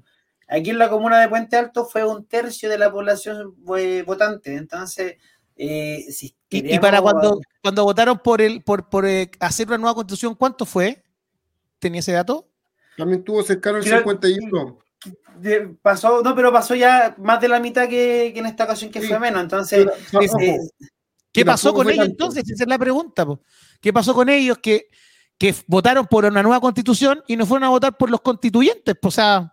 Aquí 0.48 0.70
en 0.70 0.78
la 0.78 0.88
comuna 0.88 1.20
de 1.20 1.28
Puente 1.28 1.54
Alto 1.56 1.84
fue 1.84 2.02
un 2.06 2.24
tercio 2.24 2.70
de 2.70 2.78
la 2.78 2.90
población 2.90 3.54
eh, 3.76 4.02
votante, 4.06 4.54
entonces, 4.54 5.16
eh, 5.54 6.06
si 6.08 6.34
Y, 6.48 6.78
para 6.78 7.02
cuando, 7.02 7.40
cuando 7.62 7.84
votaron 7.84 8.18
por 8.20 8.40
el 8.40 8.62
por, 8.62 8.88
por 8.88 9.04
eh, 9.04 9.30
hacer 9.38 9.66
una 9.68 9.76
nueva 9.76 9.94
constitución, 9.94 10.34
¿cuánto 10.34 10.64
fue? 10.64 11.02
¿Tenía 11.78 12.00
ese 12.00 12.12
dato? 12.12 12.48
También 12.96 13.22
tuvo 13.22 13.42
cercano 13.42 13.76
el 13.76 13.84
Creo- 13.84 13.98
51. 13.98 14.78
de- 15.40 15.76
pasó, 15.82 16.22
no, 16.22 16.34
pero 16.34 16.50
pasó 16.50 16.74
ya 16.74 17.14
más 17.18 17.38
de 17.38 17.48
la 17.48 17.60
mitad 17.60 17.86
que, 17.86 18.30
que 18.32 18.38
en 18.40 18.46
esta 18.46 18.64
ocasión 18.64 18.90
que 18.90 19.02
Sí. 19.02 19.08
fue 19.08 19.18
menos, 19.18 19.42
entonces... 19.42 19.86
Pero, 20.10 20.22
eh, 20.40 20.58
¿Qué 21.36 21.44
pasó 21.44 21.72
con 21.74 21.86
ellos 21.88 21.98
tanto. 22.06 22.10
entonces? 22.12 22.50
Esa 22.50 22.64
es 22.64 22.68
la 22.68 22.78
pregunta. 22.78 23.24
po. 23.26 23.40
¿Qué 23.80 23.92
pasó 23.92 24.14
con 24.14 24.28
ellos 24.28 24.58
que, 24.58 24.88
que 25.38 25.54
votaron 25.66 26.06
por 26.06 26.24
una 26.24 26.42
nueva 26.42 26.60
constitución 26.60 27.22
y 27.28 27.36
no 27.36 27.46
fueron 27.46 27.64
a 27.64 27.68
votar 27.70 27.96
por 27.96 28.10
los 28.10 28.20
constituyentes? 28.20 28.94
Po, 29.00 29.08
o 29.08 29.10
sea, 29.10 29.52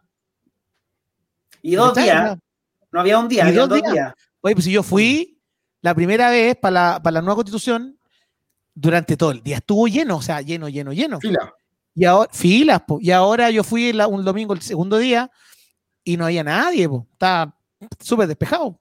y 1.62 1.76
dos 1.76 1.96
días, 1.96 2.38
no 2.92 3.00
había 3.00 3.18
un 3.20 3.28
día, 3.28 3.46
¿Y 3.46 3.48
había 3.50 3.60
dos 3.62 3.70
dos 3.70 3.82
días? 3.82 3.94
días. 3.94 4.14
Oye, 4.42 4.56
pues 4.56 4.66
si 4.66 4.72
yo 4.72 4.84
fui 4.84 5.40
la 5.82 5.96
primera 5.96 6.30
vez 6.30 6.56
para 6.58 6.72
la, 6.94 7.02
para 7.04 7.14
la 7.16 7.22
nueva 7.22 7.36
constitución, 7.36 7.98
durante 8.76 9.16
todo 9.16 9.32
el 9.32 9.42
día 9.44 9.58
estuvo 9.58 9.88
lleno, 9.88 10.18
o 10.18 10.22
sea, 10.22 10.42
lleno, 10.42 10.68
lleno, 10.68 10.92
lleno. 10.94 11.20
fila. 11.20 11.54
Y 11.96 12.06
ahora, 12.06 12.30
filas, 12.34 12.82
po. 12.88 12.98
y 13.00 13.12
ahora 13.12 13.52
yo 13.52 13.64
fui 13.64 13.94
la- 13.94 14.08
un 14.08 14.26
domingo, 14.26 14.54
el 14.54 14.62
segundo 14.62 14.98
día, 14.98 15.30
y 16.04 16.18
no 16.18 16.26
había 16.26 16.44
nadie, 16.44 16.90
po. 16.90 17.08
estaba 17.12 17.56
súper 18.00 18.28
despejado. 18.28 18.80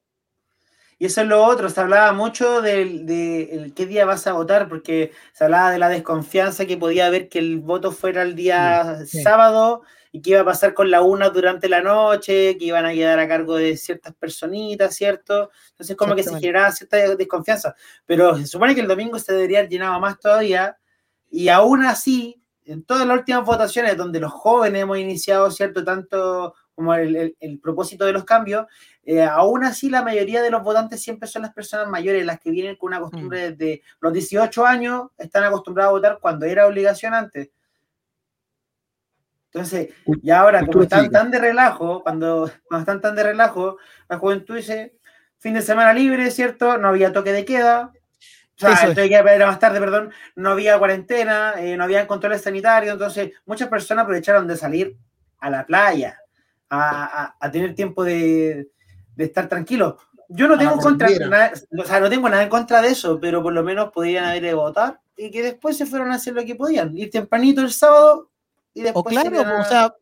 Y 1.02 1.06
eso 1.06 1.22
es 1.22 1.26
lo 1.26 1.44
otro, 1.44 1.68
se 1.68 1.80
hablaba 1.80 2.12
mucho 2.12 2.62
del 2.62 3.04
de, 3.06 3.72
qué 3.74 3.86
día 3.86 4.04
vas 4.04 4.24
a 4.28 4.34
votar, 4.34 4.68
porque 4.68 5.10
se 5.32 5.42
hablaba 5.42 5.72
de 5.72 5.80
la 5.80 5.88
desconfianza 5.88 6.64
que 6.64 6.76
podía 6.76 7.06
haber 7.06 7.28
que 7.28 7.40
el 7.40 7.58
voto 7.58 7.90
fuera 7.90 8.22
el 8.22 8.36
día 8.36 8.98
Sí, 9.00 9.18
sí. 9.18 9.22
sábado 9.24 9.82
y 10.12 10.22
que 10.22 10.30
iba 10.30 10.42
a 10.42 10.44
pasar 10.44 10.74
con 10.74 10.92
la 10.92 11.02
una 11.02 11.30
durante 11.30 11.68
la 11.68 11.82
noche, 11.82 12.56
que 12.56 12.66
iban 12.66 12.86
a 12.86 12.92
quedar 12.92 13.18
a 13.18 13.26
cargo 13.26 13.56
de 13.56 13.76
ciertas 13.76 14.14
personitas, 14.14 14.94
¿cierto? 14.94 15.50
Entonces 15.70 15.96
como 15.96 16.14
que 16.14 16.22
se 16.22 16.38
generaba 16.38 16.70
cierta 16.70 17.16
desconfianza. 17.16 17.74
Pero 18.06 18.36
se 18.36 18.46
supone 18.46 18.72
que 18.76 18.82
el 18.82 18.86
domingo 18.86 19.18
se 19.18 19.32
debería 19.32 19.58
haber 19.58 19.70
llenado 19.70 19.98
más 19.98 20.20
todavía, 20.20 20.78
y 21.28 21.48
aún 21.48 21.82
así, 21.84 22.40
en 22.64 22.84
todas 22.84 23.08
las 23.08 23.18
últimas 23.18 23.44
votaciones 23.44 23.96
donde 23.96 24.20
los 24.20 24.30
jóvenes 24.30 24.82
hemos 24.82 24.98
iniciado, 24.98 25.50
¿cierto? 25.50 25.82
Tanto 25.82 26.54
como 26.74 26.94
el, 26.94 27.14
el- 27.16 27.36
el 27.40 27.58
propósito 27.60 28.04
de 28.04 28.12
los 28.12 28.24
cambios, 28.24 28.66
eh, 29.04 29.22
aún 29.22 29.64
así 29.64 29.90
la 29.90 30.02
mayoría 30.02 30.40
de 30.42 30.50
los 30.50 30.62
votantes 30.62 31.02
siempre 31.02 31.28
son 31.28 31.42
las 31.42 31.52
personas 31.52 31.88
mayores, 31.88 32.24
las 32.24 32.40
que 32.40 32.50
vienen 32.50 32.76
con 32.76 32.88
una 32.88 33.00
costumbre 33.00 33.50
Mm. 33.50 33.56
desde 33.56 33.82
los 34.00 34.12
18 34.12 34.64
años, 34.66 35.10
están 35.18 35.44
acostumbrados 35.44 35.90
a 35.90 35.92
votar 35.92 36.18
cuando 36.20 36.46
era 36.46 36.66
obligación 36.66 37.12
antes. 37.14 37.50
Entonces, 39.52 39.90
y 40.22 40.30
ahora, 40.30 40.60
como 40.60 40.82
están 40.84 41.10
tan 41.10 41.30
de 41.30 41.38
relajo, 41.38 42.02
cuando, 42.02 42.50
cuando 42.64 42.80
están 42.82 43.00
tan 43.02 43.14
de 43.14 43.22
relajo, 43.22 43.76
la 44.08 44.16
juventud 44.18 44.56
dice, 44.56 44.96
fin 45.38 45.52
de 45.52 45.60
semana 45.60 45.92
libre, 45.92 46.30
¿cierto? 46.30 46.78
No 46.78 46.88
había 46.88 47.12
toque 47.12 47.32
de 47.32 47.44
queda. 47.44 47.92
O 48.56 48.58
sea, 48.58 48.76
era 49.34 49.46
más 49.46 49.58
tarde, 49.58 49.78
perdón. 49.78 50.10
No 50.36 50.50
había 50.52 50.78
cuarentena, 50.78 51.54
eh, 51.58 51.76
no 51.76 51.84
había 51.84 52.06
controles 52.06 52.40
sanitarios. 52.42 52.94
Entonces, 52.94 53.32
muchas 53.44 53.68
personas 53.68 54.04
aprovecharon 54.04 54.46
de 54.46 54.56
salir 54.56 54.96
a 55.38 55.50
la 55.50 55.66
playa, 55.66 56.18
a, 56.74 57.04
a- 57.24 57.36
a 57.38 57.50
tener 57.50 57.74
tiempo 57.74 58.02
de, 58.02 58.68
de 59.14 59.24
estar 59.24 59.48
tranquilos. 59.48 59.94
Yo 60.28 60.48
no 60.48 60.56
tengo 60.56 60.78
contra, 60.78 61.10
nada, 61.28 61.52
o 61.78 61.84
sea, 61.84 62.00
no 62.00 62.08
tengo 62.08 62.26
nada 62.28 62.42
en 62.42 62.48
contra 62.48 62.80
de 62.80 62.88
eso, 62.88 63.20
pero 63.20 63.42
por 63.42 63.52
lo 63.52 63.62
menos 63.62 63.90
podían 63.92 64.24
haber 64.24 64.44
ido 64.44 64.60
a 64.60 64.68
votar 64.68 65.00
y 65.14 65.30
que 65.30 65.42
después 65.42 65.76
se 65.76 65.84
fueron 65.84 66.10
a 66.10 66.14
hacer 66.14 66.32
lo 66.32 66.42
que 66.46 66.54
podían. 66.54 66.96
Ir 66.96 67.10
tempranito 67.10 67.60
el 67.60 67.70
sábado 67.70 68.30
y 68.72 68.80
después. 68.80 69.04
O 69.04 69.08
claro, 69.08 69.36
se 69.36 69.44
a- 69.44 69.60
o 69.60 69.64
sea, 69.64 69.94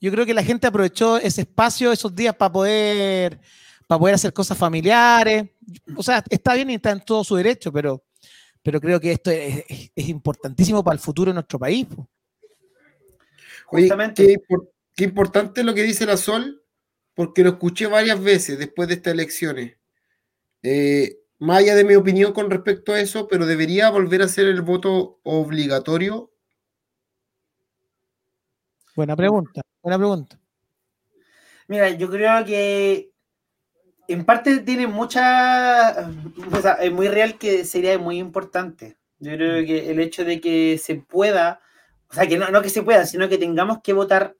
yo 0.00 0.10
creo 0.10 0.26
que 0.26 0.34
la 0.34 0.44
gente 0.44 0.66
aprovechó 0.66 1.16
ese 1.16 1.40
espacio, 1.40 1.90
esos 1.90 2.14
días 2.14 2.34
para 2.34 2.52
poder, 2.52 3.40
para 3.86 3.98
poder 3.98 4.14
hacer 4.16 4.32
cosas 4.34 4.58
familiares. 4.58 5.48
O 5.96 6.02
sea, 6.02 6.22
está 6.28 6.52
bien 6.52 6.68
y 6.68 6.74
está 6.74 6.90
en 6.90 7.00
todo 7.00 7.24
su 7.24 7.36
derecho, 7.36 7.72
pero, 7.72 8.04
pero 8.62 8.82
creo 8.82 9.00
que 9.00 9.12
esto 9.12 9.30
es, 9.30 9.64
es- 9.96 10.08
importantísimo 10.08 10.84
para 10.84 10.92
el 10.96 11.00
futuro 11.00 11.30
de 11.30 11.34
nuestro 11.34 11.58
país. 11.58 11.86
po. 11.86 12.06
Oye, 13.70 13.84
Justamente. 13.84 14.26
qué, 14.26 14.56
qué 14.98 15.04
importante 15.04 15.62
lo 15.62 15.74
que 15.74 15.84
dice 15.84 16.06
la 16.06 16.16
Sol, 16.16 16.64
porque 17.14 17.44
lo 17.44 17.50
escuché 17.50 17.86
varias 17.86 18.20
veces 18.20 18.58
después 18.58 18.88
de 18.88 18.94
estas 18.94 19.14
elecciones. 19.14 19.76
Eh, 20.64 21.20
más 21.38 21.58
allá 21.58 21.76
de 21.76 21.84
mi 21.84 21.94
opinión 21.94 22.32
con 22.32 22.50
respecto 22.50 22.92
a 22.92 22.98
eso, 22.98 23.28
pero 23.28 23.46
debería 23.46 23.90
volver 23.90 24.22
a 24.22 24.28
ser 24.28 24.46
el 24.46 24.60
voto 24.60 25.20
obligatorio. 25.22 26.32
Buena 28.96 29.14
pregunta, 29.14 29.62
buena 29.80 29.98
pregunta. 29.98 30.40
Mira, 31.68 31.90
yo 31.90 32.10
creo 32.10 32.44
que 32.44 33.12
en 34.08 34.24
parte 34.24 34.58
tiene 34.60 34.88
mucha. 34.88 36.10
O 36.50 36.60
sea, 36.60 36.72
es 36.72 36.90
muy 36.90 37.06
real 37.06 37.38
que 37.38 37.64
sería 37.64 37.96
muy 38.00 38.18
importante. 38.18 38.96
Yo 39.20 39.30
creo 39.30 39.64
que 39.64 39.92
el 39.92 40.00
hecho 40.00 40.24
de 40.24 40.40
que 40.40 40.76
se 40.76 40.96
pueda, 40.96 41.60
o 42.10 42.14
sea, 42.14 42.26
que 42.26 42.36
no, 42.36 42.50
no 42.50 42.62
que 42.62 42.68
se 42.68 42.82
pueda, 42.82 43.06
sino 43.06 43.28
que 43.28 43.38
tengamos 43.38 43.78
que 43.80 43.92
votar 43.92 44.34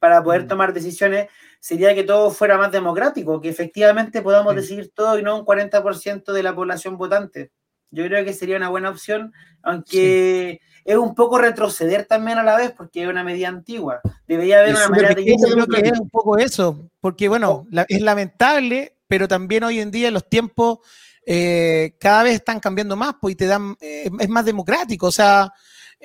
para 0.00 0.20
poder 0.24 0.44
Mm. 0.44 0.48
tomar 0.48 0.72
decisiones, 0.72 1.28
sería 1.60 1.94
que 1.94 2.02
todo 2.02 2.30
fuera 2.32 2.58
más 2.58 2.72
democrático, 2.72 3.40
que 3.40 3.48
efectivamente 3.50 4.22
podamos 4.22 4.54
Sí. 4.54 4.60
decidir 4.60 4.90
todo 4.92 5.16
y 5.18 5.22
no 5.22 5.38
un 5.38 5.44
40% 5.44 6.32
de 6.32 6.42
la 6.42 6.54
población 6.54 6.96
votante. 6.98 7.52
Yo 7.92 8.04
creo 8.06 8.24
que 8.24 8.32
sería 8.32 8.56
una 8.56 8.68
buena 8.70 8.88
opción, 8.90 9.32
aunque 9.62 10.60
es 10.84 10.96
un 10.96 11.14
poco 11.14 11.38
retroceder 11.38 12.06
también 12.06 12.38
a 12.38 12.42
la 12.44 12.56
vez, 12.56 12.72
porque 12.76 13.02
es 13.02 13.08
una 13.08 13.24
medida 13.24 13.48
antigua. 13.48 14.00
Debería 14.26 14.58
haber 14.60 14.70
Es 14.70 14.76
una 14.78 14.88
manera 14.88 15.14
de 15.14 15.24
Yo 15.24 15.36
creo 15.36 15.66
que 15.66 15.88
es 15.88 16.00
un 16.00 16.08
poco 16.08 16.38
eso, 16.38 16.88
porque 17.00 17.28
bueno, 17.28 17.66
la- 17.70 17.84
es 17.88 18.00
lamentable, 18.00 18.96
pero 19.06 19.26
también 19.28 19.64
hoy 19.64 19.80
en 19.80 19.90
día 19.90 20.10
los 20.10 20.28
tiempos 20.28 20.78
eh, 21.26 21.96
cada 22.00 22.22
vez 22.22 22.34
están 22.36 22.58
cambiando 22.60 22.96
más, 22.96 23.14
pues 23.20 23.32
y 23.34 23.36
te 23.36 23.46
dan, 23.46 23.76
eh, 23.80 24.10
es 24.18 24.28
más 24.30 24.44
democrático, 24.44 25.08
o 25.08 25.12
sea, 25.12 25.52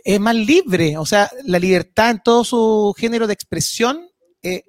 es 0.03 0.19
más 0.19 0.35
libre, 0.35 0.97
o 0.97 1.05
sea, 1.05 1.29
la 1.45 1.59
libertad 1.59 2.11
en 2.11 2.21
todo 2.23 2.43
su 2.43 2.93
género 2.97 3.27
de 3.27 3.33
expresión 3.33 4.09
eh, 4.41 4.63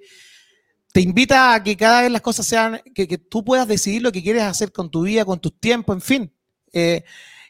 te 0.91 1.01
invita 1.01 1.53
a 1.53 1.63
que 1.63 1.77
cada 1.77 2.01
vez 2.01 2.11
las 2.11 2.21
cosas 2.21 2.47
sean, 2.47 2.81
que, 2.95 3.07
que 3.07 3.17
tú 3.17 3.43
puedas 3.43 3.67
decidir 3.67 4.01
lo 4.01 4.11
que 4.11 4.23
quieres 4.23 4.43
hacer 4.43 4.71
con 4.71 4.89
tu 4.89 5.03
vida, 5.03 5.25
con 5.25 5.39
tus 5.39 5.59
tiempos, 5.59 5.95
en 5.95 6.01
fin. 6.01 6.33
Eh, 6.73 7.03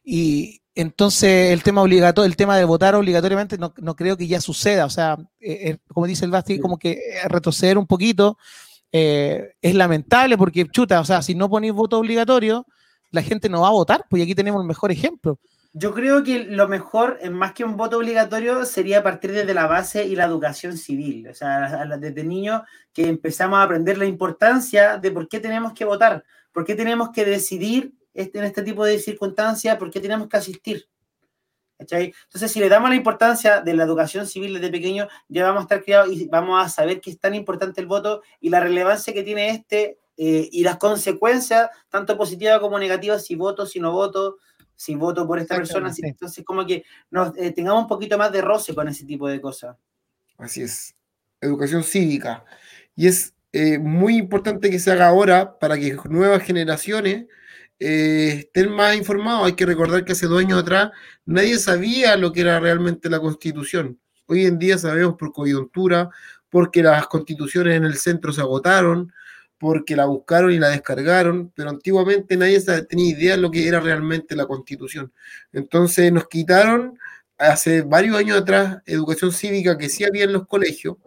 y 0.04 0.62
entonces 0.76 1.54
el 1.54 1.64
tema 1.64 1.82
obligatorio, 1.82 2.26
el 2.26 2.36
tema 2.36 2.58
de 2.58 2.66
votar 2.66 2.96
obligatoriamente 2.96 3.58
no, 3.58 3.74
no 3.78 3.96
creo 3.96 4.18
que 4.18 4.28
ya 4.28 4.42
suceda. 4.42 4.86
O 4.86 4.90
sea, 4.90 5.18
eh, 5.40 5.78
como 5.94 6.08
dice 6.08 6.26
el 6.26 6.32
Basti, 6.32 6.60
como 6.60 6.78
que 6.78 7.00
retroceder 7.30 7.78
un 7.78 7.88
poquito 7.88 8.38
es 8.90 9.76
lamentable 9.76 10.38
porque, 10.38 10.66
chuta, 10.66 11.00
o 11.00 11.06
sea, 11.06 11.22
si 11.22 11.36
no 11.36 11.50
ponéis 11.50 11.72
voto 11.72 12.00
obligatorio, 12.00 12.66
la 13.12 13.22
gente 13.22 13.48
no 13.48 13.62
va 13.62 13.68
a 13.68 13.72
votar, 13.72 14.06
pues 14.10 14.24
aquí 14.24 14.34
tenemos 14.34 14.62
el 14.62 14.68
mejor 14.68 14.92
ejemplo. 14.92 15.40
Yo 15.80 15.94
creo 15.94 16.24
que 16.24 16.46
lo 16.46 16.68
mejor, 16.68 17.20
eh, 17.22 17.30
más 17.30 17.54
que 17.54 17.64
un 17.64 17.78
voto 17.78 17.98
obligatorio, 17.98 18.66
sería 18.66 19.04
partir 19.04 19.32
desde 19.32 19.54
la 19.54 19.68
base 19.68 20.06
y 20.06 20.16
la 20.16 20.26
educación 20.26 20.76
civil. 20.76 21.28
O 21.28 21.36
sea, 21.36 21.86
desde 22.00 22.24
niños 22.24 22.64
que 22.94 23.08
empezamos 23.08 23.60
a 23.60 23.64
aprender 23.64 23.98
la 24.00 24.06
importancia 24.06 24.98
de 24.98 25.12
por 25.12 25.28
qué 25.28 25.40
tenemos 25.40 25.74
que 25.74 25.86
votar, 25.86 26.24
por 26.52 26.66
qué 26.66 26.74
tenemos 26.74 27.12
que 27.12 27.26
decidir 27.26 27.94
en 28.16 28.44
este 28.44 28.64
tipo 28.64 28.84
de 28.84 28.98
circunstancias, 28.98 29.78
por 29.78 29.92
qué 29.92 30.00
tenemos 30.00 30.28
que 30.28 30.38
asistir. 30.38 30.88
¿Cachai? 31.78 32.12
Entonces, 32.24 32.52
si 32.52 32.60
le 32.60 32.70
damos 32.70 32.90
la 32.90 32.96
importancia 32.96 33.62
de 33.62 33.76
la 33.76 33.84
educación 33.84 34.26
civil 34.26 34.56
desde 34.56 34.72
pequeño, 34.72 35.08
ya 35.28 35.44
vamos 35.44 35.60
a 35.60 35.64
estar 35.64 35.84
criados 35.84 36.12
y 36.12 36.28
vamos 36.28 36.66
a 36.66 36.70
saber 36.70 37.02
que 37.02 37.12
es 37.12 37.20
tan 37.20 37.36
importante 37.36 37.82
el 37.82 37.88
voto 37.88 38.24
y 38.40 38.50
la 38.50 38.62
relevancia 38.62 39.14
que 39.14 39.22
tiene 39.22 39.50
este 39.50 40.00
eh, 40.18 40.50
y 40.52 40.64
las 40.64 40.78
consecuencias, 40.78 41.70
tanto 41.90 42.18
positivas 42.18 42.60
como 42.60 42.80
negativas, 42.80 43.24
si 43.24 43.36
voto, 43.36 43.68
si 43.68 43.80
no 43.80 43.92
voto, 43.92 44.38
si 44.78 44.96
voto 44.96 45.28
por 45.28 45.40
esta 45.40 45.56
persona, 45.58 45.92
si- 45.92 46.06
entonces 46.06 46.46
como 46.46 46.66
que 46.66 46.86
nos 47.12 47.36
eh, 47.36 47.52
tengamos 47.52 47.82
un 47.82 47.88
poquito 47.90 48.18
más 48.18 48.32
de 48.32 48.42
roce 48.42 48.74
con 48.74 48.88
ese 48.88 49.04
tipo 49.06 49.28
de 49.28 49.42
cosas. 49.42 49.76
Así 50.38 50.62
es. 50.62 50.96
Educación 51.42 51.84
cívica. 51.84 52.46
Y 52.96 53.08
es 53.08 53.34
eh, 53.52 53.78
muy 53.80 54.16
importante 54.18 54.70
que 54.70 54.80
se 54.80 54.92
haga 54.92 55.08
ahora 55.08 55.58
para 55.60 55.78
que 55.78 55.98
nuevas 56.10 56.44
generaciones 56.44 57.26
eh, 57.80 58.46
estén 58.46 58.72
más 58.72 58.96
informados. 58.96 59.48
Hay 59.48 59.54
que 59.54 59.66
recordar 59.66 60.06
que 60.06 60.14
hace 60.14 60.28
dos 60.28 60.40
años 60.40 60.62
atrás 60.62 60.92
nadie 61.26 61.58
sabía 61.58 62.16
lo 62.16 62.32
que 62.32 62.42
era 62.42 62.60
realmente 62.60 63.10
la 63.10 63.20
constitución. 63.20 64.00
Hoy 64.28 64.46
en 64.46 64.60
día 64.60 64.78
sabemos 64.78 65.16
por 65.18 65.32
coyuntura, 65.34 66.10
porque 66.50 66.82
las 66.84 67.08
constituciones 67.08 67.76
en 67.76 67.84
el 67.86 67.96
centro 67.98 68.32
se 68.32 68.42
agotaron, 68.42 69.12
porque 69.58 69.96
la 69.96 70.06
buscaron 70.06 70.52
y 70.52 70.60
la 70.60 70.70
descargaron, 70.70 71.52
pero 71.56 71.70
antiguamente 71.70 72.38
nadie 72.38 72.62
tenía 72.88 73.10
idea 73.10 73.36
de 73.36 73.42
lo 73.42 73.52
que 73.52 73.68
era 73.68 73.80
realmente 73.80 74.36
la 74.36 74.46
constitución. 74.46 75.12
Entonces 75.52 76.12
nos 76.12 76.28
quitaron 76.28 76.98
hace 77.38 77.82
varios 77.82 78.18
años 78.18 78.40
atrás 78.40 78.82
educación 78.86 79.32
cívica 79.32 79.78
que 79.78 79.90
sí 79.90 80.04
había 80.04 80.26
en 80.26 80.34
los 80.34 80.48
colegios. 80.48 80.98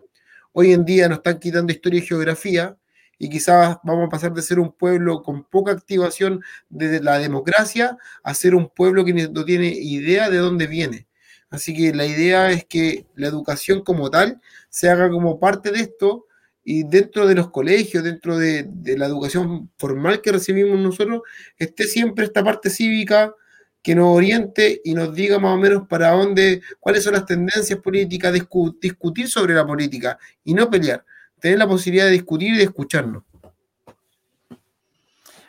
Hoy 0.53 0.73
en 0.73 0.85
día 0.85 1.09
nos 1.09 1.19
están 1.19 1.39
quitando 1.39 1.73
historia 1.73 2.01
y 2.01 2.07
geografía 2.07 2.77
y 3.19 3.29
quizás 3.29 3.79
vamos 3.85 4.07
a 4.07 4.11
pasar 4.11 4.33
de 4.33 4.43
ser 4.43 4.59
un 4.59 4.73
pueblo 4.73 5.23
con 5.23 5.45
poca 5.45 5.73
activación 5.73 6.43
de 6.69 7.01
la 7.03 7.19
democracia 7.19 7.99
a 8.25 8.35
ser 8.35 8.55
un 8.55 8.69
pueblo 8.69 9.05
que 9.05 9.13
no 9.13 9.45
tiene 9.45 9.69
idea 9.69 10.31
de 10.31 10.39
dónde 10.39 10.67
viene. 10.67 11.07
Así 11.51 11.77
que 11.77 11.93
la 11.95 12.07
idea 12.07 12.51
es 12.51 12.65
que 12.65 13.07
la 13.17 13.27
educación 13.27 13.83
como 13.83 14.11
tal 14.11 14.41
se 14.71 14.89
haga 14.89 15.11
como 15.11 15.39
parte 15.39 15.71
de 15.71 15.81
esto 15.81 16.27
y 16.65 16.85
dentro 16.85 17.27
de 17.27 17.35
los 17.35 17.51
colegios, 17.51 18.05
dentro 18.05 18.37
de, 18.37 18.67
de 18.69 18.99
la 18.99 19.07
educación 19.07 19.71
formal 19.79 20.21
que 20.21 20.33
recibimos 20.33 20.79
nosotros, 20.79 21.23
esté 21.59 21.85
siempre 21.85 22.27
esta 22.27 22.45
parte 22.45 22.71
cívica 22.71 23.35
que 23.83 23.95
nos 23.95 24.15
oriente 24.15 24.81
y 24.85 24.93
nos 24.93 25.15
diga 25.15 25.39
más 25.39 25.55
o 25.55 25.59
menos 25.59 25.89
para 25.89 26.11
dónde, 26.11 26.61
cuáles 26.79 27.03
son 27.03 27.15
las 27.15 27.25
tendencias 27.25 27.79
políticas, 27.79 28.35
discu- 28.35 28.79
discutir 28.79 29.29
sobre 29.29 29.55
la 29.55 29.67
política 29.67 30.19
y 30.45 30.53
no 30.53 30.69
pelear, 30.69 31.03
tener 31.39 31.59
la 31.59 31.67
posibilidad 31.67 32.05
de 32.05 32.13
discutir 32.13 32.55
y 32.55 32.59
de 32.59 32.65
escucharnos. 32.65 33.23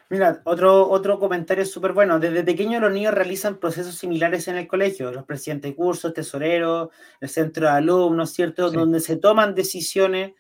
Mira, 0.10 0.42
otro, 0.44 0.90
otro 0.90 1.20
comentario 1.20 1.66
súper 1.66 1.94
bueno. 1.94 2.20
Desde 2.20 2.44
pequeños 2.44 2.82
los 2.82 2.92
niños 2.92 3.14
realizan 3.14 3.58
procesos 3.58 3.96
similares 3.96 4.46
en 4.50 4.58
el 4.58 4.68
colegio. 4.68 5.10
Los 5.10 5.24
presidentes 5.24 5.72
de 5.72 5.76
cursos, 5.76 6.14
tesoreros, 6.14 6.90
el 7.22 7.30
centro 7.30 7.68
de 7.68 7.72
alumnos, 7.72 8.32
¿cierto? 8.34 8.70
Sí. 8.70 8.76
Donde 8.76 9.00
se 9.00 9.16
toman 9.16 9.56
decisiones. 9.56 10.34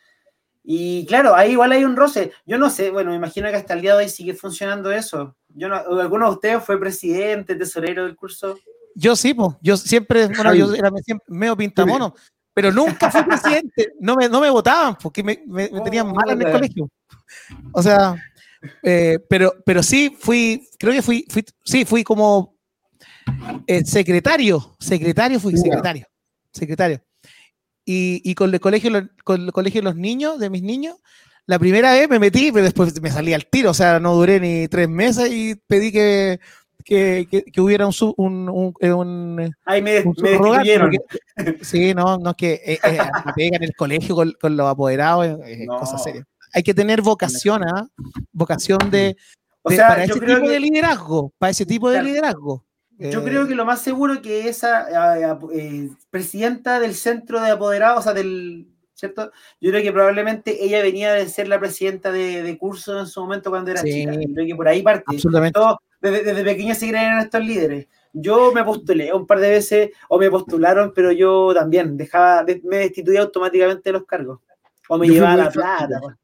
Y 0.63 1.05
claro, 1.07 1.35
ahí 1.35 1.51
igual 1.53 1.71
hay 1.71 1.83
un 1.83 1.95
roce. 1.95 2.31
Yo 2.45 2.57
no 2.57 2.69
sé, 2.69 2.91
bueno, 2.91 3.09
me 3.11 3.15
imagino 3.17 3.49
que 3.49 3.55
hasta 3.55 3.73
el 3.73 3.81
día 3.81 3.95
de 3.95 4.03
hoy 4.03 4.09
sigue 4.09 4.33
funcionando 4.35 4.91
eso. 4.91 5.35
Yo 5.49 5.67
no, 5.67 5.75
¿Alguno 5.99 6.27
de 6.27 6.33
ustedes 6.35 6.63
fue 6.63 6.79
presidente, 6.79 7.55
tesorero 7.55 8.03
del 8.05 8.15
curso? 8.15 8.57
Yo 8.95 9.15
sí, 9.15 9.33
pues. 9.33 9.55
Yo 9.61 9.75
siempre, 9.77 10.27
bueno, 10.27 10.53
yo 10.53 10.73
era 10.73 10.89
siempre 11.03 11.25
medio 11.29 11.57
pintamono, 11.57 12.13
pero 12.53 12.71
nunca 12.71 13.09
fui 13.09 13.23
presidente. 13.23 13.93
No 13.99 14.15
me, 14.15 14.29
no 14.29 14.39
me 14.41 14.49
votaban 14.49 14.95
porque 15.01 15.23
me, 15.23 15.41
me- 15.47 15.69
me 15.69 15.81
tenían 15.81 16.07
mal 16.11 16.29
en 16.29 16.41
el 16.41 16.51
colegio. 16.51 16.89
O 17.71 17.81
sea, 17.81 18.15
eh, 18.83 19.17
pero, 19.29 19.55
pero 19.65 19.81
sí 19.81 20.15
fui, 20.19 20.67
creo 20.77 20.93
que 20.93 21.01
fui, 21.01 21.25
fui 21.29 21.43
sí, 21.63 21.85
fui 21.85 22.03
como 22.03 22.55
eh, 23.65 23.83
secretario, 23.85 24.75
secretario 24.79 25.39
fui, 25.39 25.57
secretario, 25.57 26.05
secretario. 26.51 27.01
Y, 27.85 28.21
y 28.23 28.35
con 28.35 28.53
el 28.53 28.59
colegio, 28.59 28.91
con 29.23 29.41
el 29.41 29.51
colegio 29.51 29.81
de 29.81 29.85
los 29.85 29.95
niños, 29.95 30.39
de 30.39 30.49
mis 30.49 30.61
niños, 30.61 30.95
la 31.47 31.57
primera 31.57 31.93
vez 31.93 32.07
me 32.09 32.19
metí, 32.19 32.51
pero 32.51 32.63
después 32.63 33.01
me 33.01 33.09
salí 33.11 33.33
al 33.33 33.47
tiro, 33.47 33.71
o 33.71 33.73
sea, 33.73 33.99
no 33.99 34.13
duré 34.13 34.39
ni 34.39 34.67
tres 34.67 34.87
meses 34.87 35.31
y 35.31 35.55
pedí 35.55 35.91
que, 35.91 36.39
que, 36.85 37.27
que- 37.29 37.43
que 37.43 37.61
hubiera 37.61 37.85
un, 37.87 37.93
sub- 37.93 38.13
un, 38.17 38.47
un- 38.49 38.73
eh, 38.79 38.93
un, 38.93 39.51
Ahí 39.65 39.81
me, 39.81 40.01
un 40.01 40.15
me 40.21 40.37
porque- 40.37 40.99
sí, 41.61 41.93
no, 41.95 42.17
no 42.17 42.29
es 42.31 42.35
que 42.35 42.53
eh, 42.65 42.79
eh, 42.83 42.99
me 43.25 43.33
pegan 43.33 43.55
en 43.55 43.63
el 43.63 43.75
colegio 43.75 44.15
con, 44.15 44.31
con 44.39 44.55
los 44.55 44.67
apoderados, 44.67 45.39
es 45.45 45.65
No. 45.67 45.77
cosa 45.79 45.97
seria. 45.97 46.23
Hay 46.53 46.63
que 46.63 46.73
tener 46.73 47.01
vocación, 47.01 47.63
¿ah? 47.63 47.87
Vocación 48.31 48.91
de, 48.91 49.15
O 49.63 49.69
de- 49.69 49.75
sea, 49.77 49.87
para 49.89 50.03
ese 50.03 50.13
tipo 50.13 50.25
que- 50.25 50.49
de 50.49 50.59
liderazgo, 50.59 51.33
para 51.39 51.49
ese 51.51 51.65
tipo 51.65 51.89
de 51.89 51.95
Claro. 51.95 52.07
liderazgo. 52.07 52.65
Yo 53.09 53.19
Eh, 53.21 53.23
creo 53.23 53.47
que 53.47 53.55
lo 53.55 53.65
más 53.65 53.81
seguro 53.81 54.21
que 54.21 54.47
esa 54.47 55.15
eh, 55.53 55.89
presidenta 56.09 56.79
del 56.79 56.93
centro 56.93 57.41
de 57.41 57.49
apoderados, 57.51 57.99
o 57.99 58.03
sea, 58.03 58.13
del, 58.13 58.67
¿cierto? 58.93 59.31
Yo 59.59 59.71
creo 59.71 59.81
que 59.81 59.91
probablemente 59.91 60.63
ella 60.63 60.81
venía 60.83 61.13
de 61.13 61.27
ser 61.27 61.47
la 61.47 61.59
presidenta 61.59 62.11
de, 62.11 62.43
de 62.43 62.57
curso 62.57 62.99
en 62.99 63.07
su 63.07 63.21
momento 63.21 63.49
cuando 63.49 63.71
era 63.71 63.81
Sí. 63.81 63.91
chica. 63.91 64.13
Yo 64.13 64.33
creo 64.33 64.45
que 64.47 64.55
por 64.55 64.67
ahí 64.67 64.83
parte. 64.83 65.03
absolutamente. 65.07 65.59
Todos 65.59 65.77
desde, 65.99 66.23
desde 66.23 66.43
pequeños 66.43 66.77
se 66.77 66.89
creen 66.89 67.13
en 67.13 67.19
estos 67.19 67.43
líderes. 67.43 67.87
Yo 68.13 68.51
me 68.51 68.63
postulé 68.63 69.13
un 69.13 69.25
par 69.25 69.39
de 69.39 69.49
veces, 69.49 69.89
o 70.09 70.19
me 70.19 70.29
postularon, 70.29 70.91
pero 70.93 71.11
yo 71.11 71.53
también 71.53 71.95
dejaba, 71.97 72.43
de- 72.43 72.61
me 72.63 72.77
destituía 72.77 73.21
automáticamente 73.21 73.83
de 73.89 73.93
los 73.93 74.05
cargos. 74.05 74.39
O 74.89 74.97
me 74.97 75.07
Yo 75.07 75.13
llevaba 75.13 75.37
la 75.37 75.49
plata. 75.49 75.99
pues. 76.01 76.15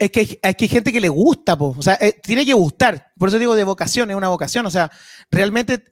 Es 0.00 0.10
que, 0.10 0.18
hay- 0.20 0.38
es 0.42 0.56
que 0.56 0.64
hay 0.64 0.68
gente 0.68 0.92
que 0.92 1.00
le 1.00 1.08
gusta, 1.08 1.56
po. 1.56 1.76
o 1.78 1.82
sea, 1.82 1.94
eh, 2.00 2.18
tiene 2.20 2.44
que 2.44 2.54
gustar. 2.54 3.12
Por 3.16 3.28
eso 3.28 3.38
digo 3.38 3.54
de 3.54 3.62
vocación, 3.62 4.10
es 4.10 4.16
una 4.16 4.28
vocación. 4.30 4.66
O 4.66 4.70
sea, 4.70 4.90
realmente 5.30 5.82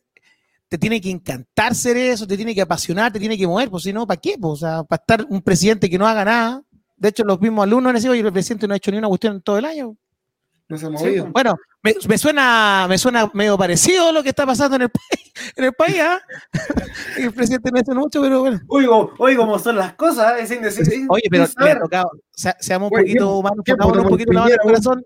te 0.68 0.78
tiene 0.78 1.00
que 1.00 1.10
encantar 1.10 1.74
ser 1.74 1.96
eso, 1.96 2.26
te 2.26 2.36
tiene 2.36 2.54
que 2.54 2.62
apasionar, 2.62 3.12
te 3.12 3.20
tiene 3.20 3.36
que 3.38 3.46
mover, 3.46 3.70
pues 3.70 3.84
si 3.84 3.92
no, 3.92 4.06
¿para 4.06 4.20
qué? 4.20 4.36
Pues, 4.40 4.52
o 4.54 4.56
sea, 4.56 4.82
para 4.84 5.00
estar 5.00 5.26
un 5.28 5.40
presidente 5.42 5.88
que 5.88 5.98
no 5.98 6.06
haga 6.06 6.24
nada. 6.24 6.62
De 6.96 7.08
hecho, 7.10 7.22
los 7.24 7.40
mismos 7.40 7.64
alumnos 7.64 7.90
han 7.90 7.94
decidido, 7.96 8.14
y 8.14 8.20
el 8.20 8.32
presidente 8.32 8.66
no 8.66 8.74
ha 8.74 8.76
hecho 8.76 8.90
ni 8.90 8.98
una 8.98 9.08
cuestión 9.08 9.34
en 9.36 9.42
todo 9.42 9.58
el 9.58 9.64
año. 9.66 9.96
No 10.68 10.78
se 10.78 10.86
ha 10.86 10.88
Sí, 10.88 10.94
movido. 10.94 11.26
Bueno, 11.32 11.56
me, 11.82 11.94
me 12.08 12.16
suena, 12.16 12.86
me 12.88 12.96
suena 12.96 13.30
medio 13.34 13.58
parecido 13.58 14.08
a 14.08 14.12
lo 14.12 14.22
que 14.22 14.30
está 14.30 14.46
pasando 14.46 14.76
en 14.76 14.82
el 14.82 14.88
país, 14.90 15.32
en 15.56 15.64
el 15.64 15.72
país, 15.74 15.96
¿ah? 16.00 16.20
El 17.18 17.32
presidente 17.32 17.70
no 17.70 17.80
hace 17.80 17.94
mucho, 17.94 18.22
pero 18.22 18.40
bueno. 18.40 18.60
Oigo, 18.68 19.12
oigo 19.18 19.42
cómo 19.42 19.58
son 19.58 19.76
las 19.76 19.92
cosas, 19.94 20.40
es 20.40 20.50
indecible. 20.50 20.90
sin- 20.90 21.06
Oye, 21.10 21.22
pero 21.30 21.46
le 21.58 21.70
ha 21.70 21.78
tocado, 21.78 22.10
se- 22.32 22.54
seamos 22.60 22.90
un 22.90 22.98
poquito 22.98 23.38
humanos, 23.38 23.58
un 23.68 24.08
poquito 24.08 24.32
la 24.32 24.40
mano 24.40 24.56
corazón. 24.62 25.04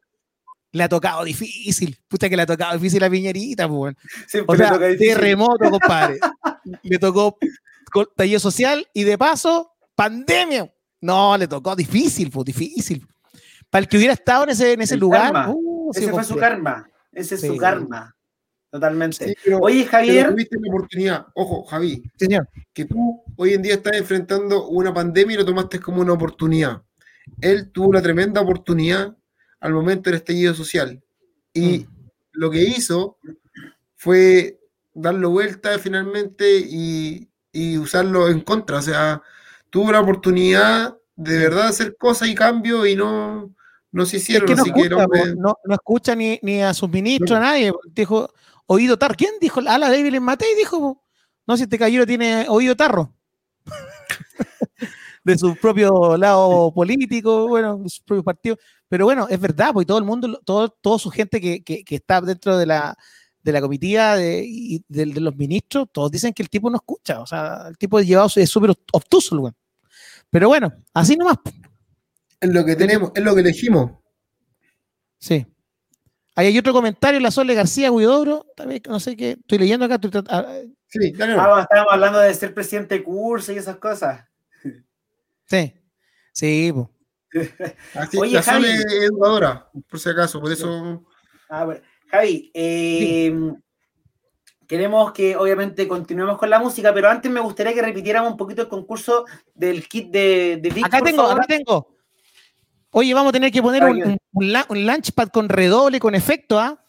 Le 0.73 0.83
ha 0.83 0.89
tocado 0.89 1.25
difícil, 1.25 1.99
puta 2.09 2.29
que 2.29 2.37
le 2.37 2.43
ha 2.43 2.47
tocado 2.47 2.75
difícil 2.75 3.03
a 3.03 3.09
Piñerita, 3.11 3.67
pues. 3.69 3.95
O 4.47 4.57
sea, 4.57 4.73
toca 4.73 4.97
terremoto, 4.97 5.71
compadre. 5.71 6.19
le 6.83 6.99
tocó 6.99 7.39
tallido 8.15 8.39
social 8.39 8.87
y 8.93 9.05
de 9.05 9.17
paso, 9.17 9.73
pandemia. 9.95 10.71
No, 11.01 11.39
le 11.39 11.49
tocó 11.49 11.75
difícil, 11.75 12.31
pues 12.31 12.45
difícil. 12.45 13.07
Para 13.71 13.81
el 13.83 13.89
que 13.89 13.97
hubiera 13.97 14.13
estado 14.13 14.45
en 14.45 14.51
ese, 14.51 14.73
en 14.73 14.83
ese 14.83 14.95
El 14.95 15.01
lugar, 15.01 15.49
uh, 15.49 15.91
sí, 15.95 16.03
Ese 16.03 16.11
fue 16.13 16.25
su 16.25 16.37
karma. 16.37 16.89
Ese 17.13 17.37
es 17.37 17.41
Sí. 17.41 17.49
su 17.49 17.57
karma. 17.57 18.15
Totalmente. 18.71 19.25
Sí, 19.27 19.35
pero- 19.45 19.59
Oye, 19.61 19.81
pero 19.81 19.91
Javier, 19.91 20.29
tuviste 20.31 20.57
la 20.61 20.69
oportunidad, 20.69 21.27
ojo, 21.35 21.65
Javi, 21.65 22.03
Señor. 22.17 22.49
que 22.75 22.85
tú 22.85 23.23
hoy 23.37 23.55
en 23.55 23.63
día 23.63 23.75
estás 23.75 23.95
enfrentando 23.97 24.69
una 24.69 24.93
pandemia 24.93 25.35
y 25.35 25.39
lo 25.39 25.45
tomaste 25.47 25.81
como 25.81 26.03
una 26.03 26.13
oportunidad. 26.13 26.83
Él 27.41 27.71
tuvo 27.73 27.89
una 27.89 28.03
tremenda 28.03 28.41
oportunidad 28.43 29.17
al 29.61 29.73
momento 29.73 30.11
del 30.11 30.19
estallido 30.19 30.55
social. 30.55 31.03
Y 31.53 31.87
lo 32.33 32.51
que 32.51 32.63
hizo 32.63 33.19
fue 33.97 34.59
darlo 34.95 35.31
vuelta 35.31 35.79
finalmente 35.79 36.59
y, 36.59 37.29
y 37.53 37.79
usarlo 37.79 38.29
en 38.29 38.41
contra. 38.41 38.79
O 38.79 38.83
sea, 38.83 39.23
tuvo 39.71 39.93
la 39.93 40.01
oportunidad 40.01 40.97
de 41.17 41.39
verdad 41.39 41.69
hacer 41.69 41.97
cosas 41.97 42.29
y 42.29 42.35
cambios 42.35 42.87
y 42.87 42.95
no, 42.95 43.53
no 43.91 44.07
se 44.07 44.19
Es 44.19 44.23
hicieron. 44.25 44.47
que 44.47 44.55
no 44.55 44.63
así 44.63 44.73
que 44.73 44.81
el 44.81 44.87
escucha, 44.87 45.05
hombre- 45.05 45.21
po, 45.35 45.41
no, 45.41 45.57
no 45.65 45.75
escucha 45.75 46.15
ni, 46.15 46.39
ni 46.43 46.63
a 46.63 46.73
sus 46.75 46.89
ministros, 46.89 47.33
a 47.37 47.41
nadie. 47.41 47.73
po. 47.73 47.81
Dijo, 47.93 48.33
oído 48.67 48.97
tarro. 48.99 49.15
¿Quién 49.17 49.33
dijo? 49.41 49.61
Ah, 49.67 49.79
la 49.79 49.89
David 49.91 50.21
Matei 50.21 50.55
dijo, 50.55 50.79
po. 50.79 51.03
no 51.47 51.55
sé 51.57 51.61
si 51.61 51.65
este 51.65 51.79
caballero 51.79 52.07
tiene 52.07 52.47
oído 52.49 52.77
tarro. 52.77 53.13
de 55.25 55.37
su 55.37 55.57
propio 55.57 56.17
lado 56.17 56.73
político, 56.73 57.49
bueno, 57.49 57.79
de 57.79 57.89
su 57.89 58.03
propio 58.05 58.23
partido. 58.23 58.57
Pero 58.89 59.05
bueno, 59.05 59.27
es 59.29 59.39
verdad, 59.41 59.73
pues 59.73 59.85
y 59.85 59.87
todo 59.87 59.99
el 59.99 60.05
mundo, 60.05 60.41
todo, 60.45 60.69
toda 60.71 60.99
su 60.99 61.11
gente 61.11 61.41
que, 61.41 61.63
que- 61.63 61.85
que 61.85 61.95
está 61.97 62.21
dentro 62.21 62.57
de 62.57 62.67
la, 62.67 62.97
de 63.43 63.53
la 63.53 63.61
comitiva 63.61 64.17
de, 64.17 64.45
y 64.47 64.83
de, 64.89 65.07
de 65.07 65.21
los 65.21 65.37
ministros, 65.37 65.89
todos 65.93 66.11
dicen 66.11 66.33
que 66.33 66.43
el 66.43 66.49
tipo 66.51 66.71
no 66.71 66.77
escucha. 66.77 67.21
O 67.21 67.27
sea, 67.27 67.67
el 67.69 67.77
tipo 67.79 67.99
es 67.99 68.07
llevado, 68.07 68.29
es 68.35 68.49
súper 68.51 68.71
obtuso, 68.93 69.35
el 69.35 69.41
weón. 69.43 69.57
Pero 70.31 70.49
bueno, 70.49 70.73
así 70.95 71.17
nomás. 71.17 71.37
es 72.41 72.51
lo 72.51 72.65
que 72.65 72.77
tenemos, 72.77 73.13
es 73.15 73.23
lo 73.23 73.35
que 73.35 73.41
elegimos. 73.43 73.93
Sí. 75.19 75.47
Ahí 76.35 76.47
hay 76.47 76.59
otro 76.59 76.73
comentario, 76.73 77.19
la 77.19 77.31
Sole 77.33 77.55
García 77.55 77.91
Huidobro, 77.91 78.47
también, 78.55 78.81
no 78.89 79.01
sé 79.01 79.17
qué, 79.17 79.33
estoy 79.33 79.59
leyendo 79.59 79.85
acá. 79.87 79.97
estoy 79.97 80.23
ah, 80.29 80.47
Sí, 80.87 81.11
dale. 81.13 81.35
ah, 81.37 81.61
estábamos 81.63 81.93
hablando 81.93 82.19
de 82.21 82.33
ser 82.33 82.55
presidente 82.55 82.95
de 82.97 83.03
curso 83.03 83.53
y 83.53 83.57
esas 83.57 83.77
cosas. 83.77 84.25
sí, 85.47 85.73
sí, 86.33 86.71
po. 86.73 86.91
Así, 87.95 88.17
Oye, 88.19 88.33
la 88.35 88.43
Sole 88.43 88.69
Javi. 88.69 88.83
es 88.87 88.93
educadora, 89.05 89.69
por 89.89 90.01
si 90.01 90.09
acaso, 90.09 90.41
por 90.41 90.51
eso. 90.53 91.05
Ah, 91.49 91.65
bueno. 91.65 91.81
Javi, 92.11 92.51
eh, 92.55 93.53
queremos 94.67 95.13
que 95.13 95.37
obviamente 95.37 95.87
continuemos 95.89 96.39
con 96.39 96.51
la 96.51 96.59
música, 96.59 96.93
pero 96.93 97.09
antes 97.09 97.31
me 97.31 97.41
gustaría 97.41 97.75
que 97.75 97.83
repitiéramos 97.83 98.31
un 98.33 98.37
poquito 98.37 98.63
el 98.63 98.69
concurso 98.69 99.25
del 99.55 99.87
kit 99.89 100.11
de, 100.11 100.59
de 100.63 100.71
Vic, 100.71 100.87
Acá 100.87 101.01
tengo, 101.03 101.23
favor. 101.23 101.39
acá 101.39 101.47
tengo. 101.47 101.97
Oye, 102.91 103.13
vamos 103.13 103.31
a 103.31 103.33
tener 103.33 103.53
que 103.53 103.63
poner 103.63 103.83
Ah, 103.83 103.91
un, 103.91 104.03
un, 104.03 104.19
un 104.33 104.53
la- 104.53 104.67
un 104.71 104.87
launchpad 104.87 105.29
con 105.29 105.49
redoble, 105.49 106.01
con 106.01 106.15
efecto, 106.15 106.59
¿ah? 106.59 106.83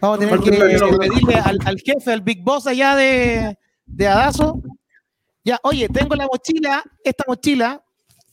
Vamos 0.00 0.16
a 0.16 0.20
tener 0.20 0.40
que 0.40 0.50
pedirle 0.52 1.34
al, 1.34 1.58
al 1.64 1.76
jefe, 1.78 2.12
al 2.12 2.22
Big 2.22 2.42
Boss 2.42 2.66
allá 2.66 2.94
de, 2.96 3.58
de 3.84 4.08
Adazo. 4.08 4.62
Ya, 5.44 5.58
oye, 5.64 5.88
tengo 5.88 6.14
la 6.14 6.26
mochila, 6.26 6.82
esta 7.04 7.24
mochila, 7.26 7.84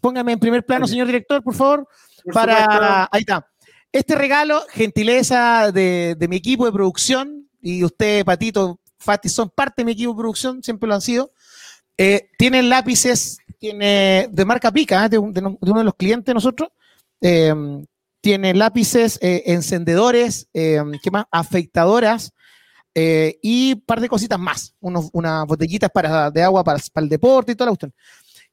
póngame 0.02 0.34
en 0.34 0.40
primer 0.40 0.66
plano, 0.66 0.88
señor 0.88 1.08
director, 1.08 1.44
por 1.44 1.54
favor, 1.56 1.88
Por 2.24 2.34
para... 2.34 2.62
supuesto. 2.64 3.08
Ahí 3.12 3.20
está. 3.22 3.48
Este 3.92 4.16
regalo, 4.16 4.64
gentileza 4.70 5.72
de, 5.72 6.16
de 6.18 6.28
mi 6.28 6.36
equipo 6.36 6.66
de 6.66 6.72
producción, 6.72 7.48
y 7.62 7.84
usted, 7.84 8.24
Patito, 8.24 8.80
Fati, 9.00 9.28
son 9.30 9.50
parte 9.50 9.82
de 9.82 9.86
mi 9.86 9.92
equipo 9.94 10.12
de 10.14 10.18
producción, 10.18 10.62
siempre 10.64 10.88
lo 10.88 10.96
han 10.96 11.02
sido. 11.02 11.32
Eh, 11.98 12.30
tienen 12.38 12.70
lápices, 12.70 13.40
tiene 13.58 14.30
de 14.32 14.46
marca 14.46 14.72
Pica, 14.72 15.06
¿eh? 15.06 15.10
de, 15.10 15.18
de 15.32 15.42
no- 15.42 15.58
de 15.60 15.72
uno 15.72 15.80
de 15.80 15.86
los 15.86 15.96
clientes 15.96 16.26
de 16.28 16.34
nosotros. 16.34 16.70
Eh, 17.22 17.54
tiene 18.22 18.54
lápices, 18.54 19.18
eh, 19.22 19.44
encendedores, 19.48 20.48
eh, 20.54 20.82
¿qué 21.02 21.12
más? 21.12 21.26
Afeitadoras 21.32 22.32
y 22.94 23.74
un 23.76 23.82
par 23.82 24.02
de 24.02 24.10
cositas 24.10 24.38
más. 24.40 24.76
Unos, 24.82 25.10
unas 25.14 25.46
botellitas 25.46 25.90
para, 25.90 26.30
de 26.30 26.44
agua 26.44 26.64
para, 26.64 26.80
para 26.94 27.04
el 27.04 27.10
deporte 27.10 27.54
y 27.54 27.56
toda 27.56 27.68
la 27.68 27.72
cuestión. 27.72 27.94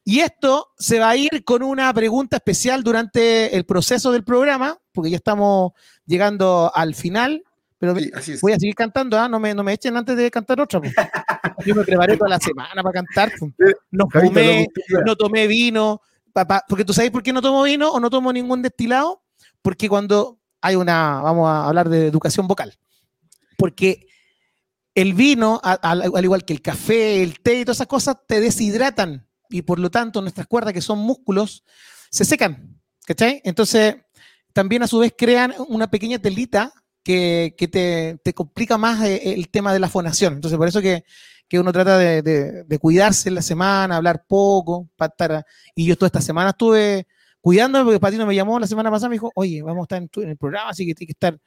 Y 0.09 0.21
esto 0.21 0.69
se 0.79 1.01
va 1.01 1.11
a 1.11 1.17
ir 1.17 1.43
con 1.43 1.65
una 1.65 1.93
pregunta 1.93 2.37
especial 2.37 2.85
durante 2.85 3.57
el 3.57 3.65
proceso 3.67 4.13
del 4.13 4.23
programa, 4.23 4.79
porque 4.93 5.11
ya 5.11 5.17
estamos 5.17 5.73
llegando 6.07 6.71
al 6.73 6.95
final. 6.95 7.43
Pero 7.77 7.97
Sí, 7.97 8.13
así 8.15 8.33
es. 8.35 8.41
voy 8.41 8.53
a 8.53 8.59
seguir 8.59 8.77
cantando, 8.77 9.19
¿ah? 9.19 9.29
no, 9.29 9.41
me, 9.41 9.53
no 9.53 9.65
me 9.65 9.73
echen 9.73 9.97
antes 9.97 10.17
de 10.17 10.31
cantar 10.31 10.61
otra. 10.61 10.81
Yo 11.67 11.75
me 11.75 11.83
preparé 11.83 12.17
toda 12.17 12.31
la 12.31 12.39
semana 12.39 12.85
para 12.85 12.93
cantar. 12.93 13.33
po. 13.37 13.51
No 13.91 14.07
fumé, 14.09 14.69
no 15.05 15.17
tomé 15.17 15.49
vino, 15.49 16.01
papá, 16.33 16.63
porque 16.69 16.85
tú 16.85 16.93
sabes 16.93 17.11
por 17.11 17.25
qué 17.25 17.33
no 17.33 17.43
tomo 17.43 17.65
vino 17.65 17.91
o 17.91 17.99
no 17.99 18.09
tomo 18.09 18.33
ningún 18.33 18.63
destilado, 18.63 19.25
porque 19.61 19.89
cuando 19.89 20.39
hay 20.61 20.77
una, 20.77 21.21
vamos 21.21 21.49
a 21.49 21.67
hablar 21.67 21.89
de 21.89 22.07
educación 22.07 22.47
vocal, 22.47 22.79
porque 23.59 24.07
el 24.95 25.15
vino, 25.15 25.61
al 25.65 26.25
igual 26.25 26.45
que 26.45 26.53
el 26.53 26.63
café, 26.63 27.25
el 27.25 27.41
té 27.41 27.59
y 27.59 27.65
todas 27.65 27.79
esas 27.79 27.89
cosas, 27.89 28.17
te 28.29 28.41
deshidratan 28.41 29.27
y 29.51 29.63
por 29.63 29.79
lo 29.79 29.91
tanto 29.91 30.21
nuestras 30.21 30.47
cuerdas, 30.47 30.73
que 30.73 30.81
son 30.81 30.99
músculos, 30.99 31.65
se 32.11 32.25
secan, 32.25 32.79
¿cachai? 33.07 33.41
Entonces, 33.45 33.97
también 34.53 34.83
a 34.83 34.87
su 34.87 34.99
vez 34.99 35.13
crean 35.17 35.55
una 35.69 35.89
pequeña 35.91 36.19
telita 36.19 36.73
que, 37.03 37.55
que 37.57 37.69
te, 37.69 38.19
te 38.25 38.33
complica 38.35 38.79
más 38.79 39.03
eh, 39.05 39.35
el 39.35 39.49
tema 39.49 39.73
de 39.73 39.79
la 39.79 39.89
fonación. 39.89 40.35
Entonces, 40.35 40.57
por 40.59 40.67
eso 40.69 40.81
que, 40.81 41.05
que 41.49 41.61
uno 41.61 41.73
trata 41.73 41.97
de, 41.99 42.23
de- 42.23 42.65
de 42.65 42.79
cuidarse 42.79 43.29
en 43.29 43.37
la 43.37 43.43
semana, 43.43 43.97
hablar 43.97 44.25
poco, 44.27 44.89
para 44.97 45.13
estar- 45.15 45.45
y 45.75 45.87
yo 45.87 45.97
toda 45.97 46.07
esta 46.09 46.21
semana 46.21 46.51
estuve 46.51 47.07
cuidándome 47.41 47.85
porque 47.85 48.01
Patino 48.01 48.27
me 48.27 48.35
llamó 48.35 48.59
la 48.59 48.67
semana 48.67 48.91
pasada, 48.91 49.09
me 49.11 49.15
dijo, 49.15 49.31
oye, 49.37 49.63
vamos 49.63 49.83
a 49.83 49.85
estar 49.85 50.03
en, 50.03 50.09
tu- 50.09 50.23
en 50.23 50.31
el 50.31 50.37
programa, 50.37 50.71
así 50.71 50.85
que 50.85 50.95
tiene 50.95 51.07
que 51.07 51.13
estar 51.13 51.39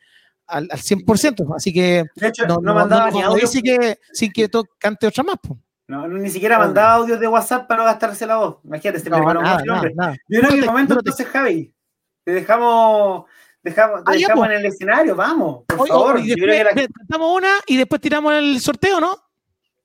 al, 0.48 0.70
al 0.72 0.80
100%, 0.80 1.54
así 1.56 1.74
que 1.74 2.06
De 2.16 2.28
hecho, 2.30 2.48
no, 2.48 2.56
no, 2.56 2.62
no, 2.62 2.74
mandaba 2.76 3.10
no, 3.12 3.18
ni 3.18 3.22
audio. 3.24 3.42
dice 3.42 3.62
que 3.62 3.98
sin 4.14 4.32
que 4.32 4.48
to- 4.48 4.64
cante 4.80 5.08
otra 5.08 5.24
más. 5.24 5.36
po. 5.42 5.60
No, 5.90 6.08
no, 6.08 6.20
ni 6.20 6.30
siquiera 6.30 6.60
mandaba 6.60 6.94
audios 6.94 7.20
de 7.20 7.28
WhatsApp 7.28 7.68
para 7.68 7.80
no 7.80 7.86
gastarse 7.86 8.28
la 8.28 8.38
voz. 8.38 8.58
Imagínate, 8.64 9.00
se 9.00 9.10
me 9.10 9.18
No, 9.18 9.24
reconoce 9.24 9.44
nada, 9.44 9.64
nada, 9.66 9.90
nada. 9.96 10.16
Yo 10.28 10.42
que 10.42 10.48
el 10.60 10.66
momento 10.68 10.94
texto, 10.94 11.24
entonces, 11.24 11.28
Javi, 11.28 11.76
te 12.24 12.32
dejamos, 12.32 13.24
dejamos, 13.64 14.04
te 14.04 14.12
Ah, 14.12 14.14
ya, 14.16 14.20
dejamos 14.28 14.46
en 14.46 14.52
el 14.52 14.66
escenario, 14.68 15.16
vamos, 15.16 15.64
por 15.66 15.80
Oye, 15.82 15.90
favor. 15.92 16.20
y 16.20 16.28
Yo 16.30 16.36
creo 16.36 16.58
que 16.58 16.64
la- 16.84 16.88
cantamos 16.94 17.36
una 17.36 17.50
y 17.66 17.76
después 17.78 18.00
tiramos 18.02 18.34
el 18.34 18.60
sorteo, 18.62 19.00
¿no? 19.00 19.18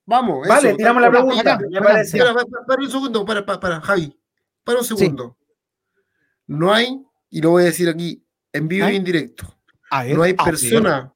Vamos, 0.04 0.46
Vale, 0.46 0.68
eso, 0.68 0.76
tiramos 0.76 1.00
la 1.02 1.10
pregunta, 1.10 1.40
acá, 1.54 1.58
me 1.70 1.78
acá, 1.78 1.88
parece. 1.88 2.18
Para, 2.18 2.34
para- 2.34 2.66
para 2.66 2.82
un 2.82 2.90
segundo, 2.90 3.24
para, 3.24 3.46
para, 3.46 3.60
para, 3.60 3.80
Javi. 3.80 4.20
Para 4.62 4.78
un 4.80 4.84
segundo. 4.84 5.38
No 6.46 6.70
hay, 6.74 7.02
y 7.30 7.40
lo 7.40 7.48
voy 7.52 7.62
a 7.62 7.66
decir 7.66 7.88
aquí, 7.88 8.22
en 8.52 8.68
vivo 8.68 8.84
y 8.84 8.90
¿Hay? 8.90 8.96
en 8.96 9.04
directo, 9.04 9.46
ver, 9.90 10.16
no 10.18 10.22
hay 10.22 10.32
ver. 10.34 10.44
persona 10.44 11.14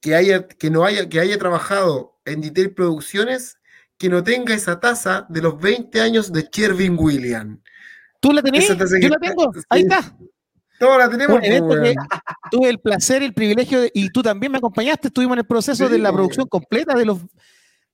que 0.00 0.14
haya, 0.14 0.46
que 0.46 0.70
no 0.70 0.84
haya, 0.84 1.08
que 1.08 1.18
haya 1.18 1.36
trabajado 1.38 2.20
en 2.24 2.40
Detail 2.40 2.72
Producciones 2.72 3.58
que 3.98 4.08
no 4.08 4.22
tenga 4.22 4.54
esa 4.54 4.78
taza 4.78 5.26
de 5.28 5.40
los 5.42 5.58
20 5.60 6.00
años 6.00 6.32
de 6.32 6.48
Shervin 6.52 6.96
Williams. 6.98 7.58
¿Tú 8.20 8.32
la 8.32 8.42
tenés? 8.42 8.68
Yo 8.68 9.08
la 9.08 9.18
tengo. 9.18 9.52
Ahí 9.68 9.82
está. 9.82 10.16
Todos 10.78 10.98
la 10.98 11.08
tenemos. 11.08 11.40
Weón. 11.40 11.94
tuve 12.50 12.68
el 12.68 12.78
placer, 12.78 13.22
el 13.22 13.32
privilegio, 13.32 13.80
de- 13.80 13.90
y 13.94 14.10
tú 14.10 14.22
también 14.22 14.52
me 14.52 14.58
acompañaste, 14.58 15.08
estuvimos 15.08 15.34
en 15.34 15.38
el 15.40 15.46
proceso 15.46 15.86
Sí, 15.86 15.92
de 15.92 15.98
la 15.98 16.12
producción 16.12 16.46
completa 16.48 16.94
de 16.94 17.06
los 17.06 17.20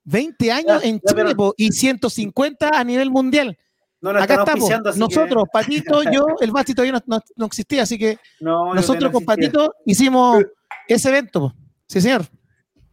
20 0.05 0.51
años 0.51 0.83
Ya, 0.83 0.89
en 0.89 0.97
ya, 0.97 1.01
Chile 1.12 1.24
pero- 1.37 1.55
y 1.57 1.70
150 1.70 2.70
a 2.70 2.83
nivel 2.83 3.11
mundial. 3.11 3.57
no 4.01 4.11
Acá 4.11 4.35
estamos, 4.35 4.97
nosotros, 4.97 5.45
Patito, 5.53 6.03
yo, 6.12 6.27
el 6.41 6.51
Basti 6.51 6.74
todavía 6.74 6.93
no, 6.95 7.03
no- 7.07 7.23
no 7.37 7.47
existía, 7.47 7.85
así 7.85 7.97
que 7.99 8.19
no, 8.41 8.74
nosotros 8.74 9.05
no 9.05 9.12
con 9.12 9.23
existía. 9.23 9.53
Patito 9.53 9.74
hicimos 9.87 10.43
ese 10.89 11.09
evento. 11.11 11.55
Sí, 11.87 12.01
señor. 12.01 12.27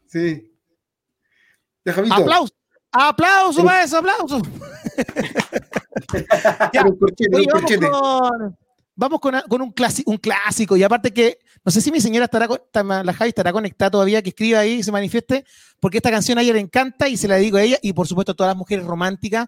Sí. 0.06 0.52
Aplausos. 2.12 2.54
Para 3.64 3.84
eso, 3.84 3.98
aplausos. 3.98 4.42
Ya, 6.74 6.84
corchete, 6.84 7.36
Oye, 7.36 7.48
vamos 7.52 7.72
con, 7.80 8.58
vamos 8.96 9.20
con, 9.20 9.42
con 9.48 9.62
un, 9.62 9.74
clasi- 9.74 10.04
un 10.06 10.18
clásico. 10.18 10.78
Y 10.78 10.84
aparte 10.84 11.12
que, 11.12 11.40
no 11.64 11.72
sé 11.72 11.82
si 11.82 11.92
mi 11.92 12.02
señora 12.02 12.26
estará, 12.26 12.48
la 13.04 13.14
Javi 13.14 13.30
estará 13.30 13.52
conectada 13.52 13.92
todavía, 13.92 14.22
que 14.22 14.30
escriba 14.30 14.60
ahí, 14.60 14.84
se 14.84 14.92
manifieste, 14.92 15.46
porque 15.80 15.98
esta 15.98 16.12
canción 16.12 16.38
a 16.38 16.42
ella 16.42 16.54
le 16.54 16.60
encanta 16.60 17.08
y 17.08 17.18
se 17.18 17.28
la 17.28 17.36
dedico 17.36 17.58
a 17.58 17.64
ella. 17.64 17.78
Y 17.82 17.94
por 17.94 18.08
supuesto 18.08 18.32
a 18.32 18.36
todas 18.36 18.52
las 18.52 18.58
mujeres 18.58 18.86
románticas, 18.86 19.48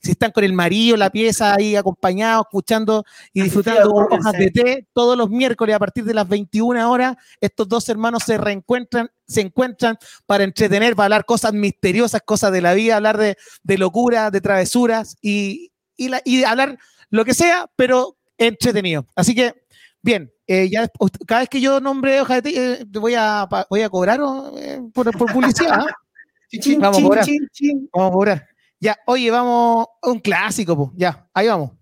si 0.00 0.12
están 0.12 0.30
con 0.30 0.44
el 0.44 0.52
marido, 0.52 0.96
la 0.96 1.10
pieza 1.10 1.54
ahí 1.54 1.74
acompañados, 1.74 2.46
escuchando 2.46 3.04
y 3.32 3.42
disfrutando 3.42 3.90
hojas 3.92 4.32
de 4.32 4.50
té 4.50 4.86
todos 4.92 5.16
los 5.18 5.28
miércoles 5.28 5.74
a 5.74 5.78
partir 5.78 6.04
de 6.04 6.14
las 6.14 6.28
21 6.28 6.88
horas. 6.90 7.16
Estos 7.40 7.68
dos 7.68 7.88
hermanos 7.88 8.22
se 8.24 8.38
reencuentran, 8.38 9.10
se 9.28 9.42
encuentran 9.42 9.98
para 10.26 10.42
entretener, 10.44 10.96
para 10.96 11.04
hablar 11.04 11.24
cosas 11.26 11.52
misteriosas, 11.52 12.22
cosas 12.24 12.50
de 12.50 12.62
la 12.62 12.74
vida, 12.74 12.96
hablar 12.96 13.18
de, 13.18 13.36
de 13.62 13.78
locura, 13.78 14.30
de 14.30 14.40
travesuras 14.40 15.16
y, 15.20 15.70
y, 15.96 16.08
la- 16.08 16.22
y 16.24 16.42
hablar 16.44 16.78
lo 17.10 17.24
que 17.24 17.34
sea, 17.34 17.70
pero 17.76 18.16
entretenido. 18.38 19.06
Así 19.14 19.34
que, 19.34 19.54
bien, 20.02 20.32
eh, 20.46 20.68
ya 20.70 20.88
cada 21.26 21.40
vez 21.42 21.48
que 21.50 21.60
yo 21.60 21.78
nombre 21.80 22.20
hoja 22.20 22.36
de 22.40 22.42
té, 22.42 22.72
eh, 22.80 22.86
te 22.90 22.98
voy 22.98 23.14
a, 23.14 23.46
voy 23.68 23.82
a 23.82 23.90
cobrar 23.90 24.18
eh, 24.56 24.80
por, 24.94 25.10
por 25.16 25.30
publicidad. 25.32 25.80
¿ah? 25.80 25.86
Chin, 26.50 26.80
Vamos 26.80 26.96
a 26.96 27.00
chin, 27.00 27.06
cobrar. 27.08 27.24
chin, 27.26 27.48
chin. 27.52 27.90
Vamos 27.92 28.08
a 28.08 28.12
cobrar. 28.14 28.48
Ya, 28.80 28.96
oye, 29.06 29.30
vamos 29.30 29.86
a 30.00 30.08
un 30.08 30.18
clásico, 30.20 30.74
po. 30.74 30.92
ya, 30.96 31.28
ahí 31.34 31.46
vamos. 31.48 31.72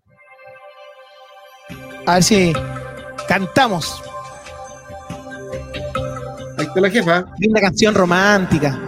A 2.07 2.15
ver 2.15 2.23
si 2.25 2.53
cantamos. 3.29 4.03
Ahí 6.59 6.67
está 6.67 6.81
la 6.81 6.91
jefa. 6.91 7.25
Linda 7.39 7.61
canción 7.61 7.95
romántica. 7.95 8.79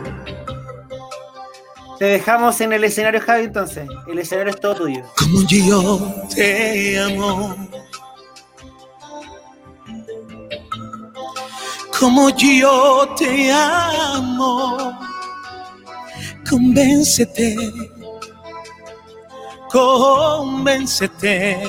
Te 1.99 2.05
dejamos 2.05 2.61
en 2.61 2.73
el 2.73 2.85
escenario, 2.85 3.21
Javi, 3.21 3.45
entonces. 3.47 3.89
El 4.07 4.19
escenario 4.21 4.53
es 4.53 4.61
todo 4.61 4.77
tuyo. 4.77 5.03
Como 5.17 5.43
yo 5.49 6.15
te 6.35 6.99
amo. 7.01 7.57
Como 11.99 12.31
yo 12.31 13.15
te 13.19 13.51
amo. 13.51 14.97
Convéncete. 16.49 17.57
Convéncete. 19.71 21.69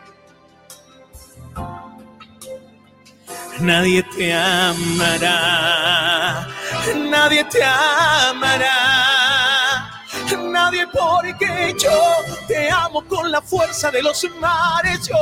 Nadie 3.61 4.01
te 4.01 4.33
amará, 4.33 5.37
nadie 6.95 7.43
te 7.45 7.63
amará. 7.63 9.40
Nadie 10.71 10.87
porque 10.87 11.75
yo 11.77 11.99
te 12.47 12.69
amo 12.69 13.03
con 13.07 13.31
la 13.31 13.41
fuerza 13.41 13.91
de 13.91 14.01
los 14.01 14.25
mares, 14.39 15.07
yo 15.07 15.15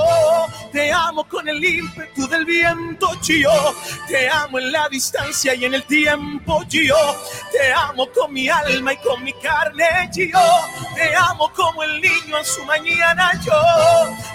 te 0.72 0.92
amo 0.92 1.28
con 1.28 1.48
el 1.48 1.64
ímpetu 1.64 2.28
del 2.28 2.46
viento, 2.46 3.10
yo 3.22 3.52
te 4.08 4.30
amo 4.30 4.60
en 4.60 4.72
la 4.72 4.88
distancia 4.90 5.56
y 5.56 5.66
en 5.66 5.74
el 5.74 5.84
tiempo, 5.86 6.64
yo 6.68 6.96
te 7.52 7.72
amo 7.74 8.08
con 8.12 8.34
mi 8.34 8.50
alma 8.50 8.94
y 8.94 8.98
con 8.98 9.24
mi 9.24 9.34
carne, 9.34 10.10
yo 10.14 10.40
te 10.96 11.16
amo 11.16 11.52
como 11.56 11.84
el 11.84 12.02
niño 12.02 12.38
en 12.38 12.46
su 12.46 12.64
mañana, 12.66 13.32
yo 13.44 13.54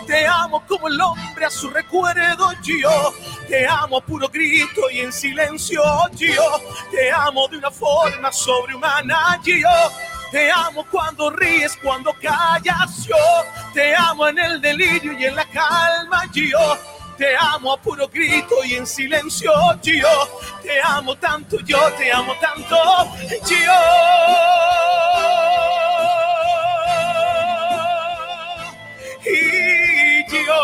te 0.07 0.27
amo 0.27 0.65
como 0.67 0.89
el 0.89 1.01
hombre 1.01 1.47
a 1.47 1.51
su 1.51 1.71
recuerdo, 1.71 2.53
yo 2.63 3.15
te 3.49 3.67
amo 3.67 4.01
puro 4.01 4.29
grito 4.29 4.91
y 4.91 5.01
en 5.01 5.13
silencio, 5.13 5.83
yo 6.13 6.61
te 6.91 7.13
amo 7.13 7.47
de 7.49 7.59
una 7.59 7.71
forma 7.71 8.33
sobrehumana, 8.33 9.41
yo 9.45 9.69
te 10.35 10.51
amo 10.51 10.85
cuando 10.91 11.31
ríes, 11.31 11.79
cuando 11.81 12.13
callas, 12.21 13.07
yo 13.07 13.15
te 13.73 13.95
amo 13.95 14.27
en 14.27 14.37
el 14.41 14.61
delirio 14.61 15.13
y 15.13 15.27
en 15.27 15.37
la 15.37 15.45
calma, 15.45 16.25
yo 16.33 16.77
te 17.17 17.37
amo 17.37 17.75
a 17.75 17.81
puro 17.81 18.09
grito 18.09 18.65
y 18.65 18.75
en 18.75 18.85
silencio, 18.85 19.53
yo 19.81 20.29
te 20.61 20.83
amo 20.83 21.15
tanto, 21.15 21.61
yo 21.61 21.79
te 21.93 22.11
amo 22.11 22.35
tanto, 22.41 22.77
yo. 23.49 23.57
Y 29.25 30.27
yo, 30.33 30.61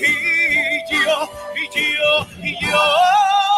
y 0.00 0.92
yo, 0.92 1.30
y 1.54 1.68
yo, 1.72 2.26
y 2.42 2.66
yo. 2.66 3.53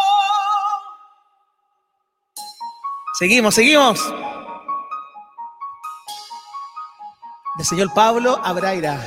Seguimos, 3.18 3.55
seguimos. 3.55 4.12
Del 7.56 7.66
señor 7.66 7.94
Pablo 7.94 8.38
Abraira. 8.44 9.02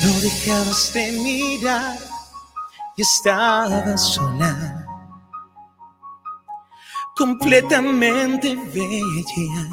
No 0.00 0.12
dejabas 0.20 0.92
de 0.92 1.10
mirar 1.10 1.98
y 2.96 3.02
estaba 3.02 3.98
sola. 3.98 4.86
Completamente 7.16 8.54
bella, 8.54 9.68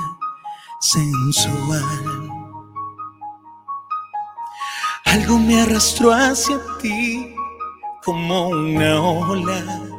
sensual. 0.82 2.32
Algo 5.06 5.38
me 5.38 5.62
arrastró 5.62 6.12
hacia 6.12 6.60
ti 6.82 7.36
como 8.04 8.48
una 8.48 9.00
ola. 9.00 9.99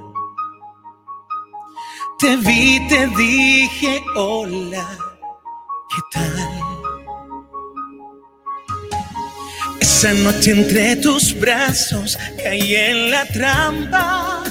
Te 2.21 2.37
vi, 2.37 2.87
te 2.87 3.07
dije 3.17 4.03
hola, 4.15 4.99
¿qué 5.89 6.01
tal? 6.13 6.37
Esa 9.81 10.13
noche 10.13 10.51
entre 10.51 10.97
tus 10.97 11.35
brazos 11.41 12.19
caí 12.45 12.75
en 12.75 13.11
la 13.11 13.25
trampa 13.25 14.43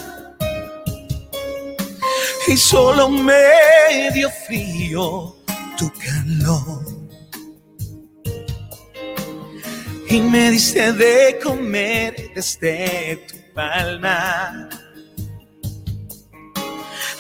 y 2.48 2.58
solo 2.58 3.08
me 3.08 4.12
dio 4.16 4.32
frío 4.48 5.36
tu 5.78 5.92
calor. 5.94 6.84
Y 10.10 10.22
me 10.22 10.50
diste 10.50 10.92
de 10.92 11.38
comer 11.44 12.32
desde 12.34 13.18
tu 13.28 13.54
palma 13.54 14.70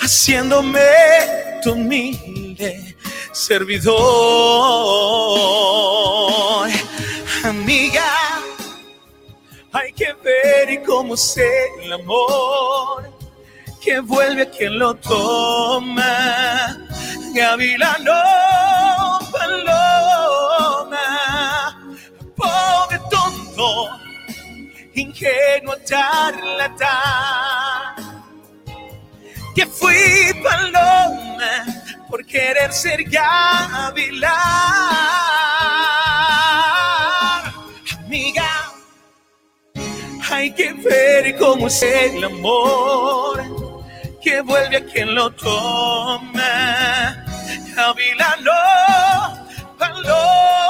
haciéndome 0.01 0.79
tu 1.63 1.73
humilde 1.73 2.95
servidor. 3.31 3.99
Amiga, 7.43 8.11
hay 9.71 9.93
que 9.93 10.13
ver 10.23 10.69
y 10.71 10.83
cómo 10.83 11.15
sé 11.15 11.49
el 11.81 11.93
amor 11.93 13.09
que 13.81 13.99
vuelve 14.01 14.43
a 14.43 14.49
quien 14.49 14.77
lo 14.77 14.93
toma. 14.95 16.77
Gavilano, 17.33 18.13
paloma, 19.31 20.99
pobre 22.35 22.99
tonto, 23.09 23.89
ingenuo 24.95 25.75
charlatán 25.85 27.39
que 29.59 29.65
fui 29.65 30.33
paloma 30.41 31.65
por 32.09 32.25
querer 32.25 32.71
ser 32.71 33.03
gavilán. 33.03 34.31
Amiga, 38.05 38.51
hay 40.31 40.53
que 40.53 40.71
ver 40.71 41.37
cómo 41.37 41.67
es 41.67 41.83
el 41.83 42.23
amor 42.23 43.43
que 44.21 44.39
vuelve 44.39 44.77
a 44.77 44.85
quien 44.85 45.13
lo 45.13 45.29
toma. 45.31 47.25
Gavilano, 47.75 48.61
paloma. 49.77 50.68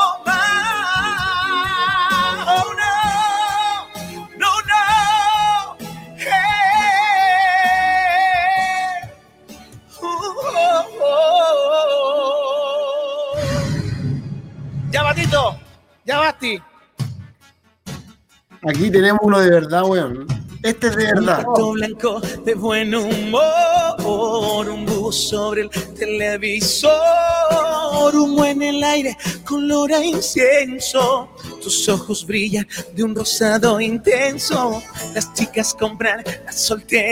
Ya, 16.10 16.20
Basti. 16.20 16.60
Aquí 18.68 18.90
tenemos 18.90 19.20
uno 19.22 19.40
de 19.40 19.50
verdad, 19.52 19.84
weón. 19.86 20.26
Este 20.64 20.88
es 20.88 20.96
de 20.96 21.06
verdad. 21.06 21.38
Gato 21.46 21.72
blanco 21.72 22.20
de 22.44 22.56
buen 22.56 22.94
humor, 22.96 24.70
un 24.70 24.86
bus 24.86 25.30
sobre 25.30 25.62
el 25.62 25.70
televisor, 25.70 26.92
humo 28.14 28.44
en 28.44 28.62
el 28.64 28.84
aire, 28.84 29.16
color 29.46 29.94
a 29.94 30.04
incienso. 30.04 31.30
Tus 31.62 31.88
ojos 31.88 32.26
brillan 32.26 32.68
de 32.96 33.04
un 33.04 33.16
rosado 33.16 33.80
intenso. 33.80 34.82
Las 35.14 35.32
chicas 35.34 35.76
compran 35.76 36.24
la 36.46 36.52
soltería 36.52 37.08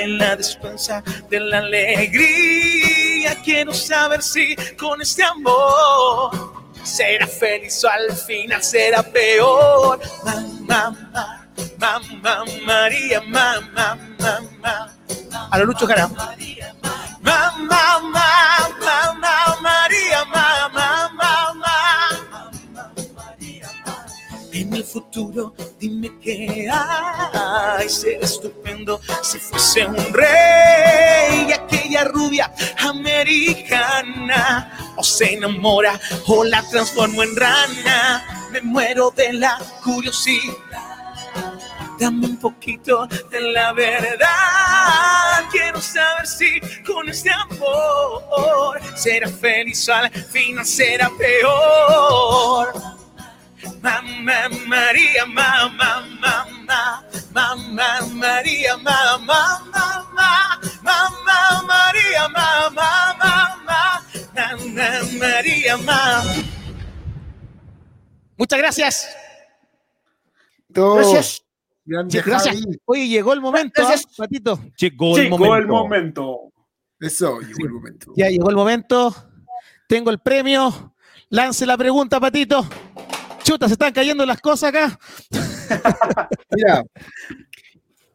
en 0.00 0.18
la 0.18 0.36
despensa 0.36 1.02
de 1.30 1.40
la 1.40 1.58
alegría. 1.58 3.34
Quiero 3.42 3.72
saber 3.72 4.22
si 4.22 4.54
con 4.76 5.00
este 5.02 5.24
amor 5.24 6.59
será 6.84 7.26
feliz 7.26 7.82
o 7.84 7.88
al 7.88 8.12
final 8.16 8.62
será 8.62 9.02
peor. 9.02 10.00
Mamá, 10.24 10.96
mamá, 11.78 12.44
María, 12.64 13.20
mamá, 13.22 13.98
mamá. 14.18 14.96
A 15.50 15.58
lo 15.58 15.64
Lucho 15.64 15.86
Jara. 15.86 16.08
Mamá, 17.22 18.00
mamá, 18.00 18.70
mamá, 18.80 19.58
María, 19.60 20.24
mamá, 20.24 21.10
mamá. 21.14 22.10
En 24.52 24.74
el 24.74 24.84
futuro, 24.84 25.54
dime 25.78 26.10
qué 26.20 26.68
hay. 26.70 27.88
Será 27.88 28.24
estupendo 28.24 29.00
si 29.22 29.38
fuese 29.38 29.86
un 29.86 29.96
rey. 30.12 31.52
Aquella 31.52 32.04
rubia 32.04 32.52
americana. 32.78 34.70
O 35.00 35.02
se 35.02 35.32
enamora 35.32 35.98
o 36.26 36.44
la 36.44 36.62
transformo 36.68 37.22
en 37.22 37.34
rana. 37.34 38.22
Me 38.52 38.60
muero 38.60 39.10
de 39.16 39.32
la 39.32 39.58
curiosidad. 39.82 40.52
Dame 41.98 42.26
un 42.26 42.36
poquito 42.36 43.06
de 43.06 43.40
la 43.40 43.72
verdad. 43.72 44.28
Quiero 45.50 45.80
saber 45.80 46.26
si 46.26 46.60
con 46.84 47.08
este 47.08 47.30
amor 47.30 48.78
será 48.94 49.26
feliz 49.30 49.88
o 49.88 49.94
al 49.94 50.10
final 50.10 50.66
será 50.66 51.10
peor. 51.16 52.74
Mamá 53.80 54.50
María, 54.66 55.24
mamá, 55.24 56.06
mamá, 56.20 57.02
mamá 57.32 58.00
María, 58.12 58.76
mamá, 58.76 59.62
mamá, 59.72 60.60
mamá 60.82 61.62
María, 61.66 62.28
mamá, 62.28 62.70
mamá, 62.74 63.89
mamá 64.56 64.90
María, 65.18 65.76
mamá. 65.76 66.22
Muchas 68.36 68.58
gracias. 68.58 69.08
Todo. 70.72 70.96
Gracias. 70.96 71.42
Grande 71.84 72.22
Gracias. 72.24 72.56
Oye, 72.84 73.08
llegó 73.08 73.32
el 73.32 73.40
momento, 73.40 73.82
Gracias. 73.82 74.06
¿ah, 74.10 74.14
Patito. 74.18 74.60
Llegó 74.78 75.16
el 75.16 75.24
Llegó 75.24 75.38
momento. 75.38 75.56
el 75.58 75.66
momento. 75.66 76.38
Eso, 77.00 77.40
llegó 77.40 77.66
el 77.66 77.72
momento. 77.72 78.12
Ya 78.16 78.28
llegó 78.28 78.50
el 78.50 78.56
momento. 78.56 79.14
Tengo 79.88 80.10
el 80.10 80.18
premio. 80.20 80.94
Lance 81.30 81.66
la 81.66 81.76
pregunta, 81.76 82.20
Patito. 82.20 82.66
Chuta, 83.42 83.66
se 83.66 83.72
están 83.74 83.92
cayendo 83.92 84.24
las 84.26 84.40
cosas 84.40 84.68
acá. 84.70 84.98
Mira, 86.50 86.84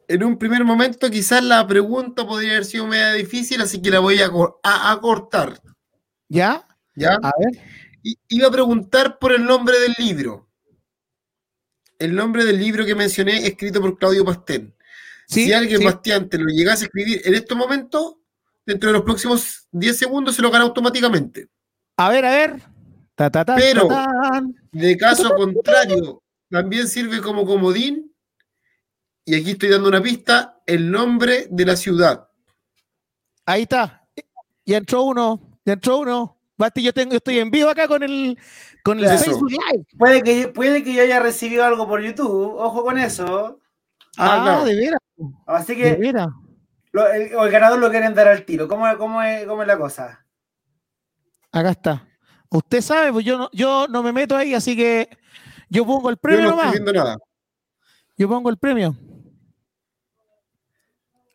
en 0.07 0.23
un 0.23 0.37
primer 0.37 0.63
momento 0.63 1.09
quizás 1.09 1.43
la 1.43 1.65
pregunta 1.67 2.25
podría 2.25 2.51
haber 2.51 2.65
sido 2.65 2.85
media 2.87 3.13
difícil, 3.13 3.59
así 3.61 3.81
que 3.81 3.89
la 3.89 3.99
voy 3.99 4.21
a, 4.21 4.29
cor- 4.29 4.59
a- 4.63 4.91
a 4.91 4.99
cortar. 5.01 5.59
¿Ya? 6.29 6.65
¿Ya? 6.95 7.13
A 7.21 7.31
ver. 7.37 7.61
I- 8.03 8.17
Iba 8.29 8.47
a 8.47 8.51
preguntar 8.51 9.17
por 9.19 9.31
el 9.31 9.43
nombre 9.45 9.79
del 9.79 9.93
libro. 9.97 10.49
El 11.97 12.15
nombre 12.15 12.43
del 12.45 12.59
libro 12.59 12.85
que 12.85 12.93
mencioné, 12.95 13.47
escrito 13.47 13.79
por 13.81 13.97
Claudio 13.97 14.25
Pastén. 14.25 14.73
Sí, 15.27 15.45
si 15.45 15.53
alguien, 15.53 15.79
sí. 15.79 15.85
Bastián, 15.85 16.29
te 16.29 16.37
lo 16.37 16.45
llegase 16.47 16.83
a 16.83 16.87
escribir 16.87 17.21
en 17.25 17.33
estos 17.35 17.57
momentos, 17.57 18.17
dentro 18.65 18.89
de 18.89 18.93
los 18.93 19.03
próximos 19.03 19.67
10 19.71 19.97
segundos 19.97 20.35
se 20.35 20.41
lo 20.41 20.51
gana 20.51 20.65
automáticamente. 20.65 21.47
A 21.97 22.09
ver, 22.09 22.25
a 22.25 22.29
ver. 22.31 22.61
Ta, 23.15 23.31
ta, 23.31 23.45
ta, 23.45 23.55
Pero-. 23.55 23.87
De 24.71 24.97
caso 24.97 25.33
contrario, 25.35 26.21
también 26.49 26.87
sirve 26.87 27.21
como 27.21 27.45
comodín. 27.45 28.11
Y 29.23 29.33
aquí 29.35 29.51
estoy 29.51 29.69
dando 29.69 29.87
una 29.89 30.03
pista, 30.03 30.61
el 30.67 30.91
nombre 30.91 31.47
de 31.49 31.65
la 31.65 31.75
ciudad. 31.75 32.29
Ahí 33.45 33.63
está. 33.63 34.05
Ya 34.65 34.77
entró 34.77 35.03
uno. 35.03 35.54
Ya 35.65 35.73
entró 35.73 35.99
uno. 35.99 36.37
Basti, 36.57 36.81
yo 36.83 36.93
tengo, 36.93 37.11
yo 37.11 37.17
estoy 37.17 37.39
en 37.39 37.51
vivo 37.51 37.69
acá 37.69 37.87
con 37.87 38.01
el, 38.03 38.37
con 38.83 38.97
el. 38.99 39.09
Facebook 39.17 39.49
Live. 39.51 39.85
Puede 39.97 40.23
que, 40.23 40.47
puede 40.47 40.83
que 40.83 40.93
yo 40.93 41.01
haya 41.01 41.19
recibido 41.19 41.65
algo 41.65 41.85
por 41.87 42.01
YouTube, 42.01 42.55
ojo 42.55 42.83
con 42.85 42.97
eso. 42.97 43.59
Ah, 44.17 44.37
Ah, 44.39 44.43
claro. 44.43 44.65
de 44.65 44.75
veras. 44.75 44.99
Así 45.45 45.75
De 45.75 45.81
que 45.81 45.95
veras. 45.99 46.29
lo- 46.93 47.07
el, 47.11 47.35
o 47.35 47.43
el 47.45 47.51
ganador 47.51 47.79
lo 47.79 47.89
quieren 47.89 48.13
dar 48.13 48.29
al 48.29 48.45
tiro. 48.45 48.69
¿Cómo, 48.69 48.85
cómo, 48.97 49.21
es, 49.21 49.45
cómo 49.45 49.63
es 49.63 49.67
la 49.67 49.77
cosa? 49.77 50.25
Acá 51.51 51.71
está. 51.71 52.07
Usted 52.49 52.79
sabe, 52.81 53.11
pues 53.11 53.25
yo 53.25 53.37
no, 53.37 53.49
yo 53.51 53.87
no 53.89 54.01
me 54.01 54.13
meto 54.13 54.37
ahí, 54.37 54.53
así 54.53 54.77
que 54.77 55.09
yo 55.69 55.85
pongo 55.85 56.09
el 56.09 56.15
Yo 56.15 56.21
premio 56.21 56.43
no 56.43 56.49
estoy 56.51 56.57
nomás. 56.61 56.71
viendo 56.71 56.93
nada. 56.93 57.17
Yo 58.17 58.29
pongo 58.29 58.49
el 58.49 58.57
premio. 58.57 58.95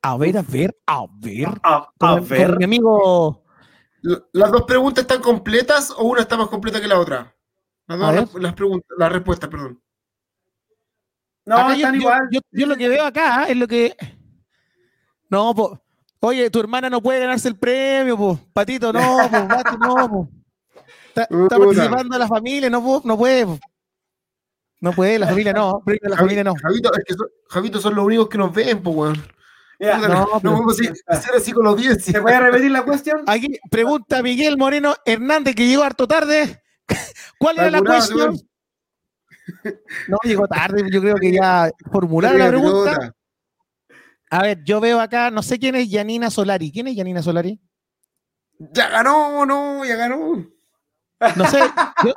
A 0.02 0.16
ver, 0.16 0.39
a 0.39 0.43
ver, 0.43 0.74
a 0.86 1.05
ver. 1.20 1.48
A, 1.62 1.90
Con, 1.98 2.27
con 2.27 2.57
mi 2.57 2.65
amigo. 2.65 3.40
¿Las 4.33 4.51
dos 4.51 4.63
preguntas 4.63 5.03
están 5.03 5.21
completas 5.21 5.91
o 5.97 6.05
una 6.05 6.23
está 6.23 6.37
más 6.37 6.49
completa 6.49 6.81
que 6.81 6.89
la 6.89 6.99
otra? 6.99 7.35
Las, 7.87 7.99
dos 7.99 8.35
las, 8.41 8.55
preguntas, 8.55 8.89
las 8.97 9.13
respuestas, 9.13 9.51
perdón. 9.51 9.81
No, 11.45 11.57
Acá 11.57 11.75
están 11.75 11.95
yo- 11.95 12.01
igual. 12.01 12.29
yo- 12.31 12.41
yo 12.51 12.67
lo 12.67 12.77
que 12.77 12.89
veo 12.89 13.05
acá 13.05 13.45
es 13.49 13.57
lo 13.57 13.67
que. 13.67 13.97
No, 15.29 15.55
pues. 15.55 15.79
Oye, 16.21 16.51
tu 16.51 16.61
hermana 16.61 16.91
no 16.91 17.01
puede 17.03 17.21
ganarse 17.21 17.49
el 17.49 17.57
premio, 17.57 18.17
pues. 18.17 18.39
Patito, 18.53 18.93
no, 18.93 19.01
pues. 19.31 19.31
Basti, 19.49 19.77
no, 19.79 19.95
pues. 20.11 20.29
Está, 21.09 21.23
está 21.25 21.59
participando 21.59 22.19
la 22.19 22.29
familia, 22.29 22.71
no, 22.71 22.81
pu- 22.83 23.03
no 23.05 23.17
puede. 23.19 23.47
po. 23.47 23.59
No 24.83 24.93
puede, 24.93 25.19
la 25.19 25.27
familia 25.27 25.53
no. 25.53 25.83
La 26.03 26.17
familia 26.17 26.45
no. 26.45 26.55
Javito, 26.55 26.91
es 26.97 27.05
que 27.05 27.15
son, 27.15 27.27
Javito 27.49 27.81
son 27.81 27.95
los 27.95 28.05
únicos 28.05 28.29
que 28.29 28.39
nos 28.39 28.53
ven, 28.55 28.83
pues, 28.83 28.97
weón. 28.97 29.23
No, 29.81 30.09
no, 30.09 30.27
pero- 30.40 30.52
podemos 30.55 30.78
así- 30.78 30.90
hacer 31.07 31.35
así 31.36 31.52
con 31.52 31.65
la 31.65 31.70
audiencia. 31.70 32.12
¿Se 32.12 32.20
puede 32.20 32.39
repetir 32.39 32.70
la 32.70 32.85
cuestión? 32.85 33.23
Aquí 33.27 33.59
pregunta 33.70 34.23
Miguel 34.23 34.59
Moreno 34.59 34.94
Hernández, 35.07 35.55
que 35.55 35.66
llegó 35.66 35.82
harto 35.82 36.07
tarde. 36.07 36.62
¿Cuál 37.39 37.59
era 37.59 37.70
la 37.70 37.81
cuestión? 37.81 38.39
No, 40.09 40.19
llegó 40.23 40.47
tarde, 40.47 40.85
yo 40.93 41.01
creo 41.01 41.16
que 41.16 41.32
ya 41.32 41.70
formularon 41.90 42.39
la 42.39 42.48
pregunta. 42.48 43.15
A 44.31 44.43
ver, 44.43 44.62
yo 44.65 44.81
veo 44.81 45.01
acá, 45.01 45.31
no 45.31 45.43
sé 45.43 45.59
quién 45.59 45.74
es 45.74 45.89
Yanina 45.90 46.31
Solari. 46.31 46.70
¿Quién 46.70 46.86
es 46.86 46.94
Yanina 46.97 47.23
Solari? 47.23 47.61
Ya 48.59 48.89
ganó, 48.90 49.44
no, 49.47 49.85
ya 49.85 49.97
ganó. 49.97 50.47
No 51.36 51.47
sé, 51.48 51.59
yo, 52.05 52.12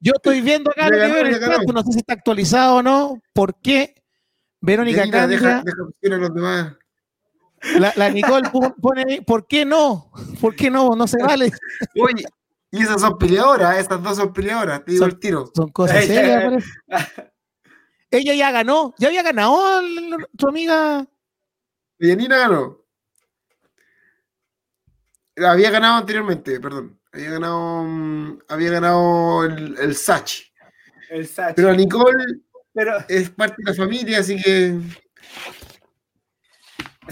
yo 0.00 0.12
estoy 0.16 0.40
viendo 0.40 0.70
acá 0.70 0.88
ganó, 0.88 1.16
en 1.16 1.26
el 1.26 1.40
chat, 1.40 1.62
no 1.72 1.82
sé 1.82 1.92
si 1.92 1.98
está 1.98 2.14
actualizado 2.14 2.76
o 2.76 2.82
no. 2.82 3.20
¿Por 3.34 3.60
qué 3.60 3.94
Verónica 4.60 5.00
Yanina, 5.00 5.26
deja, 5.26 5.42
Candia, 5.44 5.62
deja 5.64 5.82
opción 5.82 6.12
a 6.12 6.16
los 6.16 6.34
demás. 6.34 6.72
La, 7.78 7.92
la 7.96 8.10
Nicole 8.10 8.48
pone 8.80 9.04
ahí, 9.08 9.20
¿por 9.20 9.46
qué 9.46 9.64
no? 9.64 10.10
¿Por 10.40 10.54
qué 10.56 10.70
no? 10.70 10.94
No 10.96 11.06
se 11.06 11.22
vale. 11.22 11.52
Oye, 12.00 12.24
y 12.70 12.82
esas 12.82 13.00
son 13.00 13.16
peleadoras, 13.18 13.78
esas 13.78 14.02
dos 14.02 14.16
son 14.16 14.32
peleadoras, 14.32 14.84
te 14.84 14.92
digo 14.92 15.04
Son- 15.04 15.10
el 15.10 15.18
tiro. 15.18 15.50
Son 15.54 15.68
cosas 15.70 16.04
serias. 16.04 16.64
Ella 18.10 18.34
ya 18.34 18.50
ganó, 18.50 18.94
ya 18.98 19.08
había 19.08 19.22
ganado 19.22 19.80
el- 19.80 20.26
tu 20.36 20.48
amiga. 20.48 21.06
Yanina 21.98 22.38
ganó. 22.38 22.78
Había 25.36 25.70
ganado 25.70 25.98
anteriormente, 25.98 26.58
perdón. 26.60 26.98
Había 27.12 27.30
ganado, 27.30 27.84
mm, 27.84 28.38
había 28.48 28.70
ganado 28.72 29.44
el, 29.44 29.78
el 29.78 29.94
Sachi. 29.96 30.44
El 31.10 31.26
Sachi. 31.26 31.54
Pero 31.56 31.74
Nicole 31.74 32.24
Pero, 32.72 32.92
es 33.08 33.30
parte 33.30 33.56
de 33.58 33.70
la 33.70 33.76
familia, 33.76 34.18
así 34.20 34.40
que. 34.40 34.78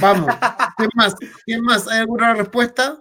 Vamos. 0.01 0.35
¿Quién 0.77 0.90
más? 0.94 1.14
¿Quién 1.44 1.62
más? 1.62 1.89
¿Hay 1.89 2.01
alguna 2.01 2.35
respuesta? 2.35 2.98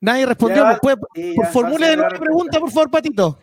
Nadie 0.00 0.26
respondió. 0.26 0.64
Ya, 0.64 0.78
pues, 0.80 0.96
pues, 0.96 1.10
sí, 1.14 1.34
por 1.34 1.46
ya, 1.46 1.50
formule 1.52 1.78
pasa 1.78 1.90
de 1.90 1.96
la 1.96 2.02
nuevo 2.02 2.14
la 2.14 2.20
pregunta, 2.20 2.60
por 2.60 2.70
favor, 2.70 2.90
Patito. 2.90 3.38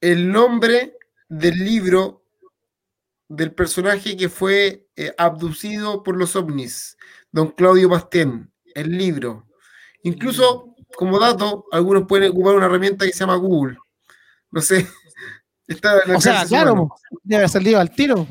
El 0.00 0.30
nombre 0.30 0.96
del 1.28 1.58
libro 1.64 2.24
del 3.28 3.52
personaje 3.52 4.16
que 4.16 4.28
fue 4.28 4.88
eh, 4.96 5.14
abducido 5.18 6.02
por 6.02 6.16
los 6.16 6.34
ovnis, 6.36 6.96
don 7.30 7.50
Claudio 7.50 7.90
Pastén, 7.90 8.52
el 8.74 8.96
libro. 8.96 9.46
Incluso, 10.02 10.76
como 10.96 11.18
dato, 11.18 11.66
algunos 11.72 12.06
pueden 12.06 12.30
ocupar 12.30 12.54
una 12.54 12.66
herramienta 12.66 13.04
que 13.04 13.12
se 13.12 13.20
llama 13.20 13.36
Google. 13.36 13.76
No 14.50 14.60
sé. 14.60 14.86
Está 15.66 16.00
en 16.04 16.12
la 16.12 16.18
O 16.18 16.20
sea, 16.20 16.46
claro, 16.46 16.88
debe 17.22 17.38
haber 17.38 17.50
salido 17.50 17.78
al 17.78 17.90
tiro. 17.90 18.26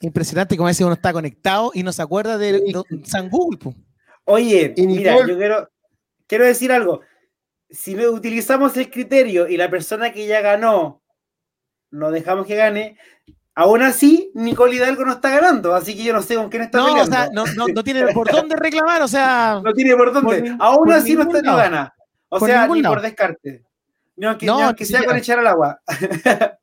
Impresionante 0.00 0.56
como 0.56 0.66
a 0.68 0.70
veces 0.70 0.84
uno 0.84 0.94
está 0.94 1.12
conectado 1.12 1.70
y 1.74 1.82
no 1.82 1.92
se 1.92 2.02
acuerda 2.02 2.36
de, 2.38 2.52
de 2.52 2.82
San 3.04 3.28
Google. 3.30 3.58
po. 3.58 3.74
oye, 4.24 4.74
Y 4.76 4.86
mira, 4.86 5.12
Nicole- 5.14 5.28
yo 5.32 5.36
quiero, 5.38 5.70
quiero 6.26 6.44
decir 6.44 6.70
algo. 6.72 7.00
Si 7.70 7.96
utilizamos 8.06 8.76
el 8.76 8.90
criterio 8.90 9.48
y 9.48 9.56
la 9.56 9.70
persona 9.70 10.12
que 10.12 10.26
ya 10.26 10.40
ganó 10.40 11.02
no 11.90 12.10
dejamos 12.10 12.46
que 12.46 12.54
gane, 12.56 12.98
aún 13.54 13.82
así 13.82 14.30
Nicole 14.34 14.76
Hidalgo 14.76 15.04
no 15.04 15.12
está 15.12 15.30
ganando, 15.30 15.74
así 15.74 15.96
que 15.96 16.04
yo 16.04 16.12
no 16.12 16.20
sé 16.22 16.34
con 16.36 16.50
quién 16.50 16.62
está 16.62 16.78
No, 16.78 16.84
o 16.84 16.88
peleando. 16.88 17.12
sea, 17.16 17.30
no, 17.32 17.44
no, 17.54 17.66
no 17.68 17.82
tiene 17.84 18.06
por 18.12 18.30
dónde 18.30 18.54
reclamar, 18.56 19.02
o 19.02 19.08
sea, 19.08 19.60
No 19.64 19.72
tiene 19.72 19.96
por 19.96 20.12
dónde. 20.12 20.40
Por 20.42 20.56
Aún 20.60 20.84
por 20.84 20.92
así 20.92 21.14
no, 21.14 21.22
está, 21.22 21.42
no 21.42 21.56
gana. 21.56 21.94
O 22.28 22.38
Por 22.38 22.48
sea, 22.48 22.66
ni 22.68 22.82
lado. 22.82 22.94
por 22.96 23.02
descarte. 23.02 23.64
Ni 24.16 24.26
aunque, 24.26 24.46
No, 24.46 24.72
ni 24.72 24.84
sea 24.84 25.04
con 25.04 25.16
echar 25.16 25.38
al 25.38 25.46
agua. 25.46 25.80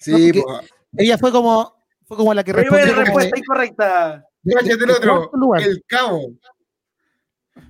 Sí, 0.00 0.30
ella 0.96 1.18
fue 1.18 1.32
como, 1.32 1.76
fue 2.08 2.16
como 2.16 2.34
la 2.34 2.42
que 2.42 2.52
Primera 2.52 2.70
respondió. 2.74 2.94
como 2.94 3.04
respuesta 3.04 3.34
de- 3.34 3.40
incorrecta. 3.40 4.24
cállate 4.44 4.72
el 4.72 4.78
de 4.78 4.92
otro. 4.92 5.30
El 5.58 5.84
cabo. 5.86 6.32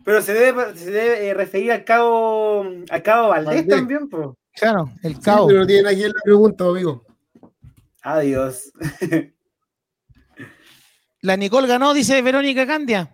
Pero 0.05 0.23
se 0.23 0.33
debe, 0.33 0.77
se 0.77 0.91
debe 0.91 1.29
eh, 1.29 1.35
referir 1.35 1.73
al 1.73 1.85
cabo, 1.85 2.65
al 2.89 3.03
cabo 3.03 3.29
Valdés, 3.29 3.47
Valdés. 3.57 3.69
también, 3.69 4.09
po. 4.09 4.37
Claro, 4.55 4.91
el 5.03 5.15
Sí, 5.17 5.21
cabo. 5.23 5.47
pero 5.49 5.61
no 5.61 5.67
tiene 5.67 5.89
aquí 5.89 6.03
en 6.05 6.13
la 6.13 6.21
pregunta, 6.25 6.65
amigo. 6.65 7.05
Adiós. 8.03 8.71
La 11.21 11.37
Nicole 11.37 11.67
ganó, 11.67 11.93
dice 11.95 12.23
Verónica 12.23 12.65
Candia. 12.67 13.13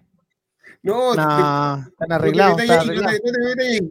No, 0.83 1.13
están 1.13 2.13
arreglados. 2.13 2.61
no 2.67 3.03
no. 3.03 3.89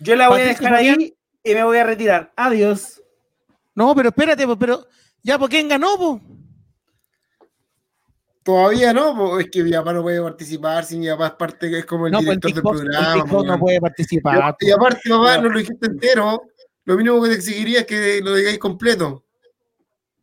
Yo 0.00 0.16
la 0.16 0.28
voy 0.30 0.40
a 0.40 0.44
dejar 0.44 0.74
ahí 0.74 1.14
y 1.42 1.54
me 1.54 1.62
voy 1.64 1.76
a 1.76 1.84
retirar. 1.84 2.32
Adiós. 2.36 3.02
No, 3.74 3.94
pero 3.94 4.08
espérate, 4.08 4.46
pero 4.56 4.86
ya, 5.22 5.38
¿por 5.38 5.50
quién 5.50 5.68
ganó? 5.68 5.96
po? 5.98 6.20
Todavía 8.44 8.92
no, 8.92 9.16
pues, 9.16 9.46
es 9.46 9.50
que 9.50 9.62
mi 9.64 9.72
papá 9.72 9.94
no 9.94 10.02
puede 10.02 10.20
participar, 10.22 10.84
si 10.84 10.98
mi 10.98 11.08
papá 11.08 11.28
es 11.28 11.32
parte, 11.32 11.78
es 11.78 11.86
como 11.86 12.06
el 12.06 12.12
No, 12.12 12.18
el 12.18 12.38
director 12.38 12.76
del 12.76 12.86
el 12.86 12.92
programa. 12.92 13.24
Boss 13.24 13.46
no 13.46 13.58
puede 13.58 13.80
participar. 13.80 14.54
Y 14.60 14.70
aparte, 14.70 15.08
papá, 15.10 15.36
No. 15.36 15.42
no 15.42 15.48
lo 15.48 15.58
dijiste 15.58 15.86
entero. 15.86 16.42
Lo 16.84 16.96
mínimo 16.96 17.22
que 17.22 17.30
te 17.30 17.34
exigiría 17.36 17.80
es 17.80 17.86
que 17.86 18.20
lo 18.22 18.34
digáis 18.34 18.58
completo. 18.58 19.24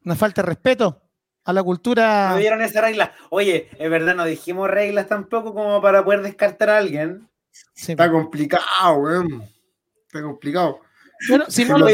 Nos 0.03 0.17
falta 0.19 0.43
respeto 0.43 1.01
a 1.43 1.51
la 1.51 1.63
cultura. 1.63 2.29
No 2.29 2.37
dieron 2.37 2.61
esa 2.61 2.81
regla. 2.81 3.11
Oye, 3.31 3.69
es 3.79 3.89
verdad, 3.89 4.13
no 4.13 4.25
dijimos 4.25 4.69
reglas 4.69 5.07
tampoco 5.07 5.55
como 5.55 5.81
para 5.81 6.05
poder 6.05 6.21
descartar 6.21 6.69
a 6.69 6.77
alguien. 6.77 7.27
Sí. 7.73 7.93
Está 7.93 8.11
complicado, 8.11 8.93
weón. 8.97 9.43
Está 10.05 10.21
complicado. 10.21 10.81
Bueno, 11.29 11.45
si 11.49 11.65
no 11.65 11.77
lo 11.77 11.87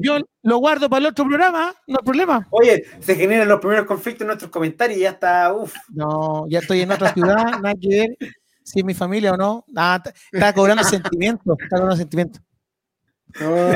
yo, 0.00 0.18
guardo 0.60 0.88
para 0.90 1.00
el 1.00 1.06
otro 1.06 1.24
programa, 1.26 1.74
no 1.86 1.98
hay 1.98 2.04
problema. 2.04 2.46
Oye, 2.50 2.84
se 3.00 3.14
generan 3.14 3.48
los 3.48 3.60
primeros 3.60 3.86
conflictos 3.86 4.22
en 4.22 4.26
nuestros 4.28 4.50
comentarios 4.50 4.98
y 4.98 5.02
ya 5.02 5.10
está, 5.10 5.52
uff. 5.54 5.74
No, 5.88 6.46
ya 6.48 6.58
estoy 6.58 6.80
en 6.82 6.90
otra 6.92 7.12
ciudad, 7.14 7.44
nada 7.62 7.74
que 7.80 7.88
ver 7.88 8.16
si 8.62 8.80
es 8.80 8.84
mi 8.84 8.94
familia 8.94 9.32
o 9.32 9.36
no. 9.36 9.64
Nada, 9.68 10.02
t- 10.02 10.12
está 10.32 10.52
cobrando 10.52 10.82
sentimientos, 10.84 11.56
está 11.60 11.76
cobrando 11.76 11.96
sentimientos. 11.96 12.42
No, 13.40 13.72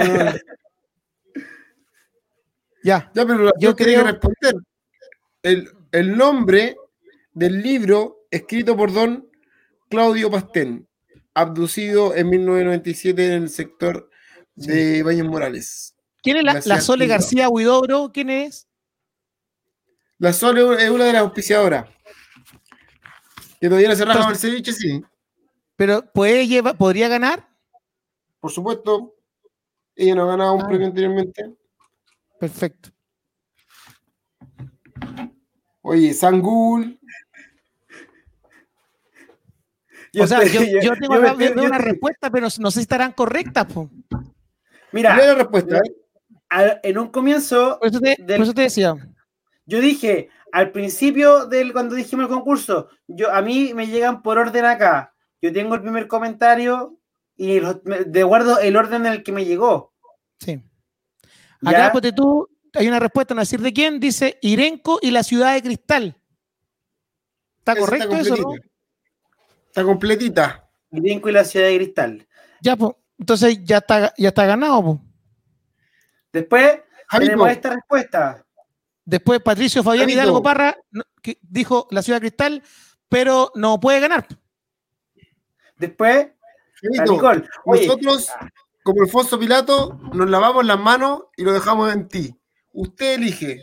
Ya, 2.82 3.10
ya, 3.14 3.26
pero 3.26 3.44
Yo 3.46 3.52
yo 3.60 3.76
quería 3.76 4.00
creo- 4.00 4.12
responder. 4.12 4.54
El, 5.42 5.70
el 5.92 6.16
nombre 6.16 6.76
del 7.32 7.62
libro 7.62 8.26
escrito 8.30 8.76
por 8.76 8.92
don 8.92 9.26
Claudio 9.88 10.30
Pastén, 10.30 10.86
abducido 11.34 12.14
en 12.14 12.28
1997 12.28 13.26
en 13.26 13.42
el 13.44 13.48
sector 13.48 14.09
de 14.66 15.02
Baños 15.02 15.26
Morales. 15.26 15.94
¿quién 16.22 16.36
es 16.36 16.44
la, 16.44 16.60
la 16.64 16.80
Sole. 16.80 17.06
García 17.06 17.48
Huidobro? 17.48 18.10
¿Quién 18.12 18.30
es? 18.30 18.68
La 20.18 20.32
Sol 20.32 20.58
es 20.78 20.90
una 20.90 21.04
de 21.06 21.12
las 21.14 21.22
auspiciadoras. 21.22 21.88
Que 23.60 23.68
todavía 23.68 23.88
raja 23.94 24.02
Entonces- 24.12 24.44
el 24.44 24.50
ceviche, 24.50 24.72
sí. 24.72 25.02
Pero 25.76 26.10
puede 26.12 26.46
llevar, 26.46 26.76
podría 26.76 27.08
ganar. 27.08 27.48
Por 28.38 28.50
supuesto. 28.50 29.14
Ella 29.96 30.14
no 30.14 30.24
ha 30.24 30.26
ganado 30.28 30.54
un 30.54 30.62
Ah. 30.62 30.68
premio 30.68 30.86
anteriormente. 30.86 31.54
Perfecto. 32.38 32.90
Oye, 35.82 36.12
Sangul. 36.14 36.98
o 40.18 40.26
sea, 40.26 40.44
yo, 40.44 40.60
tengo 40.60 41.38
yo 41.38 41.54
yo 41.54 41.62
una 41.64 41.78
respuesta, 41.78 42.30
pero 42.30 42.48
no 42.58 42.70
sé 42.70 42.80
si 42.80 42.82
estarán 42.82 43.12
correctas. 43.12 43.66
po. 43.72 43.90
Mira, 44.92 45.16
la 45.16 45.34
respuesta. 45.34 45.78
¿eh? 45.78 45.92
al- 46.48 46.80
en 46.82 46.98
un 46.98 47.08
comienzo, 47.08 47.78
Por 47.78 47.88
eso, 47.88 48.00
te, 48.00 48.16
Del- 48.18 48.36
por 48.38 48.44
eso 48.44 48.54
te 48.54 48.62
decía. 48.62 48.94
yo 49.66 49.80
dije, 49.80 50.28
al 50.52 50.72
principio 50.72 51.46
del 51.46 51.72
cuando 51.72 51.94
dijimos 51.94 52.24
el 52.24 52.30
concurso, 52.34 52.88
yo 53.06 53.32
a 53.32 53.40
mí 53.42 53.72
me 53.74 53.86
llegan 53.86 54.22
por 54.22 54.38
orden 54.38 54.64
acá. 54.64 55.14
Yo 55.40 55.52
tengo 55.52 55.74
el 55.74 55.82
primer 55.82 56.08
comentario 56.08 56.98
y 57.36 57.60
de 57.60 58.22
acuerdo 58.22 58.58
el 58.58 58.76
orden 58.76 59.06
en 59.06 59.12
el 59.12 59.22
que 59.22 59.32
me 59.32 59.44
llegó. 59.44 59.94
Sí. 60.40 60.60
¿Ya? 61.62 61.70
Acá, 61.70 61.92
ponte 61.92 62.12
tú, 62.12 62.48
hay 62.74 62.88
una 62.88 62.98
respuesta, 62.98 63.34
no 63.34 63.40
decir 63.40 63.60
de 63.60 63.72
quién, 63.72 64.00
dice 64.00 64.38
Irenco 64.42 64.98
y 65.00 65.10
la 65.12 65.22
ciudad 65.22 65.54
de 65.54 65.62
cristal. 65.62 66.16
¿Está 67.60 67.76
correcto 67.76 68.16
eso, 68.16 68.36
no? 68.36 68.54
Está 69.66 69.84
completita. 69.84 70.68
Grinco 70.90 71.28
y 71.28 71.32
la 71.32 71.44
ciudad 71.44 71.66
de 71.68 71.76
cristal. 71.76 72.26
Ya, 72.60 72.74
pues, 72.76 72.92
entonces 73.20 73.62
ya 73.64 73.78
está, 73.78 74.14
ya 74.16 74.28
está 74.28 74.46
ganado, 74.46 74.82
pues. 74.82 74.98
Después 76.32 76.80
tenemos 77.10 77.50
esta 77.50 77.74
respuesta. 77.74 78.46
Después 79.04 79.40
Patricio 79.40 79.82
Fabián 79.82 80.04
Javito. 80.04 80.22
Hidalgo 80.22 80.42
Parra 80.42 80.76
que 81.20 81.38
dijo 81.42 81.86
la 81.90 82.02
ciudad 82.02 82.20
cristal, 82.20 82.62
pero 83.10 83.52
no 83.54 83.78
puede 83.78 84.00
ganar. 84.00 84.26
Después. 85.76 86.28
Oye, 87.66 87.86
nosotros, 87.86 88.30
como 88.82 89.02
Alfonso 89.02 89.38
Pilato, 89.38 90.00
nos 90.14 90.30
lavamos 90.30 90.64
las 90.64 90.80
manos 90.80 91.24
y 91.36 91.42
lo 91.42 91.52
dejamos 91.52 91.92
en 91.92 92.08
ti. 92.08 92.34
Usted 92.72 93.14
elige. 93.16 93.60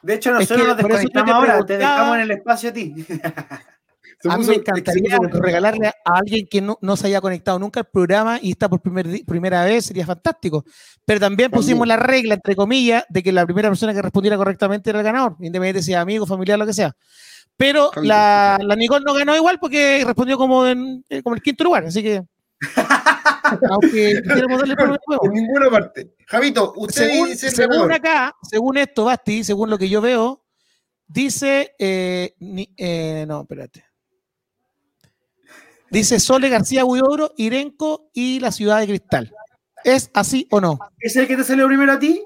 de 0.00 0.14
hecho, 0.14 0.30
Es 0.30 0.48
nosotros 0.50 0.62
que 0.62 0.68
nos 0.68 0.76
te 0.76 0.82
desconectamos 0.84 1.34
ahora, 1.34 1.66
te 1.66 1.76
dejamos 1.76 2.14
en 2.16 2.22
el 2.22 2.30
espacio 2.30 2.70
a 2.70 2.72
ti. 2.72 2.94
A 4.28 4.36
mí 4.38 4.44
me 4.46 4.54
encantaría 4.54 5.18
regalarle 5.40 5.88
a 5.88 6.18
alguien 6.18 6.46
que 6.50 6.60
no, 6.60 6.78
no 6.80 6.96
se 6.96 7.06
haya 7.08 7.20
conectado 7.20 7.58
nunca 7.58 7.80
al 7.80 7.86
programa 7.86 8.38
y 8.40 8.50
está 8.52 8.68
por 8.68 8.80
primer 8.80 9.06
primera 9.26 9.64
vez, 9.64 9.86
sería 9.86 10.06
fantástico. 10.06 10.64
Pero 11.04 11.20
también 11.20 11.50
pusimos 11.50 11.86
la 11.86 11.96
regla, 11.96 12.34
entre 12.34 12.54
comillas, 12.56 13.04
de 13.08 13.22
que 13.22 13.32
la 13.32 13.44
primera 13.44 13.68
persona 13.68 13.92
que 13.94 14.02
respondiera 14.02 14.36
correctamente 14.36 14.90
era 14.90 14.98
el 15.00 15.04
ganador, 15.04 15.32
independientemente 15.40 15.82
si 15.82 15.94
amigo, 15.94 16.26
familiar, 16.26 16.58
lo 16.58 16.66
que 16.66 16.72
sea. 16.74 16.94
Pero 17.56 17.90
la, 18.02 18.58
la 18.60 18.76
Nicole 18.76 19.04
no 19.06 19.14
ganó 19.14 19.34
igual 19.34 19.58
porque 19.58 20.02
respondió 20.04 20.36
como 20.36 20.66
en 20.66 21.04
eh, 21.08 21.22
como 21.22 21.34
el 21.36 21.42
quinto 21.42 21.64
lugar, 21.64 21.84
así 21.86 22.02
que. 22.02 22.22
aunque 23.70 24.20
quisiéramos 24.22 24.58
darle. 24.60 24.74
En 25.22 25.30
ninguna 25.32 25.70
parte. 25.70 26.14
Javito, 26.26 26.72
usted 26.76 27.06
según, 27.08 27.28
dice 27.28 27.50
según 27.50 27.92
acá, 27.92 28.34
según 28.42 28.76
esto, 28.76 29.04
Basti, 29.04 29.44
según 29.44 29.70
lo 29.70 29.78
que 29.78 29.88
yo 29.88 30.00
veo, 30.00 30.44
dice. 31.06 31.72
eh, 31.78 32.34
ni- 32.40 32.72
eh, 32.76 33.24
no, 33.28 33.42
espérate. 33.42 33.84
Dice 35.90 36.20
Sole 36.20 36.48
García 36.48 36.84
Huidobro, 36.84 37.32
Irenco 37.36 38.10
y 38.12 38.40
la 38.40 38.52
ciudad 38.52 38.80
de 38.80 38.86
Cristal. 38.86 39.32
¿Es 39.84 40.10
así 40.14 40.48
o 40.50 40.60
no? 40.60 40.78
¿Es 40.98 41.14
el 41.16 41.26
que 41.28 41.36
te 41.36 41.44
salió 41.44 41.66
primero 41.68 41.92
a 41.92 41.98
ti? 41.98 42.22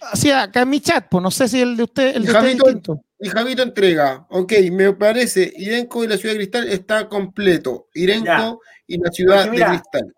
Así 0.00 0.30
acá 0.30 0.62
en 0.62 0.70
mi 0.70 0.80
chat, 0.80 1.06
pues 1.08 1.22
no 1.22 1.30
sé 1.30 1.48
si 1.48 1.60
el 1.62 1.76
de 1.76 1.84
usted, 1.84 2.16
el 2.16 2.24
de 2.24 2.32
usted 2.32 2.34
es 2.34 2.42
Javito, 2.42 2.64
distinto. 2.64 3.00
Y 3.20 3.28
Javito 3.28 3.62
entrega. 3.62 4.26
Ok, 4.30 4.52
me 4.72 4.92
parece. 4.92 5.50
Irenco 5.56 6.04
y 6.04 6.08
la 6.08 6.16
ciudad 6.18 6.34
de 6.34 6.38
cristal 6.40 6.68
está 6.68 7.08
completo. 7.08 7.88
Irenco 7.94 8.26
Ya. 8.26 8.54
y 8.86 8.98
la 8.98 9.10
ciudad 9.10 9.48
mira, 9.50 9.70
de 9.70 9.78
cristal. 9.78 10.14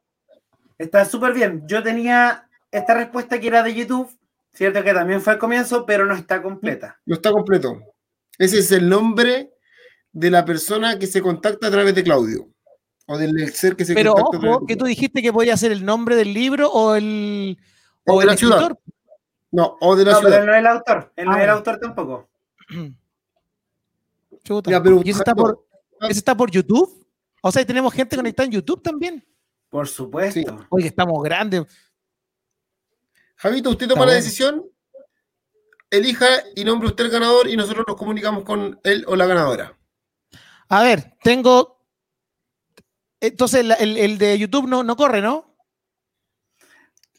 Está 0.79 1.05
súper 1.05 1.35
bien. 1.35 1.63
Yo 1.69 1.83
tenía 1.83 2.49
esta 2.71 2.95
respuesta 2.95 3.39
que 3.39 3.47
era 3.47 3.63
de 3.63 3.75
YouTube, 3.75 4.11
cierto 4.53 4.83
que 4.83 4.93
también 4.93 5.21
fue 5.21 5.35
al 5.35 5.39
comienzo, 5.39 5.87
pero 5.87 6.05
no 6.07 6.15
está 6.15 6.43
completa. 6.43 6.99
No 7.07 7.15
está 7.15 7.31
completo. 7.31 7.79
Ese 8.39 8.59
es 8.59 8.73
el 8.73 8.89
nombre 8.89 9.53
de 10.19 10.31
la 10.31 10.47
persona 10.47 10.99
que 10.99 11.07
se 11.07 11.21
contacta 11.21 11.67
a 11.67 11.71
través 11.71 11.95
de 11.95 12.03
Claudio. 12.03 12.49
O 13.07 13.19
del 13.19 13.53
ser 13.53 13.77
que 13.77 13.85
se 13.85 13.93
Pero 13.95 14.15
contacta 14.15 14.39
a 14.39 14.41
través 14.41 14.57
ojo, 14.57 14.67
que 14.67 14.77
tú 14.77 14.87
dijiste 14.87 15.21
que 15.21 15.31
podía 15.31 15.55
ser 15.59 15.73
el 15.73 15.85
nombre 15.85 16.17
del 16.17 16.33
libro 16.33 16.71
o 16.73 16.95
el, 16.95 17.59
O 18.07 18.15
o 18.15 18.19
de 18.19 18.23
el 18.25 18.27
la 18.31 18.37
ciudad. 18.37 18.57
escritor. 18.63 18.81
No, 19.53 19.77
o 19.79 19.95
de 19.95 20.05
la 20.07 20.13
No, 20.13 20.21
pero 20.23 20.35
él 20.37 20.47
no 20.47 20.53
es 20.55 20.59
el 20.59 20.67
autor. 20.67 21.13
Él 21.17 21.25
no 21.27 21.33
Ah, 21.33 21.35
es 21.35 21.41
el 21.43 21.47
bueno. 21.47 21.53
autor 21.53 21.79
tampoco. 21.79 22.29
Chuta. 24.45 24.71
Ya, 24.71 24.83
pero, 24.83 25.03
¿Y 25.05 25.11
ese 25.11 25.19
está, 25.19 25.35
por, 25.35 25.67
ese 26.09 26.19
está 26.19 26.35
por 26.35 26.51
YouTube? 26.51 27.07
O 27.43 27.53
sea, 27.53 27.65
tenemos 27.67 27.93
gente 27.93 28.17
conectada 28.17 28.47
en 28.47 28.53
YouTube 28.53 28.83
también. 28.83 29.23
Por 29.69 29.87
supuesto. 29.87 30.41
Sí. 30.41 30.47
Oye, 30.71 30.87
estamos 30.87 31.23
grandes. 31.23 31.65
Javito, 33.37 33.69
usted 33.71 33.85
Está 33.85 33.95
toma 33.95 34.07
la 34.07 34.15
decisión. 34.15 34.65
Elija 35.91 36.27
y 36.55 36.65
nombre 36.65 36.89
usted 36.89 37.05
el 37.05 37.11
ganador 37.11 37.49
y 37.49 37.57
nosotros 37.57 37.85
nos 37.87 37.97
comunicamos 37.97 38.45
con 38.45 38.81
él 38.83 39.05
o 39.07 39.15
la 39.15 39.27
ganadora. 39.27 39.76
A 40.69 40.83
ver, 40.83 41.15
tengo. 41.23 41.77
Entonces, 43.21 43.65
el, 43.79 43.97
el 43.97 44.19
de 44.19 44.39
YouTube 44.39 44.69
no, 44.69 44.83
no 44.83 44.97
corre, 44.97 45.21
¿no? 45.23 45.57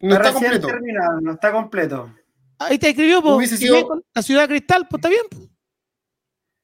No 0.01 0.13
está 0.15 0.31
recién 0.31 0.51
completo. 0.51 0.67
terminado, 0.67 1.21
no 1.21 1.31
está 1.33 1.51
completo. 1.51 2.13
Ahí 2.59 2.77
te 2.77 2.89
escribió, 2.89 3.21
pues. 3.21 3.49
Sido- 3.51 4.03
La 4.13 4.21
ciudad 4.21 4.47
cristal, 4.47 4.87
pues 4.87 4.99
está 4.99 5.09
bien. 5.09 5.23
po. 5.29 5.37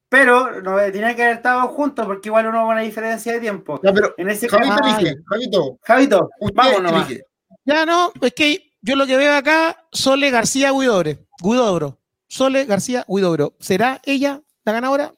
Pero 0.09 0.61
no, 0.61 0.79
eh, 0.79 0.91
tenía 0.91 1.15
que 1.15 1.23
haber 1.23 1.37
estado 1.37 1.67
juntos 1.69 2.05
porque 2.05 2.29
igual 2.29 2.45
uno 2.45 2.57
va 2.59 2.63
a 2.63 2.73
una 2.73 2.81
diferencia 2.81 3.33
de 3.33 3.39
tiempo. 3.39 3.79
Ya, 3.83 3.91
pero 3.91 4.13
En 4.17 4.29
ese 4.29 4.47
Javito 4.47 4.75
Ah, 4.79 4.97
elige. 4.99 5.15
Javito, 5.25 6.29
elige. 6.41 7.23
Ya 7.65 7.85
no, 7.85 8.11
es 8.21 8.33
que 8.33 8.73
yo 8.81 8.95
lo 8.95 9.07
que 9.07 9.17
veo 9.17 9.35
acá, 9.35 9.87
Sole 9.91 10.29
García 10.29 10.71
Huidobre. 10.71 11.25
Guidobro. 11.41 11.99
Sole 12.27 12.65
García 12.65 13.03
Huidobro. 13.07 13.55
¿Será 13.59 13.99
ella 14.03 14.41
la 14.65 14.71
ganadora? 14.73 15.15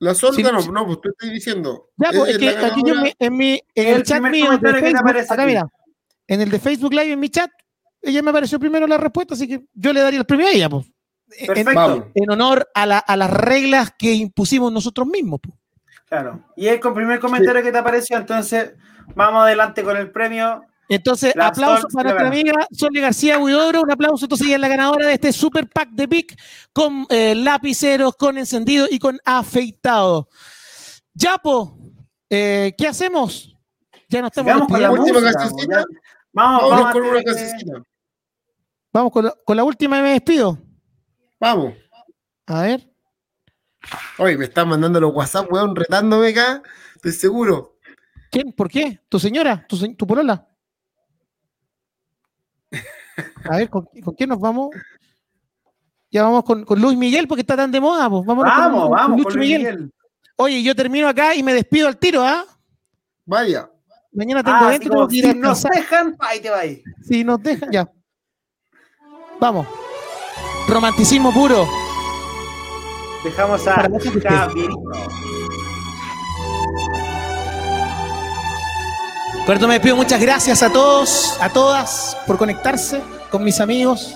La 0.00 0.14
Sol 0.14 0.34
Sí, 0.34 0.42
no, 0.42 0.52
pues 0.86 1.00
tú 1.00 1.08
estás 1.10 1.30
diciendo. 1.30 1.90
Ya, 1.96 2.10
pues, 2.12 2.30
Es 2.30 2.42
es 2.42 2.54
que 2.56 2.64
aquí 2.66 2.82
yo 2.86 2.94
me- 2.94 3.14
en, 3.18 3.36
mi, 3.36 3.60
en 3.74 3.88
El 3.88 3.94
el 3.96 4.02
chat 4.04 4.22
mío 4.22 4.56
de 4.58 4.72
Facebook, 4.80 5.08
acá 5.08 5.34
aquí. 5.42 5.44
mira, 5.46 5.68
en 6.28 6.40
el 6.40 6.50
de 6.50 6.58
Facebook 6.60 6.92
Live, 6.92 7.12
en 7.12 7.20
mi 7.20 7.28
chat, 7.30 7.50
ella 8.00 8.22
me 8.22 8.30
apareció 8.30 8.60
primero 8.60 8.86
la 8.86 8.96
respuesta, 8.96 9.34
así 9.34 9.48
que 9.48 9.64
yo 9.74 9.92
le 9.92 10.00
daría 10.00 10.20
el 10.20 10.26
premio 10.26 10.46
a 10.46 10.50
ella, 10.50 10.68
pues. 10.68 10.86
En- 11.36 11.46
Perfecto. 11.48 12.10
En, 12.14 12.30
honor 12.30 12.68
a, 12.74 12.86
la- 12.86 12.98
a 12.98 13.16
las 13.16 13.30
reglas 13.30 13.92
que 13.98 14.12
impusimos 14.14 14.72
nosotros 14.72 15.06
mismos. 15.08 15.40
pues. 15.42 15.54
Claro. 16.08 16.44
Y 16.56 16.68
el 16.68 16.80
con 16.80 16.94
primer 16.94 17.18
comentario 17.20 17.62
que 17.62 17.72
te 17.72 17.78
apareció, 17.78 18.16
entonces 18.16 18.72
vamos 19.14 19.42
adelante 19.42 19.82
con 19.82 19.96
el 19.96 20.10
premio. 20.10 20.62
Entonces, 20.88 21.34
La 21.36 21.48
aplauso 21.48 21.82
Sol 21.82 21.90
para 21.92 22.10
nuestra 22.10 22.28
amiga 22.28 22.66
Sonia 22.72 23.02
García 23.02 23.38
Huidobro, 23.38 23.82
un 23.82 23.90
aplauso, 23.90 24.24
entonces 24.24 24.46
ella 24.46 24.56
es 24.56 24.60
la 24.62 24.68
ganadora 24.68 25.06
de 25.06 25.12
este 25.14 25.32
super 25.32 25.68
pack 25.68 25.90
de 25.90 26.08
PIC 26.08 26.40
con 26.72 27.06
eh, 27.10 27.34
lapiceros, 27.34 28.16
con 28.16 28.38
encendido 28.38 28.86
y 28.90 28.98
con 28.98 29.18
afeitado. 29.24 30.28
Yapo, 31.14 31.76
eh, 32.30 32.74
¿qué 32.78 32.86
hacemos? 32.86 33.54
Ya 34.08 34.22
no 34.22 34.28
estamos 34.28 34.50
Sigamos 34.52 34.68
con 34.68 34.80
la 34.82 34.90
última 34.90 35.20
cancioncita. 35.20 35.84
Vamos, 36.32 36.62
Vámonos 36.70 36.80
vamos. 36.80 36.92
con 36.92 37.02
una 37.02 37.22
cancioncita. 37.22 37.82
Vamos 38.92 39.12
con 39.12 39.24
la, 39.26 39.34
con 39.44 39.56
la 39.56 39.64
última 39.64 39.98
y 39.98 40.02
me 40.02 40.10
despido. 40.12 40.58
Vamos. 41.38 41.74
A 42.46 42.62
ver. 42.62 42.88
Oye, 44.18 44.38
me 44.38 44.46
están 44.46 44.68
mandando 44.68 44.98
los 45.00 45.12
WhatsApp, 45.14 45.52
weón, 45.52 45.76
retándome 45.76 46.28
acá. 46.28 46.62
Estoy 46.96 47.12
seguro. 47.12 47.76
¿Quién? 48.30 48.52
¿Por 48.52 48.70
qué? 48.70 49.00
¿Tu 49.08 49.18
señora? 49.18 49.66
¿Tu, 49.68 49.76
se- 49.76 49.94
tu 49.94 50.06
polola? 50.06 50.47
A 53.50 53.56
ver, 53.56 53.70
¿con, 53.70 53.86
con 54.04 54.14
quién 54.14 54.28
nos 54.28 54.40
vamos? 54.40 54.70
Ya 56.10 56.22
vamos 56.22 56.44
con, 56.44 56.64
con 56.64 56.80
Luis 56.80 56.96
Miguel 56.96 57.28
porque 57.28 57.42
está 57.42 57.56
tan 57.56 57.70
de 57.70 57.80
moda. 57.80 58.08
Pues. 58.08 58.24
Vamos, 58.24 58.44
con 58.44 58.90
vamos, 58.90 59.24
con 59.24 59.34
Luis 59.34 59.36
Miguel. 59.36 59.92
Oye, 60.36 60.62
yo 60.62 60.74
termino 60.74 61.08
acá 61.08 61.34
y 61.34 61.42
me 61.42 61.52
despido 61.52 61.88
al 61.88 61.98
tiro, 61.98 62.22
¿ah? 62.22 62.44
Vaya. 63.26 63.68
Mañana 64.12 64.42
tengo 64.42 64.56
Ah, 64.60 64.68
evento 64.68 64.90
tengo 64.90 65.08
que 65.08 65.16
ir 65.16 65.26
a 65.26 65.32
si 65.32 65.38
nos 65.38 65.62
dejan, 65.64 66.16
ahí 66.20 66.40
te 66.40 66.50
va 66.50 66.58
ahí. 66.60 66.82
Si 67.02 67.24
nos 67.24 67.42
dejan, 67.42 67.70
ya. 67.70 67.90
Vamos. 69.40 69.66
Romanticismo 70.68 71.32
puro. 71.32 71.66
Dejamos 73.24 73.66
a 73.66 73.74
Javier. 73.74 74.70
Por 79.48 79.54
esto 79.54 79.66
me 79.66 79.72
despido. 79.72 79.96
Muchas 79.96 80.20
gracias 80.20 80.62
a 80.62 80.70
todos, 80.70 81.34
a 81.40 81.48
todas, 81.48 82.18
por 82.26 82.36
conectarse 82.36 83.00
con 83.30 83.42
mis 83.42 83.60
amigos. 83.60 84.14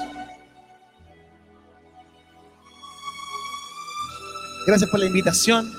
Gracias 4.67 4.91
por 4.91 5.01
la 5.01 5.07
invitación. 5.07 5.73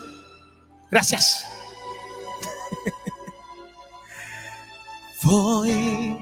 Gracias. 0.89 1.45
Voy 5.21 6.17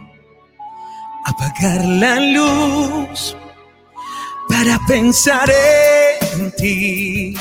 a 1.26 1.30
apagar 1.30 1.86
la 1.86 2.20
luz 2.20 3.38
para 4.50 4.78
pensar 4.90 5.50
en 5.50 6.42
en 6.42 6.52
ti. 6.58 7.38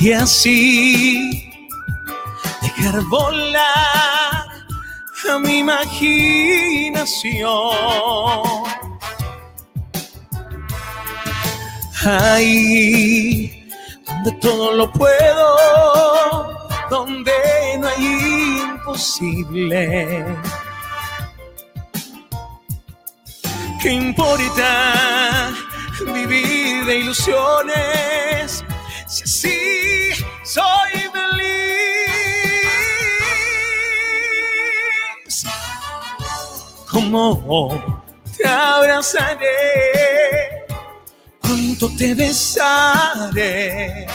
Y 0.00 0.12
así 0.12 1.43
dejar 2.84 3.02
volar 3.04 4.44
a 5.30 5.38
mi 5.38 5.58
imaginación. 5.60 6.04
Ahí 12.04 13.66
donde 14.06 14.32
todo 14.32 14.72
lo 14.72 14.92
puedo, 14.92 15.56
donde 16.90 17.32
no 17.78 17.88
hay 17.88 18.60
imposible. 18.62 20.26
¿Qué 23.80 23.90
importa 23.92 25.52
vivir 26.12 26.84
de 26.84 26.96
ilusiones 26.98 28.64
si 29.06 29.24
así 29.24 29.58
soy 30.44 30.92
feliz? 31.12 31.63
¿Cómo 36.94 38.00
te 38.36 38.48
abrazaré? 38.48 40.64
¿Cuánto 41.40 41.90
te 41.98 42.14
besaré? 42.14 44.06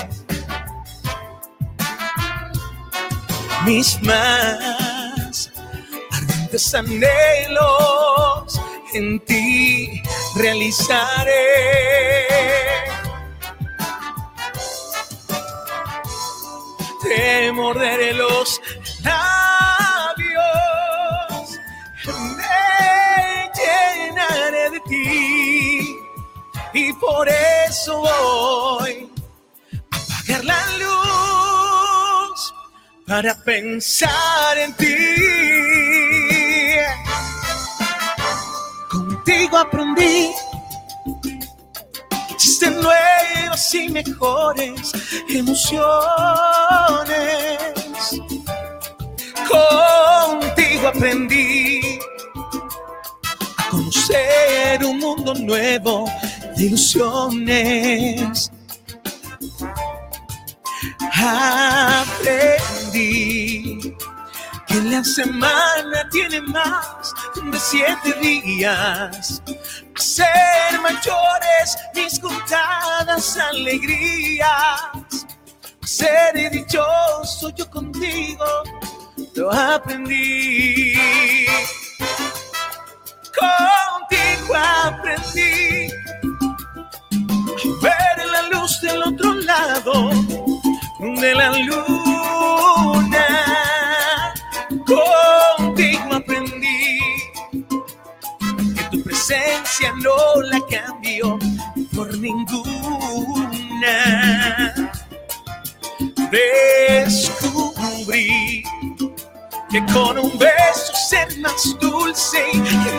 Mis 3.66 4.02
más 4.02 5.52
ardientes 6.10 6.74
anhelos 6.74 8.62
en 8.94 9.20
ti 9.26 10.02
realizaré. 10.38 11.34
Te 17.04 17.52
morderé 17.52 18.14
los 18.14 18.62
labios, 19.04 19.59
y 24.92 26.94
por 26.94 27.30
eso 27.30 28.00
voy 28.00 29.10
a 29.92 29.98
apagar 29.98 30.46
la 30.46 30.66
luz 30.78 32.54
para 33.08 33.36
pensar 33.44 34.58
en 34.58 34.74
ti. 34.76 34.96
Contigo 38.90 39.58
aprendí 39.58 40.32
existen 42.30 42.82
nuevas 42.82 43.76
y 43.76 43.90
mejores 43.90 44.94
emociones. 45.28 45.80
Contigo 49.48 50.88
aprendí 50.88 52.00
conocer 53.90 54.86
un 54.86 55.00
mundo 55.00 55.34
nuevo 55.34 56.06
de 56.56 56.66
ilusiones. 56.66 58.52
Aprendí 62.22 63.02
que 64.68 64.82
la 64.82 65.04
semana 65.04 66.08
tiene 66.12 66.42
más 66.42 67.14
de 67.52 67.60
siete 67.60 68.14
días. 68.22 69.42
Ser 69.96 70.80
mayores 70.82 71.78
mis 71.96 72.20
contadas 72.20 73.38
alegrías. 73.38 75.26
Ser 75.82 76.52
dichoso 76.52 77.50
yo 77.56 77.68
contigo 77.72 78.46
lo 79.36 79.52
aprendí. 79.52 80.94
Contigo 83.40 84.56
aprendí 84.56 85.90
ver 87.82 88.18
la 88.32 88.42
luz 88.52 88.82
del 88.82 89.04
otro 89.04 89.34
lado 89.34 90.10
de 91.00 91.36
la 91.36 91.52
luna. 91.52 93.28
Contigo 94.86 96.14
aprendí 96.14 97.00
que 98.76 98.84
tu 98.92 99.04
presencia 99.04 99.94
no 100.02 100.42
la 100.44 100.60
cambio 100.68 101.38
por 101.96 102.18
ninguna. 102.18 103.96
Descubrí 107.00 107.60
que 109.70 109.86
con 109.94 110.18
un 110.18 110.38
beso 110.38 110.94
ser 111.10 111.38
más 111.40 111.78
dulce 111.80 112.44
y 112.54 112.58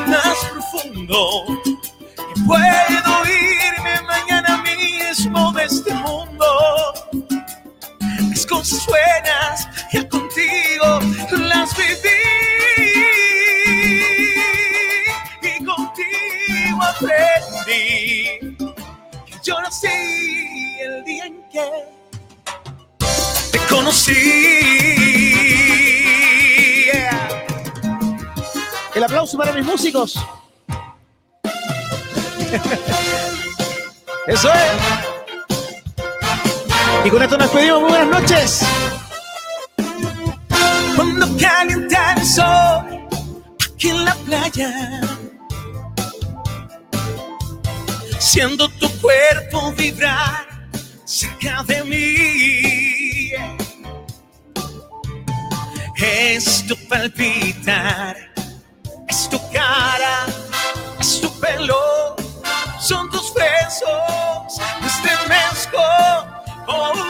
más 0.09 0.37
profundo. 0.51 1.45
Que 1.65 2.41
puedo 2.47 3.25
irme 3.27 4.01
mañana 4.07 4.63
mismo 4.63 5.53
de 5.53 5.65
este 5.65 5.93
mundo. 5.95 6.47
Las 8.31 8.47
cosas 8.47 8.87
buenas 8.87 9.69
ya 9.93 10.09
contigo 10.09 11.01
las 11.39 11.77
viví. 11.77 12.21
Y 15.43 15.65
contigo 15.65 16.83
aprendí 16.83 18.57
que 19.27 19.35
yo 19.43 19.61
nací 19.61 19.89
el 20.83 21.05
día 21.05 21.27
en 21.27 21.43
que 21.51 21.69
te 23.51 23.59
conocí. 23.69 24.71
Yeah. 26.93 27.45
El 28.95 29.05
aplauso 29.05 29.37
para 29.39 29.53
mis 29.53 29.65
músicos. 29.65 30.19
Eso 34.27 34.53
es. 34.53 34.73
Y 37.05 37.11
con 37.11 37.23
esto 37.23 37.39
nos 37.39 37.51
despedimos. 37.51 37.81
Muy 37.83 37.91
buenas 37.91 38.21
noches. 38.21 38.61
Cuando 40.97 41.27
calienta 41.39 42.15
el 42.15 42.27
sol 42.27 43.09
aquí 43.73 43.89
en 43.89 44.05
la 44.05 44.15
playa, 44.17 45.01
siendo 48.19 48.69
tu 48.69 48.91
cuerpo 49.01 49.73
vibrar 49.73 50.47
cerca 51.05 51.63
de 51.65 51.85
mí. 51.85 53.33
Es 55.97 56.67
tu 56.67 56.77
palpitar, 56.91 58.17
es 59.09 59.31
tu 59.31 59.39
cara, 59.53 60.27
es 60.99 61.21
tu 61.21 61.31
pelo, 61.39 62.17
son 62.81 63.09
tus 63.11 63.33
besos, 63.33 64.59
me 64.81 64.89
estremezco. 64.89 65.79
Oh, 66.67 66.93
oh. 66.97 67.01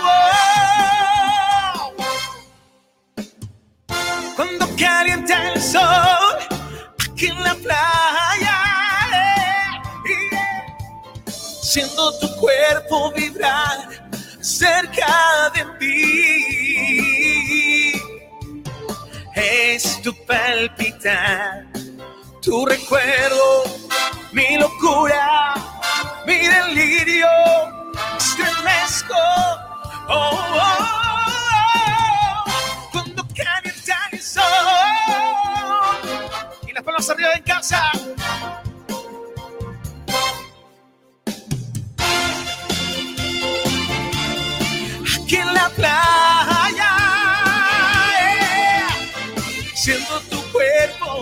Cuando 4.36 4.69
calienta 4.77 5.55
el 5.55 5.62
sol 5.62 6.36
aquí 7.11 7.28
en 7.28 7.43
la 7.43 7.55
playa, 7.55 8.59
eh, 9.15 9.81
siendo 11.62 12.12
tu 12.19 12.28
cuerpo 12.36 13.11
vibrar 13.12 13.89
cerca 14.43 15.51
de 15.55 15.65
mí. 15.81 16.69
Es 19.42 20.02
tu 20.02 20.14
palpitar, 20.26 21.64
tu 22.42 22.66
recuerdo, 22.66 23.64
mi 24.32 24.58
locura, 24.58 25.54
mi 26.26 26.46
delirio, 26.46 27.26
estremezco. 28.18 29.14
Oh, 30.08 30.30
oh, 30.52 30.84
oh, 31.56 32.44
cuando 32.92 33.26
calienta 33.34 33.96
el 34.12 34.20
sol 34.20 34.44
y 36.68 36.72
las 36.72 36.84
palmas 36.84 37.08
arriba 37.08 37.32
en 37.32 37.42
casa. 37.42 37.90
Aquí 45.24 45.38
la 45.54 45.68
playa, 45.70 46.10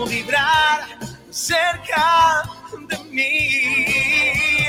vibrar 0.05 0.97
cerca 1.29 2.43
de 2.87 2.97
mí. 3.11 4.65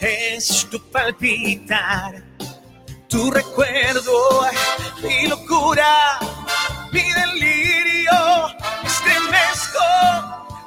Es 0.00 0.66
tu 0.70 0.78
palpitar, 0.90 2.22
tu 3.08 3.30
recuerdo, 3.30 4.46
mi 5.02 5.26
locura, 5.26 6.18
mi 6.92 7.02
delirio, 7.12 8.48
estremezco. 8.84 9.78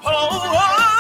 Oh, 0.03 0.29
oh, 0.31 0.53
oh. 0.55 0.98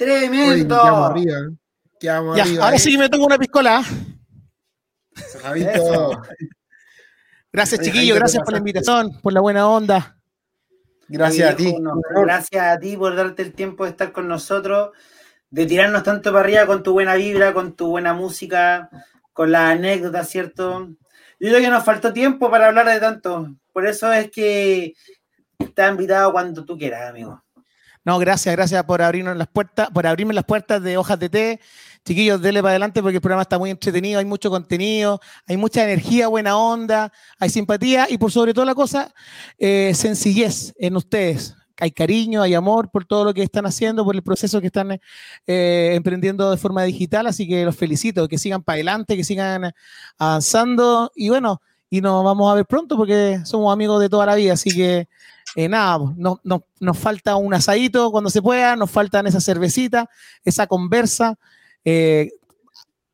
Oye, 0.00 0.06
quedamos 0.06 0.28
¡Tremendo! 0.30 0.80
arriba. 0.80 1.36
Quedamos 2.00 2.36
Ya, 2.36 2.44
ahora 2.64 2.76
eh. 2.76 2.78
sí 2.78 2.92
que 2.92 2.98
me 2.98 3.08
tomo 3.08 3.26
una 3.26 3.38
piscola. 3.38 3.82
Javito, 5.42 6.22
Gracias, 7.52 7.80
chiquillo, 7.80 8.14
gracias 8.14 8.42
por 8.44 8.52
la 8.52 8.58
invitación, 8.58 9.20
por 9.20 9.32
la 9.32 9.40
buena 9.40 9.68
onda. 9.68 10.16
gracias 11.08 11.52
a 11.52 11.56
ti. 11.56 11.74
Gracias 12.14 12.62
a 12.64 12.78
ti 12.78 12.96
por 12.96 13.16
darte 13.16 13.42
el 13.42 13.52
tiempo 13.52 13.84
de 13.84 13.90
estar 13.90 14.12
con 14.12 14.28
nosotros, 14.28 14.90
de 15.50 15.66
tirarnos 15.66 16.02
tanto 16.02 16.32
para 16.32 16.44
arriba 16.44 16.66
con 16.66 16.82
tu 16.82 16.92
buena 16.92 17.14
vibra, 17.14 17.52
con 17.52 17.74
tu 17.74 17.88
buena 17.88 18.12
música, 18.14 18.90
con 19.32 19.52
las 19.52 19.72
anécdotas, 19.72 20.28
¿cierto? 20.28 20.88
Yo 21.40 21.48
creo 21.50 21.60
que 21.60 21.68
nos 21.68 21.84
faltó 21.84 22.12
tiempo 22.12 22.50
para 22.50 22.68
hablar 22.68 22.86
de 22.88 23.00
tanto. 23.00 23.54
Por 23.72 23.86
eso 23.86 24.12
es 24.12 24.30
que 24.30 24.94
has 25.76 25.90
invitado 25.90 26.32
cuando 26.32 26.64
tú 26.64 26.76
quieras, 26.76 27.08
amigo. 27.08 27.42
No, 28.04 28.18
gracias, 28.18 28.54
gracias 28.56 28.82
por 28.84 29.02
abrirnos 29.02 29.36
las 29.36 29.48
puertas, 29.48 29.90
por 29.90 30.06
abrirme 30.06 30.32
las 30.32 30.44
puertas 30.44 30.82
de 30.82 30.96
hojas 30.96 31.18
de 31.18 31.28
té. 31.28 31.60
Chiquillos, 32.04 32.40
dele 32.40 32.62
para 32.62 32.70
adelante 32.70 33.02
porque 33.02 33.16
el 33.16 33.20
programa 33.20 33.42
está 33.42 33.58
muy 33.58 33.70
entretenido, 33.70 34.18
hay 34.18 34.24
mucho 34.24 34.48
contenido, 34.48 35.20
hay 35.46 35.56
mucha 35.56 35.84
energía, 35.84 36.28
buena 36.28 36.56
onda, 36.56 37.12
hay 37.38 37.50
simpatía 37.50 38.06
y 38.08 38.16
por 38.16 38.32
sobre 38.32 38.54
todo 38.54 38.64
la 38.64 38.74
cosa, 38.74 39.12
eh, 39.58 39.92
sencillez 39.94 40.72
en 40.78 40.96
ustedes. 40.96 41.54
Hay 41.80 41.92
cariño, 41.92 42.42
hay 42.42 42.54
amor 42.54 42.90
por 42.90 43.04
todo 43.04 43.24
lo 43.24 43.32
que 43.34 43.42
están 43.42 43.64
haciendo, 43.66 44.04
por 44.04 44.14
el 44.16 44.22
proceso 44.22 44.60
que 44.60 44.66
están 44.66 44.98
eh, 45.46 45.92
emprendiendo 45.94 46.50
de 46.50 46.56
forma 46.56 46.82
digital, 46.82 47.26
así 47.28 47.46
que 47.46 47.64
los 47.64 47.76
felicito, 47.76 48.26
que 48.28 48.36
sigan 48.38 48.62
para 48.62 48.74
adelante, 48.74 49.16
que 49.16 49.22
sigan 49.24 49.72
avanzando 50.18 51.12
y 51.14 51.28
bueno, 51.28 51.60
y 51.90 52.00
nos 52.00 52.24
vamos 52.24 52.50
a 52.50 52.54
ver 52.54 52.66
pronto 52.66 52.96
porque 52.96 53.40
somos 53.44 53.72
amigos 53.72 54.00
de 54.00 54.08
toda 54.08 54.26
la 54.26 54.34
vida, 54.34 54.54
así 54.54 54.70
que 54.74 55.08
eh, 55.56 55.68
nada, 55.68 55.98
pues, 55.98 56.16
no- 56.16 56.40
no- 56.44 56.64
nos 56.80 56.98
falta 56.98 57.36
un 57.36 57.54
asadito 57.54 58.10
cuando 58.10 58.28
se 58.30 58.42
pueda, 58.42 58.76
nos 58.76 58.90
faltan 58.90 59.26
esa 59.26 59.40
cervecita, 59.40 60.08
esa 60.44 60.66
conversa. 60.66 61.38
Eh, 61.84 62.30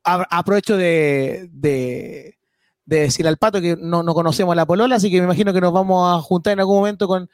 aprovecho 0.03 0.77
de, 0.77 1.49
de- 1.51 2.37
de 2.85 2.99
decir 2.99 3.27
al 3.27 3.37
pato 3.37 3.59
que 3.61 3.75
no, 3.79 4.03
no 4.03 4.13
conocemos 4.13 4.55
la 4.55 4.65
polola, 4.65 4.97
así 4.97 5.09
que 5.09 5.17
me 5.19 5.25
imagino 5.25 5.51
que 5.53 5.61
nos 5.61 5.73
vamos 5.73 6.15
a 6.17 6.21
juntar 6.21 6.53
en 6.53 6.59
algún 6.59 6.77
momento 6.77 7.07
con, 7.07 7.29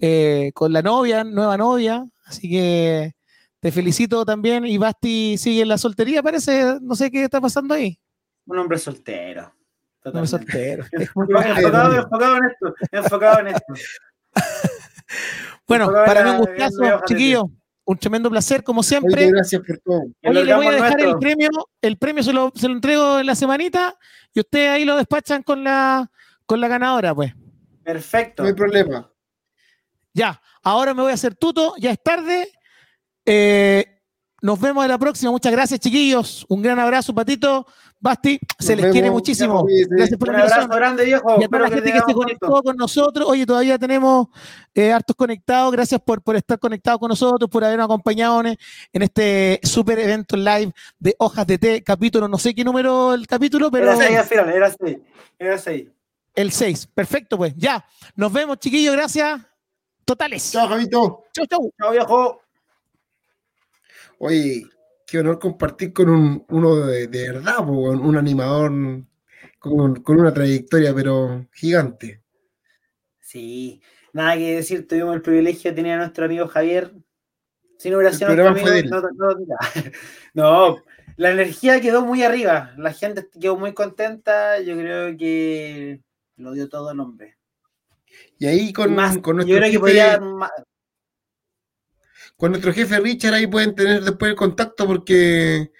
eh, 0.00 0.50
con 0.54 0.72
la 0.72 0.82
novia, 0.82 1.24
nueva 1.24 1.56
novia. 1.56 2.06
Así 2.24 2.48
que 2.50 3.12
te 3.60 3.72
felicito 3.72 4.24
también. 4.24 4.64
Y 4.66 4.78
Basti 4.78 5.36
sigue 5.38 5.62
en 5.62 5.68
la 5.68 5.78
soltería, 5.78 6.22
parece. 6.22 6.78
No 6.80 6.94
sé 6.94 7.10
qué 7.10 7.24
está 7.24 7.40
pasando 7.40 7.74
ahí. 7.74 7.98
Un 8.46 8.58
hombre 8.58 8.78
soltero. 8.78 9.42
Es 9.42 10.02
Totalmente. 10.02 10.30
soltero. 10.30 10.84
Enfocado, 10.92 11.88
bueno. 11.88 12.02
enfocado 12.02 12.36
en 12.36 12.44
esto, 12.44 12.74
enfocado 12.92 13.40
en 13.40 13.46
esto. 13.48 13.74
Bueno, 15.68 15.84
enfocado 15.84 16.06
para 16.06 16.24
mí 16.24 16.30
un 16.30 16.36
gustazo, 16.38 17.00
chiquillo. 17.06 17.50
Un 17.84 17.98
tremendo 17.98 18.28
placer, 18.30 18.64
como 18.64 18.80
Oye, 18.80 18.88
siempre. 18.88 19.30
gracias 19.30 19.62
por 19.64 19.78
todo. 19.78 20.02
El 20.22 20.36
Oye, 20.36 20.44
le 20.44 20.54
voy 20.54 20.66
a 20.66 20.70
dejar 20.72 21.00
el 21.00 21.16
premio, 21.18 21.48
el 21.80 21.98
premio 21.98 22.22
se 22.22 22.32
lo, 22.32 22.52
se 22.54 22.68
lo 22.68 22.74
entrego 22.74 23.20
en 23.20 23.26
la 23.26 23.34
semanita 23.36 23.96
y 24.34 24.40
ustedes 24.40 24.70
ahí 24.70 24.84
lo 24.84 24.96
despachan 24.96 25.42
con 25.44 25.62
la, 25.62 26.10
con 26.44 26.60
la 26.60 26.66
ganadora, 26.68 27.14
pues. 27.14 27.32
Perfecto. 27.84 28.42
No 28.42 28.48
hay 28.48 28.54
problema. 28.54 29.10
Ya, 30.16 30.40
ahora 30.62 30.94
me 30.94 31.02
voy 31.02 31.10
a 31.10 31.14
hacer 31.14 31.34
tuto, 31.34 31.74
ya 31.78 31.90
es 31.90 32.02
tarde. 32.02 32.50
Eh, 33.26 33.84
nos 34.40 34.58
vemos 34.58 34.82
en 34.82 34.90
la 34.90 34.96
próxima. 34.98 35.30
Muchas 35.30 35.52
gracias, 35.52 35.78
chiquillos. 35.78 36.46
Un 36.48 36.62
gran 36.62 36.78
abrazo, 36.78 37.14
Patito. 37.14 37.66
Basti, 38.00 38.38
se 38.58 38.76
Nos 38.76 38.84
les 38.84 38.92
quiere 38.92 39.10
muchísimo. 39.10 39.66
Gracias 39.90 40.18
por 40.18 40.30
Un 40.30 40.36
abrazo 40.36 40.68
grande, 40.68 41.04
viejo. 41.04 41.38
Y 41.38 41.44
a 41.44 41.48
toda 41.48 41.58
Espero 41.58 41.62
la 41.64 41.68
que 41.68 41.74
gente 41.76 41.88
te 41.90 41.92
que 41.92 41.98
se 41.98 42.04
pronto. 42.04 42.20
conectó 42.20 42.62
con 42.62 42.76
nosotros. 42.76 43.28
Oye, 43.28 43.44
todavía 43.44 43.78
tenemos 43.78 44.28
eh, 44.74 44.90
hartos 44.90 45.14
conectados. 45.16 45.70
Gracias 45.72 46.00
por, 46.00 46.22
por 46.22 46.34
estar 46.36 46.58
conectados 46.58 46.98
con 46.98 47.10
nosotros, 47.10 47.50
por 47.50 47.62
habernos 47.64 47.84
acompañado 47.84 48.40
en, 48.40 48.56
en 48.92 49.02
este 49.02 49.60
super 49.64 49.98
evento 49.98 50.34
live 50.36 50.72
de 50.98 51.14
Hojas 51.18 51.46
de 51.46 51.58
Té, 51.58 51.82
capítulo, 51.82 52.26
no 52.26 52.38
sé 52.38 52.54
qué 52.54 52.64
número 52.64 53.12
el 53.12 53.26
capítulo, 53.26 53.70
pero 53.70 53.86
Era 53.92 53.96
seis 53.96 54.18
al 54.18 54.24
final, 54.26 54.48
era 54.50 54.70
seis. 54.70 54.98
Era 55.38 55.58
seis. 55.58 55.88
el 56.34 56.52
6. 56.52 56.86
Perfecto, 56.94 57.36
pues. 57.36 57.54
Ya. 57.56 57.84
Nos 58.14 58.32
vemos, 58.32 58.58
chiquillos. 58.58 58.94
Gracias. 58.94 59.40
Totales. 60.06 60.52
Chao, 60.52 60.68
Javito. 60.68 61.24
Chau, 61.32 61.46
chau. 61.46 61.74
Chao, 61.76 61.90
viejo. 61.90 62.40
Oye, 64.18 64.64
qué 65.04 65.18
honor 65.18 65.40
compartir 65.40 65.92
con 65.92 66.08
un, 66.08 66.44
uno 66.48 66.76
de, 66.76 67.08
de 67.08 67.32
verdad, 67.32 67.56
po, 67.58 67.72
un, 67.72 67.98
un 67.98 68.16
animador 68.16 68.70
con, 69.58 69.96
con 70.02 70.20
una 70.20 70.32
trayectoria, 70.32 70.94
pero 70.94 71.48
gigante. 71.52 72.22
Sí, 73.18 73.82
nada 74.12 74.36
que 74.36 74.54
decir, 74.54 74.86
tuvimos 74.86 75.16
el 75.16 75.22
privilegio 75.22 75.72
de 75.72 75.76
tener 75.76 75.94
a 75.94 75.98
nuestro 75.98 76.26
amigo 76.26 76.46
Javier. 76.46 76.94
Si 77.76 77.90
no 77.90 77.96
hubiera 77.96 78.12
El 78.12 78.16
sido 78.16 78.28
nuestro 78.28 78.44
programa 78.44 78.60
fue 78.60 78.78
amigo, 78.78 79.02
de 79.02 79.08
no, 79.12 79.26
no, 79.26 79.34
no, 80.34 80.72
no, 80.74 80.82
la 81.16 81.32
energía 81.32 81.80
quedó 81.80 82.04
muy 82.04 82.22
arriba, 82.22 82.72
la 82.78 82.92
gente 82.92 83.28
quedó 83.40 83.56
muy 83.56 83.74
contenta, 83.74 84.60
yo 84.60 84.76
creo 84.76 85.16
que 85.16 86.00
lo 86.36 86.52
dio 86.52 86.68
todo 86.68 86.92
el 86.92 87.00
hombre. 87.00 87.35
Y 88.38 88.46
ahí 88.46 88.72
con, 88.72 88.94
Más, 88.94 89.18
con 89.18 89.36
yo 89.38 89.44
nuestro 89.46 89.56
creo 89.58 89.70
que 89.72 89.78
podría 89.80 90.20
con 92.36 92.50
nuestro 92.50 92.72
jefe 92.72 93.00
Richard 93.00 93.32
ahí 93.34 93.46
pueden 93.46 93.74
tener 93.74 94.02
después 94.04 94.30
el 94.30 94.36
contacto 94.36 94.86
porque 94.86 95.72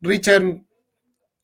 Richard 0.00 0.62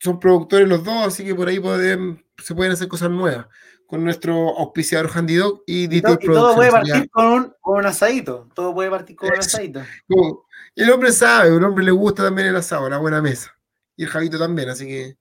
son 0.00 0.18
productores 0.18 0.66
los 0.68 0.82
dos, 0.84 1.06
así 1.08 1.24
que 1.24 1.34
por 1.34 1.48
ahí 1.48 1.60
pueden, 1.60 2.24
se 2.42 2.54
pueden 2.54 2.72
hacer 2.72 2.88
cosas 2.88 3.10
nuevas. 3.10 3.46
Con 3.86 4.02
nuestro 4.02 4.56
auspiciador 4.58 5.10
Handy 5.14 5.34
Dog 5.36 5.62
y 5.66 5.94
y, 5.94 6.00
to- 6.00 6.12
DT 6.16 6.24
y 6.24 6.26
todo 6.28 6.54
puede 6.54 6.70
partir 6.70 7.10
con 7.10 7.26
un, 7.26 7.54
con 7.60 7.78
un 7.78 7.86
asadito, 7.86 8.48
todo 8.54 8.72
puede 8.74 8.88
partir 8.90 9.16
con 9.16 9.28
un 9.30 9.38
asadito. 9.38 9.82
Como- 10.08 10.46
El 10.74 10.90
hombre 10.90 11.12
sabe, 11.12 11.54
un 11.54 11.62
hombre 11.62 11.84
le 11.84 11.90
gusta 11.92 12.24
también 12.24 12.48
el 12.48 12.56
asado, 12.56 12.86
una 12.86 12.98
buena 12.98 13.20
mesa. 13.20 13.54
Y 13.96 14.04
el 14.04 14.08
Javito 14.08 14.38
también, 14.38 14.70
así 14.70 14.86
que 14.86 15.18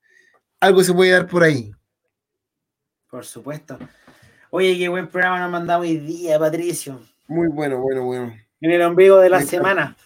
algo 0.61 0.81
se 0.83 0.93
puede 0.93 1.11
dar 1.11 1.27
por 1.27 1.43
ahí. 1.43 1.71
Por 3.09 3.25
supuesto. 3.25 3.77
Oye, 4.55 4.77
qué 4.77 4.87
buen 4.87 5.07
programa 5.07 5.39
nos 5.39 5.49
mandado 5.49 5.81
hoy 5.81 5.97
día, 5.97 6.37
Patricio. 6.37 7.01
Muy 7.27 7.47
bueno, 7.47 7.79
bueno, 7.81 8.03
bueno. 8.05 8.35
En 8.61 8.69
el 8.71 8.83
ombligo 8.83 9.17
de 9.17 9.27
la 9.31 9.39
Muy 9.39 9.47
semana. 9.47 9.97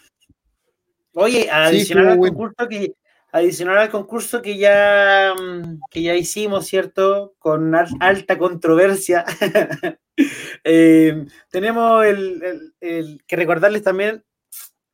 Oye, 1.16 1.50
adicional 1.52 2.08
al 2.12 2.18
bueno. 2.18 2.34
concurso 2.34 2.70
que 2.70 2.94
adicional 3.34 3.78
al 3.78 3.90
concurso 3.92 4.42
que 4.42 4.58
ya 4.58 5.34
mm, 5.38 5.80
que 5.92 6.02
ya 6.02 6.16
hicimos, 6.16 6.66
¿cierto? 6.66 7.36
Con 7.40 7.76
al- 7.76 7.90
alta 8.00 8.38
controversia. 8.38 9.26
eh, 10.64 11.26
tenemos 11.52 12.06
el, 12.06 12.42
el- 12.42 12.74
el- 12.80 13.24
que 13.28 13.36
recordarles 13.36 13.84
también 13.84 14.24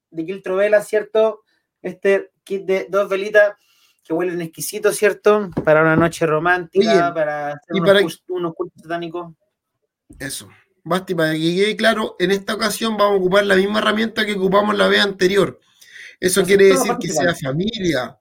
de 0.09 0.25
Quiltro 0.25 0.55
Vela, 0.55 0.81
¿cierto? 0.81 1.43
Este 1.83 2.31
kit 2.43 2.65
de 2.65 2.87
dos 2.89 3.07
velitas 3.07 3.55
que 4.03 4.13
huelen 4.13 4.41
exquisito, 4.41 4.91
¿cierto? 4.91 5.51
Para 5.63 5.83
una 5.83 5.95
noche 5.95 6.25
romántica, 6.25 6.89
Oye, 7.05 7.13
para 7.13 7.47
hacer 7.49 7.75
y 7.75 7.79
unos, 7.81 7.87
para- 7.93 8.07
unos 8.29 8.55
cultos 8.55 8.81
satánicos. 8.81 9.31
Eso. 10.19 10.49
Basti, 10.83 11.15
para 11.15 11.31
que 11.33 11.39
quede 11.39 11.75
claro, 11.75 12.15
en 12.19 12.31
esta 12.31 12.53
ocasión 12.55 12.97
vamos 12.97 13.13
a 13.13 13.17
ocupar 13.17 13.45
la 13.45 13.55
misma 13.55 13.79
herramienta 13.79 14.25
que 14.25 14.33
ocupamos 14.33 14.77
la 14.77 14.87
vez 14.87 15.01
anterior. 15.01 15.59
Eso 16.19 16.43
quiere 16.43 16.65
decir 16.65 16.93
que 16.99 17.09
sea 17.09 17.33
familia 17.35 18.17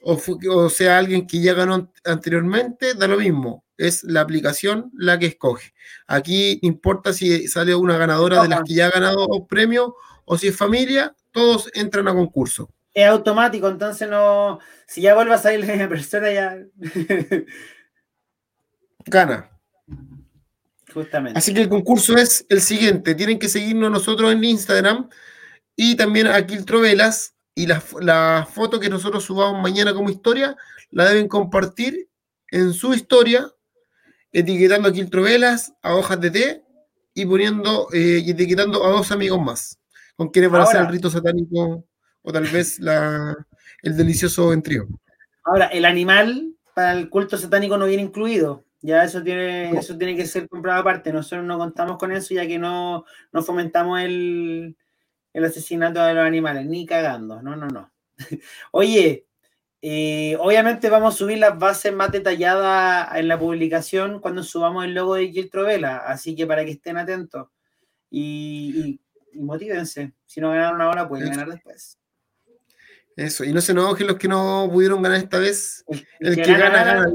o, 0.00 0.70
sea 0.70 0.98
alguien 0.98 1.26
que 1.26 1.40
ya 1.40 1.54
ganó 1.54 1.74
an- 1.74 1.90
anteriormente, 2.04 2.94
da 2.94 3.08
lo 3.08 3.18
mismo. 3.18 3.64
Es 3.76 4.04
la 4.04 4.20
aplicación 4.20 4.90
la 4.94 5.18
que 5.18 5.26
escoge. 5.26 5.72
Aquí 6.06 6.58
importa 6.62 7.12
si 7.12 7.46
sale 7.48 7.74
una 7.74 7.96
ganadora 7.98 8.42
de 8.42 8.48
las 8.48 8.62
que 8.64 8.74
ya 8.74 8.86
ha 8.86 8.90
ganado 8.90 9.26
premio 9.48 9.94
o 10.24 10.38
si 10.38 10.48
es 10.48 10.56
familia, 10.56 11.14
todos 11.32 11.70
entran 11.74 12.08
a 12.08 12.14
concurso. 12.14 12.70
es 12.94 13.06
automático, 13.06 13.68
entonces 13.68 14.08
no. 14.08 14.58
Si 14.86 15.00
ya 15.02 15.14
vuelve 15.14 15.34
a 15.34 15.38
salir 15.38 15.64
la 15.66 15.88
persona, 15.88 16.30
ya. 16.32 16.58
Gana. 19.06 19.50
Justamente. 20.92 21.38
Así 21.38 21.52
que 21.52 21.62
el 21.62 21.68
concurso 21.68 22.16
es 22.16 22.46
el 22.48 22.60
siguiente. 22.60 23.14
Tienen 23.14 23.38
que 23.38 23.48
seguirnos 23.48 23.90
nosotros 23.90 24.32
en 24.32 24.42
Instagram 24.42 25.08
y 25.76 25.96
también 25.96 26.26
a 26.26 26.46
Quiltrovelas. 26.46 27.34
Y 27.54 27.66
la, 27.66 27.82
la 28.00 28.48
foto 28.50 28.78
que 28.78 28.88
nosotros 28.88 29.24
subamos 29.24 29.60
mañana 29.60 29.92
como 29.92 30.10
historia 30.10 30.56
la 30.90 31.06
deben 31.06 31.26
compartir 31.28 32.08
en 32.50 32.72
su 32.72 32.94
historia, 32.94 33.50
etiquetando 34.32 34.88
a 34.88 34.92
Quiltrovelas, 34.92 35.74
a 35.82 35.94
hojas 35.94 36.20
de 36.20 36.30
té 36.30 36.64
y 37.14 37.26
poniendo 37.26 37.88
eh, 37.92 38.22
y 38.24 38.30
etiquetando 38.30 38.84
a 38.84 38.90
dos 38.90 39.10
amigos 39.10 39.40
más 39.40 39.78
con 40.18 40.28
quienes 40.30 40.50
van 40.50 40.62
a 40.62 40.64
hacer 40.64 40.80
el 40.80 40.88
rito 40.88 41.08
satánico 41.08 41.84
o 42.22 42.32
tal 42.32 42.44
vez 42.44 42.80
la, 42.80 43.36
el 43.82 43.96
delicioso 43.96 44.52
entrío. 44.52 44.88
Ahora, 45.44 45.66
el 45.66 45.84
animal 45.84 46.54
para 46.74 46.92
el 46.92 47.08
culto 47.08 47.38
satánico 47.38 47.78
no 47.78 47.86
viene 47.86 48.02
incluido. 48.02 48.64
Ya 48.80 49.02
eso 49.02 49.22
tiene, 49.22 49.70
eso 49.72 49.98
tiene 49.98 50.16
que 50.16 50.26
ser 50.26 50.48
comprado 50.48 50.80
aparte. 50.80 51.12
Nosotros 51.12 51.44
no 51.44 51.58
contamos 51.58 51.98
con 51.98 52.12
eso, 52.12 52.34
ya 52.34 52.46
que 52.46 52.58
no, 52.58 53.04
no 53.32 53.42
fomentamos 53.42 54.00
el, 54.00 54.76
el 55.32 55.44
asesinato 55.44 56.02
de 56.04 56.14
los 56.14 56.24
animales, 56.24 56.66
ni 56.66 56.86
cagando. 56.86 57.42
No, 57.42 57.56
no, 57.56 57.66
no. 57.68 57.92
Oye, 58.72 59.26
eh, 59.82 60.36
obviamente 60.40 60.90
vamos 60.90 61.14
a 61.14 61.18
subir 61.18 61.38
las 61.38 61.58
bases 61.58 61.92
más 61.92 62.12
detalladas 62.12 63.16
en 63.16 63.28
la 63.28 63.38
publicación 63.38 64.20
cuando 64.20 64.42
subamos 64.42 64.84
el 64.84 64.94
logo 64.94 65.14
de 65.14 65.30
Gil 65.30 65.50
Trovela, 65.50 65.98
así 65.98 66.34
que 66.34 66.46
para 66.46 66.64
que 66.64 66.72
estén 66.72 66.98
atentos 66.98 67.48
y, 68.10 69.00
y, 69.32 69.38
y 69.38 69.42
motívense. 69.42 70.12
Si 70.26 70.40
no 70.40 70.50
ganaron 70.50 70.80
ahora, 70.80 71.08
pueden 71.08 71.30
ganar 71.30 71.48
después. 71.48 71.97
Eso, 73.18 73.42
y 73.42 73.52
no 73.52 73.60
se 73.60 73.72
enojen 73.72 74.06
los 74.06 74.16
que 74.16 74.28
no 74.28 74.70
pudieron 74.72 75.02
ganar 75.02 75.18
esta 75.18 75.38
vez. 75.38 75.84
El, 75.88 76.06
El 76.20 76.36
que 76.36 76.52
gana, 76.52 76.84
gana, 76.84 77.06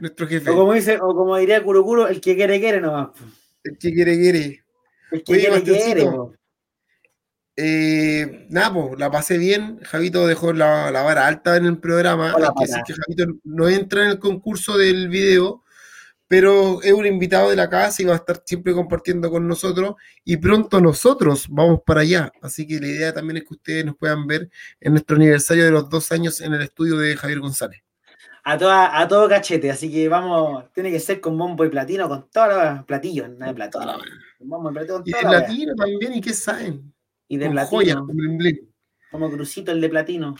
nuestro 0.00 0.26
jefe. 0.26 0.50
O 0.50 0.56
como 0.56 0.72
dice, 0.72 0.98
o 1.00 1.14
como 1.14 1.36
diría 1.36 1.62
Curocuro, 1.62 2.08
el 2.08 2.20
que 2.20 2.34
quiere, 2.34 2.58
quiere 2.58 2.80
nomás. 2.80 3.10
El 3.62 3.78
que 3.78 3.92
quiere, 3.92 4.18
quiere. 4.18 4.64
El 5.12 5.22
que 5.22 5.32
Oye, 5.32 5.62
quiere, 5.62 5.62
quiere. 5.62 6.10
Eh, 7.54 8.48
nada, 8.50 8.74
pues 8.74 8.98
la 8.98 9.12
pasé 9.12 9.38
bien. 9.38 9.78
Javito 9.84 10.26
dejó 10.26 10.52
la, 10.52 10.90
la 10.90 11.02
vara 11.02 11.28
alta 11.28 11.56
en 11.56 11.66
el 11.66 11.78
programa. 11.78 12.34
Hola, 12.34 12.48
Hay 12.48 12.54
que 12.66 12.72
decir 12.72 12.82
que 12.84 12.94
Javito 12.94 13.40
no 13.44 13.68
entra 13.68 14.02
en 14.02 14.10
el 14.10 14.18
concurso 14.18 14.76
del 14.76 15.08
video, 15.08 15.61
pero 16.32 16.80
es 16.80 16.94
un 16.94 17.04
invitado 17.04 17.50
de 17.50 17.56
la 17.56 17.68
casa 17.68 18.00
y 18.00 18.06
va 18.06 18.14
a 18.14 18.16
estar 18.16 18.42
siempre 18.42 18.72
compartiendo 18.72 19.30
con 19.30 19.46
nosotros. 19.46 19.96
Y 20.24 20.38
pronto 20.38 20.80
nosotros 20.80 21.46
vamos 21.50 21.80
para 21.84 22.00
allá. 22.00 22.32
Así 22.40 22.66
que 22.66 22.80
la 22.80 22.86
idea 22.86 23.12
también 23.12 23.36
es 23.36 23.42
que 23.42 23.52
ustedes 23.52 23.84
nos 23.84 23.98
puedan 23.98 24.26
ver 24.26 24.48
en 24.80 24.92
nuestro 24.92 25.16
aniversario 25.16 25.66
de 25.66 25.70
los 25.70 25.90
dos 25.90 26.10
años 26.10 26.40
en 26.40 26.54
el 26.54 26.62
estudio 26.62 26.96
de 26.96 27.18
Javier 27.18 27.40
González. 27.40 27.82
A, 28.44 28.56
toda, 28.56 28.98
a 28.98 29.06
todo 29.06 29.28
cachete, 29.28 29.70
así 29.70 29.92
que 29.92 30.08
vamos, 30.08 30.72
tiene 30.72 30.90
que 30.90 31.00
ser 31.00 31.20
con 31.20 31.36
bombo 31.36 31.66
y 31.66 31.68
platino, 31.68 32.08
con 32.08 32.26
todos 32.30 32.48
los 32.48 32.84
platillos, 32.86 33.28
nada 33.28 33.52
de 33.52 33.70
Con 34.38 34.48
bombo 34.48 34.70
y 34.70 34.72
platino, 34.72 34.94
con 34.94 35.02
Y 35.04 35.10
toda 35.10 35.22
de 35.22 35.44
platino 35.44 35.74
también, 35.74 36.14
¿y 36.14 36.20
qué 36.22 36.32
saben? 36.32 36.94
Y 37.28 37.36
de 37.36 37.44
Con 37.44 37.54
platino, 37.56 38.06
joyas, 38.06 38.58
como 39.10 39.30
crucito 39.30 39.70
el 39.70 39.82
de 39.82 39.88
platino. 39.90 40.34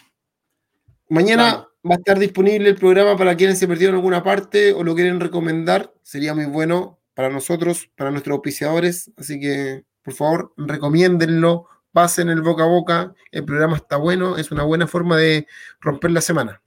Mañana. 1.11 1.69
Va 1.89 1.97
a 1.97 1.99
estar 1.99 2.19
disponible 2.19 2.69
el 2.69 2.77
programa 2.77 3.17
para 3.17 3.37
quienes 3.37 3.59
se 3.59 3.67
perdieron 3.67 3.97
alguna 3.97 4.23
parte 4.23 4.73
o 4.73 4.85
lo 4.85 4.95
quieren 4.95 5.21
recomendar. 5.21 5.93
Sería 6.03 6.35
muy 6.35 6.47
bueno 6.47 6.99
para 7.15 7.29
nosotros, 7.29 7.91
para 7.97 8.11
nuestros 8.11 8.35
auspiciadores. 8.35 9.11
Así 9.17 9.41
que, 9.41 9.85
por 10.03 10.15
favor, 10.15 10.53
recomiéndenlo, 10.57 11.67
pasen 11.93 12.29
el 12.29 12.43
boca 12.43 12.65
a 12.65 12.69
boca. 12.69 13.15
El 13.31 13.45
programa 13.45 13.77
está 13.77 13.97
bueno, 13.97 14.37
es 14.37 14.51
una 14.53 14.63
buena 14.63 14.87
forma 14.87 15.17
de 15.17 15.47
romper 15.81 16.13
la 16.13 16.21
semana. 16.21 16.63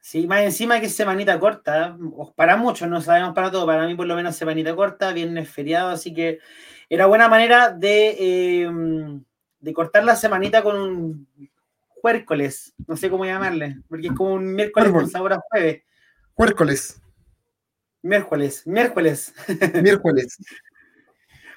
Sí, 0.00 0.28
más 0.28 0.42
encima 0.42 0.78
que 0.78 0.86
es 0.86 0.94
semanita 0.94 1.38
corta, 1.40 1.98
para 2.36 2.56
muchos, 2.56 2.88
no 2.88 3.00
sabemos 3.00 3.34
para 3.34 3.50
todos, 3.50 3.66
para 3.66 3.88
mí 3.88 3.96
por 3.96 4.06
lo 4.06 4.14
menos 4.14 4.36
semanita 4.36 4.76
corta, 4.76 5.12
viernes 5.12 5.50
feriado, 5.50 5.88
así 5.88 6.14
que 6.14 6.38
era 6.88 7.06
buena 7.06 7.28
manera 7.28 7.72
de, 7.72 8.16
eh, 8.16 8.70
de 9.58 9.72
cortar 9.72 10.04
la 10.04 10.14
semanita 10.14 10.62
con 10.62 10.76
un 10.76 11.28
juércoles, 12.06 12.72
no 12.86 12.96
sé 12.96 13.10
cómo 13.10 13.24
llamarle, 13.24 13.78
porque 13.88 14.06
es 14.06 14.12
como 14.12 14.34
un 14.34 14.54
miércoles 14.54 14.86
Árbol. 14.86 15.02
con 15.02 15.10
sabor 15.10 15.32
a 15.32 15.40
jueves, 15.50 15.82
Miércoles, 16.36 17.00
miércoles, 18.02 18.62
miércoles. 18.64 19.34
miércoles. 19.82 20.38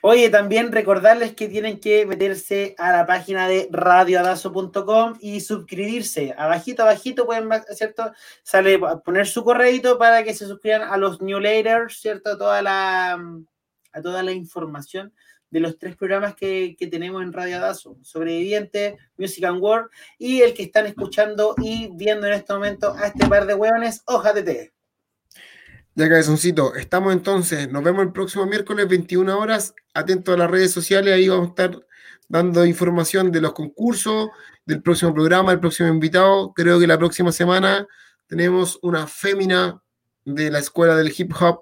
Oye, 0.02 0.32
también 0.32 0.72
recordarles 0.72 1.36
que 1.36 1.48
tienen 1.50 1.80
que 1.80 2.08
meterse 2.08 2.74
a 2.80 2.92
la 2.92 3.06
página 3.06 3.48
de 3.48 3.70
radioadazo.com 3.72 5.20
y 5.20 5.42
suscribirse. 5.42 6.34
Abajito, 6.36 6.82
abajito, 6.82 7.28
pueden, 7.28 7.48
¿cierto? 7.76 8.12
Sale 8.42 8.80
a 8.88 8.98
poner 9.02 9.28
su 9.28 9.44
correito 9.44 10.00
para 10.00 10.24
que 10.24 10.34
se 10.34 10.48
suscriban 10.48 10.82
a 10.82 10.98
los 10.98 11.22
newsletters, 11.22 12.00
¿cierto? 12.02 12.40
Toda 12.40 12.64
la, 12.64 13.22
a 13.92 14.02
toda 14.02 14.24
la 14.24 14.32
información 14.32 15.14
de 15.52 15.60
los 15.60 15.78
tres 15.78 15.96
programas 15.96 16.36
que, 16.36 16.76
que 16.78 16.88
tenemos 16.88 17.24
en 17.24 17.34
Radio 17.34 17.58
Adazo. 17.58 17.98
Sobreviviente, 18.02 18.98
Music 19.18 19.44
and 19.46 19.62
World 19.62 19.90
y 20.18 20.42
el 20.42 20.54
que 20.54 20.64
están 20.64 20.86
escuchando 20.86 21.56
y 21.58 21.90
viendo 21.94 22.28
en 22.28 22.34
este 22.34 22.54
momento 22.54 22.94
a 22.94 23.08
este 23.08 23.28
par 23.28 23.46
de 23.46 23.56
hueones, 23.56 24.02
Hoja 24.06 24.34
de 24.34 24.44
Té. 24.44 24.74
Ya 25.96 26.08
cabezoncito, 26.08 26.76
estamos 26.76 27.12
entonces, 27.12 27.70
nos 27.70 27.84
vemos 27.84 28.04
el 28.04 28.14
próximo 28.14 28.46
miércoles 28.46 28.88
21 28.88 29.38
horas, 29.38 29.74
atentos 29.94 30.34
a 30.34 30.38
las 30.38 30.50
redes 30.50 30.72
sociales, 30.72 31.14
ahí 31.14 31.28
vamos 31.28 31.48
a 31.48 31.50
estar 31.50 31.86
dando 32.30 32.66
información 32.66 33.32
de 33.32 33.42
los 33.42 33.54
concursos, 33.54 34.30
del 34.66 34.82
próximo 34.82 35.14
programa, 35.14 35.52
del 35.52 35.60
próximo 35.60 35.90
invitado. 35.90 36.54
Creo 36.54 36.80
que 36.80 36.88
la 36.88 36.98
próxima 36.98 37.32
semana 37.32 37.88
tenemos 38.28 38.80
una 38.84 39.08
fémina 39.08 39.82
de 40.24 40.52
la 40.52 40.60
escuela 40.60 40.96
del 40.96 41.14
hip 41.18 41.34
hop, 41.40 41.60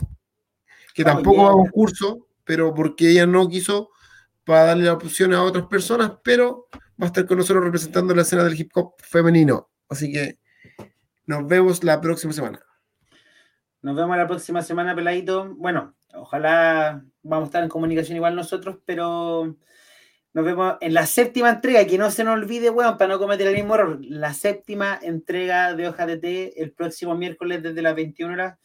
que 0.93 1.03
Oh, 1.03 1.05
tampoco 1.05 1.37
yeah. 1.37 1.45
va 1.45 1.51
a 1.51 1.55
un 1.55 1.69
curso, 1.69 2.26
pero 2.47 2.73
porque 2.73 3.11
ella 3.11 3.27
no 3.27 3.47
quiso 3.49 3.91
para 4.45 4.63
darle 4.63 4.85
la 4.85 4.93
opción 4.93 5.33
a 5.33 5.43
otras 5.43 5.67
personas, 5.67 6.13
pero 6.23 6.67
va 6.99 7.05
a 7.05 7.07
estar 7.07 7.27
con 7.27 7.37
nosotros 7.37 7.65
representando 7.65 8.15
la 8.15 8.21
escena 8.21 8.45
del 8.45 8.59
hip 8.59 8.71
hop 8.73 8.93
femenino. 8.99 9.69
Así 9.89 10.11
que 10.11 10.39
nos 11.25 11.45
vemos 11.45 11.83
la 11.83 11.99
próxima 11.99 12.31
semana. 12.31 12.59
Nos 13.81 13.95
vemos 13.95 14.17
la 14.17 14.27
próxima 14.27 14.61
semana, 14.61 14.95
peladito. 14.95 15.53
Bueno, 15.55 15.95
ojalá 16.13 17.03
vamos 17.21 17.45
a 17.45 17.47
estar 17.47 17.63
en 17.63 17.69
comunicación 17.69 18.15
igual 18.15 18.35
nosotros, 18.35 18.77
pero 18.85 19.57
nos 20.33 20.45
vemos 20.45 20.77
en 20.81 20.93
la 20.93 21.05
séptima 21.05 21.49
entrega, 21.49 21.85
que 21.85 21.97
no 21.97 22.11
se 22.11 22.23
nos 22.23 22.35
olvide, 22.35 22.69
weón, 22.69 22.97
para 22.97 23.13
no 23.13 23.19
cometer 23.19 23.47
el 23.47 23.55
mismo 23.55 23.75
error. 23.75 23.99
La 24.01 24.33
séptima 24.33 24.97
entrega 25.01 25.73
de 25.73 25.87
Hoja 25.87 26.05
de 26.05 26.17
Té 26.17 26.61
el 26.61 26.71
próximo 26.71 27.15
miércoles 27.15 27.63
desde 27.63 27.81
las 27.81 27.95
21 27.95 28.33
horas, 28.33 28.59